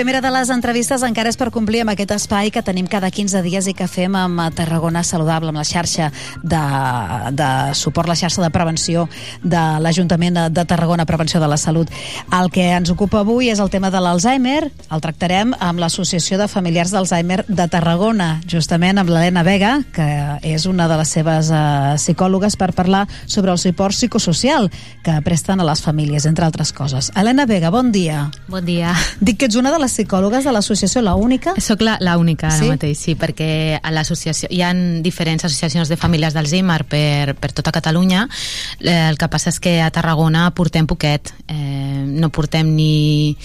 [0.00, 3.42] Primera de les entrevistes encara és per complir amb aquest espai que tenim cada 15
[3.44, 6.06] dies i que fem amb Tarragona Saludable, amb la xarxa
[6.40, 6.60] de,
[7.36, 9.02] de suport, la xarxa de prevenció
[9.42, 11.92] de l'Ajuntament de, de Tarragona, Prevenció de la Salut.
[12.32, 14.70] El que ens ocupa avui és el tema de l'Alzheimer.
[14.88, 20.08] El tractarem amb l'Associació de Familiars d'Alzheimer de Tarragona, justament amb l'Helena Vega, que
[20.48, 24.70] és una de les seves uh, psicòlogues per parlar sobre el suport psicosocial
[25.04, 27.12] que presten a les famílies, entre altres coses.
[27.20, 28.30] Helena Vega, bon dia.
[28.48, 28.96] Bon dia.
[29.20, 31.54] Dic que ets una de les psicòlogues de l'associació, la única?
[31.60, 32.68] Soc la, la única ara Sí?
[32.70, 34.70] mateix, sí, perquè a l'associació hi ha
[35.02, 38.26] diferents associacions de famílies d'Alzheimer per, per tota Catalunya.
[38.80, 43.36] Eh, El que passa és que a Tarragona portem poquet, eh, no portem ni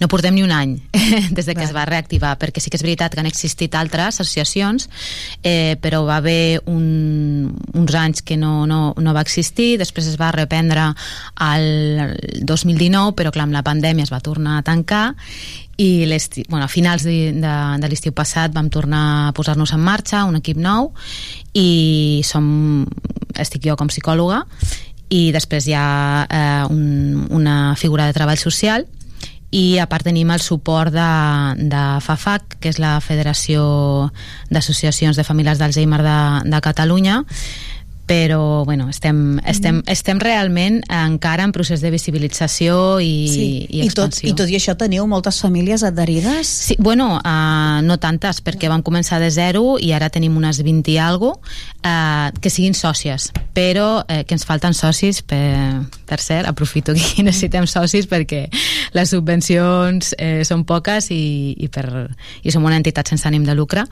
[0.00, 0.76] no portem ni un any
[1.36, 4.20] des de que es va reactivar, perquè sí que és veritat que han existit altres
[4.20, 4.88] associacions,
[5.42, 10.18] eh, però va haver un, uns anys que no, no, no va existir, després es
[10.20, 10.90] va reprendre
[11.36, 15.14] al 2019, però clar, amb la pandèmia es va tornar a tancar
[15.76, 16.06] i
[16.48, 20.38] bueno, a finals de, de, de l'estiu passat vam tornar a posar-nos en marxa, un
[20.40, 20.92] equip nou
[21.52, 22.86] i som,
[23.36, 24.46] estic jo com psicòloga
[25.12, 28.86] i després hi ha eh, un, una figura de treball social
[29.56, 31.06] i a part tenim el suport de,
[31.70, 33.62] de FAFAC, que és la Federació
[34.52, 36.18] d'Associacions de Famílies d'Alzheimer de,
[36.52, 37.22] de Catalunya,
[38.06, 43.46] però bueno, estem, estem, estem realment encara en procés de visibilització i, Sí.
[43.66, 44.28] i I, tot, expansió.
[44.30, 46.46] I tot i això teniu moltes famílies adherides?
[46.46, 50.94] Sí, bueno, uh, no tantes, perquè vam començar de zero i ara tenim unes 20
[50.94, 51.32] i algo
[51.86, 57.24] uh, que siguin sòcies, però eh, que ens falten socis per, per cert, aprofito que
[57.24, 58.46] necessitem socis perquè
[58.96, 61.86] les subvencions eh, són poques i, i, per,
[62.42, 63.86] i som una entitat sense ànim de lucre.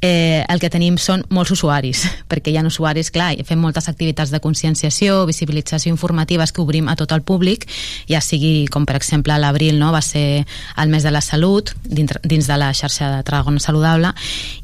[0.00, 3.88] Eh, el que tenim són molts usuaris, perquè hi ha usuaris, clar, i fem moltes
[3.90, 7.66] activitats de conscienciació, visibilització informatives que obrim a tot el públic,
[8.10, 10.44] ja sigui, com per exemple l'abril no, va ser
[10.76, 14.12] el mes de la salut dins, dins de la xarxa de Tarragona Saludable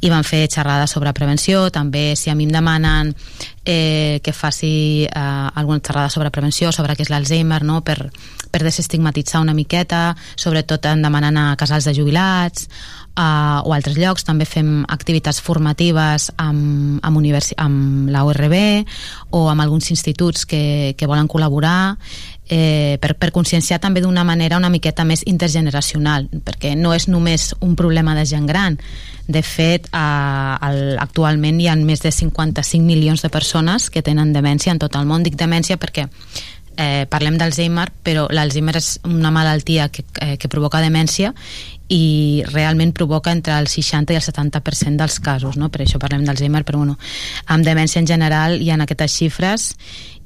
[0.05, 3.15] i van fer xerrades sobre prevenció, també si a mi em demanen
[3.65, 7.81] eh, que faci eh, alguna xerrada sobre prevenció, sobre què és l'Alzheimer, no?
[7.85, 8.11] per,
[8.51, 12.69] per desestigmatitzar una miqueta, sobretot en demanant a casals de jubilats
[13.17, 14.25] uh, o altres llocs.
[14.27, 17.19] També fem activitats formatives amb, amb,
[17.57, 18.57] amb la URB
[19.33, 21.97] o amb alguns instituts que, que volen col·laborar
[22.49, 27.53] eh, per, per conscienciar també d'una manera una miqueta més intergeneracional, perquè no és només
[27.61, 28.79] un problema de gent gran.
[29.27, 34.35] De fet, eh, el, actualment hi ha més de 55 milions de persones que tenen
[34.35, 35.25] demència en tot el món.
[35.25, 36.09] Dic demència perquè
[36.77, 41.33] eh, parlem d'Alzheimer, però l'Alzheimer és una malaltia que, eh, que provoca demència
[41.89, 45.69] i realment provoca entre el 60 i el 70% dels casos, no?
[45.71, 46.99] per això parlem d'Alzheimer, però bueno,
[47.47, 49.75] amb demència en general hi ha aquestes xifres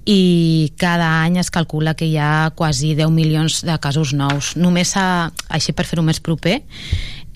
[0.09, 4.55] i cada any es calcula que hi ha quasi 10 milions de casos nous.
[4.57, 6.63] Només a, així per fer-ho més proper,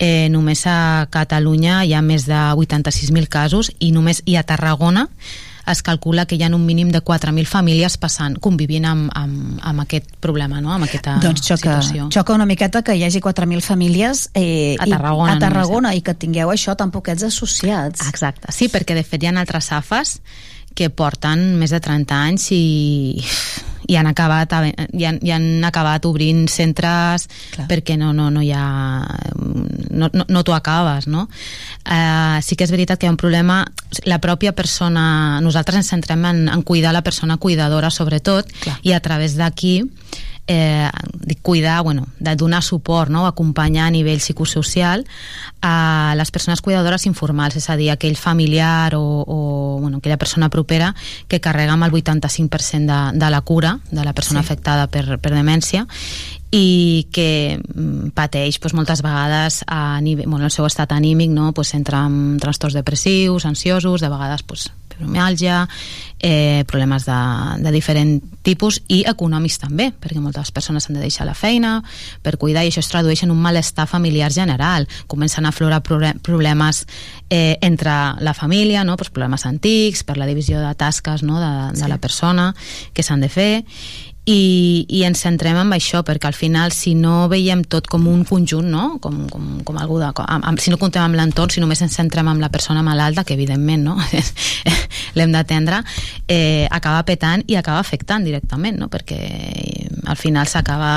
[0.03, 5.07] eh, només a Catalunya hi ha més de 86.000 casos i només i a Tarragona
[5.71, 9.83] es calcula que hi ha un mínim de 4.000 famílies passant, convivint amb, amb, amb
[9.85, 10.73] aquest problema, no?
[10.75, 12.09] amb aquesta Doncs xoca, situació.
[12.11, 16.01] xoca una miqueta que hi hagi 4.000 famílies eh, A Tarragona i, a Tarragona només,
[16.01, 18.03] i que tingueu això tan poquets associats.
[18.09, 20.17] Exacte, sí, perquè de fet hi ha altres AFAs
[20.75, 23.23] que porten més de 30 anys i,
[23.87, 24.53] i han acabat
[24.93, 27.67] i han, i han acabat obrint centres Clar.
[27.69, 28.65] perquè no, no, no hi ha
[29.91, 31.27] no, no, no t'ho acabes no?
[31.83, 33.63] Uh, sí que és veritat que hi ha un problema
[34.09, 38.79] la pròpia persona nosaltres ens centrem en, en cuidar la persona cuidadora sobretot Clar.
[38.83, 39.81] i a través d'aquí
[40.47, 40.89] eh,
[41.41, 43.27] cuidar, bueno, de donar suport, no?
[43.27, 45.05] acompanyar a nivell psicosocial
[45.61, 50.49] a les persones cuidadores informals, és a dir, aquell familiar o, o bueno, aquella persona
[50.49, 50.93] propera
[51.27, 54.45] que carrega amb el 85% de, de la cura de la persona sí.
[54.45, 55.87] afectada per, per demència
[56.53, 61.51] i que mm, pateix doncs, moltes vegades a nivell, bueno, el seu estat anímic no?
[61.53, 64.69] pues, entra en trastorns depressius, ansiosos, de vegades pues,
[65.03, 65.67] fibromiàlgia,
[66.19, 67.19] eh, problemes de,
[67.59, 71.81] de diferent tipus i econòmics també, perquè moltes persones han de deixar la feina
[72.23, 74.87] per cuidar i això es tradueix en un malestar familiar general.
[75.07, 76.85] Comencen a aflorar problemes
[77.29, 78.97] eh, entre la família, no?
[78.97, 81.39] pues problemes antics, per la divisió de tasques no?
[81.39, 81.91] de, de sí.
[81.91, 82.53] la persona
[82.93, 83.53] que s'han de fer
[84.25, 88.23] i, i ens centrem en això perquè al final si no veiem tot com un
[88.27, 88.85] conjunt no?
[89.03, 91.97] com, com, com algú de, com, amb, si no comptem amb l'entorn, si només ens
[91.99, 93.97] centrem amb la persona malalta, que evidentment no?
[95.17, 95.81] l'hem d'atendre
[96.27, 98.87] eh, acaba petant i acaba afectant directament no?
[98.93, 99.19] perquè
[100.07, 100.93] al final s'acaba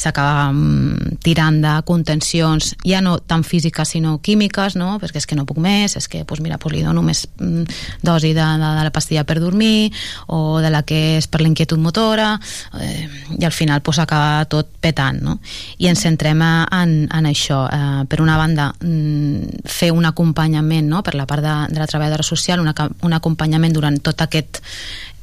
[0.00, 4.96] s'acaba mm, tirant de contencions ja no tan físiques sinó químiques no?
[5.02, 7.80] perquè és que no puc més és que pues mira, pues li dono més mm,
[8.06, 9.92] dosi de, de, de la pastilla per dormir
[10.28, 12.32] o de la que és per la inquietud motora
[12.80, 15.38] eh, i al final pues, acaba tot petant no?
[15.78, 21.04] i ens centrem en, en això eh, per una banda mm, fer un acompanyament no?
[21.04, 24.62] per la part de, de la treballadora social una, un acompanyament durant tot aquest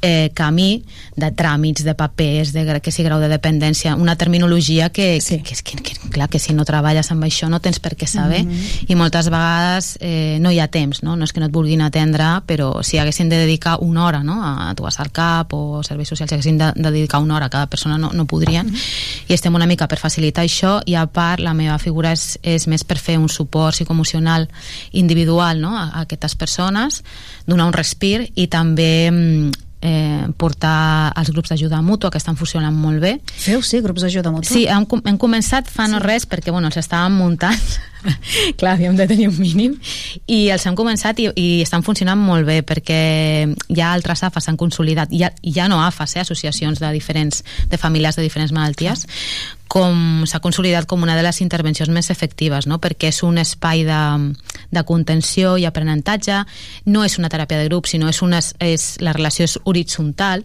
[0.02, 0.84] eh, camí
[1.16, 5.40] de tràmits, de papers, de que si grau de dependència, una terminologia que, sí.
[5.42, 8.06] que, que, que, que, clar, que si no treballes amb això no tens per què
[8.06, 8.84] saber mm -hmm.
[8.88, 11.16] i moltes vegades eh, no hi ha temps, no?
[11.16, 14.42] no és que no et vulguin atendre, però si haguessin de dedicar una hora no?
[14.42, 17.36] a, a tu vas al CAP o serveis socials, si haguessin de, de dedicar una
[17.36, 19.24] hora a cada persona no, no podrien, mm -hmm.
[19.28, 22.66] i estem una mica per facilitar això, i a part la meva figura és, és
[22.66, 24.48] més per fer un suport psicoemocional
[24.92, 25.76] individual no?
[25.76, 27.02] a, a aquestes persones,
[27.46, 32.74] donar un respir i també mm, eh, portar els grups d'ajuda mútua que estan funcionant
[32.74, 33.16] molt bé.
[33.38, 34.50] Feu, sí, grups d'ajuda mútua?
[34.50, 35.94] Sí, hem, hem començat fa sí.
[35.94, 37.58] no res perquè bueno, els estàvem muntant
[38.58, 39.76] clar, havíem de tenir un mínim
[40.26, 43.00] i els hem començat i, i estan funcionant molt bé perquè
[43.74, 48.18] ja altres AFAs s'han consolidat, ja, ja no AFAs, eh, associacions de diferents de famílies
[48.18, 49.06] de diferents malalties
[49.68, 52.80] com s'ha consolidat com una de les intervencions més efectives, no?
[52.80, 54.02] perquè és un espai de,
[54.72, 56.40] de contenció i aprenentatge,
[56.88, 60.44] no és una teràpia de grup, sinó és, una, és la relació és horitzontal,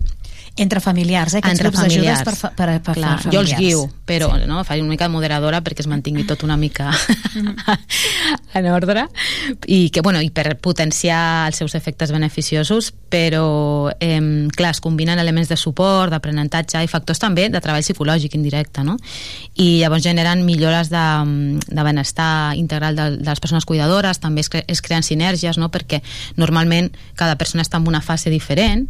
[0.56, 1.40] entre familiars, eh?
[1.41, 3.33] Aquests Entre grups d'ajudes per, fa- per, per Clar, familiars.
[3.33, 4.43] jo els guio, però sí.
[4.45, 6.91] no, faig una mica de moderadora perquè es mantingui tot una mica
[8.53, 9.07] en ordre
[9.65, 14.19] i que, bueno, i per potenciar els seus efectes beneficiosos, però eh,
[14.56, 18.98] clar, es combinen elements de suport, d'aprenentatge i factors també de treball psicològic indirecte, no?
[19.57, 21.03] I llavors generen millores de,
[21.65, 25.72] de benestar integral de, de les persones cuidadores, també es, cre es creen sinergies, no?
[25.73, 26.03] Perquè
[26.38, 28.85] normalment cada persona està en una fase diferent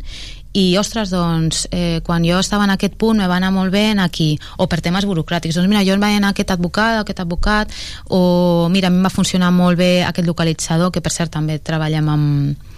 [0.53, 3.87] i ostres, doncs eh, quan jo estava en aquest punt me va anar molt bé
[3.91, 6.99] en aquí, o per temes burocràtics doncs mira, jo em vaig anar a aquest advocat,
[7.01, 7.73] aquest advocat
[8.13, 11.57] o mira, a mi em va funcionar molt bé aquest localitzador, que per cert també
[11.57, 12.69] treballem amb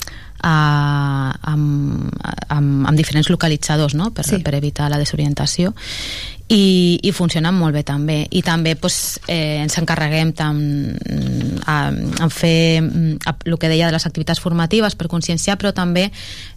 [0.46, 2.10] a, amb,
[2.50, 4.12] amb, amb diferents localitzadors no?
[4.14, 4.40] per, sí.
[4.44, 5.74] per evitar la desorientació
[6.52, 10.60] i, i funcionen molt bé també i també pues, eh, ens encarreguem tam,
[11.66, 12.84] a, a fer
[13.26, 16.12] a, el que deia de les activitats formatives per conscienciar però també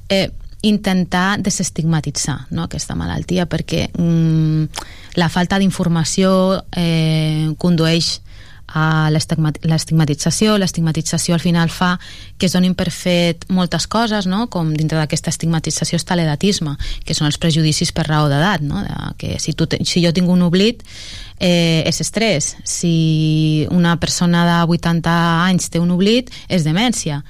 [0.09, 0.29] eh,
[0.63, 4.65] intentar desestigmatitzar no, aquesta malaltia perquè mm,
[5.21, 6.31] la falta d'informació
[6.75, 8.19] eh, condueix
[8.69, 10.59] a l'estigmatització.
[10.61, 11.95] L'estigmatització al final fa
[12.37, 14.47] que es donin per fet moltes coses, no?
[14.53, 18.83] com dintre d'aquesta estigmatització està l'edatisme, que són els prejudicis per raó d'edat, no?
[18.85, 20.85] De que si, tu, si jo tinc un oblit
[21.41, 25.17] eh, és estrès, si una persona de 80
[25.49, 27.23] anys té un oblit és demència,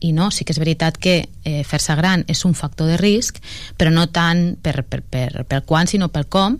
[0.00, 3.40] i no, sí que és veritat que eh, fer-se gran és un factor de risc,
[3.78, 6.58] però no tant per, per, per, per quan, sinó pel com,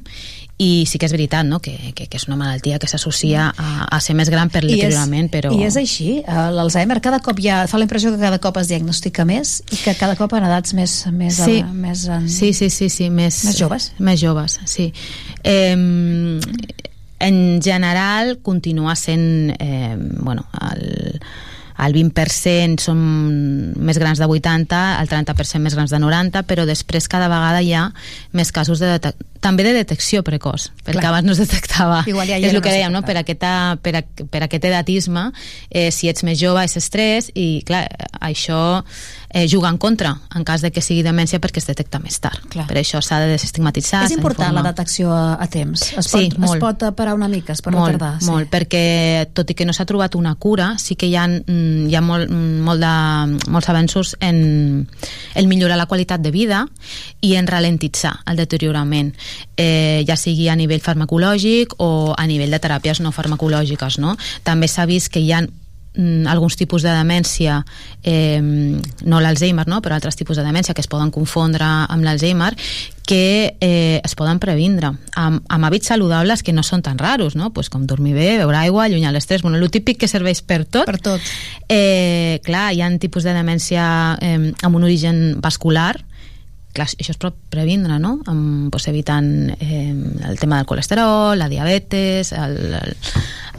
[0.57, 1.59] i sí que és veritat no?
[1.61, 5.29] que, que, que és una malaltia que s'associa a, a ser més gran per deteriorament
[5.33, 5.51] però...
[5.53, 8.71] I és així, eh, l'Alzheimer cada cop ja fa la impressió que cada cop es
[8.73, 11.61] diagnostica més i que cada cop en edats més, més, sí.
[11.61, 12.31] a, més en...
[12.33, 14.89] sí, sí, sí, sí, més, més joves més joves, sí
[15.45, 15.77] eh,
[17.19, 21.21] en general continua sent eh, bueno, el,
[21.85, 23.01] el 20% són
[23.77, 27.75] més grans de 80, el 30% més grans de 90, però després cada vegada hi
[27.77, 27.91] ha
[28.33, 28.97] més casos de
[29.41, 31.13] també de detecció precoç, perquè Clar.
[31.13, 32.03] abans no es detectava.
[32.09, 33.03] Igual ja és el que dèiem, no?
[33.07, 35.31] per, aquesta, per, a, per aquest edatisme,
[35.71, 37.87] eh, si ets més jove és estrès i clar,
[38.21, 38.83] això
[39.37, 42.41] eh, juga en contra en cas de que sigui demència perquè es detecta més tard.
[42.53, 42.67] Clar.
[42.71, 44.05] Per això s'ha de desestigmatitzar.
[44.07, 45.83] És important la detecció a, a temps.
[45.93, 46.57] Es sí, pot, molt.
[46.57, 48.23] Es pot parar una mica, es pot molt, retardar.
[48.23, 48.31] Sí.
[48.31, 48.85] Molt, perquè
[49.37, 52.03] tot i que no s'ha trobat una cura, sí que hi ha, mm, hi ha
[52.05, 52.95] molt, molt de,
[53.53, 54.87] molts avenços en,
[55.35, 56.65] en millorar la qualitat de vida
[57.21, 59.13] i en ralentitzar el deteriorament
[59.57, 64.01] eh, ja sigui a nivell farmacològic o a nivell de teràpies no farmacològiques.
[64.03, 64.17] No?
[64.45, 67.63] També s'ha vist que hi ha mm, alguns tipus de demència
[68.03, 69.81] eh, no l'Alzheimer, no?
[69.83, 72.53] però altres tipus de demència que es poden confondre amb l'Alzheimer
[73.07, 77.53] que eh, es poden previndre amb, amb hàbits saludables que no són tan raros, no?
[77.55, 80.85] pues com dormir bé, beure aigua, allunyar l'estrès, bueno, el típic que serveix per tot.
[80.91, 81.33] Per tot.
[81.69, 83.87] Eh, clar, hi ha tipus de demència
[84.21, 85.95] eh, amb un origen vascular,
[86.77, 88.19] clar, això es pot previndre, no?
[88.31, 89.95] Amb, pues, evitant eh,
[90.29, 92.97] el tema del colesterol, la diabetes, el, el,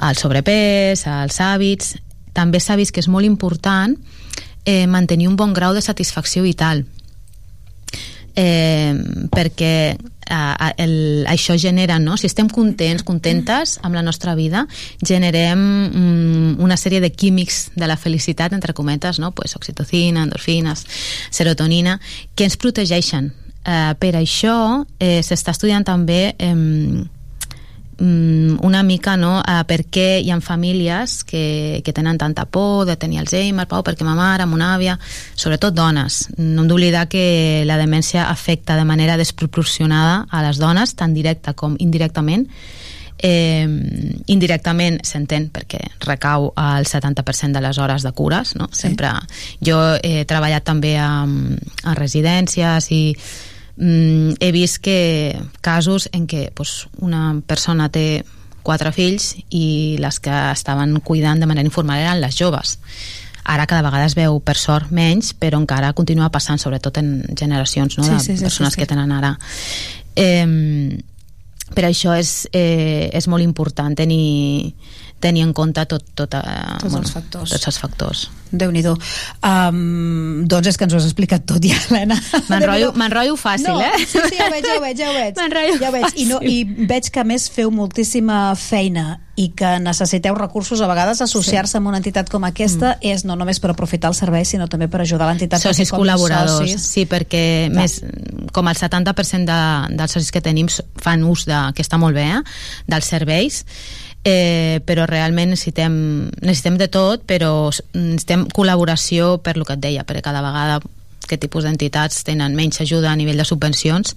[0.10, 1.96] el sobrepès, els hàbits...
[2.38, 3.96] També s'ha vist que és molt important
[4.62, 6.84] eh, mantenir un bon grau de satisfacció vital
[8.38, 8.94] eh,
[9.34, 9.98] perquè
[10.30, 12.18] eh, el, això genera, no?
[12.18, 14.66] si estem contents, contentes amb la nostra vida,
[15.02, 19.32] generem mm, una sèrie de químics de la felicitat, entre cometes, no?
[19.32, 20.86] pues, oxitocina, endorfines,
[21.32, 22.00] serotonina,
[22.36, 23.34] que ens protegeixen.
[23.68, 26.56] Eh, per això eh, s'està estudiant també eh,
[28.00, 32.96] una mica no, a per què hi ha famílies que, que tenen tanta por de
[32.96, 34.98] tenir Alzheimer, pau, perquè ma mare, mon àvia,
[35.36, 36.28] sobretot dones.
[36.38, 41.56] No hem d'oblidar que la demència afecta de manera desproporcionada a les dones, tant directa
[41.58, 42.46] com indirectament,
[43.18, 43.66] eh,
[44.30, 48.68] indirectament s'entén perquè recau al 70% de les hores de cures no?
[48.72, 48.88] Sí.
[48.88, 49.10] sempre
[49.64, 53.02] jo he treballat també a, a residències i
[53.78, 58.24] mm, he vist que casos en què pues, una persona té
[58.68, 62.78] quatre fills i les que estaven cuidant de manera informal eren les joves
[63.48, 67.98] ara cada vegada es veu per sort menys però encara continua passant sobretot en generacions
[67.98, 68.82] no, Sí, de sí, sí, persones sí, sí.
[68.82, 69.38] que tenen ara
[70.16, 71.00] eh,
[71.74, 74.74] per això és, eh, és molt important tenir,
[75.24, 77.56] tenir en compte tot, tot, eh, Tots els factors.
[77.56, 81.78] tots els factors déu nhi um, doncs és que ens ho has explicat tot ja,
[81.90, 82.18] Helena.
[82.52, 84.06] M'enrotllo fàcil, no, eh?
[84.06, 85.80] Sí, sí, ja ho veig, ja ho veig, ja ho veig.
[85.82, 86.12] Ja ho veig.
[86.16, 86.42] I, no.
[86.42, 91.76] I veig que a més feu moltíssima feina i que necessiteu recursos a vegades associar-se
[91.76, 91.78] sí.
[91.78, 93.12] amb una entitat com aquesta mm.
[93.12, 96.64] és no només per aprofitar el servei sinó també per ajudar l'entitat socis com col·laboradors,
[96.64, 97.76] socis- sí, perquè Clar.
[97.78, 98.00] més,
[98.56, 99.60] com el 70% de,
[100.00, 102.42] dels socis que tenim fan ús de, que està molt bé, eh,
[102.90, 103.62] dels serveis,
[104.24, 110.08] eh, però realment necessitem, necessitem de tot, però necessitem col·laboració per lo que et deia,
[110.08, 110.80] perquè cada vegada
[111.28, 114.16] que tipus d'entitats tenen menys ajuda a nivell de subvencions.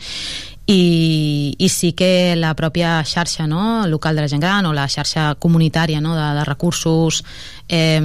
[0.70, 4.86] I, i sí que la pròpia xarxa no, local de la gent gran o la
[4.86, 7.24] xarxa comunitària no, de, de recursos
[7.66, 7.98] eh,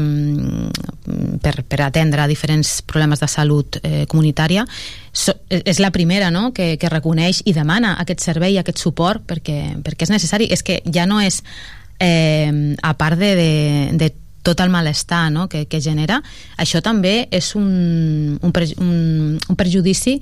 [1.43, 4.65] per, per atendre diferents problemes de salut eh, comunitària
[5.11, 9.75] so, és la primera no, que, que reconeix i demana aquest servei, aquest suport perquè,
[9.85, 11.43] perquè és necessari, és que ja no és
[11.99, 13.51] eh, a part de, de,
[13.93, 14.11] de
[14.45, 15.47] tot el malestar no?
[15.49, 16.21] que, que genera,
[16.61, 18.97] això també és un, un, un,
[19.39, 20.19] un perjudici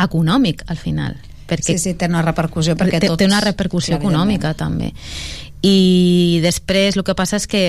[0.00, 1.18] econòmic al final
[1.50, 3.22] perquè Sí, sí, té una repercussió perquè té, tots...
[3.22, 4.92] té una repercussió Sí, econòmica també
[5.66, 7.64] i després el que passa és que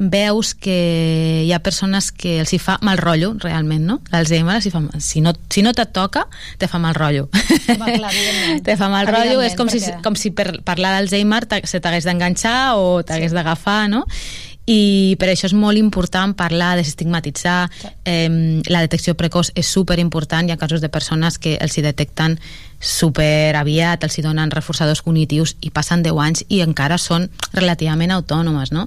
[0.00, 3.98] veus que hi ha persones que els hi fa mal rotllo realment, no?
[4.10, 6.24] L'Alzheimer els hi fa, si, no, si no et toca
[6.58, 7.28] te fa mal rotllo.
[7.76, 8.12] Home, clar,
[8.66, 12.08] te fa mal rotllo, és com si, perquè- com si per parlar d'Alzheimer se t'hagués
[12.08, 14.06] d'enganxar o t'hagués d'agafar, no?
[14.70, 17.70] i per això és molt important parlar, desestigmatitzar.
[18.06, 21.82] Eh, la detecció precoç és super important, hi ha casos de persones que els hi
[21.82, 22.38] detecten
[22.80, 28.10] super aviat, els hi donen reforçadors cognitius i passen 10 anys i encara són relativament
[28.16, 28.86] autònomes, no?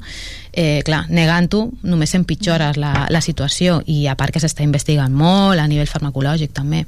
[0.53, 5.61] Eh, clar, negant-ho només empitjores la, la situació i a part que s'està investigant molt
[5.61, 6.83] a nivell farmacològic també.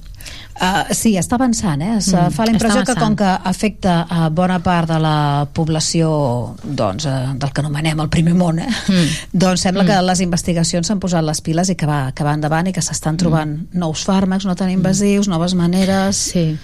[0.55, 1.97] Uh, sí, està avançant, eh?
[1.97, 5.47] Es, Mm, mm, fa la impressió que com que afecta a bona part de la
[5.53, 8.69] població doncs, eh, del que anomenem el primer món, eh?
[8.87, 9.07] Mm.
[9.33, 9.87] doncs sembla Mm.
[9.87, 12.81] que les investigacions s'han posat les piles i que va, que va endavant i que
[12.81, 16.15] s'estan trobant nous fàrmacs no tan invasius, noves maneres...
[16.15, 16.57] Sí.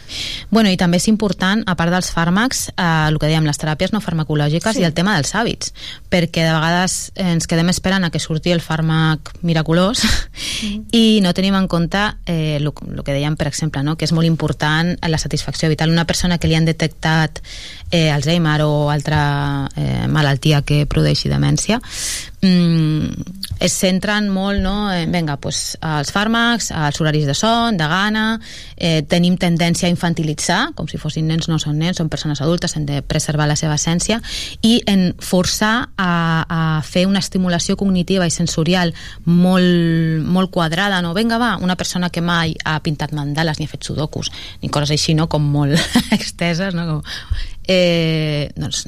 [0.50, 3.94] Bueno, i també és important, a part dels fàrmacs, eh, el que dèiem, les teràpies
[3.94, 4.82] no farmacològiques Sí.
[4.82, 5.74] i el tema dels hàbits,
[6.10, 10.04] perquè de vegades ens quedem esperant a que surti el fàrmac miraculós
[10.92, 13.96] i no tenim en compte eh, el, el que dèiem, per exemple, no?
[13.98, 15.92] que és molt important la satisfacció vital.
[15.92, 17.42] Una persona que li han detectat
[17.92, 21.80] eh, Alzheimer o altra eh, malaltia que produeixi demència
[22.42, 27.86] mm, es centren molt no, en, venga, pues, als fàrmacs, als horaris de son, de
[27.86, 28.40] gana,
[28.76, 32.74] eh, tenim tendència a infantilitzar, com si fossin nens, no són nens, són persones adultes,
[32.76, 34.18] hem de preservar la seva essència,
[34.66, 36.12] i en forçar a,
[36.50, 38.96] a fer una estimulació cognitiva i sensorial
[39.26, 41.14] molt, molt quadrada, no?
[41.14, 44.98] Vinga, va, una persona que mai ha pintat mandales ni ha fet sudokus, ni coses
[44.98, 45.78] així, no?, com molt
[46.18, 47.06] exteses, no?, com,
[47.72, 48.86] eh, doncs,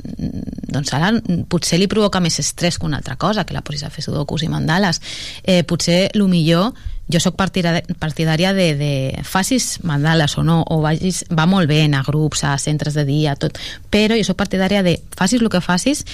[0.74, 1.12] doncs ara
[1.50, 4.44] potser li provoca més estrès que una altra cosa que la posis a fer sudokus
[4.44, 5.00] i mandales
[5.44, 6.74] eh, potser el millor
[7.12, 11.84] jo sóc partidà- partidària de, de facis mandales o no o vagis, va molt bé
[11.84, 13.60] a grups, a centres de dia tot,
[13.92, 16.06] però jo sóc partidària de facis el que facis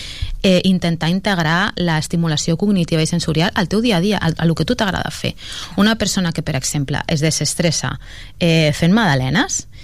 [0.41, 4.55] eh, intentar integrar l'estimulació cognitiva i sensorial al teu dia a dia, al, a lo
[4.55, 5.35] que tu t'agrada fer.
[5.77, 7.99] Una persona que per exemple es desestressa
[8.39, 9.78] eh, fent magdalenes mm,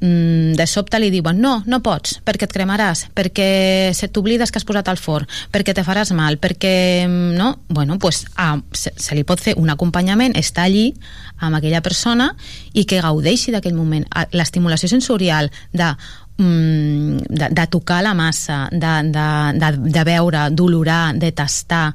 [0.00, 3.48] de sobte li diuen no, no pots, perquè et cremaràs perquè
[4.14, 8.26] t'oblides que has posat al forn perquè te faràs mal, perquè mm, no, bueno, pues,
[8.36, 10.92] ah, se, se li pot fer un acompanyament, està allí
[11.38, 12.32] amb aquella persona
[12.74, 14.06] i que gaudeixi d'aquell moment.
[14.34, 19.26] L'estimulació sensorial de mm, de, de tocar la massa, de, de,
[19.58, 21.94] de, de veure, d'olorar, de tastar,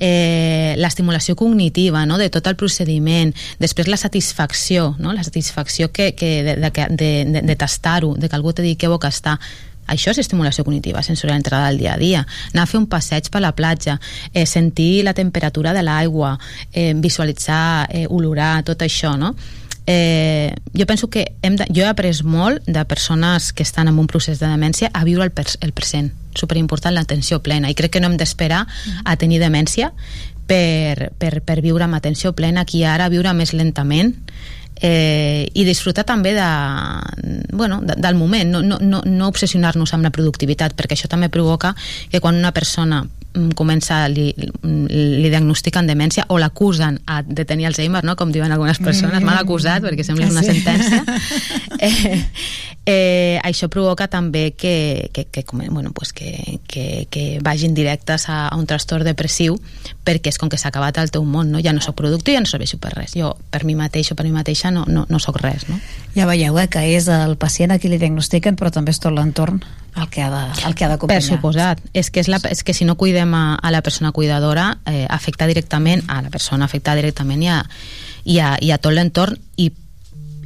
[0.00, 2.16] eh, l'estimulació cognitiva, no?
[2.18, 5.12] de tot el procediment, després la satisfacció, no?
[5.12, 8.88] la satisfacció que, que de, de, de, de, tastar-ho, de que algú te digui que
[8.88, 9.36] bo que està,
[9.92, 12.20] això és estimulació cognitiva sensorial entrada al dia a dia
[12.52, 13.96] anar a fer un passeig per la platja
[14.32, 16.36] eh, sentir la temperatura de l'aigua
[16.72, 19.34] eh, visualitzar, eh, olorar tot això no?
[19.86, 23.98] Eh, jo penso que hem de, jo he après molt de persones que estan en
[23.98, 26.12] un procés de demència a viure el, pers- el present.
[26.34, 27.70] Superimportant l'atenció plena.
[27.70, 28.66] I crec que no hem d'esperar
[29.04, 29.92] a tenir demència
[30.46, 34.14] per, per, per viure amb atenció plena aquí ara, viure més lentament
[34.80, 36.48] eh, i disfrutar també de,
[37.52, 41.28] bueno, de, del moment, no, no, no, no obsessionar-nos amb la productivitat, perquè això també
[41.28, 41.74] provoca
[42.10, 43.04] que quan una persona
[43.56, 44.30] comença, li,
[44.62, 48.16] li diagnostiquen demència o l'acusen de tenir Alzheimer, no?
[48.16, 49.24] com diuen algunes persones, Mm.
[49.24, 50.52] mal acusat, perquè sembla una Sí.
[50.52, 51.04] sentència,
[51.78, 52.24] eh,
[52.86, 58.48] eh, això provoca també que, que, que, bueno, pues que, que, que vagin directes a,
[58.48, 59.58] a un trastorn depressiu
[60.04, 61.60] perquè és com que s'ha acabat el teu món, no?
[61.62, 64.26] ja no sóc productiu, ja no serveixo per res jo per mi mateix o per
[64.26, 65.78] mi mateixa no, no, no sóc res no?
[66.16, 69.14] Ja veieu eh, que és el pacient a qui li diagnostiquen, però també és tot
[69.14, 69.62] l'entorn
[69.96, 71.22] el que ha de, el que ha per d'acompanyar.
[71.22, 74.78] suposat, és que, és, la, és que si no cuidem a, a la persona cuidadora
[74.86, 77.58] eh, afecta directament a la persona afecta directament i a,
[78.24, 79.70] i a, i a tot l'entorn i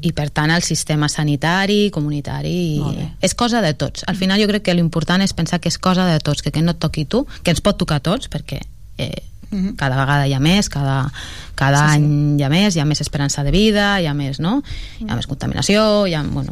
[0.07, 3.07] i per tant al sistema sanitari, comunitari i...
[3.25, 4.05] és cosa de tots.
[4.07, 6.63] Al final jo crec que l'important és pensar que és cosa de tots, que, que
[6.63, 8.61] no et toqui tu, que ens pot tocar a tots perquè
[8.99, 9.77] eh, Mhm.
[9.79, 11.13] cada vegada hi ha més, cada,
[11.55, 12.03] cada Sí, sí.
[12.03, 14.57] any hi ha més, hi ha més esperança de vida, hi ha més, no?
[14.99, 16.51] Hi ha més contaminació, hi ha, bueno,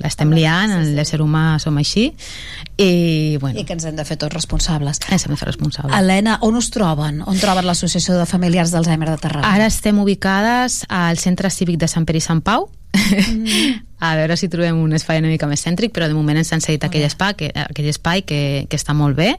[0.00, 2.08] l'estem liant, l'ésser humà som així
[2.76, 5.00] i, bueno, I que ens hem de fer tots responsables.
[5.10, 5.94] ens hem de fer responsables.
[5.96, 7.22] Helena, on us troben?
[7.28, 9.54] On troben l'Associació de Familiars d'Alzheimer de Tarragona?
[9.54, 12.70] Ara estem ubicades al Centre Cívic de Sant Pere i Sant Pau.
[14.00, 16.64] a veure si trobem un espai una mica més cèntric, però de moment ens han
[16.64, 19.34] cedit aquell espai, que, aquell espai que, que està molt bé,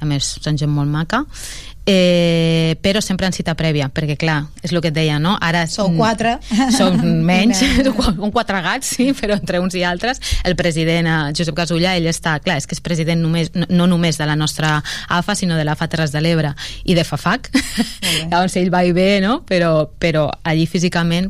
[0.00, 1.24] a més són gent molt maca.
[1.86, 5.34] Eh, però sempre en cita prèvia perquè clar, és el que et deia no?
[5.36, 6.38] ara Sou quatre.
[6.72, 7.60] som menys.
[8.24, 10.22] Un quatre gats, sí, però entre uns i altres.
[10.48, 13.88] El president, eh, Josep Casullà ell està, clar, és que és president només, no, no
[13.90, 16.54] només de la nostra AFA, sinó de l'AFA Terres de l'Ebre.
[16.88, 17.52] I de FAFAC.
[18.30, 19.42] Llavors ell va i ve, no?
[19.44, 21.28] però, però allí físicament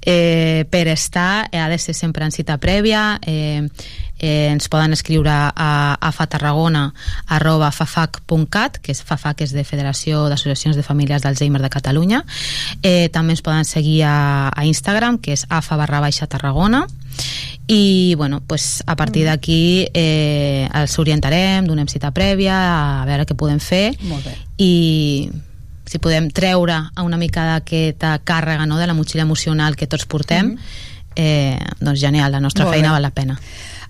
[0.00, 3.66] eh, per estar eh, ha de ser sempre en cita prèvia eh,
[4.22, 6.86] eh, ens poden escriure a, a fatarragona
[7.26, 12.22] arroba fafac.cat que és fafac és de Federació d'Associacions de Famílies d'Alzheimer de Catalunya.
[12.80, 16.86] Eh, també ens poden seguir a, a Instagram que és afa barra baixa tarragona.
[17.68, 22.56] I bueno, pues, a partir d'aquí eh, els orientarem, donem cita prèvia
[23.02, 23.92] a veure què podem fer.
[24.06, 24.36] Molt bé.
[24.62, 25.30] i
[25.92, 30.54] si podem treure una mica d'aquesta càrrega no, de la motxilla emocional que tots portem
[31.16, 32.98] eh, doncs genial, la nostra Molt feina bé.
[32.98, 33.38] val la pena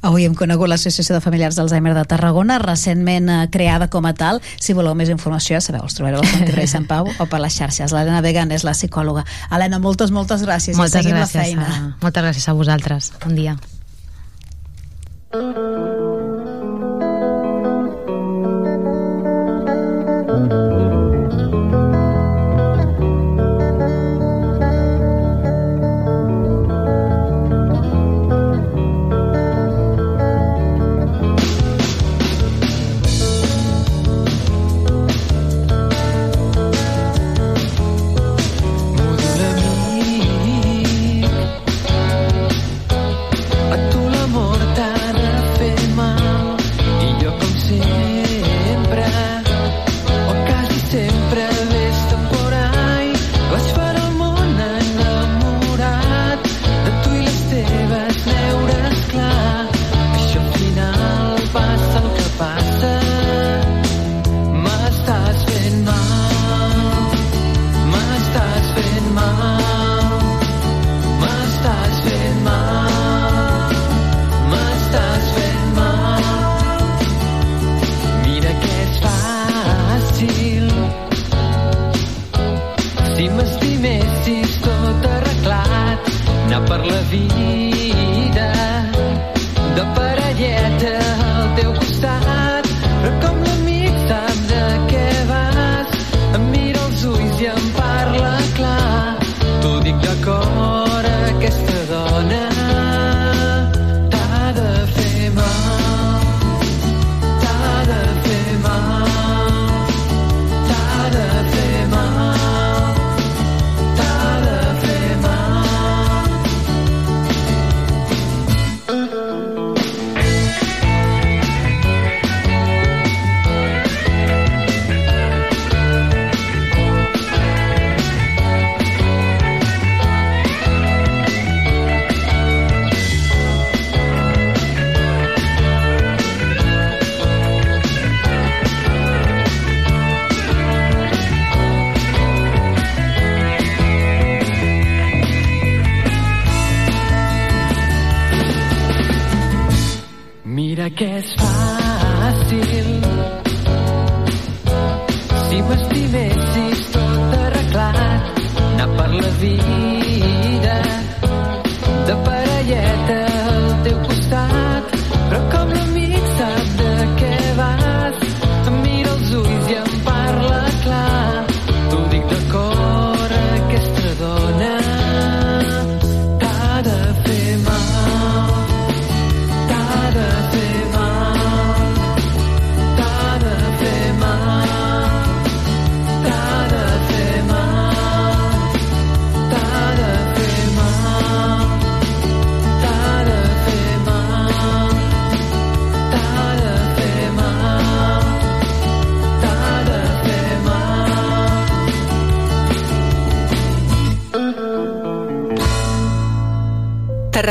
[0.02, 4.40] Avui hem conegut l'Associació de Familiars d'Alzheimer de Tarragona, recentment eh, creada com a tal.
[4.58, 7.38] Si voleu més informació, ja sabeu, els trobareu al Sant Ibrahim Sant Pau o per
[7.38, 7.94] les xarxes.
[7.94, 9.22] L'Helena Vegan és la psicòloga.
[9.54, 10.74] Helena, moltes, moltes gràcies.
[10.76, 11.68] Moltes gràcies, la feina.
[11.70, 13.56] a, moltes gràcies a vosaltres bon dia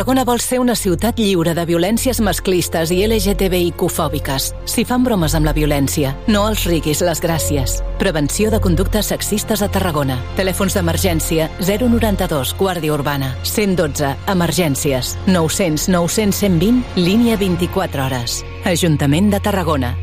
[0.01, 4.47] Tarragona vol ser una ciutat lliure de violències masclistes i LGTBIQ-fòbiques.
[4.65, 7.75] Si fan bromes amb la violència, no els riguis les gràcies.
[8.01, 10.17] Prevenció de conductes sexistes a Tarragona.
[10.39, 18.41] Telèfons d'emergència 092 Guàrdia Urbana 112 Emergències 900 900 120 línia 24 hores.
[18.65, 19.93] Ajuntament de Tarragona.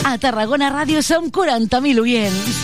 [0.00, 2.63] A Tarragona Ràdio som 40.000 oients.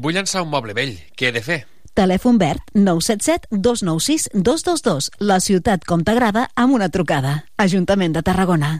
[0.00, 0.94] Vull llançar un moble vell.
[1.12, 1.58] Què he de fer?
[1.98, 5.10] Telèfon verd 977 296 222.
[5.28, 7.42] La ciutat com t'agrada amb una trucada.
[7.60, 8.72] Ajuntament de Tarragona.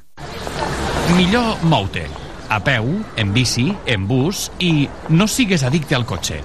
[1.19, 2.07] Millor mou-te.
[2.51, 2.89] A peu,
[3.21, 6.41] en bici, en bus i no sigues addicte al cotxe.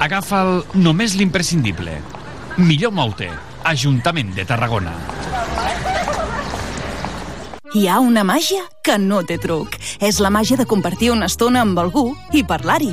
[0.00, 1.98] Agafa'l només l'imprescindible.
[2.60, 3.28] Millor mou-te.
[3.74, 4.94] Ajuntament de Tarragona.
[7.70, 9.76] Hi ha una màgia que no té truc.
[10.02, 12.90] És la màgia de compartir una estona amb algú i parlar-hi.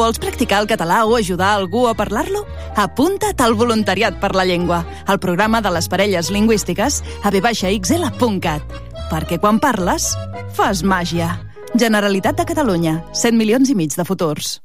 [0.00, 2.46] Vols practicar el català o ajudar algú a parlar-lo?
[2.80, 8.80] Apunta't al Voluntariat per la Llengua, al programa de les parelles lingüístiques a vxl.cat.
[9.12, 10.14] Perquè quan parles,
[10.56, 11.28] fas màgia.
[11.76, 14.56] Generalitat de Catalunya, 100 milions i mig de futurs.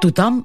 [0.00, 0.44] Tothom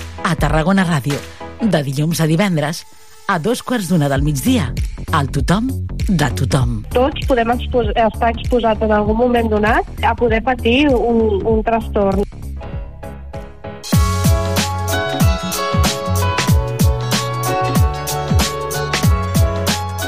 [0.23, 1.17] A Tarragona Ràdio.
[1.61, 2.83] De dilluns a divendres
[3.27, 4.71] a dos quarts d'una del migdia.
[5.11, 5.69] Al tothom
[6.07, 6.81] de tothom.
[6.93, 12.23] Tots podem expos estar exposats en algun moment donat a poder patir un, un trastorn.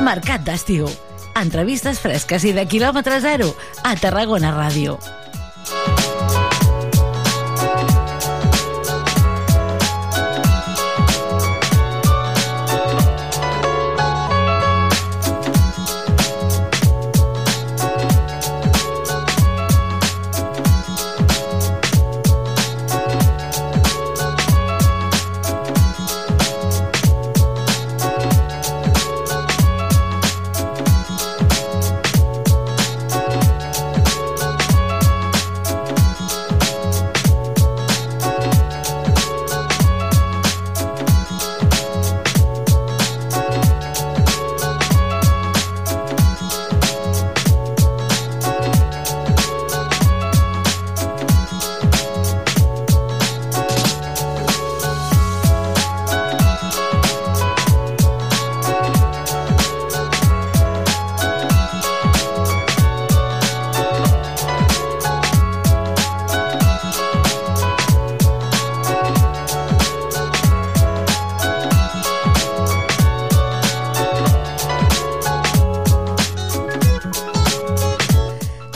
[0.03, 0.87] Mercat d'estiu.
[1.39, 3.49] Entrevistes fresques i de quilòmetre zero
[3.81, 4.99] a Tarragona Ràdio.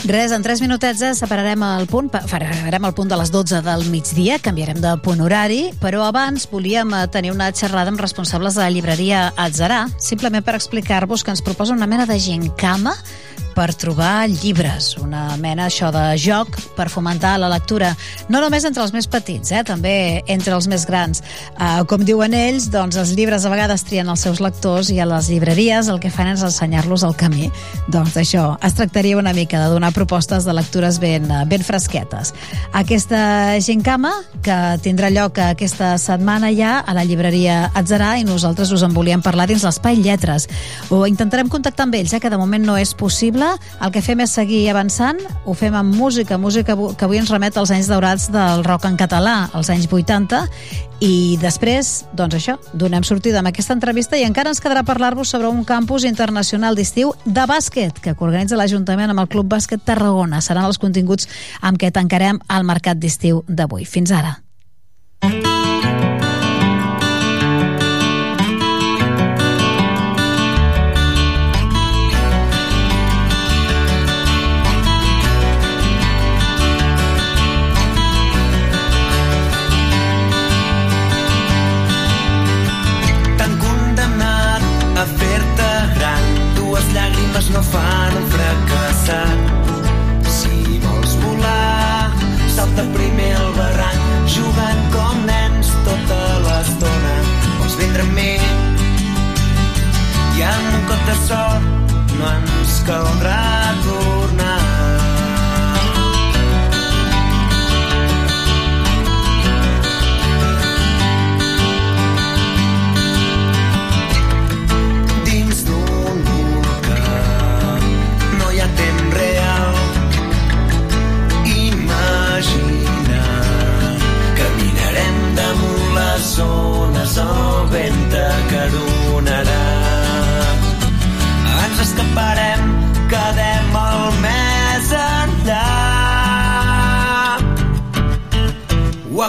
[0.07, 3.81] Res, en 3 minutets eh, separarem el punt, farem el punt de les 12 del
[3.91, 8.63] migdia, canviarem de punt horari, però abans volíem eh, tenir una xerrada amb responsables de
[8.63, 12.95] la llibreria Atzarà, simplement per explicar-vos que ens proposa una mena de gincama
[13.57, 17.89] per trobar llibres, una mena això de joc per fomentar la lectura,
[18.29, 21.23] no només entre els més petits, eh, també entre els més grans.
[21.55, 25.07] Uh, com diuen ells, doncs els llibres a vegades trien els seus lectors i a
[25.09, 27.49] les llibreries el que fan és ensenyar-los el camí.
[27.89, 32.35] Doncs d'això, es tractaria una mica de donar propostes de lectures ben, eh, ben fresquetes.
[32.77, 34.13] Aquesta gincama,
[34.45, 39.25] que tindrà lloc aquesta setmana ja a la llibreria Atzarà i nosaltres us en volíem
[39.25, 40.45] parlar dins l'Espai Lletres.
[40.93, 43.46] Ho intentarem contactar amb ells, eh, que de moment no és possible.
[43.81, 47.57] El que fem és seguir avançant, ho fem amb música, música que avui ens remet
[47.57, 50.43] als anys daurats del rock en català, als anys 80,
[51.03, 55.51] i després, doncs això, donem sortida amb aquesta entrevista i encara ens quedarà parlar-vos sobre
[55.51, 60.41] un campus internacional d'estiu de bàsquet que organitza l'Ajuntament amb el Club Bàsquet Tarragona.
[60.41, 61.29] Seran els continguts
[61.61, 63.85] amb què tancarem el mercat d'estiu d'avui.
[63.85, 64.39] Fins ara.
[65.21, 65.46] T'han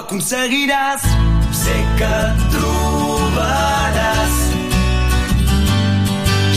[0.08, 1.02] aconseguiràs,
[1.52, 2.14] sé que
[2.54, 4.36] trobaràs.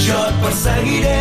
[0.06, 1.18] Jo et perseguiré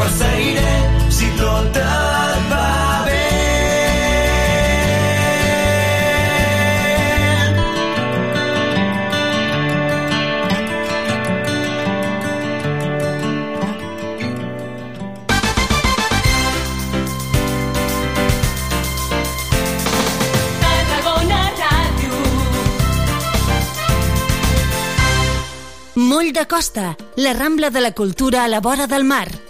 [0.00, 0.72] perseguiré
[1.12, 2.68] si tot et va
[3.06, 3.18] bé.
[25.94, 29.49] Moll de Costa, la Rambla de la Cultura a la vora del mar.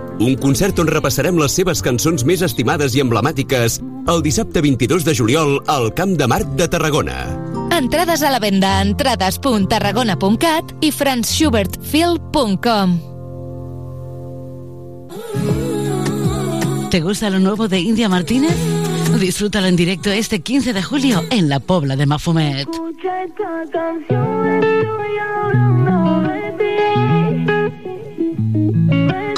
[0.19, 3.79] Un concert on repassarem les seves cançons més estimades i emblemàtiques
[4.11, 7.37] el dissabte 22 de juliol al Camp de Marc de Tarragona.
[7.71, 12.99] Entrades a la venda a entrades.tarragona.cat i franzschubertfil.com
[16.91, 18.57] ¿Te gusta lo nuevo de India Martínez?
[19.17, 22.67] Disfrútalo en directo este 15 de julio en la Pobla de Mafumet.
[22.69, 26.51] Escucha esta canción, estoy hablando de
[28.87, 28.90] ti.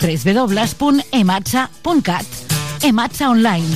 [0.00, 2.24] www.ematsa.cat
[2.82, 3.66] Ematsa Online,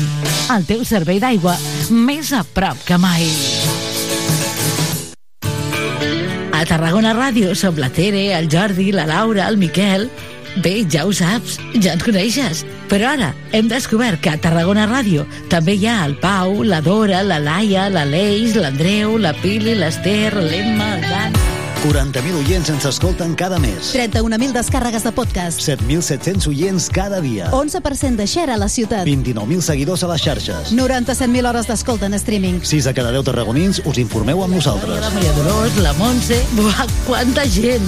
[0.54, 1.58] el teu servei d'aigua
[1.92, 3.26] més a prop que mai.
[6.54, 10.08] A Tarragona Ràdio som la Tere, el Jordi, la Laura, el Miquel...
[10.62, 12.60] Bé, ja ho saps, ja ens coneixes.
[12.86, 17.24] Però ara hem descobert que a Tarragona Ràdio també hi ha el Pau, la Dora,
[17.26, 21.53] la Laia, l'Aleix, l'Andreu, la Pili, l'Ester, l'Emma, el Dan...
[21.84, 23.90] 40.000 oients ens escolten cada mes.
[23.92, 25.60] 31.000 descàrregues de podcast.
[25.60, 27.50] 7.700 oients cada dia.
[27.52, 29.04] 11% de share a la ciutat.
[29.04, 30.72] 29.000 seguidors a les xarxes.
[30.72, 32.62] 97.000 hores d'escolta en streaming.
[32.64, 34.96] 6 de cada 10 tarragonins us informeu amb nosaltres.
[35.04, 36.40] La Maria Dolors, la Montse...
[36.56, 37.84] Buah, quanta gent!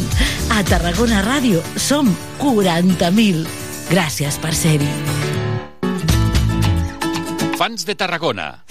[0.52, 2.12] A Tarragona Ràdio som
[2.44, 3.48] 40.000.
[3.88, 4.92] Gràcies per ser-hi.
[7.56, 8.66] Fans de Tarragona.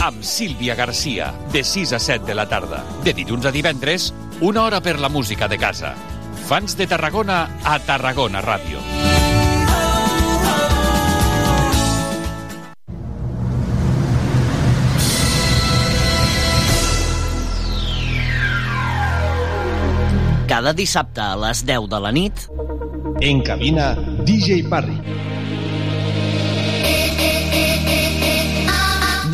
[0.00, 2.80] Amb Sílvia Garcia, de 6 a 7 de la tarda.
[3.04, 4.12] De dilluns a divendres,
[4.42, 5.94] una hora per la música de casa.
[6.48, 8.80] Fans de Tarragona a Tarragona Ràdio.
[20.50, 22.48] Cada dissabte a les 10 de la nit...
[23.22, 23.94] En cabina,
[24.26, 24.98] DJ Parry.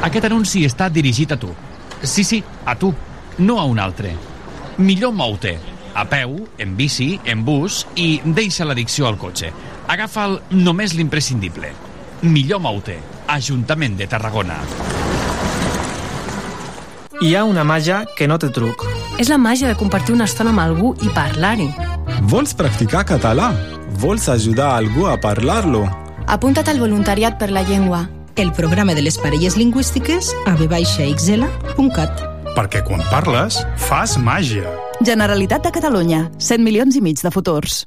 [0.00, 1.50] Aquest anunci està dirigit a tu.
[2.02, 2.88] Sí, sí, a tu,
[3.38, 4.14] no a un altre.
[4.78, 5.58] Millor mou-te.
[5.92, 9.50] A peu, en bici, en bus i deixa l'addicció al cotxe.
[9.90, 11.72] Agafa'l només l'imprescindible.
[12.22, 12.96] Millor mou-te.
[13.28, 14.56] Ajuntament de Tarragona.
[17.20, 18.86] Hi ha una màgia que no té truc.
[19.20, 21.68] És la màgia de compartir una estona amb algú i parlar-hi.
[22.32, 23.50] Vols practicar català?
[24.00, 25.84] Vols ajudar algú a parlar-lo?
[26.30, 28.06] Apunta't al voluntariat per la llengua.
[28.36, 32.22] El programa de les parelles lingüístiques a vxl.cat.
[32.56, 34.68] Perquè quan parles, fas màgia.
[35.06, 36.26] Generalitat de Catalunya.
[36.38, 37.84] 100 milions i mig de futurs.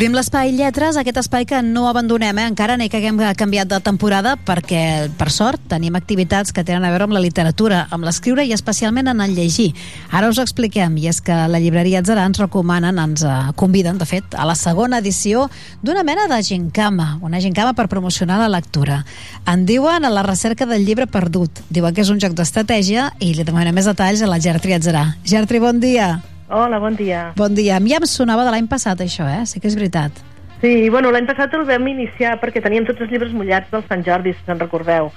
[0.00, 2.46] Obrim l'espai Lletres, aquest espai que no abandonem, eh?
[2.48, 6.92] encara ni que haguem canviat de temporada, perquè, per sort, tenim activitats que tenen a
[6.94, 9.74] veure amb la literatura, amb l'escriure i especialment en el llegir.
[10.08, 14.08] Ara us expliquem, i és que la llibreria Atzarà ens recomanen, ens eh, conviden, de
[14.08, 15.50] fet, a la segona edició
[15.84, 19.02] d'una mena de gincama, una gincama per promocionar la lectura.
[19.44, 21.60] En diuen a la recerca del llibre perdut.
[21.68, 25.10] Diuen que és un joc d'estratègia i li demanem més detalls a la Gertri Atzarà.
[25.28, 26.14] Gertri, bon dia.
[26.50, 27.32] Hola, bon dia.
[27.36, 27.76] Bon dia.
[27.76, 29.44] A mi ja em sonava de l'any passat, això, eh?
[29.46, 30.16] Sí que és veritat.
[30.60, 34.02] Sí, bueno, l'any passat el vam iniciar perquè teníem tots els llibres mullats del Sant
[34.04, 35.12] Jordi, si se'n recordeu.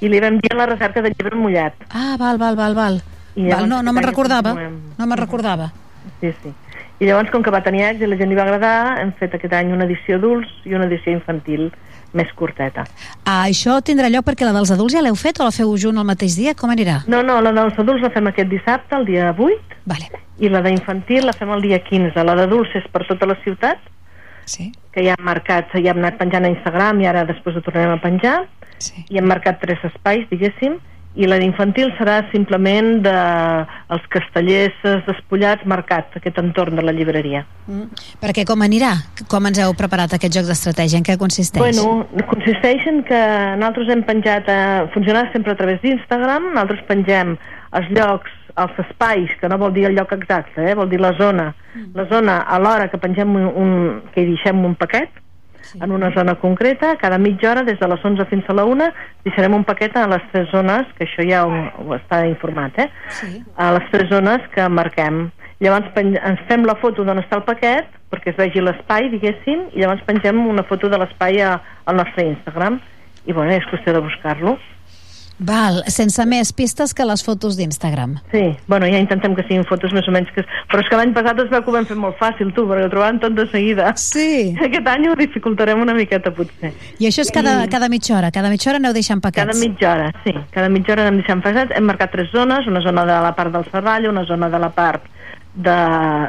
[0.00, 1.74] I li vam dir a la recerca del llibre mullat.
[1.90, 3.00] Ah, val, val, val, val.
[3.34, 4.54] I val no, no me'n recordava.
[4.54, 5.72] No me'n recordava.
[6.20, 6.52] Sí, sí.
[7.00, 9.34] I llavors, com que va tenir èxit i la gent li va agradar, hem fet
[9.36, 11.66] aquest any una edició adults i una edició infantil
[12.16, 12.86] més curteta.
[13.26, 15.98] Ah, això tindrà lloc perquè la dels adults ja l'heu fet o la feu junt
[15.98, 16.54] el mateix dia?
[16.54, 17.02] Com anirà?
[17.10, 20.25] No, no, la dels adults la fem aquest dissabte, el dia 8, vale.
[20.38, 22.24] I la d'infantil la fem el dia 15.
[22.24, 23.80] La d'adults és per tota la ciutat,
[24.44, 24.70] sí.
[24.92, 27.96] que ja hem marcat, ja hem anat penjant a Instagram i ara després ho tornarem
[27.96, 28.42] a penjar,
[28.78, 29.06] sí.
[29.08, 30.78] i hem marcat tres espais, diguéssim,
[31.16, 33.14] i la d'infantil serà simplement de
[33.94, 37.42] els castellers despullats marcat, aquest entorn de la llibreria.
[37.70, 37.88] Mm.
[38.20, 38.92] Perquè com anirà?
[39.32, 41.00] Com ens heu preparat aquest joc d'estratègia?
[41.00, 41.80] En què consisteix?
[41.80, 43.20] Bueno, consisteix en que
[43.56, 47.38] nosaltres hem penjat, a, funcionar sempre a través d'Instagram, nosaltres pengem
[47.80, 50.74] els llocs, els espais, que no vol dir el lloc exacte, eh?
[50.74, 51.54] vol dir la zona,
[51.94, 55.10] la zona a l'hora que pengem un, un, que hi deixem un paquet,
[55.82, 58.86] en una zona concreta, cada mitja hora, des de les 11 fins a la 1,
[59.24, 61.50] deixarem un paquet a les tres zones, que això ja ho,
[61.82, 62.88] ho està informat, eh?
[63.10, 63.42] Sí.
[63.56, 65.30] a les tres zones que marquem.
[65.58, 69.80] Llavors ens fem la foto d'on està el paquet, perquè es vegi l'espai, diguéssim, i
[69.82, 72.78] llavors pengem una foto de l'espai a- al nostre Instagram.
[73.26, 74.56] I bueno, és qüestió de buscar-lo.
[75.38, 78.14] Val, sense més pistes que les fotos d'Instagram.
[78.32, 80.46] Sí, bueno, ja intentem que siguin fotos més o menys que...
[80.70, 82.86] Però és que l'any passat es veu que ho vam fer molt fàcil, tu, perquè
[82.86, 83.90] ho trobàvem tot de seguida.
[84.00, 84.54] Sí.
[84.66, 86.72] Aquest any ho dificultarem una miqueta, potser.
[86.96, 89.44] I això és cada, cada mitja hora, cada mitja hora aneu deixant paquets.
[89.44, 90.32] Cada mitja hora, sí.
[90.54, 91.74] Cada mitja hora anem deixant passat.
[91.76, 94.72] Hem marcat tres zones, una zona de la part del Serrallo, una zona de la
[94.72, 95.04] part
[95.52, 95.76] de,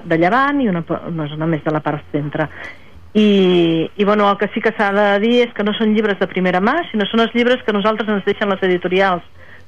[0.03, 2.49] de Llevant i una, una zona més de la part centre.
[3.17, 6.19] I, I, bueno, el que sí que s'ha de dir és que no són llibres
[6.21, 9.23] de primera mà, sinó són els llibres que nosaltres ens deixen les editorials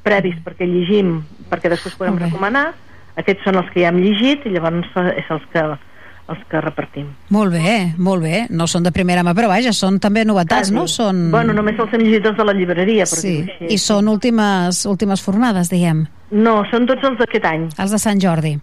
[0.06, 1.16] previs perquè llegim,
[1.50, 2.68] perquè després podem recomanar.
[3.20, 5.64] Aquests són els que ja hem llegit i llavors és els que,
[6.30, 7.10] els que repartim.
[7.34, 8.46] Molt bé, molt bé.
[8.54, 10.86] No són de primera mà, però vaja, són també novetats, no?
[10.88, 11.26] Són...
[11.34, 13.74] Bueno, només els hem llegit els de la llibreria, per Sí, dir-ho així.
[13.76, 16.06] i són últimes, últimes fornades, diguem.
[16.32, 17.68] No, són tots els d'aquest any.
[17.82, 18.60] Els de Sant Jordi.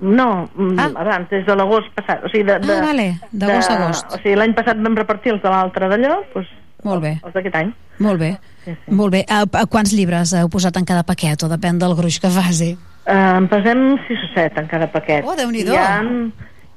[0.00, 0.90] No, ah.
[1.02, 2.24] abans, des de l'agost passat.
[2.24, 4.12] O sigui, de, de, Ah, vale, d'agost a agost.
[4.12, 6.52] O sigui, l'any passat vam repartir els de l'altre d'allò, doncs,
[6.84, 7.16] Molt bé.
[7.22, 7.72] els d'aquest any.
[7.98, 8.32] Molt bé.
[8.64, 8.94] Sí, sí.
[8.94, 9.24] Molt bé.
[9.28, 11.42] A, a quants llibres heu posat en cada paquet?
[11.42, 12.74] O depèn del gruix que faci?
[13.06, 15.24] Eh, en pesem 6 o 7 en cada paquet.
[15.24, 15.72] Oh, Déu-n'hi-do.
[15.72, 16.02] I, ha,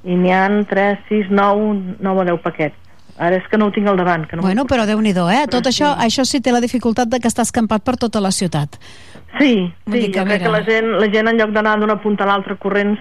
[0.06, 2.78] I n'hi ha 3, 6, 9, 9 o 10 paquets.
[3.20, 4.24] Ara és que no ho tinc al davant.
[4.30, 5.46] Que no Bueno, però déu nhi eh?
[5.52, 8.80] Tot això, això sí té la dificultat de que està escampat per tota la ciutat.
[9.38, 9.54] Sí,
[9.86, 12.26] Vull sí que, jo crec que la gent, la gent en lloc d'anar d'una punta
[12.26, 13.00] a l'altra corrents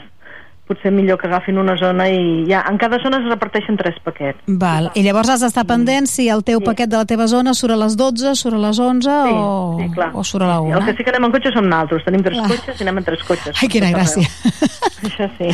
[0.69, 4.37] potser millor que agafin una zona i ja, en cada zona es reparteixen tres paquets.
[4.61, 4.91] Val.
[4.93, 7.79] I llavors has d'estar pendent si el teu paquet de la teva zona surt a
[7.81, 10.11] les 12, surt a les 11 o, sí, clar.
[10.13, 10.85] o surt a la El 1.
[10.85, 12.51] que sí que anem en cotxe som naltros, tenim tres Clar.
[12.53, 13.57] cotxes i anem en tres cotxes.
[13.63, 14.29] Ai, quina gràcia.
[15.09, 15.49] Això sí.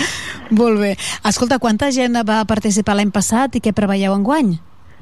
[0.50, 0.96] Molt bé.
[1.30, 4.56] Escolta, quanta gent va participar l'any passat i què preveieu enguany?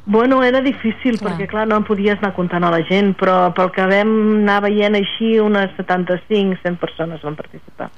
[0.04, 1.32] Bueno, era difícil clar.
[1.32, 4.62] perquè, clar, no en podies anar comptant a la gent, però pel que vam anar
[4.64, 7.90] veient així, unes 75-100 persones van participar.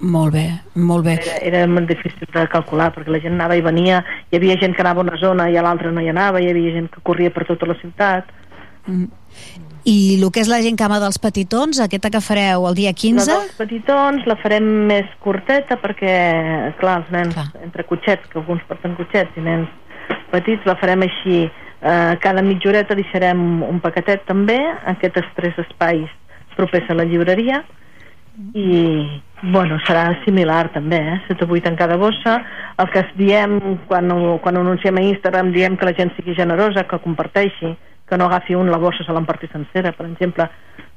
[0.00, 1.18] Molt bé, molt bé.
[1.20, 4.00] Era, era molt difícil de calcular, perquè la gent anava i venia,
[4.30, 6.48] hi havia gent que anava a una zona i a l'altra no hi anava, hi
[6.50, 8.32] havia gent que corria per tota la ciutat.
[8.86, 9.06] Mm.
[9.84, 13.28] I el que és la gent cama dels petitons, aquesta que fareu el dia 15?
[13.28, 16.14] La dels petitons la farem més curteta perquè,
[16.80, 17.50] clar, els nens, clar.
[17.60, 19.68] entre cotxets, que alguns porten cotxets i nens
[20.32, 21.44] petits, la farem així.
[21.84, 24.58] Eh, cada mitja horeta deixarem un paquetet també,
[24.94, 26.08] aquests tres espais
[26.56, 27.62] propers a la llibreria,
[28.54, 31.18] i, bueno, serà similar també, eh?
[31.28, 32.40] 7 o 8 en cada bossa.
[32.82, 36.10] El que es diem, quan ho, quan ho anunciem a Instagram, diem que la gent
[36.16, 37.76] sigui generosa, que comparteixi,
[38.08, 40.48] que no agafi un la bossa, se l'emparti sencera, per exemple,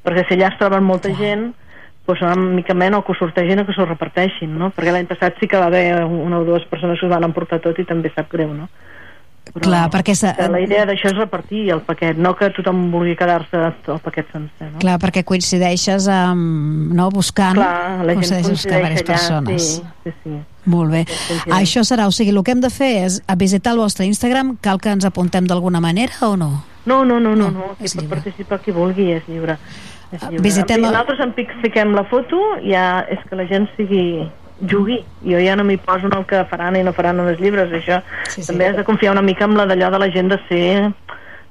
[0.04, 1.52] perquè si allà es troben molta gent,
[2.08, 4.72] doncs una mica menys o que ho sortegin o que s'ho reparteixin, no?
[4.76, 7.60] Perquè l'any passat sí que va haver una o dues persones que ho van emportar
[7.62, 8.70] tot i també sap greu, no?
[9.54, 10.16] Però Clar, perquè...
[10.18, 10.34] Se...
[10.38, 14.30] que la idea d'això és repartir el paquet, no que tothom vulgui quedar-se el paquet
[14.34, 14.82] sencer, no?
[14.84, 19.68] Clar, perquè coincideixes amb, no, buscant, Clar, la gent coincideix diverses allà, persones.
[19.78, 20.38] sí, sí, sí.
[20.68, 21.04] Molt bé.
[21.08, 21.38] sí.
[21.56, 24.58] Això serà, o sigui, el que hem de fer és a visitar el vostre Instagram,
[24.62, 26.52] cal que ens apuntem d'alguna manera o no?
[26.88, 27.76] No, no, no, no, no.
[27.80, 29.58] Qui pot participar qui vulgui és lliure.
[30.12, 30.44] És lliure.
[30.44, 34.28] Visitem Nosaltres en fiquem la foto, ja és que la gent sigui
[34.62, 35.04] jugui.
[35.24, 37.72] Jo ja no m'hi poso en el que faran i no faran en els llibres,
[37.72, 38.02] això.
[38.30, 38.48] Sí, sí.
[38.48, 40.94] També has de confiar una mica en la d'allò de la gent de ser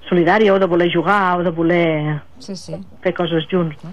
[0.09, 2.77] solidària o de voler jugar o de voler sí, sí.
[3.03, 3.91] fer coses junts, no?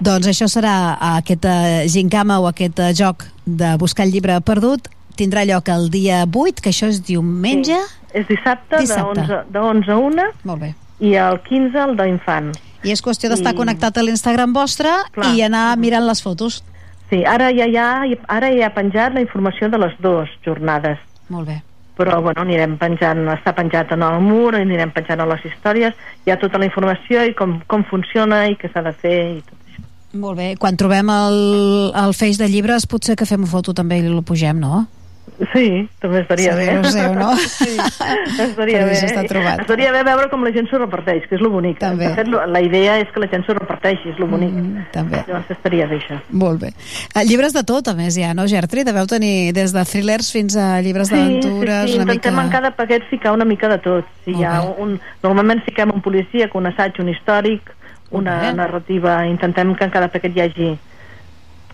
[0.00, 4.86] Doncs això serà aquesta gincama o aquest eh, joc de buscar el llibre perdut
[5.18, 7.74] tindrà lloc el dia 8, que això és diumenge.
[8.14, 9.24] És dissabte, Dissabte.
[9.26, 10.74] de 11, de 11 a 1 Molt bé.
[11.00, 12.60] i el 15 el d'infants.
[12.86, 15.34] I és qüestió d'estar I- connectat a l'Instagram vostre Clar.
[15.34, 16.62] i anar mirant les fotos.
[17.08, 17.88] Sí, ara ja, ja,
[18.28, 21.00] ara ja ha penjat la informació de les dues jornades.
[21.32, 21.60] Molt bé.
[21.98, 25.96] Però, bueno, anirem penjant, està penjat en el mur, anirem penjant a les històries,
[26.26, 29.40] hi ha tota la informació i com, com funciona i què s'ha de fer i
[29.42, 29.56] tot.
[30.18, 30.52] Molt bé.
[30.60, 31.40] Quan trobem el,
[31.98, 34.86] el feix de llibres, potser que fem una foto també i el pugem, no?
[35.52, 36.64] Sí, també estaria bé.
[36.66, 37.28] Seguir-ho seu, no?
[37.58, 37.76] Sí,
[38.42, 38.96] estaria bé.
[39.06, 39.60] està trobat.
[39.62, 41.78] Estaria bé veure com la gent s'ho reparteix, que és lo bonic.
[41.78, 42.08] També.
[42.08, 44.50] De fet, la idea és que la gent s'ho reparteixi, és lo bonic.
[44.50, 45.22] Mm, també.
[45.28, 46.18] Llavors estaria bé, això.
[46.42, 46.72] Molt bé.
[47.14, 48.82] Eh, llibres de tot, a més, ja, no, Gertri?
[48.88, 52.44] Deveu tenir des de thrillers fins a llibres d'aventures, sí, sí, una intentem mica...
[52.44, 54.10] en cada paquet ficar una mica de tot.
[54.24, 54.74] Si Molt hi ha bé.
[54.82, 57.70] un, normalment fiquem un policia, un assaig, un històric,
[58.10, 58.52] una bé.
[58.56, 60.70] narrativa, intentem que en cada paquet hi hagi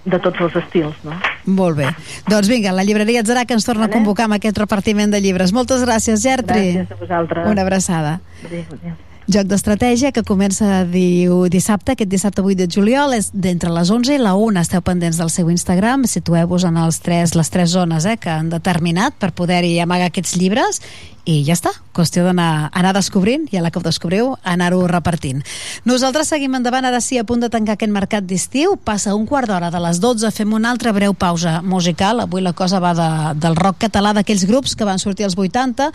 [0.05, 1.17] de tots els estils, no?
[1.47, 1.89] Molt bé.
[2.29, 5.53] Doncs vinga, la llibreria Atzarà que ens torna a convocar amb aquest repartiment de llibres.
[5.57, 6.75] Moltes gràcies, Gertri.
[6.77, 7.51] Gràcies a vosaltres.
[7.51, 8.21] Una abraçada.
[8.45, 9.14] Adéu, adéu.
[9.25, 14.13] Joc d'estratègia que comença diu, dissabte, aquest dissabte 8 de juliol, és d'entre les 11
[14.13, 14.61] i la 1.
[14.61, 18.51] Esteu pendents del seu Instagram, situeu-vos en els tres, les tres zones eh, que han
[18.53, 20.83] determinat per poder-hi amagar aquests llibres
[21.25, 25.41] i ja està, qüestió d'anar anar descobrint i a la que ho descobriu anar-ho repartint.
[25.89, 29.49] Nosaltres seguim endavant, ara sí, a punt de tancar aquest mercat d'estiu, passa un quart
[29.49, 33.09] d'hora de les 12, fem una altra breu pausa musical, avui la cosa va de,
[33.41, 35.89] del rock català d'aquells grups que van sortir als 80,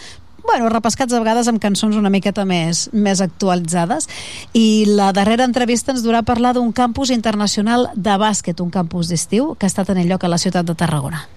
[0.50, 4.08] bueno, repescats a vegades amb cançons una miqueta més, més actualitzades
[4.58, 9.14] i la darrera entrevista ens durà a parlar d'un campus internacional de bàsquet, un campus
[9.14, 11.28] d'estiu que ha estat en el lloc a la ciutat de Tarragona.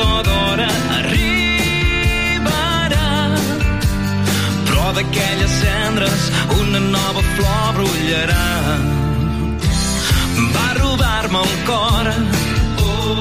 [0.00, 2.58] Tard d'hora arribarà
[4.66, 6.22] però d'aquelles cendres
[6.60, 8.46] una nova flor brollarà
[10.54, 12.06] va robar-me el cor
[12.86, 13.20] oh,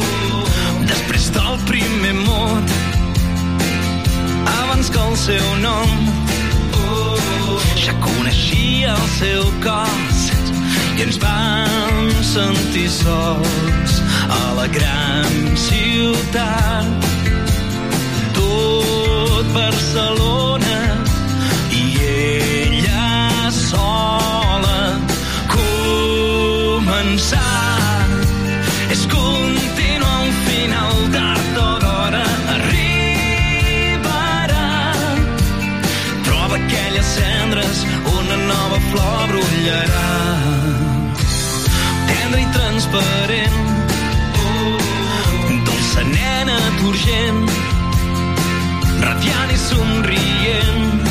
[0.93, 2.67] després del primer mot
[4.55, 5.89] abans que el seu nom
[6.83, 10.19] oh, ja coneixia el seu cos
[10.95, 13.99] i ens vam sentir sols
[14.29, 16.85] a la gran ciutat.
[18.33, 20.79] Tot Barcelona
[21.71, 24.79] i ella sola.
[25.55, 27.37] Començar
[28.93, 32.25] és continuar un final tard o d'hora
[32.57, 33.07] arribarà.
[36.27, 37.77] Troba aquelles cendres,
[38.17, 40.09] una nova flor brollarà
[42.09, 43.58] tendre i transparent.
[47.09, 47.49] Turgent,
[49.01, 51.07] radiant i somrient.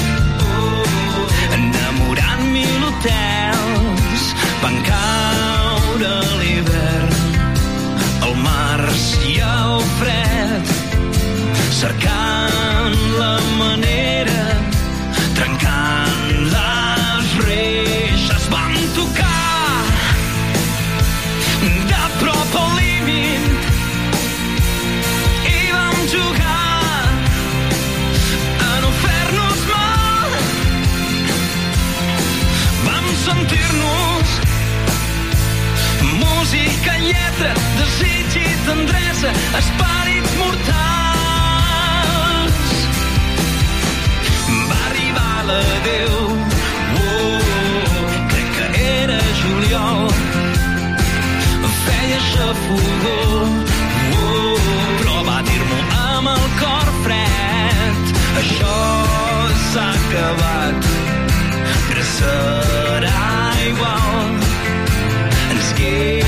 [1.56, 4.24] Enamorant mil hotels,
[4.62, 7.16] van caure l'hivern,
[8.28, 10.74] el març i el fred,
[11.80, 13.77] cercant la manera,
[38.68, 40.76] tendresa, esperits mortals.
[44.68, 46.16] Va arribar l'adeu,
[47.00, 47.38] oh,
[48.32, 50.04] crec que era juliol,
[51.86, 53.18] feia xafogó,
[54.20, 54.56] oh,
[55.00, 55.80] però va dir-m'ho
[56.12, 58.02] amb el cor fred.
[58.44, 58.78] Això
[59.70, 60.78] s'ha acabat,
[61.88, 63.28] però serà
[63.72, 64.34] igual.
[65.52, 66.27] Ens queda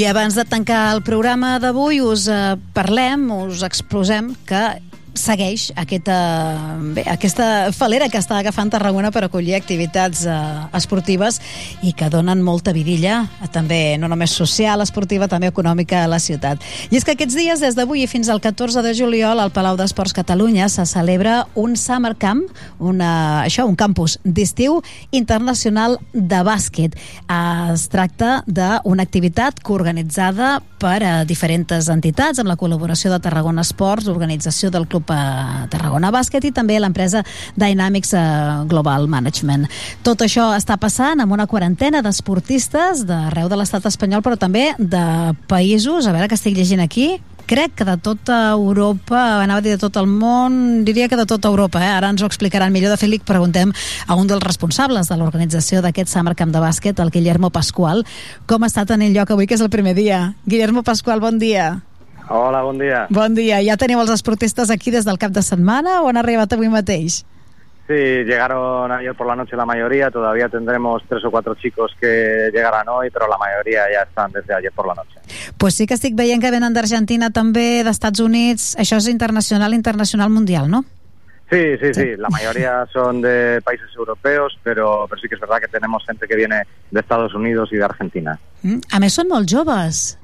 [0.00, 4.62] I abans de tancar el programa d'avui us eh, parlem, us exposem que
[5.30, 6.16] segueix aquesta,
[6.94, 10.36] bé, aquesta falera que està agafant Tarragona per acollir activitats eh,
[10.76, 11.38] esportives
[11.86, 16.18] i que donen molta vidilla, eh, també no només social, esportiva, també econòmica a la
[16.22, 16.62] ciutat.
[16.90, 20.16] I és que aquests dies, des d'avui fins al 14 de juliol, al Palau d'Esports
[20.16, 22.42] Catalunya se celebra un Summer Camp,
[22.78, 24.80] una, això, un campus d'estiu
[25.14, 26.96] internacional de bàsquet.
[26.96, 27.40] Eh,
[27.76, 34.08] es tracta d'una activitat coorganitzada per a diferents entitats, amb la col·laboració de Tarragona Esports,
[34.08, 35.10] organització del Club
[35.70, 37.24] Tarragona Bàsquet i també l'empresa
[37.60, 38.24] Dynamics eh,
[38.70, 39.68] Global Management.
[40.06, 45.34] Tot això està passant amb una quarantena d'esportistes d'arreu de l'estat espanyol, però també de
[45.50, 47.14] països, a veure que estic llegint aquí,
[47.50, 51.26] crec que de tota Europa, anava a dir de tot el món, diria que de
[51.26, 51.90] tota Europa, eh?
[51.90, 52.94] ara ens ho explicaran millor.
[52.94, 53.74] De fet, li preguntem
[54.06, 58.06] a un dels responsables de l'organització d'aquest Summer Camp de bàsquet, el Guillermo Pascual,
[58.46, 60.28] com ha estat en el lloc avui, que és el primer dia.
[60.46, 61.80] Guillermo Pascual, bon dia.
[62.32, 63.08] Hola, bon dia.
[63.10, 63.58] Bon dia.
[63.66, 67.24] Ja teniu els esportistes aquí des del cap de setmana o han arribat avui mateix?
[67.90, 72.50] Sí, llegaron ayer por la noche la mayoría, todavía tendremos tres o cuatro chicos que
[72.54, 75.18] llegarán hoy, pero la mayoría ya están desde ayer por la noche.
[75.58, 80.30] Pues sí que estic veient que venen d'Argentina també, d'Estats Units, això és internacional, internacional
[80.30, 80.84] mundial, no?
[81.50, 85.58] Sí, sí, sí, la mayoría son de países europeos, pero, pero sí que es verdad
[85.58, 88.38] que tenemos gente que viene de Estados Unidos y de Argentina.
[88.62, 88.86] Mm.
[88.94, 90.19] A més, són molt joves.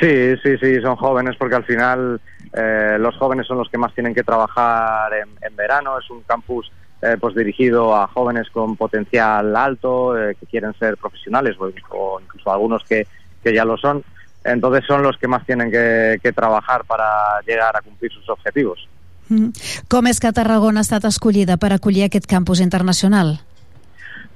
[0.00, 2.20] Sí, sí, sí, son jóvenes porque al final
[2.52, 5.98] eh, los jóvenes son los que más tienen que trabajar en, en verano.
[5.98, 6.70] Es un campus
[7.02, 12.52] eh, pues dirigido a jóvenes con potencial alto, eh, que quieren ser profesionales o, incluso
[12.52, 13.06] algunos que,
[13.42, 14.02] que ya lo son.
[14.44, 18.88] Entonces son los que más tienen que, que trabajar para llegar a cumplir sus objetivos.
[19.28, 19.52] Mm.
[19.92, 23.36] Com és que Tarragona ha estat escollida per acollir aquest campus internacional?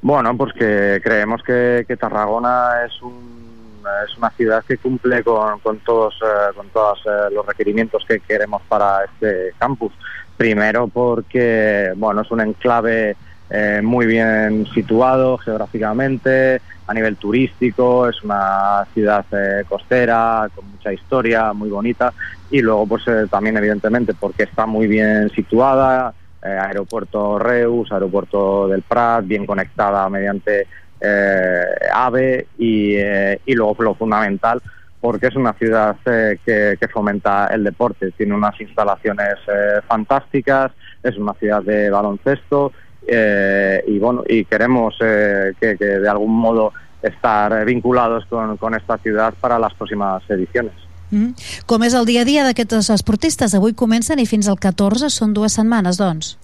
[0.03, 3.42] Bueno, pues que creemos que, que Tarragona es un
[4.07, 8.63] es una ciudad que cumple con, todos eh, con todos eh, los requerimientos que queremos
[8.69, 9.93] para este campus.
[10.37, 13.17] Primero porque bueno es un enclave
[13.51, 20.93] eh, muy bien situado geográficamente, a nivel turístico, es una ciudad eh, costera con mucha
[20.93, 22.13] historia, muy bonita
[22.51, 28.69] y luego pues eh, también evidentemente porque está muy bien situada, eh, aeropuerto Reus, aeropuerto
[28.69, 30.67] del Prat, bien conectada mediante
[31.03, 34.63] eh, AVE y, eh, y luego lo fundamental
[35.01, 40.71] porque es una ciudad eh, que, que fomenta el deporte, tiene unas instalaciones eh, fantásticas,
[41.03, 42.73] es una ciudad de baloncesto
[43.05, 46.73] eh, y bueno y queremos eh, que, que de algún modo
[47.03, 50.73] estar vinculados con, con esta ciudad para las próximas ediciones.
[51.13, 51.35] Mm.
[51.69, 53.53] Com és el dia a dia d'aquests esportistes?
[53.53, 56.39] Avui comencen i fins al 14 són dues setmanes, doncs.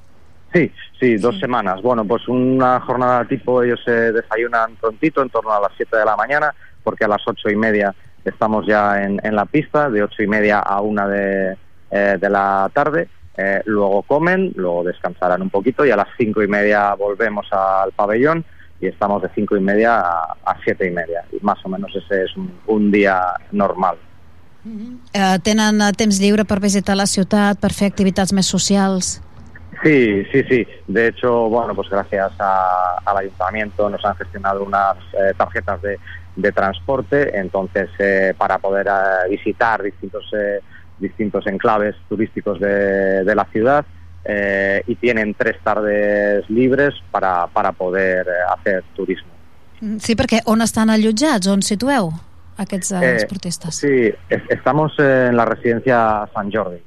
[0.52, 1.82] Sí, sí, dos semanas.
[1.82, 6.04] Bueno, pues una jornada tipo, ellos se desayunan prontito, en torno a las 7 de
[6.04, 7.94] la mañana, porque a las ocho y media
[8.24, 11.56] estamos ya en, en la pista, de ocho y media a una de,
[11.90, 13.08] eh, de la tarde.
[13.36, 17.92] Eh, luego comen, luego descansarán un poquito y a las cinco y media volvemos al
[17.92, 18.44] pabellón
[18.80, 21.24] y estamos de cinco y media a, a siete y media.
[21.30, 23.20] Y más o menos ese es un, un día
[23.52, 23.96] normal.
[25.12, 29.18] Eh, tenen eh, temps lliure per visitar la ciutat, per fer activitats més socials?
[29.82, 30.66] Sí, sí, sí.
[30.86, 35.98] De hecho, bueno, pues gracias a- al ayuntamiento nos han gestionado unas eh, tarjetas de,
[36.34, 40.60] de transporte, entonces eh, para poder eh, visitar distintos eh,
[40.98, 43.86] distintos enclaves turísticos de, de la ciudad
[44.24, 49.30] eh, y tienen tres tardes libres para, para poder eh, hacer turismo.
[49.80, 51.46] Mm, Sí, perquè on estan allotjats?
[51.46, 52.10] On situeu
[52.58, 53.76] aquests eh, esportistes?
[53.78, 56.82] Sí, es- estamos en la residencia San Jordi.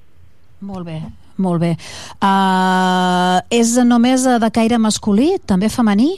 [0.60, 1.00] Molt bé,
[1.42, 1.76] molt bé.
[2.22, 6.14] Uh, és només eh, de caire masculí, també femení?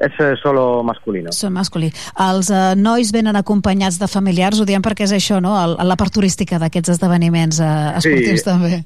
[0.00, 1.32] Es eh, solo masculino.
[1.36, 1.90] Són masculí.
[2.24, 5.56] Els uh, nois venen acompanyats de familiars, ho diem perquè és això, no?
[5.80, 8.48] La part turística d'aquests esdeveniments uh, esportius Sí.
[8.48, 8.84] també.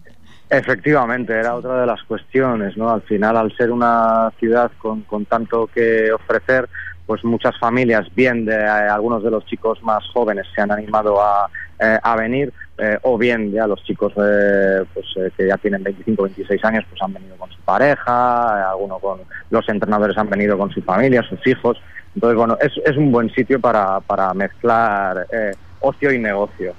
[0.50, 2.90] Efectivamente, era otra de las cuestiones, ¿no?
[2.90, 6.68] Al final, al ser una ciudad con, con tanto que ofrecer,
[7.06, 11.20] pues muchas familias, bien de eh, algunos de los chicos más jóvenes se han animado
[11.20, 15.56] a, eh, a venir, eh, o bien ya los chicos eh, pues, eh, que ya
[15.58, 19.20] tienen 25, 26 años, pues han venido con su pareja, eh, algunos con
[19.50, 21.80] los entrenadores han venido con su familia, sus hijos.
[22.14, 26.74] Entonces, bueno, es, es un buen sitio para, para mezclar eh, ocio y negocio.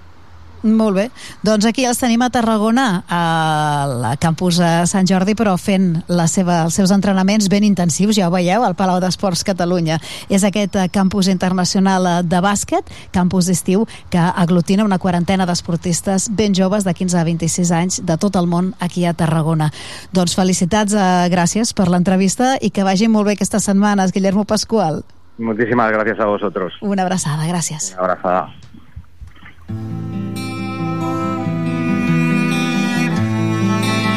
[0.65, 1.03] Molt bé.
[1.45, 6.63] Doncs aquí els tenim a Tarragona, al campus a Sant Jordi, però fent la seva,
[6.65, 9.99] els seus entrenaments ben intensius, ja ho veieu, al Palau d'Esports Catalunya.
[10.25, 16.31] És aquest eh, campus internacional eh, de bàsquet, campus d'estiu, que aglutina una quarantena d'esportistes
[16.33, 19.69] ben joves de 15 a 26 anys de tot el món aquí a Tarragona.
[20.17, 25.03] Doncs felicitats, eh, gràcies per l'entrevista i que vagi molt bé aquestes setmanes, Guillermo Pascual.
[25.37, 26.73] Muchísimas gracias a vosotros.
[26.81, 27.93] Una abraçada, gràcies.
[27.93, 28.49] Una abrazada.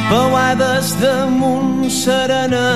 [0.08, 2.68] Pauades damunt serena.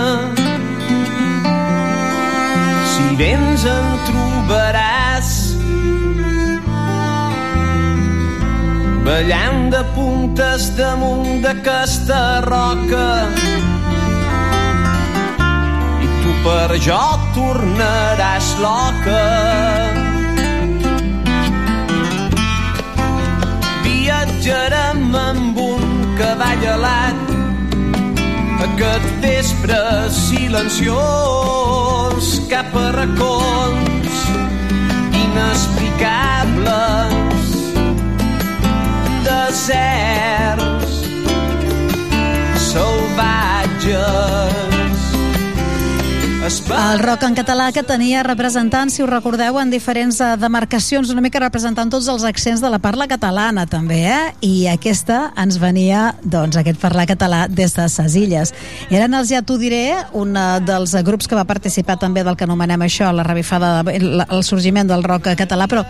[2.93, 5.31] Si vens en trobaràs.
[9.07, 13.09] Ballant de puntes damunt d'aquesta roca.
[16.05, 17.01] I tu per jo
[17.33, 19.25] tornaràs loca.
[23.89, 27.22] Viatjarem amb un cavall alat
[28.73, 34.09] aquest vespre silenciós cap a racons
[35.13, 37.47] inexplicables
[39.29, 41.05] deserts
[42.73, 44.72] salvatges
[46.53, 51.23] El rock en català que tenia representants, si us recordeu, en diferents eh, demarcacions, una
[51.25, 54.35] mica representant tots els accents de la parla catalana, també, eh?
[54.45, 58.53] I aquesta ens venia, doncs, aquest parlar català des de ses illes.
[58.91, 62.37] I eren els Ja t'ho diré, un eh, dels grups que va participar també del
[62.37, 65.87] que anomenem això, la revifada, el, el sorgiment del rock català, però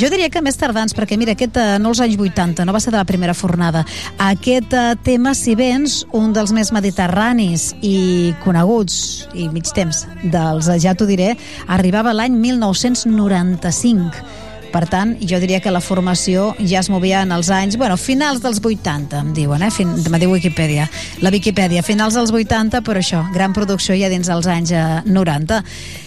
[0.00, 2.80] jo diria que més tardans, perquè mira, aquest, eh, no els anys 80, no va
[2.80, 3.84] ser de la primera fornada.
[4.16, 10.70] Aquest eh, tema, si vens, un dels més mediterranis i coneguts, i mig temps, dels
[10.82, 11.34] Ja t'ho diré,
[11.66, 14.44] arribava l'any 1995.
[14.76, 18.42] Per tant, jo diria que la formació ja es movia en els anys, bueno, finals
[18.44, 19.70] dels 80, em diuen, eh?
[19.72, 20.84] Fin, me diu Wikipedia.
[21.24, 25.62] La Wikipedia, finals dels 80, però això, gran producció ja dins dels anys eh, 90.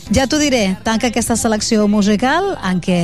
[0.10, 2.98] Ja t'ho diré, tanca aquesta selecció musical en què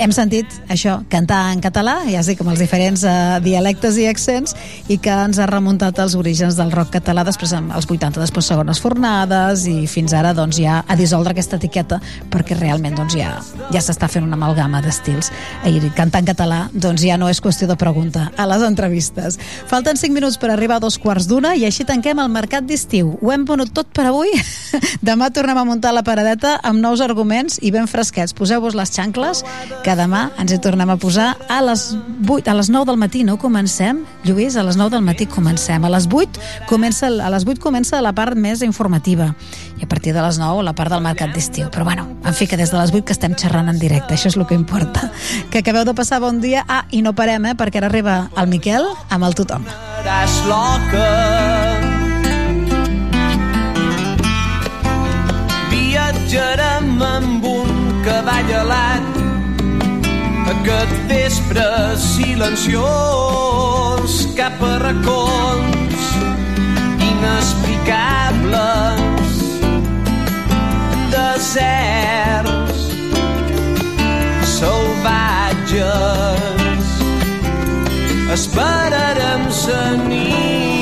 [0.00, 3.12] hem sentit això, cantar en català, ja sé, com els diferents eh,
[3.44, 4.54] dialectes i accents,
[4.92, 8.48] i que ens ha remuntat als orígens del rock català, després amb els 80, després
[8.48, 12.00] segones fornades, i fins ara doncs, ja a dissoldre aquesta etiqueta,
[12.32, 13.34] perquè realment doncs, ja,
[13.74, 15.32] ja s'està fent una amalgama d'estils.
[15.68, 19.36] I cantar en català doncs, ja no és qüestió de pregunta a les entrevistes.
[19.68, 23.16] Falten 5 minuts per arribar a dos quarts d'una i així tanquem el mercat d'estiu.
[23.20, 24.32] Ho hem venut tot per avui.
[25.08, 28.34] Demà tornem a muntar la paradeta amb nous arguments i ben fresquets.
[28.36, 29.42] Poseu-vos les xancles,
[29.84, 31.88] que demà ens hi tornem a posar a les
[32.22, 34.04] 8, a les 9 del matí, no comencem?
[34.24, 35.84] Lluís, a les 9 del matí comencem.
[35.84, 39.32] A les 8 comença, a les 8 comença la part més informativa
[39.80, 41.68] i a partir de les 9 la part del mercat d'estiu.
[41.74, 44.30] Però bueno, en fi, que des de les 8 que estem xerrant en directe, això
[44.30, 45.10] és el que importa.
[45.50, 46.64] Que acabeu de passar bon dia.
[46.68, 49.66] Ah, i no parem, eh, perquè ara arriba el Miquel amb el tothom.
[50.46, 51.95] loca.
[56.26, 59.06] Viatjarem amb un cavall alat.
[60.50, 66.02] Aquest vespre silenciós cap a racons
[67.06, 69.38] inexplicables.
[71.14, 72.90] Deserts
[74.58, 75.86] salvatges.
[78.34, 80.75] Esperarem sa nit.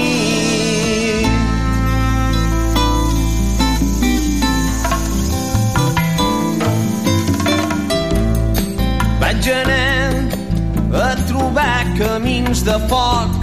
[9.45, 13.35] Vaig anar a trobar camins de foc.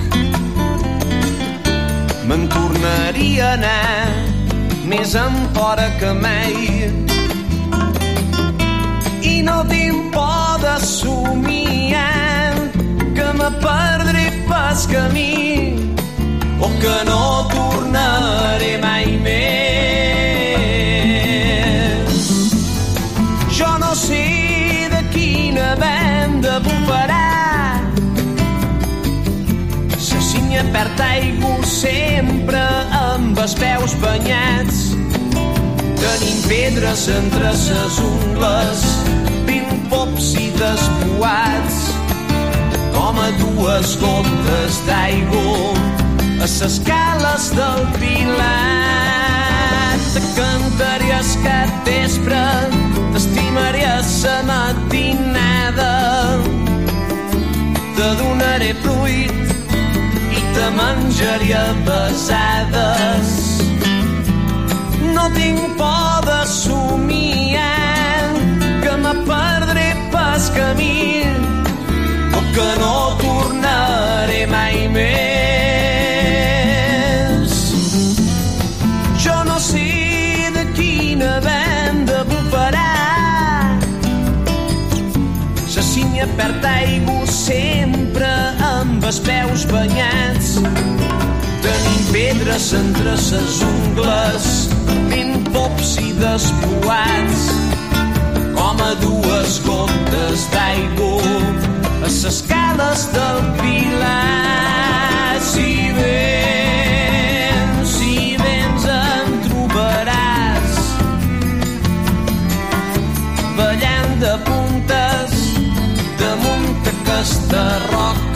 [2.26, 4.08] Me'n tornaria a anar
[4.90, 6.90] més enfora que mai.
[9.34, 12.56] I no tinc por de somiar
[13.20, 15.76] que me perdré pas camí
[16.58, 17.22] o que no
[17.54, 20.21] tornaré mai més.
[30.62, 32.62] La sínia perd aigua sempre
[32.94, 34.94] amb els peus banyats
[35.98, 38.84] tenim pedres entre ses ungles
[39.48, 41.78] pim-pops i despoats
[42.94, 45.74] com a dues gotes d'aigua
[46.42, 48.42] a ses cales del Pilat.
[50.14, 52.46] Te cantaré el capvespre,
[53.14, 55.94] t'estimaré a sa matinada.
[57.96, 59.51] Te donaré fruit
[60.62, 63.30] i te menjaré a besades.
[65.16, 68.30] No tinc por de somiar
[68.84, 71.24] que me perdré pas camí
[72.38, 75.12] o que no tornaré mai més.
[79.24, 79.90] Jo no sé
[80.58, 82.90] de quina venda bufarà.
[85.76, 88.61] La sínia perd aigua sempre
[89.12, 90.54] els peus banyats.
[91.62, 94.46] Tenim pedres entre ses ungles,
[95.10, 97.42] ben pops i despoats.
[98.56, 101.42] Com a dues gotes d'aigua
[102.08, 105.36] a ses cales del Pilar.
[105.50, 110.82] Si vens, si vens em trobaràs
[113.60, 115.40] ballant de puntes
[116.22, 118.31] damunt aquesta roca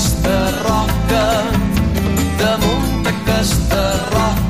[0.00, 1.24] aquesta roca,
[2.40, 3.82] damunt d'aquesta
[4.14, 4.49] roca,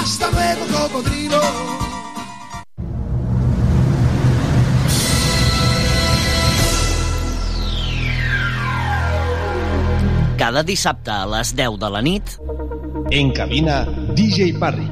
[0.00, 1.40] Hasta luego, cocodrilo.
[10.36, 12.36] Cada dissabte a les 10 de la nit
[13.10, 13.84] En cabina,
[14.14, 14.86] DJ Parry.